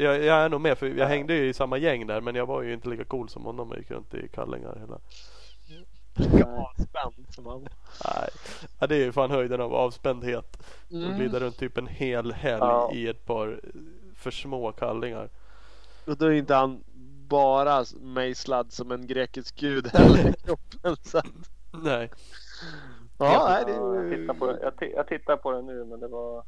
jag, 0.02 0.22
jag 0.24 0.36
är 0.44 0.48
nog 0.48 0.60
med 0.60 0.78
för 0.78 0.86
jag 0.86 1.06
hängde 1.06 1.34
ju 1.34 1.48
i 1.48 1.54
samma 1.54 1.78
gäng 1.78 2.06
där 2.06 2.20
men 2.20 2.34
jag 2.34 2.46
var 2.46 2.62
ju 2.62 2.74
inte 2.74 2.88
lika 2.88 3.04
cool 3.04 3.28
som 3.28 3.44
honom 3.44 3.70
och 3.70 3.76
gick 3.78 3.90
runt 3.90 4.14
i 4.14 4.28
kallingar 4.28 4.76
hela... 4.80 4.98
Avspänd 6.56 7.26
som 7.34 7.46
han. 7.46 7.60
Nej, 8.04 8.28
ja, 8.78 8.86
det 8.86 8.94
är 8.96 9.04
ju 9.04 9.12
fan 9.12 9.30
höjden 9.30 9.60
av 9.60 9.74
avspändhet. 9.74 10.56
Att 10.86 10.90
Mm. 10.92 11.18
glida 11.18 11.40
runt 11.40 11.58
typ 11.58 11.78
en 11.78 11.86
hel 11.86 12.32
helg 12.32 12.60
Ja. 12.60 12.90
i 12.94 13.08
ett 13.08 13.24
par 13.24 13.48
eh, 13.64 13.80
för 14.14 14.30
små 14.30 14.72
kallingar. 14.72 15.28
Och 16.06 16.16
då 16.16 16.26
är 16.26 16.30
inte 16.32 16.54
han 16.54 16.84
bara 17.28 17.84
mejslad 18.00 18.72
som 18.72 18.90
en 18.90 19.06
grekisk 19.06 19.56
gud 19.56 19.86
heller 19.92 20.28
i 20.28 20.32
kroppen. 20.32 20.96
Så. 21.02 21.18
att- 21.18 21.26
Nej, 21.72 22.10
Ja, 23.18 23.46
nej, 23.50 23.64
det 23.66 23.72
Ja, 23.72 23.94
jag, 23.94 24.10
tittar 24.18 24.34
på 24.34 24.46
det. 24.46 24.58
Jag, 24.62 24.90
jag 24.92 25.06
tittar 25.08 25.36
på 25.36 25.52
det 25.52 25.62
nu 25.62 25.84
men 25.84 26.00
det 26.00 26.08
var... 26.08 26.44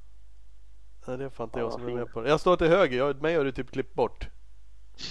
nej, 1.06 1.16
det 1.18 1.24
är 1.24 1.28
fan 1.28 1.44
inte 1.44 1.58
Ja, 1.58 1.64
jag 1.64 1.72
som 1.72 1.88
är 1.88 1.94
med 1.94 2.12
på 2.12 2.20
det. 2.20 2.28
Jag 2.28 2.40
står 2.40 2.56
till 2.56 2.66
höger, 2.68 2.98
jag, 2.98 3.22
mig 3.22 3.36
har 3.36 3.44
du 3.44 3.52
typ 3.52 3.70
klippt 3.70 3.94
bort. 3.94 4.28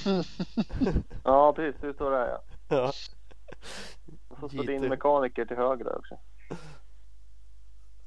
Ja 1.23 1.53
precis, 1.53 1.81
du 1.81 1.93
står 1.93 2.11
där 2.11 2.27
ja. 2.27 2.41
Ja. 2.67 2.91
Och 4.27 4.37
så 4.39 4.49
står 4.49 4.63
din 4.63 4.89
mekaniker 4.89 5.45
till 5.45 5.57
höger 5.57 5.85
där 5.85 5.97
också. 5.97 6.17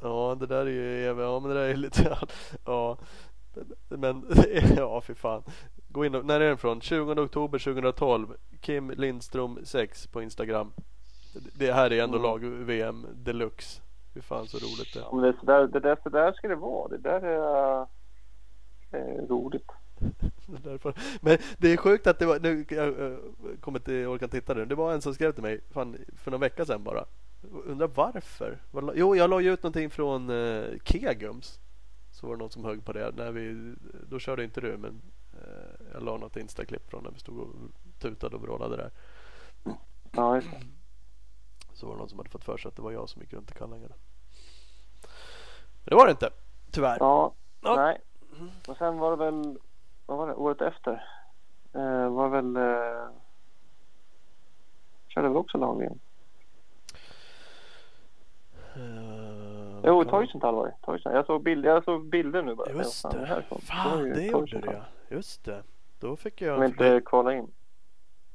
Ja 0.01 0.37
det 0.41 0.47
där 0.47 0.67
är 0.67 0.71
ju 0.71 1.01
ja 1.01 1.41
men 1.41 1.49
det 1.49 1.55
där 1.55 1.69
är 1.69 1.77
lite 1.77 2.19
ja 2.65 2.99
men 3.89 4.25
ja 4.77 5.01
fy 5.01 5.15
fan 5.15 5.43
gå 5.89 6.05
in 6.05 6.15
och, 6.15 6.25
när 6.25 6.41
är 6.41 6.49
den 6.49 6.59
från 6.59 6.81
20 6.81 7.13
oktober 7.21 7.59
2012 7.59 8.29
Kim 8.61 8.91
Lindström 8.91 9.59
6 9.65 10.07
på 10.07 10.23
Instagram 10.23 10.73
det 11.55 11.73
här 11.73 11.93
är 11.93 12.03
ändå 12.03 12.19
Mm. 12.19 12.23
lag 12.31 12.45
VM 12.45 13.07
deluxe 13.15 13.83
hur 14.15 14.21
fan 14.21 14.47
så 14.47 14.59
roligt 14.59 14.95
det 14.95 15.01
är. 15.01 15.03
Ja, 15.03 15.11
men 15.13 15.23
det, 15.23 15.29
är 15.29 15.37
så 15.41 15.47
där, 15.47 15.67
det, 15.67 15.81
där, 15.81 15.99
så 16.03 16.09
där 16.09 16.33
ska 16.33 16.49
det 16.49 16.57
vara. 16.57 16.89
Det 16.89 16.99
där 16.99 17.21
är, 17.21 17.87
är 18.91 19.27
roligt. 19.27 19.71
Är 20.49 20.71
därför. 20.71 20.95
Men 21.21 21.39
det 21.59 21.73
är 21.73 21.77
sjukt 21.77 22.07
att 22.07 22.19
det 22.19 22.27
var, 22.27 22.41
nu 22.41 22.67
jag 22.69 22.89
eh, 22.89 23.19
kommer 23.61 23.79
inte 23.79 24.07
orka 24.07 24.29
titta 24.29 24.55
nu. 24.55 24.65
Det 24.65 24.75
var 24.75 24.93
en 24.93 25.03
som 25.03 25.15
skrev 25.15 25.33
till 25.33 25.43
mig 25.43 25.61
fan, 25.71 25.97
för 26.17 26.31
några 26.31 26.41
vecka 26.41 26.65
sedan 26.65 26.85
bara. 26.85 27.05
Undrar 27.65 27.87
varför? 27.87 28.59
Jo, 28.95 29.17
jag 29.17 29.31
la 29.31 29.41
ju 29.41 29.53
ut 29.53 29.63
någonting 29.63 29.91
från 29.91 30.31
uh, 30.31 30.79
Kegums. 30.85 31.61
Så 32.11 32.27
var 32.27 32.35
det 32.35 32.39
någon 32.39 32.51
som 32.51 32.65
högg 32.65 32.85
på 32.85 32.93
det. 32.93 33.13
När 33.17 33.33
vi, 33.33 33.75
då 34.11 34.19
körde 34.19 34.45
inte 34.45 34.61
du 34.61 34.77
men 34.77 35.03
eh, 35.33 35.89
jag 35.93 36.03
la 36.03 36.17
något 36.17 36.37
Insta-klipp 36.37 36.91
från 36.91 37.03
när 37.03 37.11
vi 37.11 37.19
stod 37.19 37.39
och 37.39 37.49
tutade 37.99 38.37
och 38.37 38.43
vrålade 38.43 38.77
där. 38.77 38.91
Ja, 40.13 40.37
just 40.37 40.51
det. 40.51 40.78
Så 41.79 41.87
var 41.87 41.95
det 41.95 41.99
någon 41.99 42.09
som 42.09 42.19
hade 42.19 42.31
fått 42.31 42.45
för 42.45 42.57
sig 42.57 42.69
att 42.69 42.77
det 42.77 42.83
var 42.83 42.93
jag 42.93 43.09
som 43.09 43.23
gick 43.23 43.33
runt 43.33 43.51
i 43.51 43.55
kallingarna. 43.55 43.95
Men 45.85 45.91
det 45.91 45.95
var 45.95 46.05
det 46.07 46.11
inte. 46.11 46.31
Tyvärr. 46.71 46.97
Ja, 47.01 47.35
Ja. 47.61 47.77
nej. 47.77 48.01
Och 48.69 48.77
sen 48.77 48.99
var 48.99 49.11
det 49.11 49.17
väl, 49.17 49.59
vad 50.07 50.19
var 50.19 50.27
det, 50.29 50.35
året 50.35 50.61
efter? 50.61 51.05
Eh, 51.73 52.09
var 52.09 52.29
väl, 52.29 52.57
eh, 52.57 53.09
körde 55.09 55.29
väl 55.29 55.37
också 55.37 55.59
lag 55.59 55.83
igen? 55.83 55.99
Uh, 58.77 59.81
Jo, 59.85 60.05
Toisenthal 60.05 60.55
var 60.55 60.67
det. 60.67 60.75
Toisenthal. 60.83 61.15
Jag 61.17 61.27
såg 61.27 61.43
bilder, 61.43 61.71
jag 61.71 61.85
såg 61.85 62.09
bilder 62.09 62.43
nu 62.43 62.55
bara. 62.55 62.71
Just 62.73 63.11
det. 63.11 63.27
härifrån? 63.27 63.61
Fan, 63.61 64.11
det 64.11 64.27
gjorde 64.27 64.61
det 64.61 64.73
ja. 64.73 65.17
Just 65.17 65.45
det. 65.45 65.63
Då 66.01 66.17
fick 66.17 66.39
Som 66.39 66.47
jag... 66.47 66.65
inte 66.65 67.01
kvalade 67.05 67.37
in. 67.37 67.53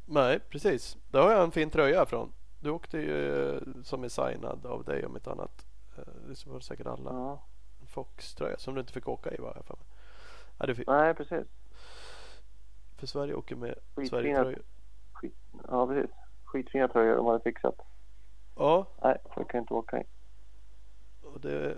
Nej, 0.05 0.39
precis. 0.39 0.97
Där 1.11 1.21
har 1.21 1.31
jag 1.31 1.43
en 1.43 1.51
fin 1.51 1.69
tröja 1.69 2.05
från. 2.05 2.33
Du 2.63 2.69
åkte 2.69 2.97
ju 2.97 3.49
eh, 3.55 3.61
som 3.83 4.03
är 4.03 4.09
signad 4.09 4.65
av 4.65 4.83
dig 4.83 5.05
om 5.05 5.15
ett 5.15 5.27
annat. 5.27 5.65
Eh, 5.97 6.03
Det 6.27 6.47
var 6.47 6.59
säkert 6.59 6.87
alla. 6.87 7.11
Ja. 7.11 7.43
En 7.81 7.87
Fox-tröja 7.87 8.57
som 8.57 8.73
du 8.73 8.79
inte 8.81 8.93
fick 8.93 9.07
åka 9.07 9.31
i 9.31 9.37
var 9.37 9.61
jag. 9.67 9.77
Ja, 10.67 10.75
fick, 10.75 10.87
Nej, 10.87 11.13
precis. 11.13 11.47
för 12.97 13.07
Sverige 13.07 13.33
åker 13.33 13.55
med 13.55 13.75
Skitfina. 13.95 14.09
Sverige-tröja. 14.09 14.57
Ja, 15.67 15.87
precis. 15.87 16.11
Skitfina 16.43 16.87
tröjor 16.87 17.15
de 17.15 17.25
hade 17.25 17.39
fixat. 17.43 17.75
Ja, 18.55 18.87
Nej, 19.03 19.17
jag 19.35 19.49
kan 19.49 19.59
inte 19.59 19.73
åka 19.73 19.97
in. 19.97 20.07
och 21.21 21.39
det... 21.41 21.77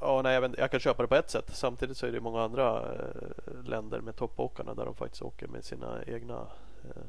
Ja, 0.00 0.22
nej, 0.22 0.34
jag, 0.34 0.40
vet, 0.40 0.58
jag 0.58 0.70
kan 0.70 0.80
köpa 0.80 1.02
det 1.02 1.08
på 1.08 1.14
ett 1.14 1.30
sätt. 1.30 1.50
Samtidigt 1.56 1.96
så 1.96 2.06
är 2.06 2.12
det 2.12 2.20
många 2.20 2.42
andra 2.42 2.94
eh, 2.94 3.62
länder 3.64 4.00
med 4.00 4.16
toppåkarna 4.16 4.74
där 4.74 4.84
de 4.84 4.94
faktiskt 4.94 5.22
åker 5.22 5.48
med 5.48 5.64
sina 5.64 6.04
egna 6.04 6.46
eh, 6.84 7.02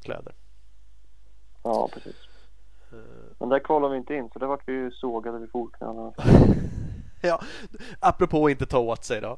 kläder. 0.00 0.34
Ja, 1.62 1.88
precis. 1.92 2.16
Eh, 2.92 2.98
Men 3.38 3.48
där 3.48 3.58
kvalade 3.58 3.92
vi 3.92 3.98
inte 3.98 4.14
in 4.14 4.30
så 4.32 4.38
där 4.38 4.46
vart 4.46 4.68
vi 4.68 4.72
ju 4.72 4.90
sågade 4.90 5.38
vid 5.38 5.50
fotknölarna. 5.50 6.12
Ja, 7.22 7.40
apropå 8.00 8.44
att 8.44 8.50
inte 8.50 8.66
ta 8.66 8.78
åt 8.78 9.04
sig 9.04 9.20
då. 9.20 9.36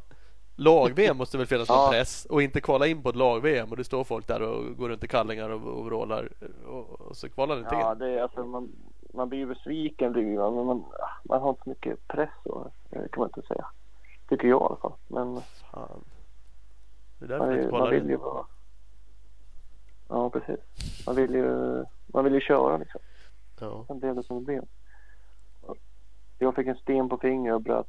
Lag-VM 0.56 1.16
måste 1.16 1.38
väl 1.38 1.46
finnas 1.46 1.68
någon 1.68 1.78
Ja. 1.78 1.88
press 1.90 2.24
och 2.30 2.42
inte 2.42 2.60
kvala 2.60 2.86
in 2.86 3.02
på 3.02 3.08
ett 3.08 3.16
lag-VM 3.16 3.70
och 3.70 3.76
det 3.76 3.84
står 3.84 4.04
folk 4.04 4.26
där 4.26 4.42
och 4.42 4.76
går 4.76 4.88
runt 4.88 5.04
i 5.04 5.08
kallingar 5.08 5.50
och, 5.50 5.84
vrålar 5.86 6.28
och, 6.66 7.00
och 7.00 7.16
så 7.16 7.28
kvalar 7.28 7.54
det 7.54 7.60
inte 7.60 7.74
Ja, 7.74 7.92
in. 7.92 7.98
det 7.98 8.18
är 8.18 8.22
alltså 8.22 8.44
man, 8.44 8.68
man 9.14 9.28
blir 9.28 9.38
ju 9.38 9.46
besviken 9.46 10.12
blir 10.12 10.36
man, 10.38 10.54
men 10.54 10.66
man, 10.66 10.84
man 11.24 11.40
har 11.42 11.48
inte 11.50 11.62
så 11.64 11.68
mycket 11.70 12.08
press 12.08 12.30
så 12.44 12.70
det 12.90 12.96
kan 12.96 13.20
man 13.20 13.28
inte 13.36 13.48
säga. 13.48 13.66
Tycker 14.28 14.48
jag 14.48 14.60
i 14.62 14.64
alla 14.64 14.76
fall. 14.76 14.92
Men 15.08 15.40
Fan. 15.72 16.04
Det 17.18 17.24
är 17.24 17.28
därför 17.28 17.46
man, 17.46 17.52
inte 17.52 17.66
är- 17.66 17.70
man 17.70 17.78
kvalar 17.80 17.90
vill 17.92 18.02
in. 18.02 18.08
ju 18.10 18.16
vara... 18.16 18.46
Ja, 20.08 20.30
precis. 20.30 20.60
Man 21.06 21.16
vill 21.16 21.34
ju, 21.34 21.84
man 22.14 22.24
vill 22.24 22.34
ju 22.34 22.40
köra 22.40 22.76
liksom. 22.76 23.00
Ja. 23.60 23.84
Sen 23.86 23.98
blev 23.98 24.14
det 24.14 24.22
som 24.22 24.36
det 24.38 24.44
blev. 24.44 24.64
Jag 26.38 26.54
fick 26.54 26.66
en 26.66 26.76
sten 26.76 27.08
på 27.08 27.18
fingret 27.18 27.54
och 27.54 27.62
bröt, 27.62 27.86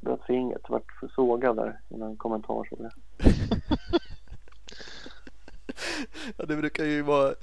bröt 0.00 0.24
fingret. 0.26 0.62
Vart 0.68 0.92
sågad 1.14 1.56
där 1.56 1.80
i 1.88 1.96
någon 1.96 2.16
kommentar 2.16 2.64
såg 2.70 2.80
jag. 2.80 2.92
ja, 6.36 6.44
det 6.44 6.56
brukar 6.56 6.84
ju 6.84 7.02
vara 7.02 7.34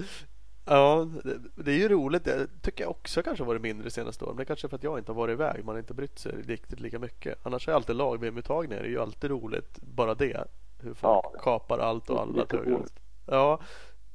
Ja, 0.66 1.08
det, 1.24 1.64
det 1.64 1.72
är 1.72 1.78
ju 1.78 1.90
roligt. 1.90 2.24
Det 2.24 2.48
tycker 2.62 2.84
jag 2.84 2.92
också 2.92 3.24
kanske 3.24 3.44
varit 3.44 3.62
mindre 3.62 3.90
senaste 3.90 4.26
åren. 4.26 4.36
Men 4.36 4.38
det 4.38 4.44
är 4.44 4.46
kanske 4.46 4.68
för 4.70 4.76
att 4.76 4.84
jag 4.84 4.98
inte 4.98 5.12
har 5.12 5.18
varit 5.18 5.34
iväg. 5.34 5.66
Man 5.66 5.76
har 5.76 5.80
inte 5.80 5.94
brytt 5.94 6.20
sig 6.20 6.32
riktigt 6.48 6.80
lika 6.80 7.00
mycket. 7.00 7.38
Annars 7.44 7.68
är 7.68 7.74
alltid 7.74 7.96
lag-VM-uttagningar. 7.96 8.82
Det 8.84 8.88
är 8.88 8.92
ju 8.92 9.00
alltid 9.02 9.30
roligt. 9.30 9.80
Bara 9.82 10.16
det. 10.16 10.48
Hur 10.80 10.94
folk 10.94 11.26
Ja. 11.34 11.40
kapar 11.40 11.80
allt 11.80 12.10
och 12.10 12.22
alla. 12.22 12.46
Ja, 13.26 13.60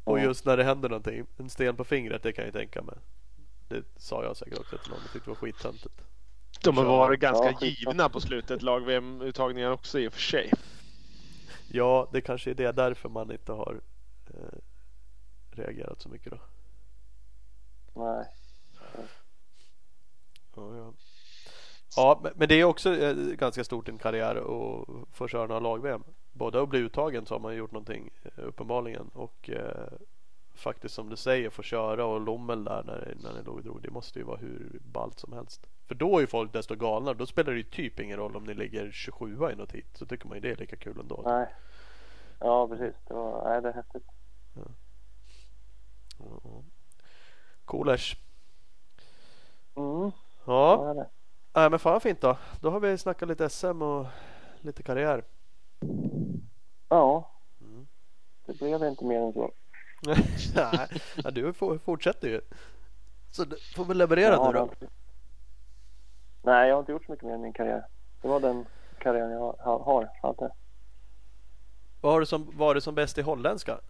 och 0.07 0.21
just 0.21 0.45
när 0.45 0.57
det 0.57 0.65
händer 0.65 0.89
någonting. 0.89 1.27
En 1.37 1.51
sten 1.51 1.77
på 1.77 1.85
fingret, 1.85 2.23
det 2.23 2.33
kan 2.33 2.45
jag 2.45 2.55
tänka 2.55 2.83
mig. 2.83 2.97
Det 3.69 3.85
sa 3.97 4.25
jag 4.25 4.37
säkert 4.37 4.59
också 4.59 4.79
till 4.79 4.91
någon. 4.91 5.01
Jag 5.03 5.13
tyckte 5.13 5.31
det 5.31 5.31
var 5.31 5.37
skittöntigt. 5.37 6.03
De 6.63 6.77
har 6.77 6.85
varit 6.85 7.21
ganska 7.21 7.51
Ja, 7.61 7.67
givna 7.67 8.09
på 8.09 8.21
slutet, 8.21 8.63
lag-VM-uttagningar 8.63 9.71
också 9.71 9.99
i 9.99 10.09
och 10.09 10.13
för 10.13 10.21
sig. 10.21 10.53
Ja, 11.69 12.09
det 12.13 12.21
kanske 12.21 12.51
är 12.51 12.55
det 12.55 12.73
därför 12.73 13.09
man 13.09 13.33
inte 13.33 13.53
har 13.53 13.81
eh, 14.27 14.59
reagerat 15.51 16.03
så 16.03 16.09
mycket 16.09 16.33
då. 16.33 16.39
Nej. 17.95 18.27
Ja, 20.57 20.77
ja. 20.77 20.93
Ja 21.97 22.21
men- 22.35 22.49
det 22.49 22.61
är 22.61 22.65
också 22.65 22.95
eh, 22.97 23.15
ganska 23.17 23.65
stort 23.65 23.89
i 23.89 23.91
en 23.91 23.99
karriär 23.99 24.37
att 24.37 24.89
få 25.17 25.29
köra 25.29 25.47
några 25.47 25.61
lag-VM. 25.61 26.05
Både 26.33 26.63
att 26.63 26.69
bli 26.69 26.79
uttagen 26.79 27.27
så 27.27 27.35
har 27.35 27.41
man 27.41 27.57
gjort 27.57 27.73
någonting 27.73 28.11
eh, 28.25 28.45
uppenbarligen 28.45 29.09
och 29.15 29.51
eh, 29.51 29.89
faktiskt 30.55 30.95
som 30.95 31.09
du 31.09 31.17
säger 31.17 31.51
få 31.51 31.63
köra 31.63 32.05
och 32.05 32.21
Lommel 32.21 32.65
där 32.65 32.83
när, 32.87 33.15
när 33.23 33.33
ni 33.39 33.43
låg 33.43 33.63
drog. 33.63 33.83
Det 33.83 33.91
måste 33.91 34.19
ju 34.19 34.25
vara 34.25 34.37
hur 34.37 34.79
ballt 34.85 35.19
som 35.19 35.33
helst. 35.33 35.67
För 35.87 35.95
då 35.95 36.17
är 36.17 36.21
ju 36.21 36.27
folk 36.27 36.53
desto 36.53 36.75
galnare. 36.75 37.15
Då 37.15 37.27
spelar 37.27 37.51
det 37.53 37.57
ju 37.59 37.63
typ 37.63 38.01
ingen 38.01 38.17
roll 38.19 38.37
om 38.37 38.45
ni 38.45 38.55
ligger 38.55 38.91
27 38.91 39.35
i 39.53 39.55
något 39.57 39.73
hit. 39.73 39.87
Så 39.95 40.07
tycker 40.07 40.29
man 40.29 40.37
ju 40.37 40.41
det 40.41 40.51
är 40.51 40.57
lika 40.57 40.77
kul 40.77 41.01
ändå. 41.01 41.23
Nej. 41.25 41.47
Ja, 42.41 42.69
precis. 42.69 42.95
Det, 43.09 43.15
var, 43.15 43.45
nej, 43.51 43.63
det 43.63 43.69
är 43.69 43.73
häftigt. 43.73 44.07
Ja. 44.55 44.63
Coolers. 47.65 48.17
Mm, 49.77 50.11
Ja, 50.47 50.95
ja. 50.97 51.07
Nej, 51.57 51.71
men 51.71 51.79
fan 51.79 52.01
fint 52.01 52.21
då. 52.21 52.37
Då 52.61 52.71
har 52.71 52.81
vi 52.81 52.99
snackat 52.99 53.29
lite 53.29 53.49
SM 53.49 53.83
och 53.83 54.07
lite 54.61 54.83
karriär. 54.83 55.25
Ja. 56.89 57.31
Mm. 57.61 57.87
Det 58.47 58.59
blev 58.59 58.85
inte 58.85 59.05
mer 59.05 59.21
än 59.21 59.33
så. 59.33 59.53
Nej, 60.55 60.89
du 61.33 61.53
fortsätter 61.79 62.29
ju. 62.29 62.41
Så 63.31 63.45
du 63.45 63.57
får 63.77 63.85
väl 63.85 63.99
leverera 63.99 64.33
Ja, 64.33 64.51
nu 64.51 64.59
då. 64.59 64.71
Nej, 66.43 66.69
jag 66.69 66.75
har 66.75 66.81
inte 66.81 66.93
gjort 66.93 67.05
så 67.05 67.13
mycket 67.13 67.27
mer 67.27 67.35
i 67.35 67.39
min 67.39 67.53
karriär. 67.53 67.87
Det 68.23 68.29
var 68.29 68.41
den 68.41 68.67
karriären 68.99 69.31
jag 69.31 69.57
har, 69.59 69.79
har 69.79 70.11
hade. 70.23 70.51
Vad 72.01 72.13
har 72.13 72.21
du 72.21 72.27
som, 72.27 72.51
var 72.57 72.75
du 72.75 72.81
som 72.81 72.95
bäst 72.95 73.19
i 73.19 73.23
holländska? 73.23 73.81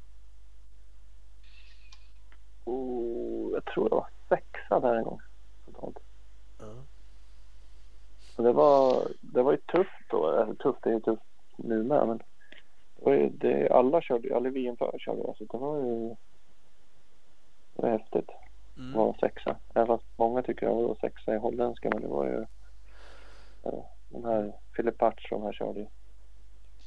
Oh, 2.65 3.55
jag 3.55 3.65
tror 3.65 3.89
jag 3.91 3.97
var 3.97 4.09
sexa 4.29 4.81
där 4.81 4.95
en 4.95 5.05
gång. 5.05 5.21
Totalt. 5.65 5.99
Ja. 6.59 6.75
Så 8.37 8.43
det 8.43 8.53
var, 8.53 9.03
det 9.21 9.43
var 9.43 9.53
ju 9.53 9.59
tufft 9.59 10.11
då. 10.11 10.55
Tufft, 10.59 10.83
det 10.83 10.91
är 10.91 10.95
ju 10.95 11.01
tufft 11.01 11.23
nu 11.57 11.83
med. 11.83 12.07
Men 12.09 12.19
det 12.19 12.25
var 13.05 13.13
ju, 13.13 13.29
det, 13.29 13.69
alla 13.71 14.01
körde 14.03 14.37
alla 14.37 14.51
VM 14.51 14.77
före 14.77 14.99
körde 14.99 15.21
jag. 15.23 15.37
Så 15.37 15.45
det 15.45 15.59
var 15.59 15.77
ju 15.79 16.09
det 17.75 17.83
var 17.83 17.89
häftigt. 17.91 18.29
att 18.31 18.79
Mm. 18.79 18.93
vara 18.93 19.15
sexa. 19.21 19.57
Även 19.75 19.87
fast 19.87 20.05
många 20.17 20.43
tycker 20.43 20.67
jag 20.67 20.75
var 20.75 20.95
sexa 20.95 21.35
i 21.35 21.39
holländska. 21.39 21.91
Men 21.93 22.03
det 22.03 22.09
var 22.09 22.27
ju 22.27 22.47
ja, 23.63 23.91
den 24.09 24.25
här 24.25 24.53
Filip 24.77 24.99
Patch 24.99 25.29
som 25.29 25.43
här 25.43 25.53
körde 25.53 25.81
ju. 25.81 25.87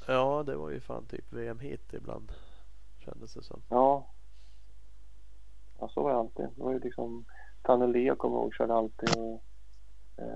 ja, 0.08 0.44
det 0.46 0.56
var 0.56 0.70
ju 0.70 0.80
fan 0.80 1.06
typ 1.06 1.34
VM 1.34 1.60
hit 1.60 1.94
ibland. 1.94 2.32
Kändes 3.06 3.34
det 3.34 3.44
som. 3.44 3.62
Ja. 3.70 4.08
Ja, 5.80 5.90
så 5.90 6.02
var 6.04 6.12
det 6.12 6.18
alltid. 6.18 6.46
Det 6.56 6.64
var 6.64 6.72
ju 6.72 6.80
liksom 6.80 7.26
Tanne 7.62 7.88
Leo 7.88 8.16
kommer 8.16 8.36
jag 8.36 8.44
ihåg 8.44 8.56
körde 8.56 8.74
alltid 8.74 9.18
och 9.18 9.44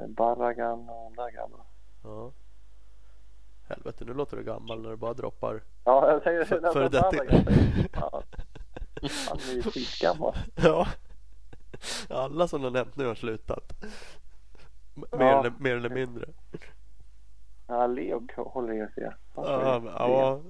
Barragan 0.07 0.89
och 0.89 1.11
de 1.11 1.15
där 1.15 1.31
grabbarna. 1.31 1.63
Ja. 2.03 2.31
Helvete, 3.67 4.05
nu 4.05 4.13
låter 4.13 4.37
du 4.37 4.43
gammal 4.43 4.81
när 4.81 4.89
du 4.89 4.95
bara 4.95 5.13
droppar. 5.13 5.61
Ja, 5.83 6.11
jag 6.11 6.23
säger 6.23 6.45
För- 6.45 6.89
detta. 6.89 7.11
Barragan. 7.11 7.45
Fan. 7.93 8.23
Han 9.29 9.37
är 9.49 9.53
ju 9.53 9.63
skitgammal. 9.63 10.35
Ja. 10.55 10.87
Alla 12.09 12.47
som 12.47 12.61
du 12.61 12.65
har 12.67 12.71
nämnt 12.71 12.95
nu 12.95 13.05
har 13.07 13.15
slutat. 13.15 13.71
M- 14.95 15.05
Mer, 15.11 15.25
Ja. 15.25 15.39
eller, 15.39 15.53
mer 15.59 15.75
eller 15.75 15.89
mindre. 15.89 16.25
Ja, 17.67 17.87
Leo 17.87 18.27
håller 18.37 18.73
ju 18.73 18.87
sig. 18.87 19.03
Ja, 19.35 19.81
ja, 19.97 20.41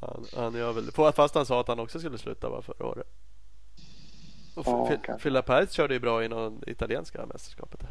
han, 0.00 0.24
han 0.36 0.54
gör 0.54 0.72
väl 0.72 0.86
det. 0.86 1.12
Fast 1.12 1.34
han 1.34 1.46
sa 1.46 1.60
att 1.60 1.68
han 1.68 1.80
också 1.80 1.98
skulle 1.98 2.18
sluta 2.18 2.48
va, 2.48 2.62
förra 2.62 2.86
året. 2.86 3.06
Och 4.56 4.66
Ja, 4.66 4.86
Fi- 4.86 4.98
kanske. 5.02 5.22
Filla 5.22 5.42
Perez 5.42 5.72
körde 5.72 5.94
ju 5.94 6.00
bra 6.00 6.24
i 6.24 6.28
någon 6.28 6.62
italienska 6.66 7.26
mästerskapet. 7.26 7.80
Där. 7.80 7.90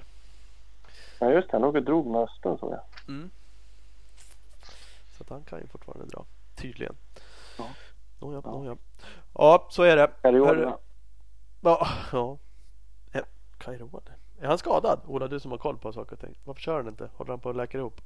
Ja, 1.19 1.31
just 1.31 1.47
det. 1.47 1.51
Han 1.53 1.61
låg 1.61 1.75
och 1.75 1.83
drog 1.83 2.07
med 2.07 2.21
Östen 2.21 2.57
såg 2.57 2.71
jag. 2.73 2.81
Mm. 3.07 3.29
Så 5.17 5.23
att 5.23 5.29
han 5.29 5.43
kan 5.43 5.59
ju 5.59 5.67
fortfarande 5.67 6.05
dra. 6.05 6.25
Tydligen. 6.55 6.95
Ja. 7.57 7.65
Nåja, 8.19 8.41
Ja. 8.45 8.51
nåja. 8.51 8.77
Ja, 9.33 9.67
så 9.71 9.83
är 9.83 9.95
det. 9.97 10.11
Hörru- 10.23 10.73
Ja, 11.61 11.87
ja. 12.11 12.37
Kairoad. 13.57 14.09
Är 14.39 14.47
han 14.47 14.57
skadad? 14.57 14.99
Ola, 15.07 15.27
du 15.27 15.39
som 15.39 15.51
har 15.51 15.57
koll 15.57 15.77
på 15.77 15.93
saker 15.93 16.13
och 16.13 16.19
ting. 16.19 16.37
Varför 16.43 16.61
kör 16.61 16.77
han 16.77 16.87
inte? 16.87 17.09
Håller 17.15 17.31
han 17.31 17.39
på 17.39 17.49
att 17.49 17.55
läka 17.55 17.77
ihop? 17.77 18.01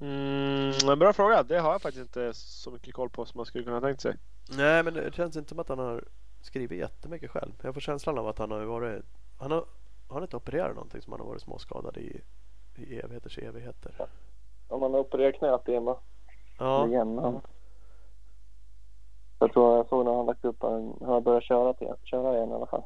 Mm, 0.00 0.72
en 0.90 0.98
bra 0.98 1.12
fråga. 1.12 1.42
Det 1.42 1.58
har 1.58 1.72
jag 1.72 1.82
faktiskt 1.82 2.02
inte 2.02 2.34
så 2.34 2.70
mycket 2.70 2.94
koll 2.94 3.10
på 3.10 3.24
som 3.26 3.38
man 3.38 3.46
skulle 3.46 3.64
kunna 3.64 3.80
tänkt 3.80 4.00
sig. 4.00 4.16
Nej, 4.50 4.82
men 4.82 4.94
det 4.94 5.14
känns 5.14 5.36
inte 5.36 5.48
som 5.48 5.58
att 5.58 5.68
han 5.68 5.78
har 5.78 6.04
skrivit 6.40 6.78
jättemycket 6.78 7.30
själv. 7.30 7.52
Jag 7.62 7.74
får 7.74 7.80
känslan 7.80 8.18
av 8.18 8.28
att 8.28 8.38
han 8.38 8.50
har 8.50 8.60
varit... 8.64 9.04
Han 9.38 9.50
har, 9.50 9.64
har 10.12 10.20
han 10.20 10.22
inte 10.22 10.36
opererat 10.36 10.74
någonting 10.74 11.02
som 11.02 11.12
han 11.12 11.20
har 11.20 11.26
varit 11.28 11.42
småskadad 11.42 11.96
i 11.96 12.20
i 12.76 12.98
evigheters 12.98 13.38
evigheter. 13.38 14.08
Om 14.68 14.80
man 14.80 14.94
opererar 14.94 15.32
knät 15.32 15.68
igen 15.68 15.84
va? 15.84 15.98
Ja, 16.58 16.86
Igen. 16.86 17.18
Han. 17.18 17.40
Jag 19.38 19.52
tror 19.52 19.76
jag 19.76 19.88
såg 19.88 20.04
när 20.04 20.14
han 20.14 20.26
lagt 20.26 20.44
upp 20.44 20.62
han 20.62 20.94
har 21.00 21.20
börjat 21.20 21.44
köra, 21.44 21.74
till, 21.74 21.94
köra 22.04 22.36
igen 22.36 22.50
i 22.50 22.54
alla 22.54 22.66
fall. 22.66 22.82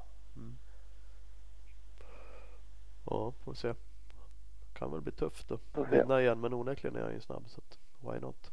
ja 3.11 3.33
får 3.45 3.55
se. 3.55 3.75
Kan 4.73 4.93
väl 4.93 5.01
bli 5.01 5.13
tufft 5.13 5.51
att 5.51 5.93
vinna 5.93 6.21
igen 6.21 6.41
men 6.41 6.55
onekligen 6.55 6.97
är 6.97 7.03
han 7.03 7.13
ju 7.13 7.21
snabb 7.21 7.49
så 7.49 7.61
att 7.61 7.79
why 8.01 8.21
not. 8.21 8.53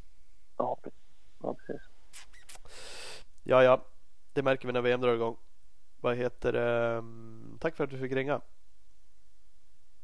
Ja, 0.58 0.78
precis. 0.84 1.00
Ja, 1.42 1.54
precis. 1.54 1.82
Ja, 3.44 3.64
ja, 3.64 3.82
det 4.34 4.44
märker 4.44 4.68
vi 4.68 4.74
när 4.74 4.82
VM 4.82 5.02
drar 5.02 5.14
igång. 5.14 5.38
Vad 6.02 6.16
heter 6.16 6.54
det? 6.54 6.98
Mm, 6.98 7.58
Tack 7.62 7.76
för 7.76 7.84
att 7.84 7.90
du 7.90 7.98
fick 7.98 8.12
ringa. 8.12 8.42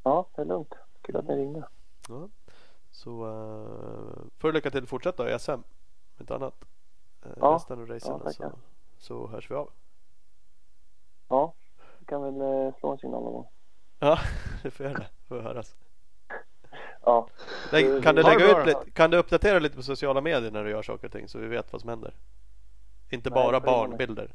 Ja, 0.09 0.25
det 0.35 0.41
är 0.41 0.45
lugnt. 0.45 0.73
Kul 1.01 1.15
att 1.17 1.27
ni 1.27 1.35
ringde. 1.35 1.67
Ja. 2.07 2.29
Så 2.91 3.09
uh, 3.25 4.27
får 4.37 4.47
du 4.47 4.51
lycka 4.51 4.71
till 4.71 4.87
fortsatt 4.87 5.17
då 5.17 5.29
i 5.29 5.39
SM. 5.39 5.51
Om 5.51 5.63
Inte 6.19 6.35
annat. 6.35 6.53
Uh, 7.25 7.31
Ja. 7.39 7.55
Resten 7.55 7.79
av 7.81 7.87
racen 7.87 8.21
Ja, 8.25 8.31
så, 8.31 8.51
så 8.97 9.27
hörs 9.27 9.51
vi 9.51 9.55
av. 9.55 9.69
Ja, 11.27 11.53
vi 11.99 12.05
kan 12.05 12.21
väl 12.21 12.41
eh, 12.41 12.73
slå 12.79 12.91
en 12.91 12.97
signal 12.97 13.23
någon 13.23 13.33
gång. 13.33 13.47
Ja, 13.99 14.19
det 14.63 14.71
får 14.71 14.85
göra 14.85 14.97
det. 14.97 15.09
Får 15.27 15.39
höras. 15.41 15.75
Ja, 17.05 17.27
Du- 17.71 18.01
kan, 18.01 18.15
du 18.15 18.23
lägga 18.23 18.59
ut 18.59 18.67
lite, 18.67 18.91
kan 18.91 19.11
du 19.11 19.17
uppdatera 19.17 19.59
lite 19.59 19.75
på 19.75 19.83
sociala 19.83 20.21
medier 20.21 20.51
när 20.51 20.63
du 20.63 20.69
gör 20.69 20.81
saker 20.81 21.07
och 21.07 21.13
ting 21.13 21.27
så 21.27 21.39
vi 21.39 21.47
vet 21.47 21.71
vad 21.73 21.81
som 21.81 21.89
händer? 21.89 22.13
Inte 23.09 23.29
Nej, 23.29 23.35
bara 23.35 23.59
barnbilder. 23.59 24.33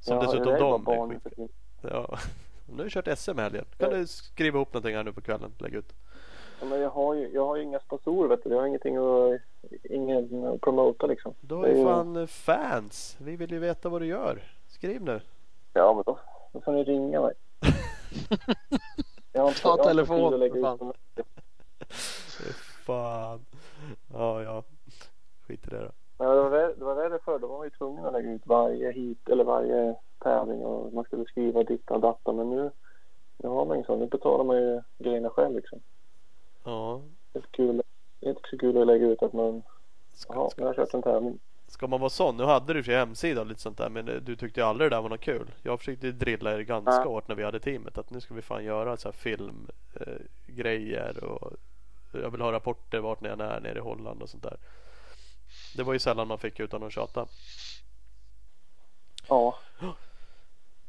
Som 0.00 0.16
ja, 0.16 0.22
dessutom 0.22 0.52
är 0.52 0.60
de 0.60 0.84
barn 0.84 1.10
är 1.10 1.30
tiden. 1.30 1.48
Ja. 1.82 2.18
Nu 2.76 2.78
har 2.78 2.84
du 2.84 2.90
kört 2.90 3.18
SM 3.18 3.38
helgen. 3.38 3.64
Kan 3.78 3.90
Ja. 3.90 3.96
du 3.96 4.06
skriva 4.06 4.56
ihop 4.58 4.72
någonting 4.74 4.96
här 4.96 5.04
nu 5.04 5.12
på 5.12 5.20
kvällen? 5.20 5.52
Lägg 5.58 5.74
ut. 5.74 5.92
Ja, 6.60 6.66
men 6.66 6.80
jag 6.80 6.90
har 6.90 7.14
ju, 7.14 7.28
jag 7.34 7.46
har 7.46 7.56
ju 7.56 7.62
inga 7.62 7.80
sponsorer 7.80 8.28
vet 8.28 8.44
du. 8.44 8.50
Jag 8.50 8.58
har 8.60 8.66
ingenting 8.66 8.96
att, 8.96 9.40
ingen 9.82 10.44
att 10.44 10.60
promota 10.60 11.06
liksom. 11.06 11.34
Du 11.40 11.54
har 11.54 11.66
ju 11.66 11.84
fan 11.84 12.26
fans. 12.28 13.16
Vi 13.20 13.36
vill 13.36 13.50
ju 13.52 13.58
veta 13.58 13.88
vad 13.88 14.00
du 14.02 14.06
gör. 14.06 14.42
Skriv 14.68 15.02
nu. 15.02 15.20
Ja, 15.72 15.94
men 15.94 16.02
då, 16.06 16.18
då 16.52 16.60
får 16.60 16.72
ni 16.72 16.84
ringa 16.84 17.20
mig. 17.20 17.32
Jag 19.32 19.42
har 19.42 19.48
inte- 19.48 19.60
Ta 19.62 19.68
jag 19.68 19.72
har 19.72 19.78
inte 19.78 19.88
telefon, 19.88 20.38
lägga 20.40 20.52
för 20.54 20.58
ut 20.58 20.64
fan. 20.64 20.92
Fan. 22.86 23.44
Ja, 24.12 24.42
ja. 24.42 24.62
Skit 25.46 25.66
i 25.66 25.70
det 25.70 25.78
då. 25.78 25.90
Värre, 26.24 26.74
det 26.78 26.84
var 26.84 26.94
värre 26.94 27.18
förr. 27.24 27.38
Då 27.38 27.46
var 27.46 27.56
man 27.58 27.66
ju 27.66 27.70
tvungen 27.70 28.04
att 28.06 28.12
lägga 28.12 28.30
ut 28.30 28.46
varje 28.46 28.92
hit 28.92 29.28
eller 29.28 29.44
varje 29.44 29.94
tävling 30.24 30.64
och 30.64 30.92
man 30.92 31.04
skulle 31.04 31.24
skriva 31.24 31.62
ditt 31.62 31.90
och 31.90 32.00
datta. 32.00 32.32
Men 32.32 32.50
nu, 32.50 32.70
nu 33.36 33.48
har 33.48 33.64
man 33.66 33.78
ju 33.78 33.84
så. 33.84 33.96
Nu 33.96 34.06
betalar 34.06 34.44
man 34.44 34.56
ju 34.56 34.82
grejerna 34.98 35.30
själv 35.30 35.56
liksom. 35.56 35.80
Ja. 36.64 37.00
Det 37.32 37.38
är 37.38 37.42
kul, 37.50 37.82
det 38.20 38.26
är 38.26 38.30
inte 38.30 38.48
så 38.50 38.58
kul 38.58 38.80
att 38.80 38.86
lägga 38.86 39.06
ut 39.06 39.22
att 39.22 39.32
man, 39.32 39.62
Ska, 40.14 40.32
nu 40.32 40.38
har 40.38 40.44
jag 40.44 40.74
ska, 40.74 40.74
kört 40.84 40.94
en 40.94 41.02
tävling. 41.02 41.38
ska 41.66 41.86
man 41.86 42.00
vara 42.00 42.10
sån? 42.10 42.36
Nu 42.36 42.44
hade 42.44 42.72
du 42.74 42.82
för 42.82 42.86
sig 42.90 42.94
hemsida 42.98 43.40
och 43.40 43.46
lite 43.46 43.60
sånt 43.60 43.78
där 43.78 43.90
men 43.90 44.08
eh, 44.08 44.14
du 44.14 44.36
tyckte 44.36 44.60
ju 44.60 44.66
aldrig 44.66 44.90
det 44.90 44.96
där 44.96 45.02
var 45.02 45.08
något 45.08 45.20
kul. 45.20 45.50
Jag 45.62 45.78
försökte 45.78 46.12
drilla 46.12 46.54
er 46.54 46.60
ganska 46.60 46.92
Ja. 46.92 47.04
hårt 47.04 47.28
när 47.28 47.34
vi 47.34 47.44
hade 47.44 47.60
teamet 47.60 47.98
att 47.98 48.10
nu 48.10 48.20
ska 48.20 48.34
vi 48.34 48.42
fan 48.42 48.64
göra 48.64 48.96
så 48.96 49.08
här 49.08 49.12
filmgrejer 49.12 49.70
eh, 50.00 50.54
grejer 50.54 51.24
och 51.24 51.52
jag 52.12 52.30
vill 52.30 52.40
ha 52.40 52.52
rapporter 52.52 52.98
vart 53.00 53.20
ni 53.20 53.28
än 53.28 53.40
är 53.40 53.60
nere 53.60 53.78
i 53.78 53.82
Holland 53.82 54.22
och 54.22 54.28
sånt 54.28 54.42
där. 54.42 54.56
Det 55.76 55.82
var 55.82 55.92
ju 55.92 55.98
sällan 55.98 56.28
man 56.28 56.38
fick 56.38 56.60
utan 56.60 56.82
att 56.82 56.92
tjata. 56.92 57.26
Ja, 59.28 59.54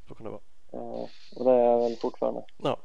Så 0.08 0.16
kan 0.16 0.26
det 0.26 0.30
vara. 0.32 0.42
eh, 0.72 1.08
och 1.36 1.46
det 1.46 1.52
är 1.52 1.64
jag 1.72 1.80
väl 1.80 1.96
fortfarande. 1.98 2.44
Ja. 2.58 2.78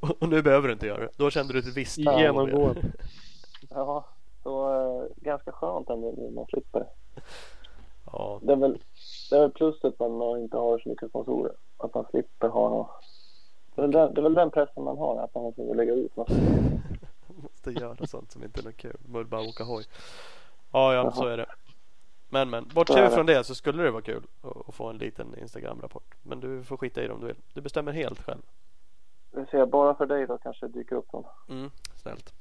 och 0.20 0.28
nu 0.28 0.42
behöver 0.42 0.68
du 0.68 0.72
inte 0.74 0.86
göra 0.86 1.00
det. 1.00 1.08
Då 1.16 1.30
kände 1.30 1.52
du 1.52 1.58
ett 1.58 1.76
visst. 1.76 1.98
Genomgående. 1.98 2.82
Ja, 3.70 4.04
så 4.42 4.74
eh, 4.74 5.06
ganska 5.16 5.52
skönt 5.52 5.90
ändå 5.90 6.14
nu 6.16 6.30
man 6.30 6.46
slipper. 6.46 6.86
Ja, 8.12 8.40
Det 8.42 8.52
är 8.52 8.56
väl, 8.56 8.78
det 9.30 9.36
är 9.36 9.40
väl 9.40 9.50
pluset 9.50 10.00
att 10.00 10.10
man 10.10 10.38
inte 10.38 10.56
har 10.56 10.78
så 10.78 10.88
mycket 10.88 11.08
sponsorer. 11.08 11.52
Att 11.76 11.94
man 11.94 12.04
slipper 12.10 12.48
ha 12.48 12.68
något. 12.68 12.90
Det 13.74 13.82
är, 13.82 13.88
den, 13.88 14.14
det 14.14 14.20
är 14.20 14.22
väl 14.22 14.34
den 14.34 14.50
pressen 14.50 14.84
man 14.84 14.98
har, 14.98 15.22
att 15.24 15.34
man 15.34 15.44
måste 15.44 15.62
lägga 15.62 15.92
ut 15.92 16.16
något. 16.16 16.28
måste 17.42 17.70
göra 17.70 18.06
sånt 18.06 18.32
som 18.32 18.44
inte 18.44 18.60
är 18.60 18.64
något 18.64 18.76
kul. 18.76 18.96
Man 19.06 19.18
vill 19.18 19.26
bara 19.30 19.40
åka 19.48 19.64
hoj. 19.64 19.84
Ja, 20.72 20.94
ja, 20.94 21.12
så 21.12 21.26
är 21.26 21.36
det. 21.36 21.46
Men, 22.32 22.50
men. 22.50 22.64
Så 22.64 22.70
är 22.70 22.74
Bortse 22.74 23.00
det. 23.00 23.10
från 23.10 23.26
det 23.26 23.44
så 23.44 23.54
skulle 23.54 23.82
det 23.82 23.90
vara 23.90 24.02
kul 24.02 24.26
att 24.68 24.74
få 24.74 24.88
en 24.88 24.98
liten 24.98 25.38
Instagram-rapport. 25.38 26.14
Men 26.22 26.40
du 26.40 26.64
får 26.64 26.76
skita 26.76 27.02
i 27.02 27.06
det 27.06 27.12
om 27.12 27.20
du 27.20 27.26
vill. 27.26 27.36
Du 27.52 27.60
bestämmer 27.60 27.92
helt 27.92 28.22
själv. 28.22 28.42
Vi 29.30 29.46
ser, 29.46 29.66
bara 29.66 29.94
för 29.94 30.06
dig 30.06 30.26
då 30.26 30.38
kanske 30.38 30.68
dyker 30.68 30.96
upp 30.96 31.12
någon, 31.12 31.24
Mm, 31.48 31.70
snällt. 31.94 32.34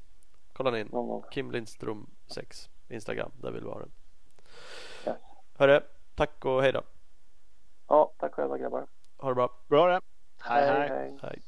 Kolla 0.54 0.80
in. 0.80 0.92
Kim 1.32 1.52
Lindström 1.52 2.08
6 2.28 2.70
Instagram. 2.90 3.32
Där 3.42 3.52
vill 3.52 3.64
vi 3.64 3.70
ha 3.70 3.80
den. 3.80 3.92
Yes. 5.08 5.18
Hörru, 5.58 5.80
tack 6.16 6.46
och 6.46 6.62
hej 6.62 6.72
då. 6.72 6.82
Ja, 7.88 8.12
tack 8.18 8.34
själva 8.34 8.58
grabbar. 8.58 8.86
Ha 9.18 9.30
det 9.30 9.36
bra. 9.36 9.50
Bra 9.68 9.88
det. 9.88 10.02
Hej 10.40 10.68
hej. 10.68 10.90
hej. 10.90 11.18
Hej. 11.22 11.42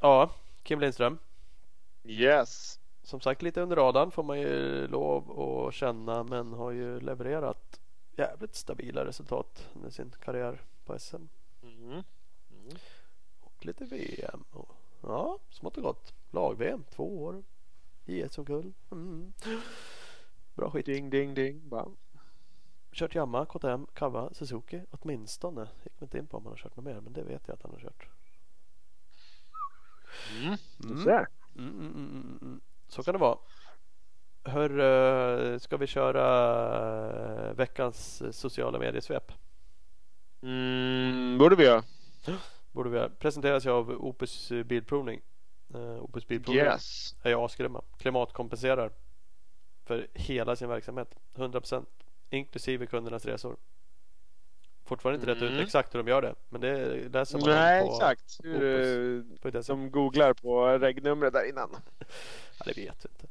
Ja, 0.00 0.30
Kim 0.62 0.80
Lindström. 0.80 1.18
Yes. 2.04 2.80
Som 3.04 3.20
sagt 3.20 3.42
lite 3.42 3.60
under 3.60 3.76
radarn 3.76 4.10
får 4.10 4.22
man 4.22 4.40
ju 4.40 4.86
lov 4.86 5.40
att 5.40 5.74
känna 5.74 6.22
men 6.24 6.52
har 6.52 6.70
ju 6.70 7.00
levererat 7.00 7.80
jävligt 8.16 8.54
stabila 8.54 9.04
resultat 9.04 9.68
under 9.74 9.90
sin 9.90 10.10
karriär 10.10 10.60
på 10.84 10.98
SM 10.98 11.26
Mm. 11.62 12.02
och 13.40 13.66
lite 13.66 13.84
VM 13.84 14.44
och 14.50 14.76
ja, 15.02 15.38
smått 15.50 15.76
och 15.76 15.82
gott. 15.82 16.14
Lag-VM, 16.30 16.84
två 16.90 17.22
år. 17.24 17.42
JS-guld. 18.04 18.74
Mm. 18.90 19.32
Bra 20.54 20.70
skit. 20.70 20.86
Ding 20.86 21.10
ding 21.10 21.34
ding. 21.34 21.68
Bam. 21.68 21.96
Kört 22.92 23.14
Yamaha, 23.14 23.46
KTM, 23.46 23.86
Kawa, 23.94 24.34
Suzuki 24.34 24.82
åtminstone. 24.90 25.68
Gick 25.84 26.02
inte 26.02 26.18
in 26.18 26.26
på 26.26 26.36
om 26.36 26.42
han 26.42 26.52
har 26.52 26.58
kört 26.58 26.76
något 26.76 26.84
mer 26.84 27.00
men 27.00 27.12
det 27.12 27.22
vet 27.22 27.48
jag 27.48 27.54
att 27.54 27.62
han 27.62 27.72
har 27.72 27.80
kört. 27.80 28.08
Mm. 30.32 30.56
Mm. 30.84 31.26
Mm, 31.56 31.70
mm, 31.70 31.92
mm, 31.92 32.10
mm, 32.10 32.38
mm. 32.42 32.60
Så 32.94 33.02
kan 33.02 33.12
det 33.14 33.18
vara. 33.18 33.38
Hör, 34.44 34.70
eh, 35.52 35.58
ska 35.58 35.76
vi 35.76 35.86
köra 35.86 36.24
eh, 37.48 37.54
veckans 37.54 38.22
eh, 38.22 38.30
sociala 38.30 38.78
mediesvep? 38.78 39.32
Mm, 40.42 41.38
borde 41.38 41.56
vi 41.56 41.64
göra. 41.64 41.82
Borde 42.72 42.90
vi 42.90 42.96
göra. 42.96 43.08
Presenteras 43.08 43.66
ju 43.66 43.70
av 43.70 43.90
Opus 43.90 44.52
eh, 44.52 44.62
Bilprovning. 44.62 45.20
Uh, 45.74 46.04
Opus 46.04 46.26
Bilprovning 46.26 46.64
Yes. 46.64 47.14
är 47.22 47.30
ju 47.30 47.36
asgrymma. 47.36 47.82
Klimatkompenserar 47.98 48.90
för 49.84 50.08
hela 50.14 50.56
sin 50.56 50.68
verksamhet. 50.68 51.16
100% 51.34 51.86
inklusive 52.30 52.86
kundernas 52.86 53.24
resor. 53.26 53.56
Fortfarande 54.84 55.20
inte 55.20 55.30
rätt 55.32 55.42
Mm. 55.42 55.54
ut 55.54 55.66
exakt 55.66 55.94
hur 55.94 55.98
de 56.02 56.10
gör 56.10 56.22
det. 56.22 56.34
Men 56.48 56.60
det 56.60 56.94
läser 57.08 57.38
man 57.38 57.48
Nej 57.48 57.86
på, 57.86 57.92
exakt. 57.92 58.40
Hur, 58.42 59.50
det 59.50 59.66
de 59.66 59.90
googlar 59.90 60.32
på 60.32 60.66
regnumret 60.78 61.32
där 61.32 61.48
innan. 61.48 61.70
Ja, 62.58 62.64
det 62.64 62.76
vet 62.76 63.04
vi 63.04 63.08
inte. 63.08 63.26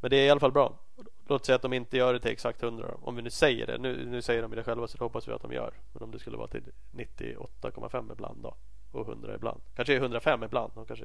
Men 0.00 0.10
det 0.10 0.16
är 0.16 0.26
i 0.26 0.30
alla 0.30 0.40
fall 0.40 0.52
bra. 0.52 0.78
Låt 1.26 1.46
säga 1.46 1.56
att 1.56 1.62
de 1.62 1.72
inte 1.72 1.96
gör 1.96 2.12
det 2.12 2.20
till 2.20 2.30
exakt 2.30 2.62
100 2.62 2.88
då. 2.88 3.08
Om 3.08 3.16
vi 3.16 3.22
nu 3.22 3.30
säger 3.30 3.66
det. 3.66 3.78
Nu, 3.78 4.06
nu 4.06 4.22
säger 4.22 4.42
de 4.42 4.50
det 4.50 4.62
själva 4.64 4.88
så 4.88 4.98
det 4.98 5.04
hoppas 5.04 5.28
vi 5.28 5.32
att 5.32 5.42
de 5.42 5.52
gör. 5.52 5.74
Men 5.92 6.02
om 6.02 6.10
det 6.10 6.18
skulle 6.18 6.36
vara 6.36 6.48
till 6.48 6.62
98,5 6.92 8.12
ibland 8.12 8.42
då. 8.42 8.54
Och 8.92 9.08
100 9.08 9.34
ibland. 9.34 9.60
Kanske 9.76 9.94
är 9.94 9.96
105 9.96 10.42
ibland. 10.42 10.72
Och 10.74 10.86
kanske, 10.88 11.04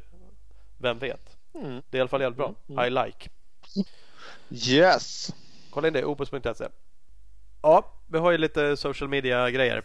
vem 0.77 0.99
vet. 0.99 1.37
Mm. 1.53 1.81
Det 1.89 1.97
är 1.97 1.99
i 1.99 2.01
alla 2.01 2.07
fall 2.07 2.21
jävligt 2.21 2.37
bra. 2.37 2.53
Mm. 2.69 2.85
I 2.85 3.05
like. 3.05 3.29
Yes. 4.49 5.33
Kolla 5.69 5.87
in 5.87 5.93
det. 5.93 6.05
Opus.se. 6.05 6.67
Ja, 7.67 7.93
vi 8.07 8.17
har 8.17 8.31
ju 8.31 8.37
lite 8.37 8.77
social 8.77 9.09
media 9.09 9.51
grejer. 9.51 9.83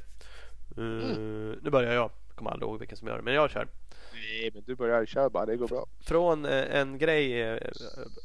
Uh, 0.78 1.16
Nu 1.62 1.70
börjar 1.70 1.92
jag. 1.92 2.02
Jag 2.02 2.36
kommer 2.36 2.50
aldrig 2.50 2.68
ihåg 2.68 2.78
vilken 2.78 2.98
som 2.98 3.08
gör 3.08 3.16
det. 3.16 3.22
Men 3.22 3.34
jag 3.34 3.50
kör. 3.50 3.68
Nej 4.12 4.50
men 4.54 4.62
du 4.66 4.74
börjar 4.74 5.06
köra 5.06 5.30
bara. 5.30 5.46
Det 5.46 5.56
går 5.56 5.68
bra. 5.68 5.86
Från 6.00 6.44
eh, 6.44 6.80
en 6.80 6.98
grej 6.98 7.42
eh, 7.42 7.58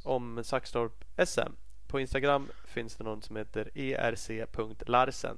om 0.04 0.44
Saxtorp 0.44 1.06
SM. 1.28 1.52
På 1.88 2.00
Instagram 2.00 2.48
finns 2.66 2.96
det 2.96 3.04
någon 3.04 3.22
som 3.22 3.36
heter 3.36 3.70
erc.larsen. 3.78 5.38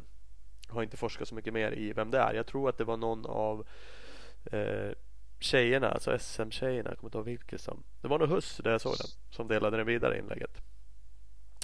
Har 0.70 0.84
inte 0.84 0.98
forskat 0.98 1.28
så 1.28 1.36
mycket 1.36 1.54
mer 1.54 1.72
i 1.72 1.94
vem 1.94 2.12
det 2.12 2.20
är. 2.20 2.34
Jag 2.34 2.48
tror 2.48 2.70
att 2.70 2.78
det 2.78 2.84
var 2.84 2.98
någon 2.98 3.26
av 3.26 3.68
eh, 4.52 4.92
tjejerna, 5.40 5.90
alltså 5.90 6.20
SM-tjejerna. 6.20 6.90
Jag 6.90 6.98
kommer 6.98 7.08
inte 7.08 7.18
ihåg 7.18 7.26
vilket 7.26 7.62
som. 7.62 7.84
Det 8.02 8.08
var 8.08 8.20
nog 8.20 8.30
Huss 8.30 8.58
där 8.64 8.72
jag 8.72 8.82
såg 8.82 8.98
den. 8.98 9.08
Som 9.30 9.48
delade 9.48 9.78
den 9.78 9.86
vidare 9.86 10.20
inlägget. 10.20 10.69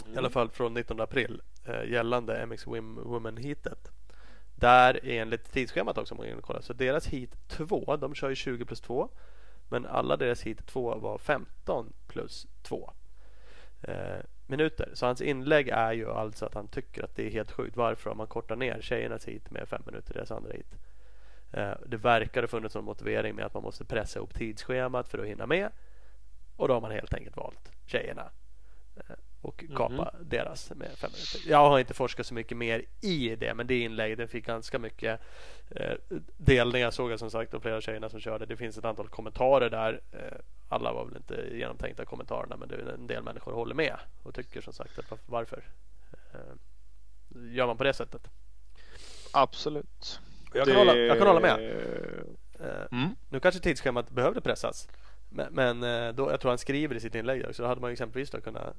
Mm. 0.04 0.16
I 0.16 0.18
alla 0.18 0.30
fall 0.30 0.50
från 0.50 0.74
19 0.74 1.00
april. 1.00 1.42
Eh, 1.66 1.92
gällande 1.92 2.46
MX 2.46 2.68
Women 2.68 3.38
heatet. 3.38 3.92
Där 4.56 5.00
enligt 5.04 5.52
tidsschemat 5.52 5.98
också 5.98 6.16
om 6.16 6.18
man 6.18 6.42
kolla. 6.42 6.62
Så 6.62 6.74
deras 6.74 7.08
heat 7.08 7.30
2. 7.48 7.98
De 7.98 8.16
kör 8.16 8.30
ju 8.30 8.36
20 8.36 8.66
plus 8.66 8.82
2. 8.82 9.10
Men 9.70 9.86
alla 9.86 10.18
deras 10.18 10.44
heat 10.44 10.66
2 10.66 10.96
var 10.96 11.18
15 11.18 11.94
plus 12.08 12.48
2 12.62 12.94
eh, 13.82 14.20
minuter. 14.48 14.90
Så 14.94 15.06
hans 15.06 15.22
inlägg 15.22 15.70
är 15.70 15.94
ju 15.94 16.12
alltså 16.12 16.46
att 16.46 16.54
han 16.54 16.68
tycker 16.68 17.04
att 17.04 17.16
det 17.16 17.28
är 17.28 17.32
helt 17.32 17.52
sjukt. 17.52 17.78
Varför 17.78 18.10
har 18.10 18.18
man 18.18 18.28
kortat 18.28 18.58
ner 18.58 18.82
tjejernas 18.82 19.28
heat 19.28 19.52
med 19.52 19.68
5 19.68 19.82
minuter 19.86 20.12
i 20.12 20.18
deras 20.18 20.32
andra 20.32 20.52
heat? 20.52 20.76
Eh, 21.52 21.88
det 21.88 21.98
verkar 21.98 22.42
ha 22.42 22.48
funnits 22.48 22.76
någon 22.76 22.86
motivering 22.86 23.36
med 23.36 23.46
att 23.46 23.54
man 23.54 23.64
måste 23.64 23.86
pressa 23.86 24.20
upp 24.20 24.34
tidsschemat 24.34 25.08
för 25.08 25.18
att 25.18 25.26
hinna 25.26 25.46
med. 25.46 25.70
Och 26.56 26.68
då 26.68 26.74
har 26.74 26.82
man 26.82 26.92
helt 26.92 27.14
enkelt 27.14 27.38
valt 27.38 27.72
tjejerna 27.86 28.30
eh, 28.96 29.16
och 29.46 29.64
kapa 29.76 30.10
mm. 30.10 30.30
deras 30.30 30.72
med 30.76 30.92
fem 30.98 31.12
minuter. 31.12 31.52
Jag 31.52 31.70
har 31.70 31.80
inte 31.80 31.94
forskat 31.94 32.26
så 32.26 32.34
mycket 32.34 32.58
mer 32.58 32.86
i 33.02 33.36
det 33.36 33.54
men 33.54 33.68
det 33.68 33.80
inlägget 33.80 34.32
fick 34.32 34.46
ganska 34.46 34.80
mycket 34.80 35.22
eh, 35.70 35.94
delningar 36.38 36.92
såg 36.92 37.12
jag 37.12 37.20
som 37.20 37.32
sagt 37.32 37.54
av 37.54 37.60
flera 37.60 37.82
tjejerna 37.82 38.10
som 38.10 38.20
körde. 38.20 38.46
Det 38.46 38.58
finns 38.58 38.78
ett 38.78 38.86
antal 38.86 39.08
kommentarer 39.08 39.70
där. 39.70 40.02
Eh, 40.12 40.38
alla 40.70 40.94
var 40.94 41.06
väl 41.06 41.18
inte 41.18 41.58
genomtänkta 41.58 42.06
kommentarerna 42.06 42.58
men 42.58 42.70
det 42.70 42.76
är 42.76 42.80
en 42.80 43.08
del 43.08 43.24
människor 43.24 43.52
håller 43.52 43.76
med 43.76 43.96
och 44.24 44.36
tycker 44.36 44.62
som 44.62 44.74
sagt 44.74 45.00
att 45.00 45.20
varför 45.26 45.64
eh, 46.34 46.40
gör 47.54 47.68
man 47.68 47.78
på 47.78 47.84
det 47.84 47.94
sättet? 47.94 48.28
Absolut. 49.34 50.20
Jag 50.54 50.66
kan, 50.66 50.74
det... 50.74 50.80
hålla, 50.80 50.96
jag 50.96 51.18
kan 51.18 51.28
hålla 51.28 51.40
med. 51.40 51.60
Eh, 52.60 53.00
mm. 53.00 53.16
Nu 53.30 53.40
kanske 53.40 53.62
tidsschemat 53.62 54.10
behövde 54.10 54.42
pressas. 54.42 54.88
Men, 55.30 55.54
men 55.54 55.84
eh, 55.84 56.14
då, 56.14 56.32
jag 56.32 56.40
tror 56.40 56.52
han 56.52 56.58
skriver 56.58 56.96
i 56.96 57.00
sitt 57.00 57.16
inlägg 57.16 57.56
så 57.56 57.62
då 57.62 57.68
hade 57.68 57.82
man 57.82 57.92
exempelvis 57.92 58.30
då 58.30 58.42
kunnat 58.42 58.76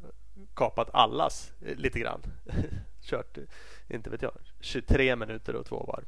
kapat 0.57 0.89
allas 0.93 1.53
eh, 1.61 1.77
lite 1.77 1.99
grann. 1.99 2.23
Kört, 3.01 3.39
inte 3.89 4.11
vet 4.11 4.23
jag, 4.23 4.33
23 4.61 5.17
minuter 5.17 5.57
och 5.57 5.67
två 5.67 5.85
varv 5.85 6.07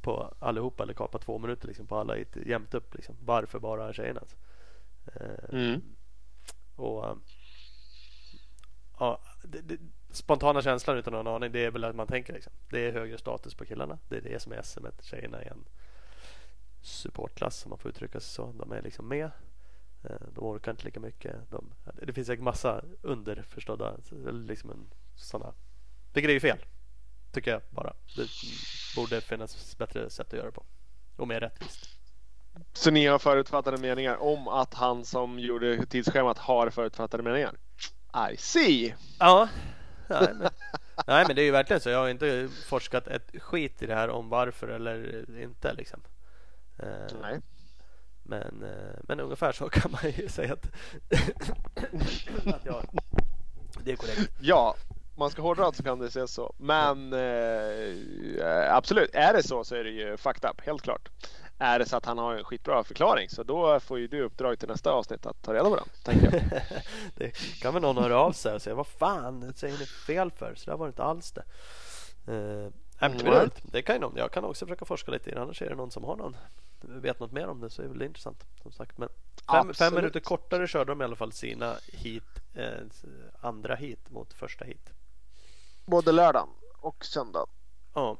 på 0.00 0.34
allihopa 0.38 0.82
eller 0.82 0.94
kapat 0.94 1.22
två 1.22 1.38
minuter 1.38 1.68
liksom 1.68 1.86
på 1.86 1.96
alla 1.96 2.16
jämnt 2.46 2.74
upp. 2.74 2.94
Liksom. 2.94 3.16
Varför 3.20 3.58
bara 3.58 3.92
tjejernas? 3.92 4.36
Mm. 5.52 5.82
Och 6.76 7.18
ja, 8.98 9.20
det, 9.42 9.60
det, 9.60 9.78
spontana 10.10 10.62
känslan 10.62 10.98
utan 10.98 11.12
någon 11.12 11.26
aning 11.26 11.52
det 11.52 11.64
är 11.64 11.70
väl 11.70 11.84
att 11.84 11.96
man 11.96 12.06
tänker 12.06 12.32
liksom. 12.32 12.52
Det 12.70 12.86
är 12.86 12.92
högre 12.92 13.18
status 13.18 13.54
på 13.54 13.64
killarna. 13.64 13.98
Det 14.08 14.16
är 14.16 14.20
det 14.20 14.42
som 14.42 14.52
är 14.52 14.62
SM. 14.62 14.86
Tjejerna 15.02 15.42
är 15.42 15.50
en 15.50 15.64
supportklass 16.80 17.64
om 17.64 17.70
man 17.70 17.78
får 17.78 17.90
uttrycka 17.90 18.20
sig 18.20 18.34
så. 18.34 18.52
De 18.52 18.72
är 18.72 18.82
liksom 18.82 19.08
med. 19.08 19.30
Eh, 20.10 20.16
de 20.34 20.44
orkar 20.44 20.70
inte 20.70 20.84
lika 20.84 21.00
mycket. 21.00 21.50
De, 21.50 21.74
det 22.02 22.12
finns 22.12 22.28
en 22.28 22.44
massa 22.44 22.84
underförstådda 23.02 23.96
liksom 24.32 24.70
en, 24.70 24.90
sådana. 25.14 25.54
Vilket 26.12 26.28
är 26.28 26.34
ju 26.34 26.40
fel. 26.40 26.58
Tycker 27.32 27.50
jag 27.50 27.62
bara. 27.70 27.92
Det 28.16 28.28
borde 28.96 29.20
finnas 29.20 29.78
bättre 29.78 30.10
sätt 30.10 30.26
att 30.26 30.32
göra 30.32 30.46
det 30.46 30.52
på. 30.52 30.64
Och 31.16 31.28
mer 31.28 31.40
rättvist. 31.40 31.90
Så 32.72 32.90
ni 32.90 33.06
har 33.06 33.18
förutfattade 33.18 33.76
meningar 33.76 34.16
om 34.16 34.48
att 34.48 34.74
han 34.74 35.04
som 35.04 35.38
gjorde 35.38 35.86
tidsschemat 35.86 36.38
har 36.38 36.70
förutfattade 36.70 37.22
meningar? 37.22 37.54
I 38.32 38.36
see! 38.36 38.94
Ja. 39.18 39.48
Nej 40.08 40.34
men, 40.34 40.50
nej 41.06 41.24
men 41.26 41.36
det 41.36 41.42
är 41.42 41.44
ju 41.44 41.50
verkligen 41.50 41.80
så. 41.80 41.90
Jag 41.90 41.98
har 41.98 42.08
inte 42.08 42.48
forskat 42.68 43.08
ett 43.08 43.42
skit 43.42 43.82
i 43.82 43.86
det 43.86 43.94
här 43.94 44.08
om 44.08 44.28
varför 44.28 44.68
eller 44.68 45.24
inte 45.42 45.74
liksom. 45.74 46.02
Eh, 46.78 47.16
Nej. 47.22 47.40
Men, 48.28 48.62
eh, 48.62 48.98
men 49.02 49.20
ungefär 49.20 49.52
så 49.52 49.68
kan 49.70 49.90
man 49.90 50.10
ju 50.10 50.28
säga 50.28 50.52
att, 50.52 50.66
att 52.54 52.64
jag, 52.64 52.84
det 53.84 53.92
är 53.92 53.96
korrekt. 53.96 54.32
Ja, 54.40 54.74
man 55.16 55.30
ska 55.30 55.42
hårdra 55.42 55.72
så 55.72 55.82
kan 55.82 55.98
det 55.98 56.10
se 56.10 56.28
så. 56.28 56.54
Men 56.56 57.12
eh, 57.12 58.76
absolut, 58.76 59.14
är 59.14 59.32
det 59.32 59.42
så 59.42 59.64
så 59.64 59.74
är 59.74 59.84
det 59.84 59.90
ju 59.90 60.16
fucked 60.16 60.50
up, 60.50 60.60
helt 60.60 60.82
klart. 60.82 61.08
Är 61.58 61.78
det 61.78 61.86
så 61.86 61.96
att 61.96 62.06
han 62.06 62.18
har 62.18 62.34
en 62.34 62.44
skitbra 62.44 62.84
förklaring 62.84 63.28
så 63.28 63.42
då 63.42 63.80
får 63.80 63.98
ju 63.98 64.08
du 64.08 64.22
uppdrag 64.22 64.58
till 64.58 64.68
nästa 64.68 64.90
avsnitt 64.90 65.26
att 65.26 65.42
ta 65.42 65.54
reda 65.54 65.70
på 65.70 65.76
den. 65.76 65.88
Tänker 66.04 66.32
jag. 66.32 66.62
det 67.16 67.30
kan 67.60 67.74
väl 67.74 67.82
någon 67.82 67.96
höra 67.96 68.18
av 68.18 68.32
sig 68.32 68.54
och 68.54 68.62
säga 68.62 68.74
vad 68.74 68.86
fan 68.86 69.52
säger 69.56 69.78
ni 69.78 69.86
fel 69.86 70.30
för? 70.30 70.54
Så 70.54 70.70
där 70.70 70.76
var 70.76 70.86
det 70.86 70.90
inte 70.90 71.02
alls 71.02 71.32
det. 71.32 71.42
Uh, 72.28 72.72
mm. 72.98 73.50
det 73.62 73.82
kan 73.82 73.96
ju 73.96 74.10
Jag 74.16 74.32
kan 74.32 74.44
också 74.44 74.66
försöka 74.66 74.84
forska 74.84 75.10
lite 75.10 75.30
i 75.30 75.34
det. 75.34 75.42
Annars 75.42 75.62
är 75.62 75.68
det 75.68 75.74
någon 75.74 75.90
som 75.90 76.04
har 76.04 76.16
någon 76.16 76.36
vet 76.88 77.20
något 77.20 77.32
mer 77.32 77.48
om 77.48 77.60
det 77.60 77.70
så 77.70 77.82
är 77.82 77.88
det 77.88 78.04
intressant. 78.04 78.46
Som 78.62 78.72
sagt. 78.72 78.98
Men 78.98 79.08
fem, 79.50 79.74
fem 79.74 79.94
minuter 79.94 80.20
kortare 80.20 80.66
körde 80.66 80.92
de 80.92 81.00
i 81.00 81.04
alla 81.04 81.16
fall 81.16 81.32
sina 81.32 81.76
hit, 81.92 82.40
eh, 82.54 82.80
andra 83.40 83.74
hit 83.74 84.10
mot 84.10 84.32
första 84.32 84.64
hit. 84.64 84.92
Både 85.84 86.12
lördagen 86.12 86.48
och 86.76 87.04
söndagen. 87.04 87.48
Ja. 87.94 88.18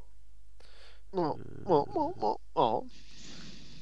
Ja, 1.12 1.36
ja, 1.66 1.86
ja, 2.20 2.38
ja. 2.54 2.84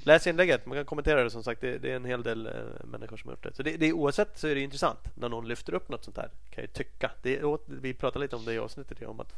Läs 0.07 0.27
inlägget, 0.27 0.67
man 0.67 0.79
kan 0.79 0.85
kommentera 0.85 1.25
det 1.25 1.31
som 1.31 1.43
sagt. 1.43 1.61
Det, 1.61 1.79
det 1.79 1.91
är 1.91 1.97
en 1.97 2.05
hel 2.05 2.23
del 2.23 2.47
eh, 2.47 2.53
människor 2.85 3.17
som 3.17 3.29
har 3.29 3.33
gjort 3.33 3.43
det. 3.43 3.55
Så 3.55 3.63
det, 3.63 3.77
det, 3.77 3.93
oavsett 3.93 4.39
så 4.39 4.49
är 4.49 4.55
det 4.55 4.61
intressant 4.61 4.99
när 5.15 5.29
någon 5.29 5.49
lyfter 5.49 5.75
upp 5.75 5.89
något 5.89 6.05
sånt 6.05 6.17
här. 6.17 6.31
Kan 6.51 6.65
jag 6.65 6.73
tycka. 6.73 7.11
Det, 7.23 7.43
vi 7.67 7.95
pratade 7.95 8.25
lite 8.25 8.37
om 8.37 8.45
det 8.45 8.55
i 8.55 8.59
avsnittet 8.59 9.03
om 9.03 9.21
att 9.21 9.35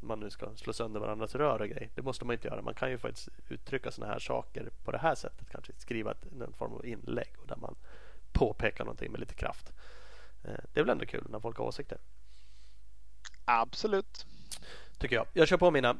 man 0.00 0.20
nu 0.20 0.30
ska 0.30 0.56
slå 0.56 0.72
sönder 0.72 1.00
varandras 1.00 1.34
rör 1.34 1.60
och 1.60 1.68
grejer. 1.68 1.90
Det 1.94 2.02
måste 2.02 2.24
man 2.24 2.34
inte 2.34 2.48
göra. 2.48 2.62
Man 2.62 2.74
kan 2.74 2.90
ju 2.90 2.98
faktiskt 2.98 3.28
uttrycka 3.48 3.90
såna 3.90 4.06
här 4.06 4.18
saker 4.18 4.70
på 4.84 4.92
det 4.92 4.98
här 4.98 5.14
sättet. 5.14 5.50
Kanske 5.50 5.72
skriva 5.76 6.10
ett, 6.10 6.32
någon 6.32 6.52
form 6.52 6.72
av 6.72 6.86
inlägg 6.86 7.34
och 7.38 7.46
där 7.46 7.56
man 7.56 7.76
påpekar 8.32 8.84
någonting 8.84 9.10
med 9.12 9.20
lite 9.20 9.34
kraft. 9.34 9.72
Eh, 10.44 10.50
det 10.72 10.80
är 10.80 10.84
väl 10.84 10.90
ändå 10.90 11.06
kul 11.06 11.26
när 11.28 11.40
folk 11.40 11.58
har 11.58 11.64
åsikter. 11.64 11.98
Absolut. 13.44 14.26
Tycker 14.98 15.16
jag. 15.16 15.26
Jag 15.32 15.48
kör 15.48 15.56
på 15.56 15.70
mina. 15.70 15.96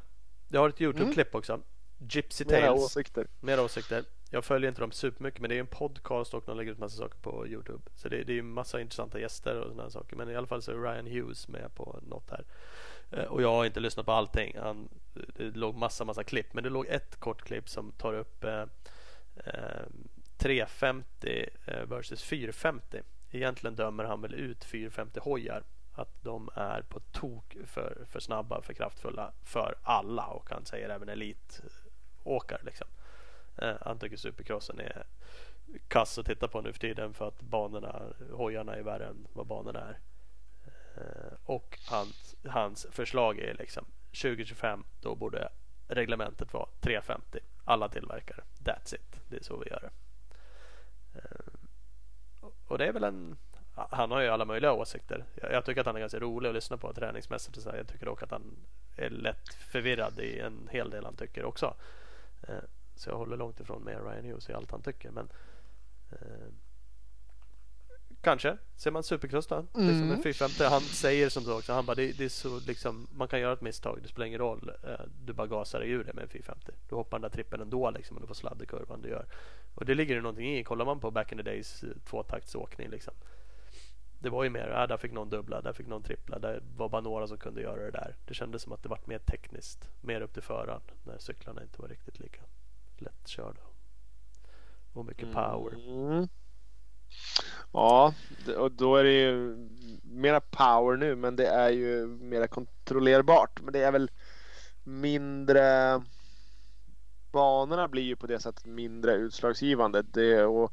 Jag 0.48 0.60
har 0.60 0.68
ett 0.68 0.80
Youtube-klipp 0.80 1.34
mm. 1.34 1.38
också. 1.38 1.60
Gypsy 1.98 2.44
Tales. 2.44 2.62
Mera 2.62 2.72
åsikter. 2.72 3.26
Mera 3.40 3.62
åsikter. 3.62 4.04
Jag 4.30 4.44
följer 4.44 4.68
inte 4.68 4.80
dem 4.80 4.92
supermycket 4.92 5.40
men 5.40 5.50
det 5.50 5.56
är 5.56 5.60
en 5.60 5.66
podcast 5.66 6.34
och 6.34 6.42
de 6.46 6.56
lägger 6.56 6.72
ut 6.72 6.78
massa 6.78 6.96
saker 6.96 7.18
på 7.18 7.46
Youtube. 7.46 7.82
Så 7.94 8.08
det, 8.08 8.22
det 8.22 8.38
är 8.38 8.42
massa 8.42 8.80
intressanta 8.80 9.20
gäster 9.20 9.60
och 9.60 9.70
sådana 9.70 9.90
saker. 9.90 10.16
Men 10.16 10.30
i 10.30 10.36
alla 10.36 10.46
fall 10.46 10.62
så 10.62 10.72
är 10.72 10.76
Ryan 10.76 11.06
Hughes 11.06 11.48
med 11.48 11.74
på 11.74 12.00
något 12.02 12.30
här. 12.30 12.44
Eh, 13.10 13.24
och 13.24 13.42
jag 13.42 13.52
har 13.52 13.64
inte 13.64 13.80
lyssnat 13.80 14.06
på 14.06 14.12
allting. 14.12 14.56
Han, 14.58 14.88
det 15.12 15.56
låg 15.56 15.74
massa, 15.74 16.04
massa 16.04 16.24
klipp. 16.24 16.54
Men 16.54 16.64
det 16.64 16.70
låg 16.70 16.86
ett 16.86 17.16
kort 17.16 17.42
klipp 17.42 17.68
som 17.68 17.92
tar 17.92 18.14
upp 18.14 18.44
eh, 18.44 18.64
eh, 19.44 19.86
350 20.36 21.48
eh, 21.66 21.82
versus 21.82 22.22
450. 22.22 23.00
Egentligen 23.30 23.76
dömer 23.76 24.04
han 24.04 24.22
väl 24.22 24.34
ut 24.34 24.64
450 24.64 25.20
hojar. 25.20 25.62
Att 25.92 26.22
de 26.22 26.48
är 26.54 26.82
på 26.82 27.00
tok 27.00 27.56
för, 27.66 28.04
för 28.10 28.20
snabba, 28.20 28.62
för 28.62 28.72
kraftfulla 28.74 29.32
för 29.44 29.74
alla. 29.82 30.26
Och 30.26 30.50
han 30.50 30.64
säger 30.64 30.88
även 30.88 31.08
elitåkare. 31.08 32.60
Liksom. 32.62 32.86
Eh, 33.56 33.74
han 33.80 33.98
tycker 33.98 34.16
supercrossen 34.16 34.80
är 34.80 35.06
kass 35.88 36.18
att 36.18 36.26
titta 36.26 36.48
på 36.48 36.60
nu 36.60 36.72
för 36.72 36.80
tiden 36.80 37.14
för 37.14 37.28
att 37.28 37.40
banorna, 37.40 38.02
hojarna 38.32 38.74
är 38.76 38.82
värre 38.82 39.06
än 39.06 39.26
vad 39.32 39.46
banorna 39.46 39.80
är. 39.80 39.98
Eh, 40.96 41.32
och 41.44 41.78
han 41.86 42.06
hans 42.44 42.86
förslag 42.90 43.38
är 43.38 43.54
liksom 43.54 43.84
2025 44.22 44.84
då 45.00 45.14
borde 45.14 45.48
reglementet 45.88 46.52
vara 46.52 46.68
350 46.80 47.38
alla 47.64 47.88
tillverkare. 47.88 48.42
That's 48.64 48.94
it. 48.94 49.20
Det 49.28 49.36
är 49.36 49.42
så 49.42 49.56
vi 49.56 49.70
gör 49.70 49.80
det. 49.80 49.90
Eh, 51.18 52.50
och 52.66 52.78
det 52.78 52.86
är 52.86 52.92
väl 52.92 53.04
en 53.04 53.36
han 53.90 54.10
har 54.10 54.20
ju 54.20 54.28
alla 54.28 54.44
möjliga 54.44 54.72
åsikter. 54.72 55.24
Jag, 55.34 55.64
tycker 55.64 55.80
att 55.80 55.86
han 55.86 55.96
är 55.96 56.00
ganska 56.00 56.18
rolig 56.18 56.48
att 56.48 56.54
lyssna 56.54 56.76
på 56.76 56.92
träningsmässigt. 56.92 57.56
Och 57.56 57.62
så 57.62 57.70
Jag 57.76 57.88
tycker 57.88 58.06
dock 58.06 58.22
att 58.22 58.30
han 58.30 58.56
är 58.96 59.10
lätt 59.10 59.54
förvirrad 59.54 60.20
i 60.20 60.38
en 60.38 60.68
hel 60.70 60.90
del 60.90 61.04
han 61.04 61.16
tycker 61.16 61.44
också. 61.44 61.74
Eh, 62.42 62.54
så 62.94 63.10
jag 63.10 63.16
håller 63.16 63.36
långt 63.36 63.60
ifrån 63.60 63.82
med 63.82 64.06
Ryan 64.06 64.24
Hughes 64.24 64.48
i 64.48 64.52
allt 64.52 64.70
han 64.70 64.82
tycker. 64.82 65.10
Men 65.10 65.28
eh, 66.10 66.48
Kanske. 68.20 68.56
Ser 68.76 68.90
man 68.90 69.02
supercross 69.02 69.46
då? 69.46 69.54
Mm. 69.54 69.88
Liksom 69.88 70.10
en 70.10 70.22
450. 70.22 70.64
Han 70.64 70.80
säger 70.80 71.28
som 71.28 71.42
så 71.42 71.58
också. 71.58 71.72
Han 71.72 71.86
bara, 71.86 71.94
det, 71.94 72.18
det, 72.18 72.24
är 72.24 72.28
så 72.28 72.60
liksom, 72.60 73.08
man 73.12 73.28
kan 73.28 73.40
göra 73.40 73.52
ett 73.52 73.60
misstag. 73.60 73.98
Det 74.02 74.08
spelar 74.08 74.26
ingen 74.26 74.38
roll. 74.38 74.72
Eh, 74.82 75.06
du 75.24 75.32
bara 75.32 75.46
gasar 75.46 75.80
ur 75.82 76.04
det 76.04 76.12
med 76.12 76.22
en 76.22 76.28
450. 76.28 76.72
Du 76.88 76.94
hoppar 76.94 77.18
den 77.18 77.22
där 77.22 77.28
trippen 77.28 77.60
ändå 77.60 77.90
liksom. 77.90 78.16
Och 78.16 78.20
du 78.20 78.26
får 78.26 78.34
sladd 78.34 78.62
i 78.62 78.66
kurvan 78.66 79.02
du 79.02 79.08
gör. 79.08 79.26
Och 79.74 79.84
det 79.84 79.94
ligger 79.94 80.14
det 80.14 80.20
någonting 80.20 80.56
i. 80.56 80.64
Kollar 80.64 80.84
man 80.84 81.00
på 81.00 81.10
back 81.10 81.32
in 81.32 81.38
the 81.38 81.44
days 81.44 81.82
eh, 81.82 81.88
tvåtaktsåkning 82.04 82.88
liksom. 82.88 83.14
Det 84.20 84.30
var 84.30 84.44
ju 84.44 84.50
mer, 84.50 84.68
ja, 84.68 84.86
där 84.86 84.96
fick 84.96 85.12
någon 85.12 85.30
dubbla, 85.30 85.60
där 85.60 85.72
fick 85.72 85.86
någon 85.86 86.02
trippla. 86.02 86.38
Det 86.38 86.62
var 86.76 86.88
bara 86.88 87.00
några 87.00 87.26
som 87.26 87.38
kunde 87.38 87.60
göra 87.60 87.82
det 87.82 87.90
där. 87.90 88.16
Det 88.26 88.34
kändes 88.34 88.62
som 88.62 88.72
att 88.72 88.82
det 88.82 88.88
var 88.88 89.00
mer 89.04 89.18
tekniskt. 89.18 89.90
Mer 90.00 90.20
upp 90.20 90.32
till 90.32 90.42
föraren. 90.42 90.80
När 91.04 91.18
cyklarna 91.18 91.62
inte 91.62 91.82
var 91.82 91.88
riktigt 91.88 92.18
lika 92.18 92.40
lättkörda. 92.96 93.60
Och 94.92 95.04
mycket 95.04 95.32
power. 95.32 95.74
Mm. 95.74 96.28
Ja, 97.72 98.14
och 98.56 98.72
då 98.72 98.96
är 98.96 99.04
det 99.04 99.20
ju 99.20 99.56
mera 100.02 100.40
power 100.40 100.96
nu, 100.96 101.16
men 101.16 101.36
det 101.36 101.46
är 101.46 101.70
ju 101.70 102.06
mera 102.06 102.48
kontrollerbart. 102.48 103.60
Men 103.62 103.72
det 103.72 103.82
är 103.82 103.92
väl 103.92 104.10
mindre. 104.84 106.00
Banorna 107.32 107.88
blir 107.88 108.02
ju 108.02 108.16
på 108.16 108.26
det 108.26 108.40
sättet 108.40 108.66
mindre 108.66 109.14
utslagsgivande. 109.14 110.02
Det, 110.02 110.44
och, 110.44 110.72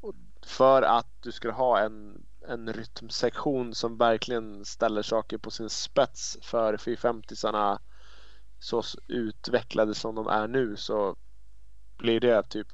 och 0.00 0.14
för 0.46 0.82
att 0.82 1.22
du 1.22 1.32
ska 1.32 1.50
ha 1.50 1.80
en, 1.80 2.24
en 2.48 2.72
rytmsektion 2.72 3.74
som 3.74 3.96
verkligen 3.96 4.64
ställer 4.64 5.02
saker 5.02 5.38
på 5.38 5.50
sin 5.50 5.70
spets 5.70 6.38
för 6.42 6.76
450-sarna 6.76 7.78
så 8.58 8.82
utvecklade 9.06 9.94
som 9.94 10.14
de 10.14 10.26
är 10.26 10.48
nu 10.48 10.76
så 10.76 11.16
blir 11.96 12.20
det 12.20 12.42
typ 12.42 12.66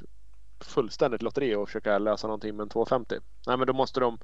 fullständigt 0.64 1.22
lotteri 1.22 1.54
och 1.54 1.68
försöka 1.68 1.98
lösa 1.98 2.26
någonting 2.26 2.56
med 2.56 2.62
en 2.62 2.68
250. 2.68 3.18
Nej 3.46 3.56
men 3.56 3.66
då 3.66 3.72
måste 3.72 4.00
de 4.00 4.18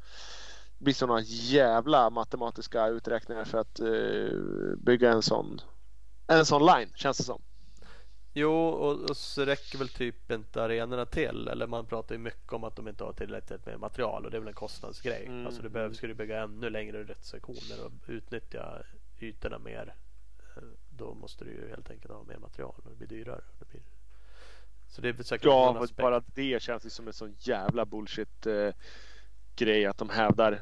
bli 0.78 0.94
sådana 0.94 1.20
jävla 1.24 2.10
matematiska 2.10 2.86
uträkningar 2.86 3.44
för 3.44 3.58
att 3.58 3.80
uh, 3.80 4.76
bygga 4.76 5.12
en 5.12 5.22
sån 5.22 5.60
en 6.26 6.46
sån 6.46 6.66
line 6.66 6.92
känns 6.94 7.18
det 7.18 7.24
som. 7.24 7.42
Jo, 8.32 8.52
och, 8.52 9.10
och 9.10 9.16
så 9.16 9.44
räcker 9.44 9.78
väl 9.78 9.88
typ 9.88 10.30
inte 10.30 10.62
arenorna 10.62 11.06
till. 11.06 11.48
Eller 11.48 11.66
man 11.66 11.86
pratar 11.86 12.14
ju 12.14 12.18
mycket 12.18 12.52
om 12.52 12.64
att 12.64 12.76
de 12.76 12.88
inte 12.88 13.04
har 13.04 13.12
tillräckligt 13.12 13.66
med 13.66 13.80
material 13.80 14.24
och 14.24 14.30
det 14.30 14.36
är 14.36 14.38
väl 14.38 14.48
en 14.48 14.54
kostnadsgrej. 14.54 15.26
Mm. 15.26 15.46
Alltså 15.46 15.62
du 15.62 15.68
behöver, 15.68 15.94
ska 15.94 16.06
du 16.06 16.14
bygga 16.14 16.42
ännu 16.42 16.70
längre 16.70 17.04
rättssektioner 17.04 17.84
och 17.84 17.92
utnyttja 18.06 18.82
ytorna 19.20 19.58
mer. 19.58 19.94
eh, 20.56 20.62
Då 20.88 21.14
måste 21.14 21.44
du 21.44 21.50
ju 21.50 21.68
helt 21.68 21.90
enkelt 21.90 22.14
ha 22.14 22.22
mer 22.22 22.38
material 22.38 22.74
och 22.84 22.90
det 22.90 22.96
blir 22.96 23.08
dyrare. 23.18 23.40
Det 23.58 23.68
blir... 23.68 23.82
Så 24.90 25.00
det 25.00 25.08
är 25.08 25.22
säkert 25.22 25.44
Ja, 25.44 25.68
en 25.70 25.74
men 25.74 25.88
bara 25.96 26.22
det 26.34 26.62
känns 26.62 26.86
ju 26.86 26.90
som 26.90 27.06
en 27.06 27.12
sån 27.12 27.34
jävla 27.38 27.84
bullshit 27.86 28.46
eh, 28.46 28.68
grej 29.56 29.86
att 29.86 29.98
de 29.98 30.08
hävdar 30.10 30.60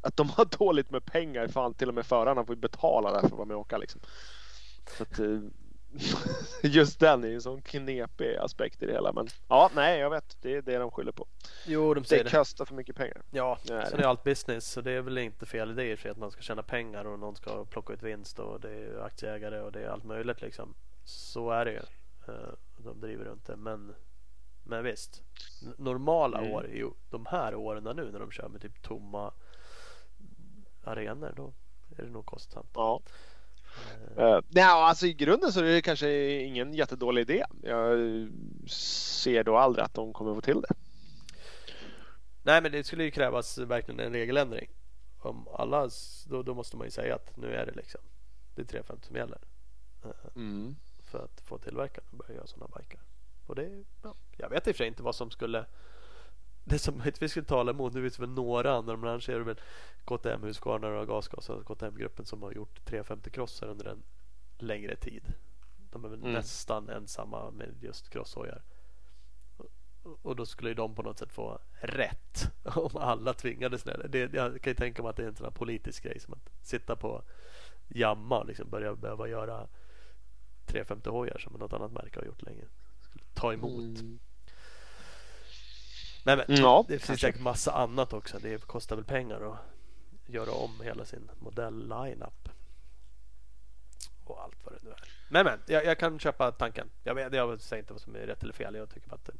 att 0.00 0.16
de 0.16 0.30
har 0.30 0.44
dåligt 0.58 0.90
med 0.90 1.04
pengar. 1.04 1.48
Fan, 1.48 1.74
till 1.74 1.88
och 1.88 1.94
med 1.94 2.06
förarna 2.06 2.44
får 2.44 2.54
ju 2.54 2.60
betala 2.60 3.12
där 3.12 3.20
för 3.20 3.26
att 3.26 3.32
vara 3.32 3.44
med 3.44 3.54
och 3.54 3.60
åka 3.60 3.78
liksom. 3.78 4.00
Så 4.96 5.02
att, 5.02 5.18
eh, 5.18 5.38
just 6.70 7.00
den 7.00 7.24
är 7.24 7.28
ju 7.28 7.34
en 7.34 7.40
sån 7.40 7.62
knepig 7.62 8.36
aspekt 8.36 8.82
i 8.82 8.86
det 8.86 8.92
hela. 8.92 9.12
Men 9.12 9.28
ja, 9.48 9.70
nej, 9.74 9.98
jag 9.98 10.10
vet. 10.10 10.36
Det 10.40 10.54
är 10.54 10.62
det 10.62 10.78
de 10.78 10.90
skyller 10.90 11.12
på. 11.12 11.26
Jo, 11.66 11.94
de 11.94 12.04
säger 12.04 12.24
Det 12.24 12.30
det. 12.30 12.36
kostar 12.36 12.64
för 12.64 12.74
mycket 12.74 12.96
pengar. 12.96 13.22
Ja, 13.30 13.58
är 13.70 13.84
sen 13.84 13.96
det. 13.98 14.04
är 14.04 14.08
allt 14.08 14.24
business 14.24 14.70
så 14.70 14.80
det 14.80 14.92
är 14.92 15.02
väl 15.02 15.18
inte 15.18 15.46
fel 15.46 15.70
idé 15.70 15.96
för 15.96 16.08
att 16.08 16.16
man 16.16 16.30
ska 16.30 16.40
tjäna 16.42 16.62
pengar 16.62 17.04
och 17.04 17.18
någon 17.18 17.36
ska 17.36 17.64
plocka 17.64 17.92
ut 17.92 18.02
vinst 18.02 18.38
och 18.38 18.60
det 18.60 18.70
är 18.70 18.98
aktieägare 19.04 19.60
och 19.60 19.72
det 19.72 19.80
är 19.80 19.88
allt 19.88 20.04
möjligt 20.04 20.40
liksom. 20.40 20.74
Så 21.04 21.50
är 21.50 21.64
det 21.64 21.72
ju. 21.72 21.80
De 22.88 23.00
driver 23.00 23.24
runt 23.24 23.46
det 23.46 23.56
men 23.56 23.94
men 24.64 24.84
visst. 24.84 25.22
Normala 25.78 26.38
Mm. 26.38 26.52
år, 26.52 26.64
är 26.66 26.74
ju 26.74 26.90
de 27.10 27.26
här 27.26 27.54
åren 27.54 27.96
nu 27.96 28.10
när 28.12 28.20
de 28.20 28.30
kör 28.30 28.48
med 28.48 28.60
typ 28.62 28.82
tomma 28.82 29.32
arenor 30.84 31.32
då 31.36 31.52
är 31.96 32.02
det 32.02 32.10
nog 32.10 32.26
kostsamt. 32.26 32.70
Ja. 32.74 33.02
Uh, 34.18 34.40
nej, 34.48 34.64
alltså 34.64 35.06
i 35.06 35.14
grunden 35.14 35.52
så 35.52 35.60
är 35.60 35.64
det 35.64 35.82
kanske 35.82 36.30
ingen 36.42 36.74
jättedålig 36.74 37.22
idé. 37.22 37.44
Jag 37.62 37.98
ser 38.70 39.44
då 39.44 39.56
aldrig 39.56 39.84
att 39.84 39.94
de 39.94 40.12
kommer 40.12 40.34
få 40.34 40.40
till 40.40 40.60
det. 40.60 40.74
Nej 42.42 42.62
men 42.62 42.72
det 42.72 42.84
skulle 42.84 43.04
ju 43.04 43.10
krävas 43.10 43.58
verkligen 43.58 44.00
en 44.00 44.12
regeländring. 44.12 44.70
Om 45.18 45.48
alla, 45.48 45.88
då, 46.26 46.42
då 46.42 46.54
måste 46.54 46.76
man 46.76 46.86
ju 46.86 46.90
säga 46.90 47.14
att 47.14 47.36
nu 47.36 47.54
är 47.54 47.66
det 47.66 47.72
liksom 47.72 48.00
det 48.54 48.62
är 48.62 48.66
350 48.66 49.06
som 49.06 49.16
gäller. 49.16 49.38
Eh, 50.04 50.10
Mm. 50.36 50.76
För 51.08 51.18
att 51.24 51.40
få 51.40 51.58
tillverkaren 51.58 52.06
att 52.10 52.18
börja 52.18 52.34
göra 52.34 52.46
sådana 52.46 52.78
bikar. 52.78 53.00
Och 53.46 53.54
det, 53.54 53.84
ja, 54.02 54.14
jag 54.36 54.48
vet 54.50 54.66
i 54.68 54.70
och 54.70 54.74
för 54.74 54.78
sig 54.78 54.86
inte 54.88 55.02
vad 55.02 55.14
som 55.14 55.30
skulle 55.30 55.64
det 56.64 56.78
som 56.78 56.98
möjligtvis 56.98 57.30
skulle 57.30 57.46
tala 57.46 57.70
emot, 57.70 57.92
nu 57.94 58.02
finns 58.02 58.18
väl 58.18 58.28
några 58.28 58.72
andra 58.76 58.96
men 58.96 59.10
annars 59.10 59.28
är 59.28 59.38
det 59.38 59.44
väl 59.44 59.60
KTM, 60.04 60.42
Husqvarna 60.42 60.88
och 60.88 61.06
Gasgas 61.06 61.48
och 61.50 61.64
KTM-gruppen 61.66 62.24
som 62.26 62.42
har 62.42 62.52
gjort 62.52 62.84
350 62.84 63.30
crossar 63.30 63.66
under 63.66 63.84
en 63.84 64.02
längre 64.58 64.96
tid. 64.96 65.32
De 65.92 66.04
är 66.04 66.08
väl 66.08 66.18
Mm. 66.20 66.32
nästan 66.32 66.88
ensamma 66.88 67.50
med 67.50 67.74
just 67.80 68.08
crosshojar. 68.10 68.62
Och- 69.56 70.18
Och 70.22 70.36
då 70.36 70.46
skulle 70.46 70.70
ju 70.70 70.74
de 70.74 70.94
på 70.94 71.02
något 71.02 71.18
sätt 71.18 71.32
få 71.32 71.58
rätt 71.80 72.50
om 72.64 72.96
alla 72.96 73.34
tvingades. 73.34 73.82
Det, 74.08 74.32
jag 74.34 74.60
kan 74.62 74.70
ju 74.70 74.74
tänka 74.74 75.02
mig 75.02 75.10
att 75.10 75.16
det 75.16 75.22
är 75.22 75.28
en 75.28 75.36
sån 75.36 75.44
här 75.44 75.50
politisk 75.52 76.02
grej 76.02 76.20
som 76.20 76.32
att 76.34 76.50
sitta 76.66 76.96
på 76.96 77.22
jamma 77.88 78.38
och 78.40 78.46
liksom 78.46 78.70
börja 78.70 78.94
behöva 78.94 79.28
göra 79.28 79.66
350 80.68 81.10
hojar 81.10 81.38
som 81.38 81.52
något 81.52 81.72
annat 81.72 81.92
märke 81.92 82.20
har 82.20 82.26
gjort 82.26 82.42
länge. 82.42 82.64
Skulle 83.00 83.24
ta 83.34 83.52
emot. 83.52 84.00
Mm. 84.00 84.18
Nej, 86.24 86.36
men 86.36 86.56
Ja, 86.56 86.84
det 86.88 86.94
finns 86.94 87.06
kanske. 87.06 87.26
säkert 87.26 87.40
massa 87.40 87.72
annat 87.72 88.12
också. 88.12 88.38
Det 88.38 88.66
kostar 88.66 88.96
väl 88.96 89.04
pengar 89.04 89.52
att 89.52 89.58
göra 90.26 90.50
om 90.50 90.80
hela 90.80 91.04
sin 91.04 91.30
modell-lineup. 91.38 92.48
Och 94.24 94.42
allt 94.42 94.64
vad 94.64 94.74
det 94.74 94.80
nu 94.82 94.90
är. 94.90 95.00
Men 95.28 95.44
men, 95.44 95.58
jag, 95.66 95.84
jag 95.84 95.98
kan 95.98 96.18
köpa 96.18 96.52
tanken. 96.52 96.90
Jag, 97.04 97.14
vet, 97.14 97.32
jag 97.32 97.60
säger 97.60 97.82
inte 97.82 97.92
vad 97.92 98.02
som 98.02 98.14
är 98.14 98.18
rätt 98.18 98.42
eller 98.42 98.52
fel. 98.52 98.74
Jag 98.74 98.90
tycker 98.90 99.14
att 99.14 99.24
det, 99.24 99.32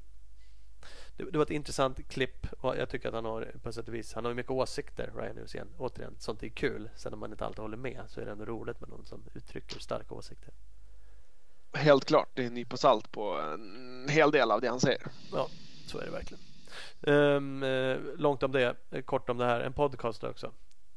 det, 1.16 1.30
det 1.30 1.38
var 1.38 1.44
ett 1.44 1.50
intressant 1.50 2.08
klipp 2.08 2.46
och 2.60 2.76
jag 2.76 2.88
tycker 2.88 3.08
att 3.08 3.14
han 3.14 3.24
har 3.24 3.52
på 3.62 3.72
sätt 3.72 3.88
och 3.88 3.94
vis, 3.94 4.14
han 4.14 4.24
har 4.24 4.30
ju 4.30 4.34
mycket 4.34 4.50
åsikter 4.52 5.12
Ryan 5.16 5.36
Hussein. 5.36 5.68
Återigen, 5.78 6.14
sånt 6.18 6.42
är 6.42 6.48
kul. 6.48 6.90
Sen 6.96 7.12
om 7.12 7.20
man 7.20 7.30
inte 7.30 7.46
alltid 7.46 7.58
håller 7.58 7.76
med 7.76 8.02
så 8.08 8.20
är 8.20 8.24
det 8.24 8.30
ändå 8.32 8.44
roligt 8.44 8.80
med 8.80 8.90
någon 8.90 9.04
som 9.04 9.24
uttrycker 9.34 9.80
starka 9.80 10.14
åsikter. 10.14 10.54
Helt 11.72 12.04
klart, 12.04 12.28
det 12.34 12.42
är 12.42 12.46
en 12.46 12.54
nypa 12.54 12.76
salt 12.76 13.12
på 13.12 13.32
en 13.34 14.06
hel 14.08 14.30
del 14.30 14.50
av 14.50 14.60
det 14.60 14.68
han 14.68 14.80
säger. 14.80 15.02
Ja, 15.32 15.48
så 15.86 15.98
är 15.98 16.04
det 16.04 16.10
verkligen. 16.10 16.42
Eh, 17.02 18.00
långt 18.18 18.42
om 18.42 18.52
det, 18.52 18.76
eh, 18.90 19.02
kort 19.02 19.28
om 19.30 19.38
det 19.38 19.44
här. 19.44 19.60
En 19.60 19.72
podcast 19.72 20.24
också. 20.24 20.52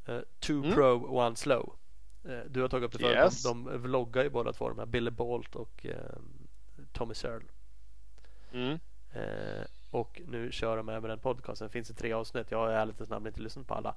Uh, 0.09 0.19
two 0.39 0.51
Mm. 0.51 0.73
pro, 0.73 1.17
one 1.17 1.35
slow. 1.35 1.73
Eh, 2.23 2.39
du 2.49 2.61
har 2.61 2.67
tagit 2.69 2.85
upp 2.85 2.91
det 2.91 2.99
förut. 2.99 3.15
Yes. 3.15 3.43
De, 3.43 3.63
de 3.65 3.77
vloggar 3.81 4.23
ju 4.23 4.29
båda 4.29 4.53
två, 4.53 4.69
de 4.69 4.79
här 4.79 4.85
Billy 4.85 5.11
Bolt 5.11 5.55
och 5.55 5.85
ehm, 5.85 6.47
Tommy 6.93 7.13
Searle. 7.13 7.45
Mm. 8.51 8.79
Och 9.91 10.21
nu 10.27 10.51
kör 10.51 10.77
de 10.77 10.89
även 10.89 11.11
en 11.11 11.19
podcast. 11.19 11.61
Det 11.61 11.69
finns 11.69 11.89
i 11.89 11.93
tre 11.93 12.13
avsnitt. 12.13 12.51
Jag 12.51 12.57
har 12.57 12.71
i 12.71 12.73
ärlighetens 12.75 13.09
namn 13.09 13.27
inte 13.27 13.41
lyssnat 13.41 13.67
på 13.67 13.73
alla. 13.73 13.95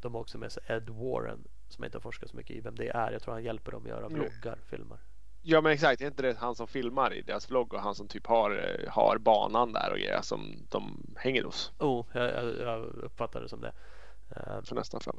De 0.00 0.14
har 0.14 0.20
också 0.20 0.38
med 0.38 0.52
sig 0.52 0.62
Ed 0.66 0.88
Warren 0.90 1.38
som 1.68 1.82
jag 1.84 1.88
inte 1.88 1.98
har 1.98 2.02
forskat 2.02 2.30
så 2.30 2.36
mycket 2.36 2.56
i 2.56 2.60
vem 2.60 2.74
det 2.76 2.88
är. 2.88 3.12
Jag 3.12 3.22
tror 3.22 3.34
han 3.34 3.42
hjälper 3.44 3.72
dem 3.72 3.82
att 3.82 3.88
göra 3.88 4.06
Mm. 4.06 4.30
filmar. 4.70 4.98
Ja 5.42 5.60
men 5.60 5.72
exakt, 5.72 6.00
är 6.02 6.06
inte 6.06 6.22
det 6.22 6.36
han 6.38 6.54
som 6.54 6.66
filmar 6.66 7.14
i 7.14 7.22
deras 7.22 7.50
vlogg 7.50 7.74
och 7.74 7.80
han 7.80 7.94
som 7.94 8.08
typ 8.08 8.26
har, 8.26 8.50
eh, 8.50 8.90
har 8.92 9.18
banan 9.18 9.72
där 9.72 9.90
och 9.92 9.98
grejer 9.98 10.22
som 10.22 10.66
de 10.68 11.06
hänger 11.16 11.42
hos? 11.44 11.72
Oh, 11.78 12.06
jag, 12.12 12.56
jag, 12.58 12.80
uppfattar 12.84 13.40
det 13.40 13.48
som 13.48 13.60
det. 13.60 13.72
Eh, 14.36 14.62
För 14.64 14.74
nästan 14.74 15.00
fram. 15.00 15.16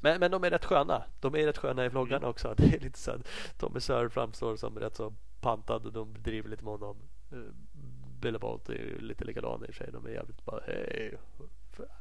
Men, 0.00 0.20
men 0.20 0.30
de 0.30 0.44
är 0.44 0.50
rätt 0.50 0.64
sköna. 0.64 1.04
De 1.20 1.34
är 1.34 1.46
rätt 1.46 1.58
sköna 1.58 1.84
i 1.84 1.88
vloggarna 1.88 2.16
Mm. 2.16 2.30
också. 2.30 2.54
Det 2.56 2.74
är 2.76 2.80
lite 2.80 2.98
så 2.98 3.10
att 3.10 3.26
Tommy 3.58 3.80
Sör 3.80 4.08
framstår 4.08 4.56
som 4.56 4.78
rätt 4.78 4.96
så 4.96 5.14
pantad 5.40 5.86
och 5.86 5.92
de 5.92 6.22
driver 6.22 6.48
lite 6.48 6.64
med 6.64 6.72
honom. 6.72 6.96
Eh, 7.32 7.38
Billy 8.20 8.38
Bolt 8.38 8.68
är 8.68 8.72
ju 8.74 9.00
lite 9.00 9.24
likadan 9.24 9.64
i 9.64 9.70
och 9.70 9.74
för 9.74 9.84
sig. 9.84 9.92
De 9.92 10.06
är 10.06 10.10
jävligt 10.10 10.44
bara 10.44 10.60
hej. 10.66 11.18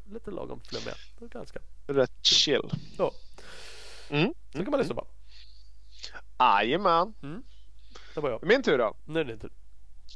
Lite 0.05 0.31
lagom 0.31 0.61
flummiga. 0.61 0.93
Det 1.19 1.27
Ganska. 1.27 1.59
Rätt 1.87 2.25
chill. 2.25 2.69
Ja, 2.97 3.11
Mm. 4.09 4.33
så 4.51 4.57
kan 4.63 4.71
man 4.71 4.79
lyssna 4.79 4.95
på. 4.95 5.07
Jajamän. 6.39 7.13
Det 8.15 8.21
var 8.21 8.29
jag. 8.29 8.43
Min 8.43 8.63
tur 8.63 8.77
då. 8.77 8.93
Nu 9.05 9.19
är 9.19 9.23
det 9.23 9.31
din 9.31 9.39
tur. 9.39 9.51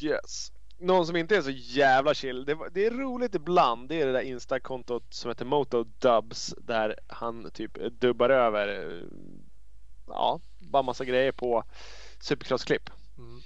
Yes. 0.02 0.52
Någon 0.80 1.08
som 1.08 1.16
inte 1.16 1.36
är 1.36 1.41
så 1.41 1.50
jävla 1.50 2.14
chill. 2.14 2.45
Det, 2.45 2.58
det 2.72 2.86
är 2.86 2.91
roligt 2.91 3.36
ibland. 3.36 3.90
Det 3.90 4.02
är 4.02 4.06
det 4.06 4.12
där 4.12 4.22
Insta-kontot 4.22 5.14
som 5.14 5.30
heter 5.30 5.45
Motodubs. 5.45 6.56
Där 6.58 7.00
han 7.08 7.52
typ 7.52 7.78
dubbar 8.00 8.30
över 8.30 8.68
eh, 8.68 9.08
ja, 10.08 10.40
bara 10.60 10.84
massa 10.84 11.06
grejer 11.06 11.32
på 11.32 11.64
Supercross-klipp. 12.20 12.90
Mm. 13.18 13.41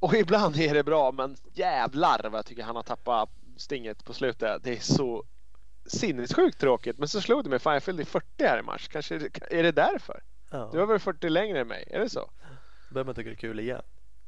Och 0.00 0.14
ibland 0.14 0.56
är 0.56 0.74
det 0.74 0.84
bra 0.84 1.12
men 1.12 1.36
jävlar 1.52 2.20
vad 2.22 2.38
jag 2.38 2.46
tycker 2.46 2.62
han 2.62 2.76
har 2.76 2.82
tappat 2.82 3.30
stinget 3.56 4.04
på 4.04 4.12
slutet. 4.12 4.64
Det 4.64 4.76
är 4.76 4.80
så 4.80 5.24
sinnessjukt 5.86 6.60
tråkigt. 6.60 6.98
Men 6.98 7.08
så 7.08 7.20
slog 7.20 7.44
det 7.44 7.50
mig. 7.50 7.58
Fan 7.58 7.74
jag 7.74 7.82
fyllde 7.82 8.04
40 8.04 8.26
här 8.44 8.58
i 8.58 8.62
mars. 8.62 8.88
Kanske 8.88 9.14
är 9.50 9.62
det 9.62 9.72
därför? 9.72 10.22
Ja. 10.54 10.68
Du 10.72 10.78
var 10.78 10.86
väl 10.86 10.98
40 10.98 11.28
längre 11.28 11.60
än 11.60 11.68
mig? 11.68 11.84
Är 11.90 12.00
det 12.00 12.08
så? 12.08 12.30
Då 12.88 12.94
börjar 12.94 13.04
man 13.04 13.14
tycka 13.14 13.28
det 13.28 13.34
är 13.34 13.36
kul 13.36 13.60
igen. 13.60 13.82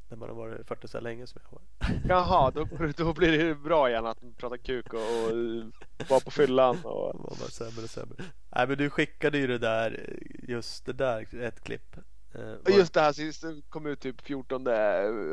När 0.09 0.17
man 0.17 0.29
har 0.29 0.35
varit 0.35 0.67
40 0.67 0.87
så 0.87 0.99
länge 0.99 1.27
som 1.27 1.41
jag 1.43 1.49
har. 1.57 1.61
Jaha, 2.09 2.51
då, 2.51 2.67
då 2.97 3.13
blir 3.13 3.37
det 3.45 3.55
bra 3.55 3.89
igen 3.89 4.05
att 4.05 4.17
prata 4.37 4.57
kuk 4.57 4.93
och, 4.93 4.99
och 4.99 6.09
vara 6.09 6.19
på 6.19 6.31
fyllan. 6.31 6.77
Och... 6.83 7.15
Man 7.19 7.35
bara 7.39 7.49
sämre 7.49 7.83
och 7.83 7.89
sämre. 7.89 8.23
Nej 8.55 8.67
men 8.67 8.77
du 8.77 8.89
skickade 8.89 9.37
ju 9.37 9.47
det 9.47 9.57
där, 9.57 10.19
just 10.43 10.85
det 10.85 10.93
där, 10.93 11.35
ett 11.41 11.63
klipp. 11.63 11.97
Eh, 12.35 12.51
Och 12.65 12.71
Just 12.71 12.93
det 12.93 13.01
här 13.01 13.13
sist 13.13 13.45
kom 13.69 13.85
ut 13.85 13.99
typ 13.99 14.21
14 14.21 14.67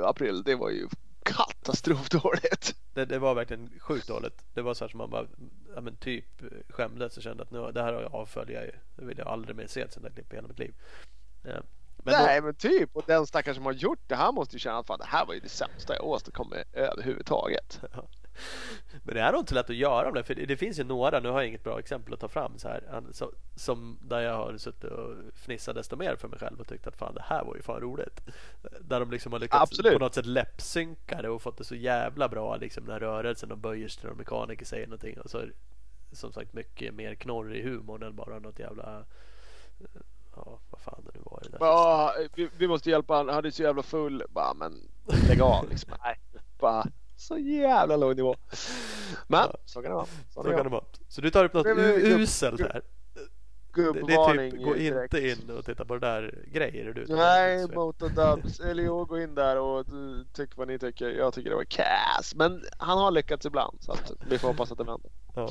april. 0.02 0.42
Det 0.42 0.54
var 0.54 0.70
ju 0.70 0.88
katastrofdåligt. 1.24 2.74
Det, 2.94 3.04
det 3.04 3.18
var 3.18 3.34
verkligen 3.34 3.70
sjukt 3.80 4.08
dåligt. 4.08 4.44
Det 4.54 4.62
var 4.62 4.74
så 4.74 4.84
här 4.84 4.88
som 4.90 4.98
man 4.98 5.10
bara 5.10 5.26
ja, 5.74 5.80
men 5.80 5.96
typ 5.96 6.42
skämdes 6.68 7.16
och 7.16 7.22
kände 7.22 7.42
att 7.42 7.50
nu, 7.50 7.72
det 7.72 7.82
här 7.82 7.92
har 7.92 8.02
jag 8.02 8.14
avföljer 8.14 8.56
jag 8.56 8.64
ju. 8.64 8.72
Det 8.96 9.04
vill 9.04 9.18
jag 9.18 9.28
aldrig 9.28 9.56
mer 9.56 9.66
se 9.66 9.80
ett 9.80 9.92
sånt 9.92 10.06
där 10.06 10.12
klipp 10.12 10.32
i 10.32 10.36
hela 10.36 10.48
mitt 10.48 10.58
liv. 10.58 10.74
Eh, 11.44 11.60
Men 11.96 12.14
Nej 12.26 12.40
men 12.40 12.54
typ. 12.54 12.96
Och 12.96 13.04
den 13.06 13.26
stackare 13.26 13.54
som 13.54 13.64
har 13.66 13.72
gjort 13.72 14.00
det 14.06 14.16
här 14.16 14.32
måste 14.32 14.56
ju 14.56 14.60
känna 14.60 14.78
att 14.78 14.86
fan, 14.86 14.98
det 14.98 15.06
här 15.06 15.26
var 15.26 15.34
ju 15.34 15.40
det 15.40 15.48
sämsta 15.48 15.94
jag 15.94 16.04
åstadkommit 16.04 16.64
överhuvudtaget. 16.72 17.80
Då, 17.94 18.08
men 19.04 19.14
det 19.14 19.20
är 19.20 19.32
nog 19.32 19.40
inte 19.40 19.48
så 19.48 19.54
lätt 19.54 19.70
att 19.70 19.76
göra 19.76 20.10
det. 20.10 20.22
För 20.22 20.34
det, 20.34 20.46
det 20.46 20.56
finns 20.56 20.78
ju 20.78 20.84
några, 20.84 21.20
nu 21.20 21.28
har 21.28 21.40
jag 21.40 21.48
inget 21.48 21.64
bra 21.64 21.78
exempel 21.78 22.14
att 22.14 22.20
ta 22.20 22.28
fram 22.28 22.58
så 22.58 22.68
här. 22.68 22.84
han- 22.90 23.12
som 23.56 23.98
där 24.02 24.20
jag 24.20 24.36
har 24.36 24.56
suttit 24.56 24.84
och 24.90 25.14
fnissat 25.34 25.74
desto 25.74 25.96
mer 25.96 26.16
för 26.16 26.28
mig 26.28 26.38
själv 26.38 26.60
och 26.60 26.68
tyckt 26.68 26.86
att 26.86 26.96
fan 26.96 27.14
det 27.14 27.22
här 27.26 27.44
var 27.44 27.56
ju 27.56 27.62
fan 27.62 27.80
roligt. 27.80 28.20
Där 28.80 29.00
de 29.00 29.10
liksom 29.10 29.32
har 29.32 29.40
lyckats 29.40 29.62
Absolut. 29.62 29.92
på 29.92 29.98
något 29.98 30.14
sätt 30.14 30.26
läppsynka 30.26 31.22
det 31.22 31.28
och 31.28 31.42
fått 31.42 31.58
det 31.58 31.64
så 31.64 31.74
jävla 31.74 32.28
bra 32.28 32.56
liksom 32.56 32.84
den 32.84 32.92
här 32.92 33.00
rörelsen 33.00 33.52
och 33.52 33.58
böjer 33.58 33.88
sig 33.88 34.04
när 34.04 34.10
en 34.10 34.16
mekaniker 34.16 34.64
säger 34.66 34.86
någonting. 34.86 35.18
Och 35.20 35.30
så 35.30 35.42
som 36.12 36.32
sagt 36.32 36.52
mycket 36.52 36.94
mer 36.94 37.14
knorr 37.14 37.54
i 37.54 37.62
humorn 37.62 38.02
än 38.02 38.16
bara 38.16 38.38
något 38.38 38.58
jävla 38.58 38.98
eh, 39.80 39.86
Ja, 40.36 40.58
vad 40.70 40.80
fan 40.80 41.02
det 41.04 41.10
nu 41.14 41.20
var 41.24 41.40
det 41.42 41.48
där. 41.48 41.58
Ja, 41.60 42.14
vi, 42.34 42.48
vi 42.56 42.68
måste 42.68 42.90
hjälpa 42.90 43.16
honom. 43.16 43.34
Han 43.34 43.44
är 43.44 43.50
så 43.50 43.62
jävla 43.62 43.82
full. 43.82 44.22
Bara, 44.28 44.54
men 44.54 44.88
lägg 45.28 45.40
av 45.40 45.68
liksom. 45.70 45.92
Nej, 46.04 46.20
bara 46.58 46.86
så 47.24 47.38
jävla 47.38 47.96
låg 47.96 48.16
nivå. 48.16 48.36
Men 49.26 49.48
så 49.64 49.82
kan 49.82 49.90
det 49.90 49.96
vara. 49.96 50.06
Så 50.06 50.42
Så 50.42 50.50
kan 50.50 50.64
det 50.64 50.68
vara. 50.68 50.84
Så 51.08 51.20
du 51.20 51.30
tar 51.30 51.44
upp 51.44 51.52
något 51.52 51.66
uselt 51.66 52.60
här. 52.60 52.82
Det, 53.14 53.20
det 53.72 53.80
är 53.80 53.92
gubbvarning. 53.92 54.50
typ, 54.50 54.62
gå 54.64 54.76
inte 54.76 55.28
in 55.28 55.50
och 55.50 55.64
titta 55.64 55.84
på 55.84 55.94
det 55.94 56.06
där 56.06 56.44
grejer 56.46 56.92
du 56.92 57.06
Nej, 57.14 57.68
Motodubs. 57.74 58.60
Eller 58.60 58.82
jo, 58.82 59.04
gå 59.04 59.20
in 59.20 59.34
där 59.34 59.58
och 59.58 59.92
uh, 59.92 60.24
tyck 60.32 60.56
vad 60.56 60.68
ni 60.68 60.78
tycker. 60.78 61.10
Jag 61.10 61.34
tycker 61.34 61.50
det 61.50 61.56
var 61.56 61.64
kass. 61.64 62.34
Men 62.34 62.64
han 62.78 62.98
har 62.98 63.10
lyckats 63.10 63.46
ibland 63.46 63.78
så 63.80 63.92
att 63.92 64.12
vi 64.28 64.38
får 64.38 64.48
hoppas 64.48 64.72
att 64.72 64.78
det 64.78 64.84
vänder. 64.84 65.10
Ja. 65.34 65.50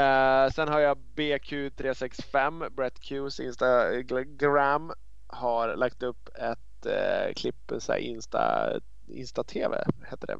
Eh, 0.00 0.50
sen 0.50 0.68
har 0.68 0.80
jag 0.80 0.98
BQ365, 1.16 2.70
Brett 2.70 3.00
Qs 3.00 3.40
Instagram 3.40 4.92
har 5.26 5.76
lagt 5.76 6.02
upp 6.02 6.28
ett 6.34 6.86
uh, 6.86 7.34
klipp, 7.34 7.72
så 7.78 7.92
här 7.92 7.98
Insta, 7.98 8.70
Insta-TV 9.08 9.84
heter 10.10 10.26
det. 10.26 10.38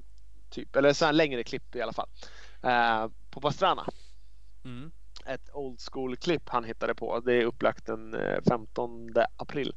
Typ, 0.51 0.76
eller 0.76 0.93
så 0.93 1.05
här 1.05 1.12
längre 1.12 1.44
klipp 1.44 1.76
i 1.76 1.82
alla 1.82 1.93
fall. 1.93 2.09
Eh, 2.62 3.09
på 3.30 3.40
Pastrana. 3.40 3.86
Mm. 4.64 4.90
Ett 5.26 5.51
old 5.52 5.80
school 5.93 6.16
klipp 6.16 6.48
han 6.48 6.64
hittade 6.64 6.94
på. 6.94 7.20
Det 7.20 7.32
är 7.32 7.44
upplagt 7.44 7.86
den 7.86 8.14
eh, 8.14 8.38
15 8.48 9.14
april. 9.36 9.74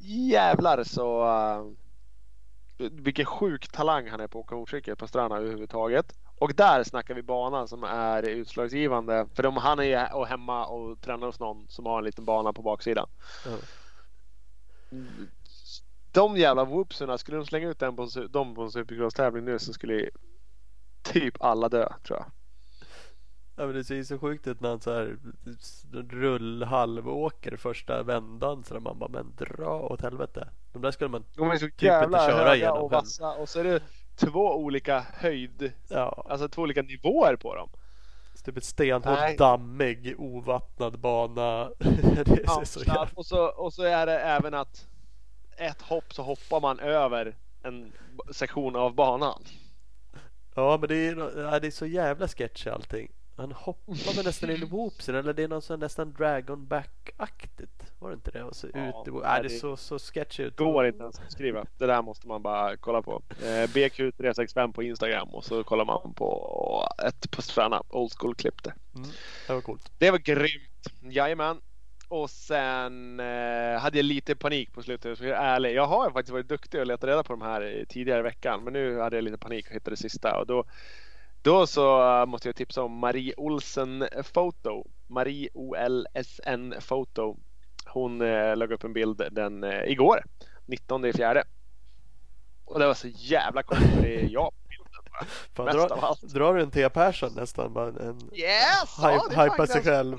Jävlar 0.00 0.84
så 0.84 1.24
uh, 1.24 1.72
vilken 2.78 3.26
sjuk 3.26 3.68
talang 3.68 4.08
han 4.08 4.20
är 4.20 4.26
på 4.26 4.38
att 4.38 4.44
åka 4.44 4.54
motorcykel 4.54 4.96
på 4.96 5.06
Strana 5.06 5.36
överhuvudtaget. 5.36 6.14
Och 6.38 6.54
där 6.54 6.84
snackar 6.84 7.14
vi 7.14 7.22
banan 7.22 7.68
som 7.68 7.84
är 7.84 8.22
utslagsgivande. 8.22 9.26
För 9.34 9.42
de, 9.42 9.56
han 9.56 9.78
är 9.78 9.82
ju 9.82 10.14
och 10.14 10.26
hemma 10.26 10.66
och 10.66 11.00
tränar 11.00 11.26
hos 11.26 11.40
någon 11.40 11.68
som 11.68 11.86
har 11.86 11.98
en 11.98 12.04
liten 12.04 12.24
bana 12.24 12.52
på 12.52 12.62
baksidan. 12.62 13.08
Ja. 13.44 13.56
De 16.12 16.36
jävla 16.36 16.64
whoopsarna, 16.64 17.18
skulle 17.18 17.36
de 17.36 17.46
slänga 17.46 17.68
ut 17.68 17.78
den 17.78 17.96
på, 17.96 18.08
dem 18.30 18.54
på 18.54 18.62
en 18.62 18.70
supercross-tävling 18.70 19.44
nu 19.44 19.58
så 19.58 19.72
skulle 19.72 20.10
typ 21.02 21.34
alla 21.40 21.68
dö 21.68 21.88
tror 22.04 22.18
jag. 22.18 22.26
Ja 23.56 23.66
men 23.66 23.74
det 23.74 23.84
ser 23.84 23.94
ju 23.94 24.04
så 24.04 24.18
sjukt 24.18 24.46
ut 24.46 24.60
när 24.60 24.68
han 24.68 24.80
så 24.80 24.92
här 24.92 25.18
rullhalvåker 25.92 27.56
första 27.56 28.02
vändan 28.02 28.64
så 28.64 28.74
där 28.74 28.80
man 28.80 28.98
bara 28.98 29.08
men 29.08 29.34
dra 29.36 29.80
åt 29.80 30.00
helvete. 30.00 30.48
De 30.72 30.82
där 30.82 30.90
skulle 30.90 31.10
man 31.10 31.24
De 31.36 31.50
är 31.50 31.56
så 31.56 31.66
Typ 31.66 31.82
jävla 31.82 32.18
inte 32.18 32.32
köra 32.32 32.56
igenom 32.56 32.82
och 32.82 32.90
vassa 32.90 33.32
och 33.32 33.48
så 33.48 33.60
är 33.60 33.64
det 33.64 33.82
två 34.16 34.56
olika 34.56 35.06
höjd, 35.12 35.72
ja, 35.88 36.26
alltså 36.28 36.48
två 36.48 36.62
olika 36.62 36.82
nivåer 36.82 37.36
på 37.36 37.54
dem. 37.54 37.70
typ 38.44 38.56
ett 38.56 38.64
stenhårt 38.64 39.38
dammig 39.38 40.14
ovattnad 40.18 40.98
bana. 40.98 41.70
det 42.24 42.40
Ja, 42.46 42.64
så 42.64 42.80
jävla... 42.80 43.08
och, 43.14 43.26
så, 43.26 43.46
och 43.46 43.72
så 43.72 43.82
är 43.82 44.06
det 44.06 44.18
även 44.18 44.54
att 44.54 44.86
ett 45.58 45.82
hopp 45.82 46.14
så 46.14 46.22
hoppar 46.22 46.60
man 46.60 46.80
över 46.80 47.36
en 47.62 47.92
sektion 48.32 48.76
av 48.76 48.94
banan. 48.94 49.42
Ja 50.54 50.76
men 50.80 50.88
det 50.88 50.96
är, 50.96 51.60
det 51.60 51.66
är 51.66 51.70
så 51.70 51.86
jävla 51.86 52.28
sketchy 52.28 52.70
allting. 52.70 53.12
Han 53.36 53.52
hoppar 53.52 54.16
väl 54.16 54.24
nästan 54.24 54.50
in 54.50 54.62
i 54.62 54.64
whoopsen 54.64 55.14
eller 55.14 55.32
det 55.32 55.42
är 55.42 55.48
någon 55.48 55.62
sån 55.62 55.80
nästan 55.80 56.12
dragon 56.12 56.66
back-aktigt. 56.66 57.82
Var 57.98 58.08
det 58.10 58.14
inte 58.14 58.30
det? 58.30 58.42
Och 58.44 58.56
så 58.56 58.66
Ja, 58.74 58.88
ut 58.88 59.08
i, 59.08 59.10
nej, 59.10 59.20
nej, 59.24 59.42
det 59.42 59.48
det- 59.48 59.54
är 59.54 59.58
så, 59.58 59.76
så 59.76 59.98
sketchy 59.98 60.42
ut. 60.42 60.56
Går 60.56 60.86
inte 60.86 61.02
ens 61.02 61.18
att 61.18 61.32
skriva. 61.32 61.66
Det 61.78 61.86
där 61.86 62.02
måste 62.02 62.28
man 62.28 62.42
bara 62.42 62.76
kolla 62.76 63.02
på. 63.02 63.22
Eh, 63.42 63.46
BQ365 63.46 64.72
på 64.72 64.82
Instagram 64.82 65.28
och 65.28 65.44
så 65.44 65.64
kollar 65.64 65.84
man 65.84 66.14
på 66.14 66.88
ett 67.06 67.30
Pastrana 67.30 67.82
Old 67.88 68.12
School 68.12 68.34
klipp 68.34 68.62
där. 68.62 68.74
Mm, 68.96 69.08
det 69.46 69.52
var 69.54 69.60
coolt. 69.60 69.92
Det 69.98 70.10
var 70.10 70.18
grymt. 70.18 70.86
Jajamän. 71.02 71.60
Och 72.08 72.30
sen 72.30 73.20
eh, 73.20 73.80
hade 73.80 73.98
jag 73.98 74.04
lite 74.04 74.36
panik 74.36 74.72
på 74.72 74.82
slutet. 74.82 75.04
Jag 75.04 75.16
ska 75.16 75.26
vara 75.26 75.38
ärlig. 75.38 75.74
Jag 75.74 75.86
har 75.86 76.10
faktiskt 76.10 76.32
varit 76.32 76.48
duktig 76.48 76.80
och 76.80 76.86
letat 76.86 77.08
reda 77.08 77.22
på 77.22 77.32
de 77.32 77.42
här 77.42 77.84
tidigare 77.88 78.20
i 78.20 78.22
veckan. 78.22 78.64
Men 78.64 78.72
nu 78.72 78.98
hade 78.98 79.16
jag 79.16 79.24
lite 79.24 79.38
panik 79.38 79.66
och 79.66 79.74
hittade 79.74 79.96
det 79.96 80.00
sista. 80.00 80.38
Och 80.38 80.46
då, 80.46 80.64
då 81.42 81.66
så 81.66 82.02
eh, 82.20 82.26
måste 82.26 82.48
jag 82.48 82.56
tipsa 82.56 82.82
om 82.82 82.92
Marie 82.98 83.34
Olsen 83.36 84.08
Photo. 84.32 84.84
Marie 85.06 85.48
O-L-S-N 85.54 86.74
Photo. 86.88 87.36
Hon 87.86 88.20
eh, 88.20 88.56
lade 88.56 88.74
upp 88.74 88.84
en 88.84 88.92
bild 88.92 89.22
den 89.30 89.64
eh, 89.64 89.84
igår. 89.84 90.24
19 90.66 91.04
i 91.04 91.12
fjärde. 91.12 91.44
Och 92.64 92.78
det 92.78 92.86
var 92.86 92.94
så 92.94 93.08
jävla 93.08 93.62
coolt. 93.62 93.94
För 93.94 94.02
det 94.02 94.20
är 94.20 94.28
jag 94.30 94.52
Fan, 95.54 95.64
Mest 95.66 95.78
dra, 95.78 95.84
av 95.94 96.04
allt. 96.04 96.22
drar 96.22 96.54
du 96.54 96.62
en 96.62 96.70
T 96.70 96.88
Persson 96.88 97.32
nästan? 97.36 97.72
Bara 97.72 97.88
en, 97.88 98.20
Yes! 98.32 98.96
Ja, 99.02 99.10
hype, 99.10 99.34
fan 99.34 99.50
hypa 99.50 99.66
sig 99.66 99.82
själv. 99.82 100.18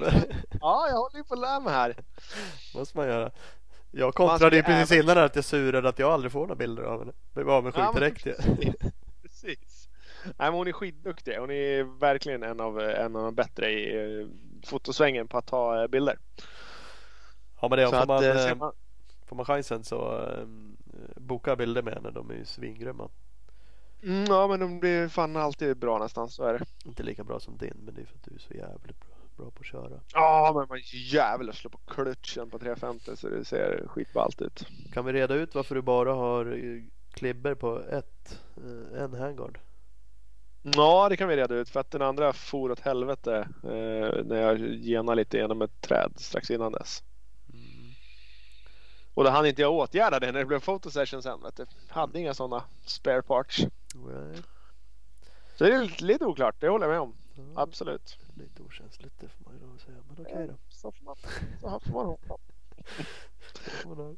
Ja, 0.61 0.87
jag 0.89 0.97
håller 0.97 1.17
ju 1.17 1.23
på 1.23 1.33
att 1.33 1.39
lära 1.39 1.59
mig 1.59 1.73
här. 1.73 1.95
måste 2.75 2.97
man 2.97 3.07
göra. 3.07 3.31
Jag 3.91 4.13
kontrade 4.15 4.55
ju 4.55 4.63
precis 4.63 4.91
även- 4.91 5.03
innan 5.03 5.17
att 5.17 5.35
jag 5.35 5.45
surade 5.45 5.89
att 5.89 5.99
jag 5.99 6.11
aldrig 6.11 6.31
får 6.31 6.39
några 6.41 6.55
bilder 6.55 6.83
av 6.83 6.99
henne. 6.99 7.11
Blev 7.33 7.49
avundsjuk 7.49 7.83
Ja, 7.83 7.91
direkt. 7.93 8.25
ju. 8.25 8.33
Precis. 9.21 9.89
Nej, 10.23 10.33
men 10.37 10.53
hon 10.53 10.67
är 10.67 10.71
skitduktig. 10.71 11.37
Hon 11.37 11.51
är 11.51 11.99
verkligen 11.99 12.43
en 12.43 12.59
av, 12.59 12.79
en 12.81 13.15
av 13.15 13.23
de 13.23 13.35
bättre 13.35 13.69
i 13.71 14.19
eh, 14.21 14.27
fotosvängen 14.69 15.27
på 15.27 15.37
att 15.37 15.47
ta 15.47 15.81
eh, 15.81 15.87
bilder. 15.87 16.17
Ja 17.61 17.67
men 17.67 17.79
det 17.79 17.85
Så 17.85 17.91
får 17.91 17.97
att, 17.97 18.07
man, 18.07 18.23
eh, 18.23 18.55
man, 18.55 18.71
får 19.25 19.35
man 19.35 19.45
chansen 19.45 19.83
så 19.83 20.27
boka 21.15 21.55
bilder 21.55 21.81
med 21.81 21.93
henne. 21.93 22.11
De 22.11 22.29
är 22.29 22.33
ju 22.35 22.45
svingrymma. 22.45 23.09
Mm, 24.03 24.25
ja, 24.27 24.47
men 24.47 24.59
de 24.59 24.79
blir 24.79 25.07
fan 25.07 25.35
alltid 25.35 25.77
bra 25.77 25.99
nästan. 25.99 26.29
Så 26.29 26.43
är 26.43 26.53
det. 26.53 26.65
Inte 26.85 27.03
lika 27.03 27.23
bra 27.23 27.39
som 27.39 27.57
din 27.57 27.73
men 27.75 27.93
det 27.93 28.01
är 28.01 28.05
för 28.05 28.15
att 28.15 28.23
du 28.23 28.35
är 28.35 28.39
så 28.39 28.53
jävligt 28.53 28.99
bra, 28.99 29.15
bra 29.37 29.51
på 29.51 29.59
att 29.59 29.65
köra. 29.65 30.01
Ja, 30.13 30.51
men 30.55 30.67
man 30.69 30.77
är 30.77 30.81
så 30.81 30.97
jävla 30.97 31.53
slå 31.53 31.69
på 31.69 31.77
klutchen 31.87 32.49
på 32.49 32.59
350 32.59 33.15
så 33.15 33.29
det 33.29 33.45
ser 33.45 33.87
skitballt 33.87 34.41
ut. 34.41 34.67
Kan 34.93 35.05
vi 35.05 35.13
reda 35.13 35.35
ut 35.35 35.55
varför 35.55 35.75
du 35.75 35.81
bara 35.81 36.13
har 36.13 36.45
eh, 36.45 36.83
klibber 37.13 37.55
på 37.55 37.79
ett, 37.79 38.41
eh, 38.57 39.03
en 39.03 39.13
handguard? 39.13 39.59
Ja, 40.61 41.09
det 41.09 41.17
kan 41.17 41.27
vi 41.27 41.35
reda 41.35 41.55
ut 41.55 41.69
för 41.69 41.79
att 41.79 41.91
den 41.91 42.01
andra 42.01 42.33
for 42.33 42.71
åt 42.71 42.79
helvete 42.79 43.47
eh, 43.63 44.25
när 44.25 44.41
jag 44.41 44.59
genade 44.59 45.15
lite 45.15 45.37
genom 45.37 45.61
ett 45.61 45.81
träd 45.81 46.11
strax 46.15 46.51
innan 46.51 46.71
dess. 46.71 47.03
Mm. 49.19 49.25
Och 49.25 49.25
då 49.25 49.29
hann 49.37 49.45
inte 49.45 49.61
jag 49.61 49.73
åtgärda 49.73 50.19
det 50.19 50.31
när 50.31 50.39
det 50.39 50.45
blev 50.45 50.59
fotosession 50.59 51.23
sen. 51.23 51.41
Vet 51.43 51.55
du. 51.55 51.65
Hade 51.87 52.19
inga 52.19 52.33
sådana 52.33 52.63
spare 52.85 53.21
parts. 53.21 53.59
Right. 53.59 54.45
Så 55.55 55.63
det 55.63 55.75
är 55.75 55.83
lite, 55.83 56.03
lite 56.03 56.25
oklart, 56.25 56.55
det 56.59 56.69
håller 56.69 56.85
jag 56.85 56.91
med 56.91 56.99
om. 57.01 57.15
Ja, 57.35 57.61
Absolut. 57.61 58.17
lite 58.35 58.63
okänsligt 58.63 59.15
det 59.19 59.27
får 59.27 59.45
man 59.45 59.53
ju 59.59 59.67
nog 59.67 59.81
säga. 59.81 59.97
Men 60.07 60.25
okej 60.25 60.47
då. 60.47 60.53
Så 60.69 60.91
får 60.91 61.05
man, 61.05 61.15
så 61.61 61.79
får 61.79 61.93
man 61.93 62.05
hoppa. 62.05 62.37
Får 63.83 63.95
man. 63.95 64.17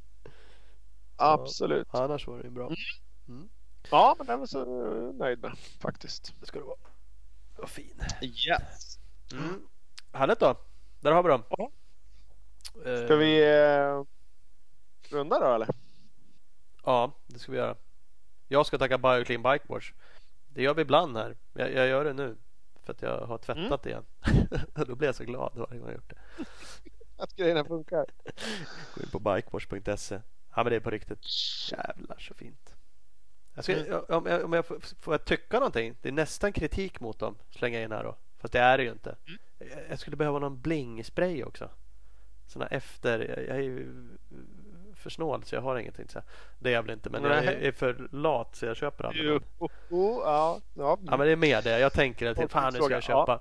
Absolut. 1.16 1.88
Annars 1.92 2.28
var 2.28 2.38
det 2.38 2.44
ju 2.44 2.50
bra. 2.50 2.72
Ja, 3.92 4.16
men 4.18 4.28
den 4.28 4.40
var 4.40 4.46
så 4.46 4.66
nöjd 5.12 5.42
med 5.42 5.58
faktiskt. 5.80 6.34
Det 6.40 6.46
ska 6.46 6.60
du 6.60 6.66
vara. 6.66 6.78
Vad 7.58 7.70
fin. 7.70 8.02
Yes. 8.22 9.00
Mm. 9.32 9.68
Härligt 10.12 10.40
då. 10.40 10.56
Där 11.00 11.12
har 11.12 11.24
vi 11.24 11.30
dem. 11.30 11.44
Ja. 11.50 11.72
Eh, 12.86 13.06
Ska 13.06 13.16
vi 13.16 13.54
eh, 13.54 14.04
runda 15.12 15.40
då 15.40 15.54
eller? 15.56 15.68
Ja, 16.84 17.12
det 17.28 17.40
ska 17.40 17.52
vi 17.52 17.58
göra. 17.58 17.76
Jag 18.48 18.66
ska 18.66 18.78
tacka 18.78 18.98
BioClean 18.98 19.44
Bike 19.44 19.66
Wash. 19.68 19.92
Det 20.50 20.62
gör 20.64 20.74
vi 20.74 20.82
ibland 20.82 21.18
här. 21.18 21.38
Jag, 21.54 21.74
jag 21.74 21.88
gör 21.88 22.06
det 22.06 22.14
nu. 22.14 22.38
För 22.84 22.94
att 22.94 23.02
jag 23.02 23.22
har 23.26 23.38
tvättat 23.38 23.86
igen. 23.86 24.04
Då 24.88 24.96
blir 24.96 25.08
jag 25.08 25.16
så 25.16 25.24
glad 25.24 25.52
varje 25.56 25.80
gång 25.80 25.88
jag 25.90 25.96
gjort 25.96 26.10
det. 26.10 26.46
Att 27.24 27.36
grejerna 27.36 27.66
funkar. 27.66 28.06
Gå 28.96 29.04
in 29.04 29.10
på 29.12 29.20
bikewash.se. 29.20 30.22
Ja 30.56 30.64
men 30.64 30.66
det 30.66 30.76
är 30.76 30.80
på 30.80 30.90
riktigt. 30.90 31.26
Jävlar 31.72 32.18
så 32.20 32.34
fint. 32.34 32.76
Jag 33.54 33.64
ska, 33.64 33.76
Mm. 33.86 34.02
om, 34.10 34.26
jag, 34.26 34.44
om 34.46 34.54
jag 34.54 34.66
får, 34.66 34.80
får 35.00 35.14
jag 35.14 35.26
tycka 35.26 35.60
någonting. 35.60 35.98
Det 36.02 36.10
är 36.10 36.14
nästan 36.14 36.54
kritik 36.54 37.00
mot 37.00 37.20
dem. 37.20 37.36
Slänga 37.50 37.82
in 37.82 37.92
här 37.92 38.04
då. 38.04 38.16
Fast 38.38 38.52
det 38.54 38.60
är 38.60 38.78
det 38.78 38.84
ju 38.84 38.92
inte. 38.92 39.16
Mm. 39.28 39.40
Jag, 39.90 40.00
skulle 40.00 40.18
behöva 40.18 40.40
någon 40.40 40.58
bling-spray 40.62 41.44
också. 41.44 41.70
Såna 42.48 42.68
efter. 42.68 43.20
Jag 43.48 43.58
är 43.58 43.62
ju 43.62 44.08
för 45.02 45.10
snål 45.10 45.44
så 45.44 45.56
jag 45.56 45.62
har 45.62 45.78
ingenting. 45.78 46.08
Så 46.10 46.22
det 46.60 46.70
är 46.70 46.74
jag 46.74 46.84
väl 46.84 46.92
inte. 46.92 47.10
Men 47.10 47.24
jag 47.24 47.38
är, 47.38 47.46
Nej. 47.46 47.68
är 47.68 47.72
för 47.72 48.08
lat 48.12 48.56
så 48.56 48.66
jag 48.66 48.78
köper 48.78 49.04
aldrig 49.04 49.26
Jo, 49.26 49.40
oh, 49.58 49.70
oh, 49.90 50.22
ja. 50.26 50.62
ja. 50.74 50.98
Ja 51.06 51.18
men 51.18 51.28
det 51.28 51.32
är 51.32 51.36
mer 51.36 51.62
det. 51.62 51.80
Jag 51.80 51.94
tänker 51.94 52.28
att 52.28 52.38
Folk 52.38 52.52
fan 52.52 52.74
nu 52.74 52.80
ska 52.80 52.94
jag 52.94 53.04
köpa. 53.04 53.40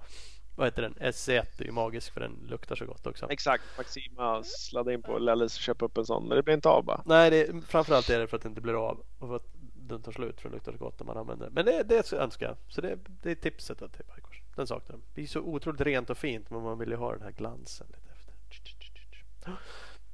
Vad 0.57 0.67
heter 0.67 0.83
den? 0.83 0.95
SC1 0.95 1.47
är 1.59 1.65
ju 1.65 1.73
magisk 1.73 2.13
för 2.13 2.21
den 2.21 2.47
luktar 2.49 2.77
så 2.77 2.87
gott 2.87 3.07
också. 3.07 3.27
Exakt. 3.31 3.65
Maxima 3.77 4.43
sladdade 4.45 4.95
in 4.95 5.03
på 5.03 5.19
Lelles 5.19 5.57
och 5.57 5.63
köpa 5.63 5.85
upp 5.85 5.99
en 5.99 6.07
sån. 6.07 6.29
Men 6.29 6.37
det 6.37 6.43
blev 6.43 6.55
inte 6.55 6.69
av 6.69 6.85
bara. 6.85 7.03
Nej, 7.07 7.31
det, 7.31 7.67
framförallt 7.67 8.11
är 8.11 8.19
det 8.19 8.27
för 8.27 8.37
att 8.37 8.43
det 8.43 8.49
inte 8.49 8.61
blir 8.61 8.89
av 8.89 9.05
och 9.19 9.29
för 9.29 9.37
att 9.37 9.47
den 9.75 10.03
tar 10.03 10.13
slut 10.13 10.41
för 10.41 10.49
det 10.49 10.55
luktar 10.55 10.73
så 10.73 10.79
gott 10.79 11.01
när 11.01 11.07
man 11.07 11.17
använder 11.17 11.47
den. 11.47 11.55
Men 11.55 11.65
det, 11.65 11.83
det 11.83 12.13
önskar 12.13 12.47
jag. 12.47 12.57
Så 12.69 12.81
det, 12.81 12.99
det 13.23 13.31
är 13.31 13.35
tipset 13.35 13.83
att 13.83 13.93
till 13.93 14.05
Bikers. 14.05 14.43
Den 14.57 14.67
saknar 14.67 14.97
den. 14.97 15.03
Det 15.15 15.23
är 15.23 15.27
så 15.27 15.41
otroligt 15.41 15.81
rent 15.81 16.11
och 16.11 16.19
fint 16.19 16.51
men 16.51 16.63
man 16.63 16.79
vill 16.79 16.89
ju 16.89 16.97
ha 16.97 17.13
den 17.13 17.23
här 17.23 17.31
glansen 17.31 17.87
lite 17.91 18.11
efter. 18.13 18.35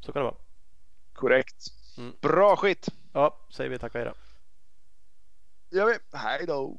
Så 0.01 0.13
kan 0.13 0.21
det 0.21 0.25
vara. 0.25 0.37
Korrekt. 1.17 1.67
Mm. 1.99 2.13
Bra 2.21 2.57
skit. 2.57 2.89
Ja, 3.13 3.39
säger 3.51 3.71
vi 3.71 3.79
tack 3.79 3.95
och 3.95 4.01
hej 4.01 4.09
då. 4.09 4.15
gör 5.79 5.87
vi. 5.87 5.99
Hej 6.13 6.47
då. 6.47 6.79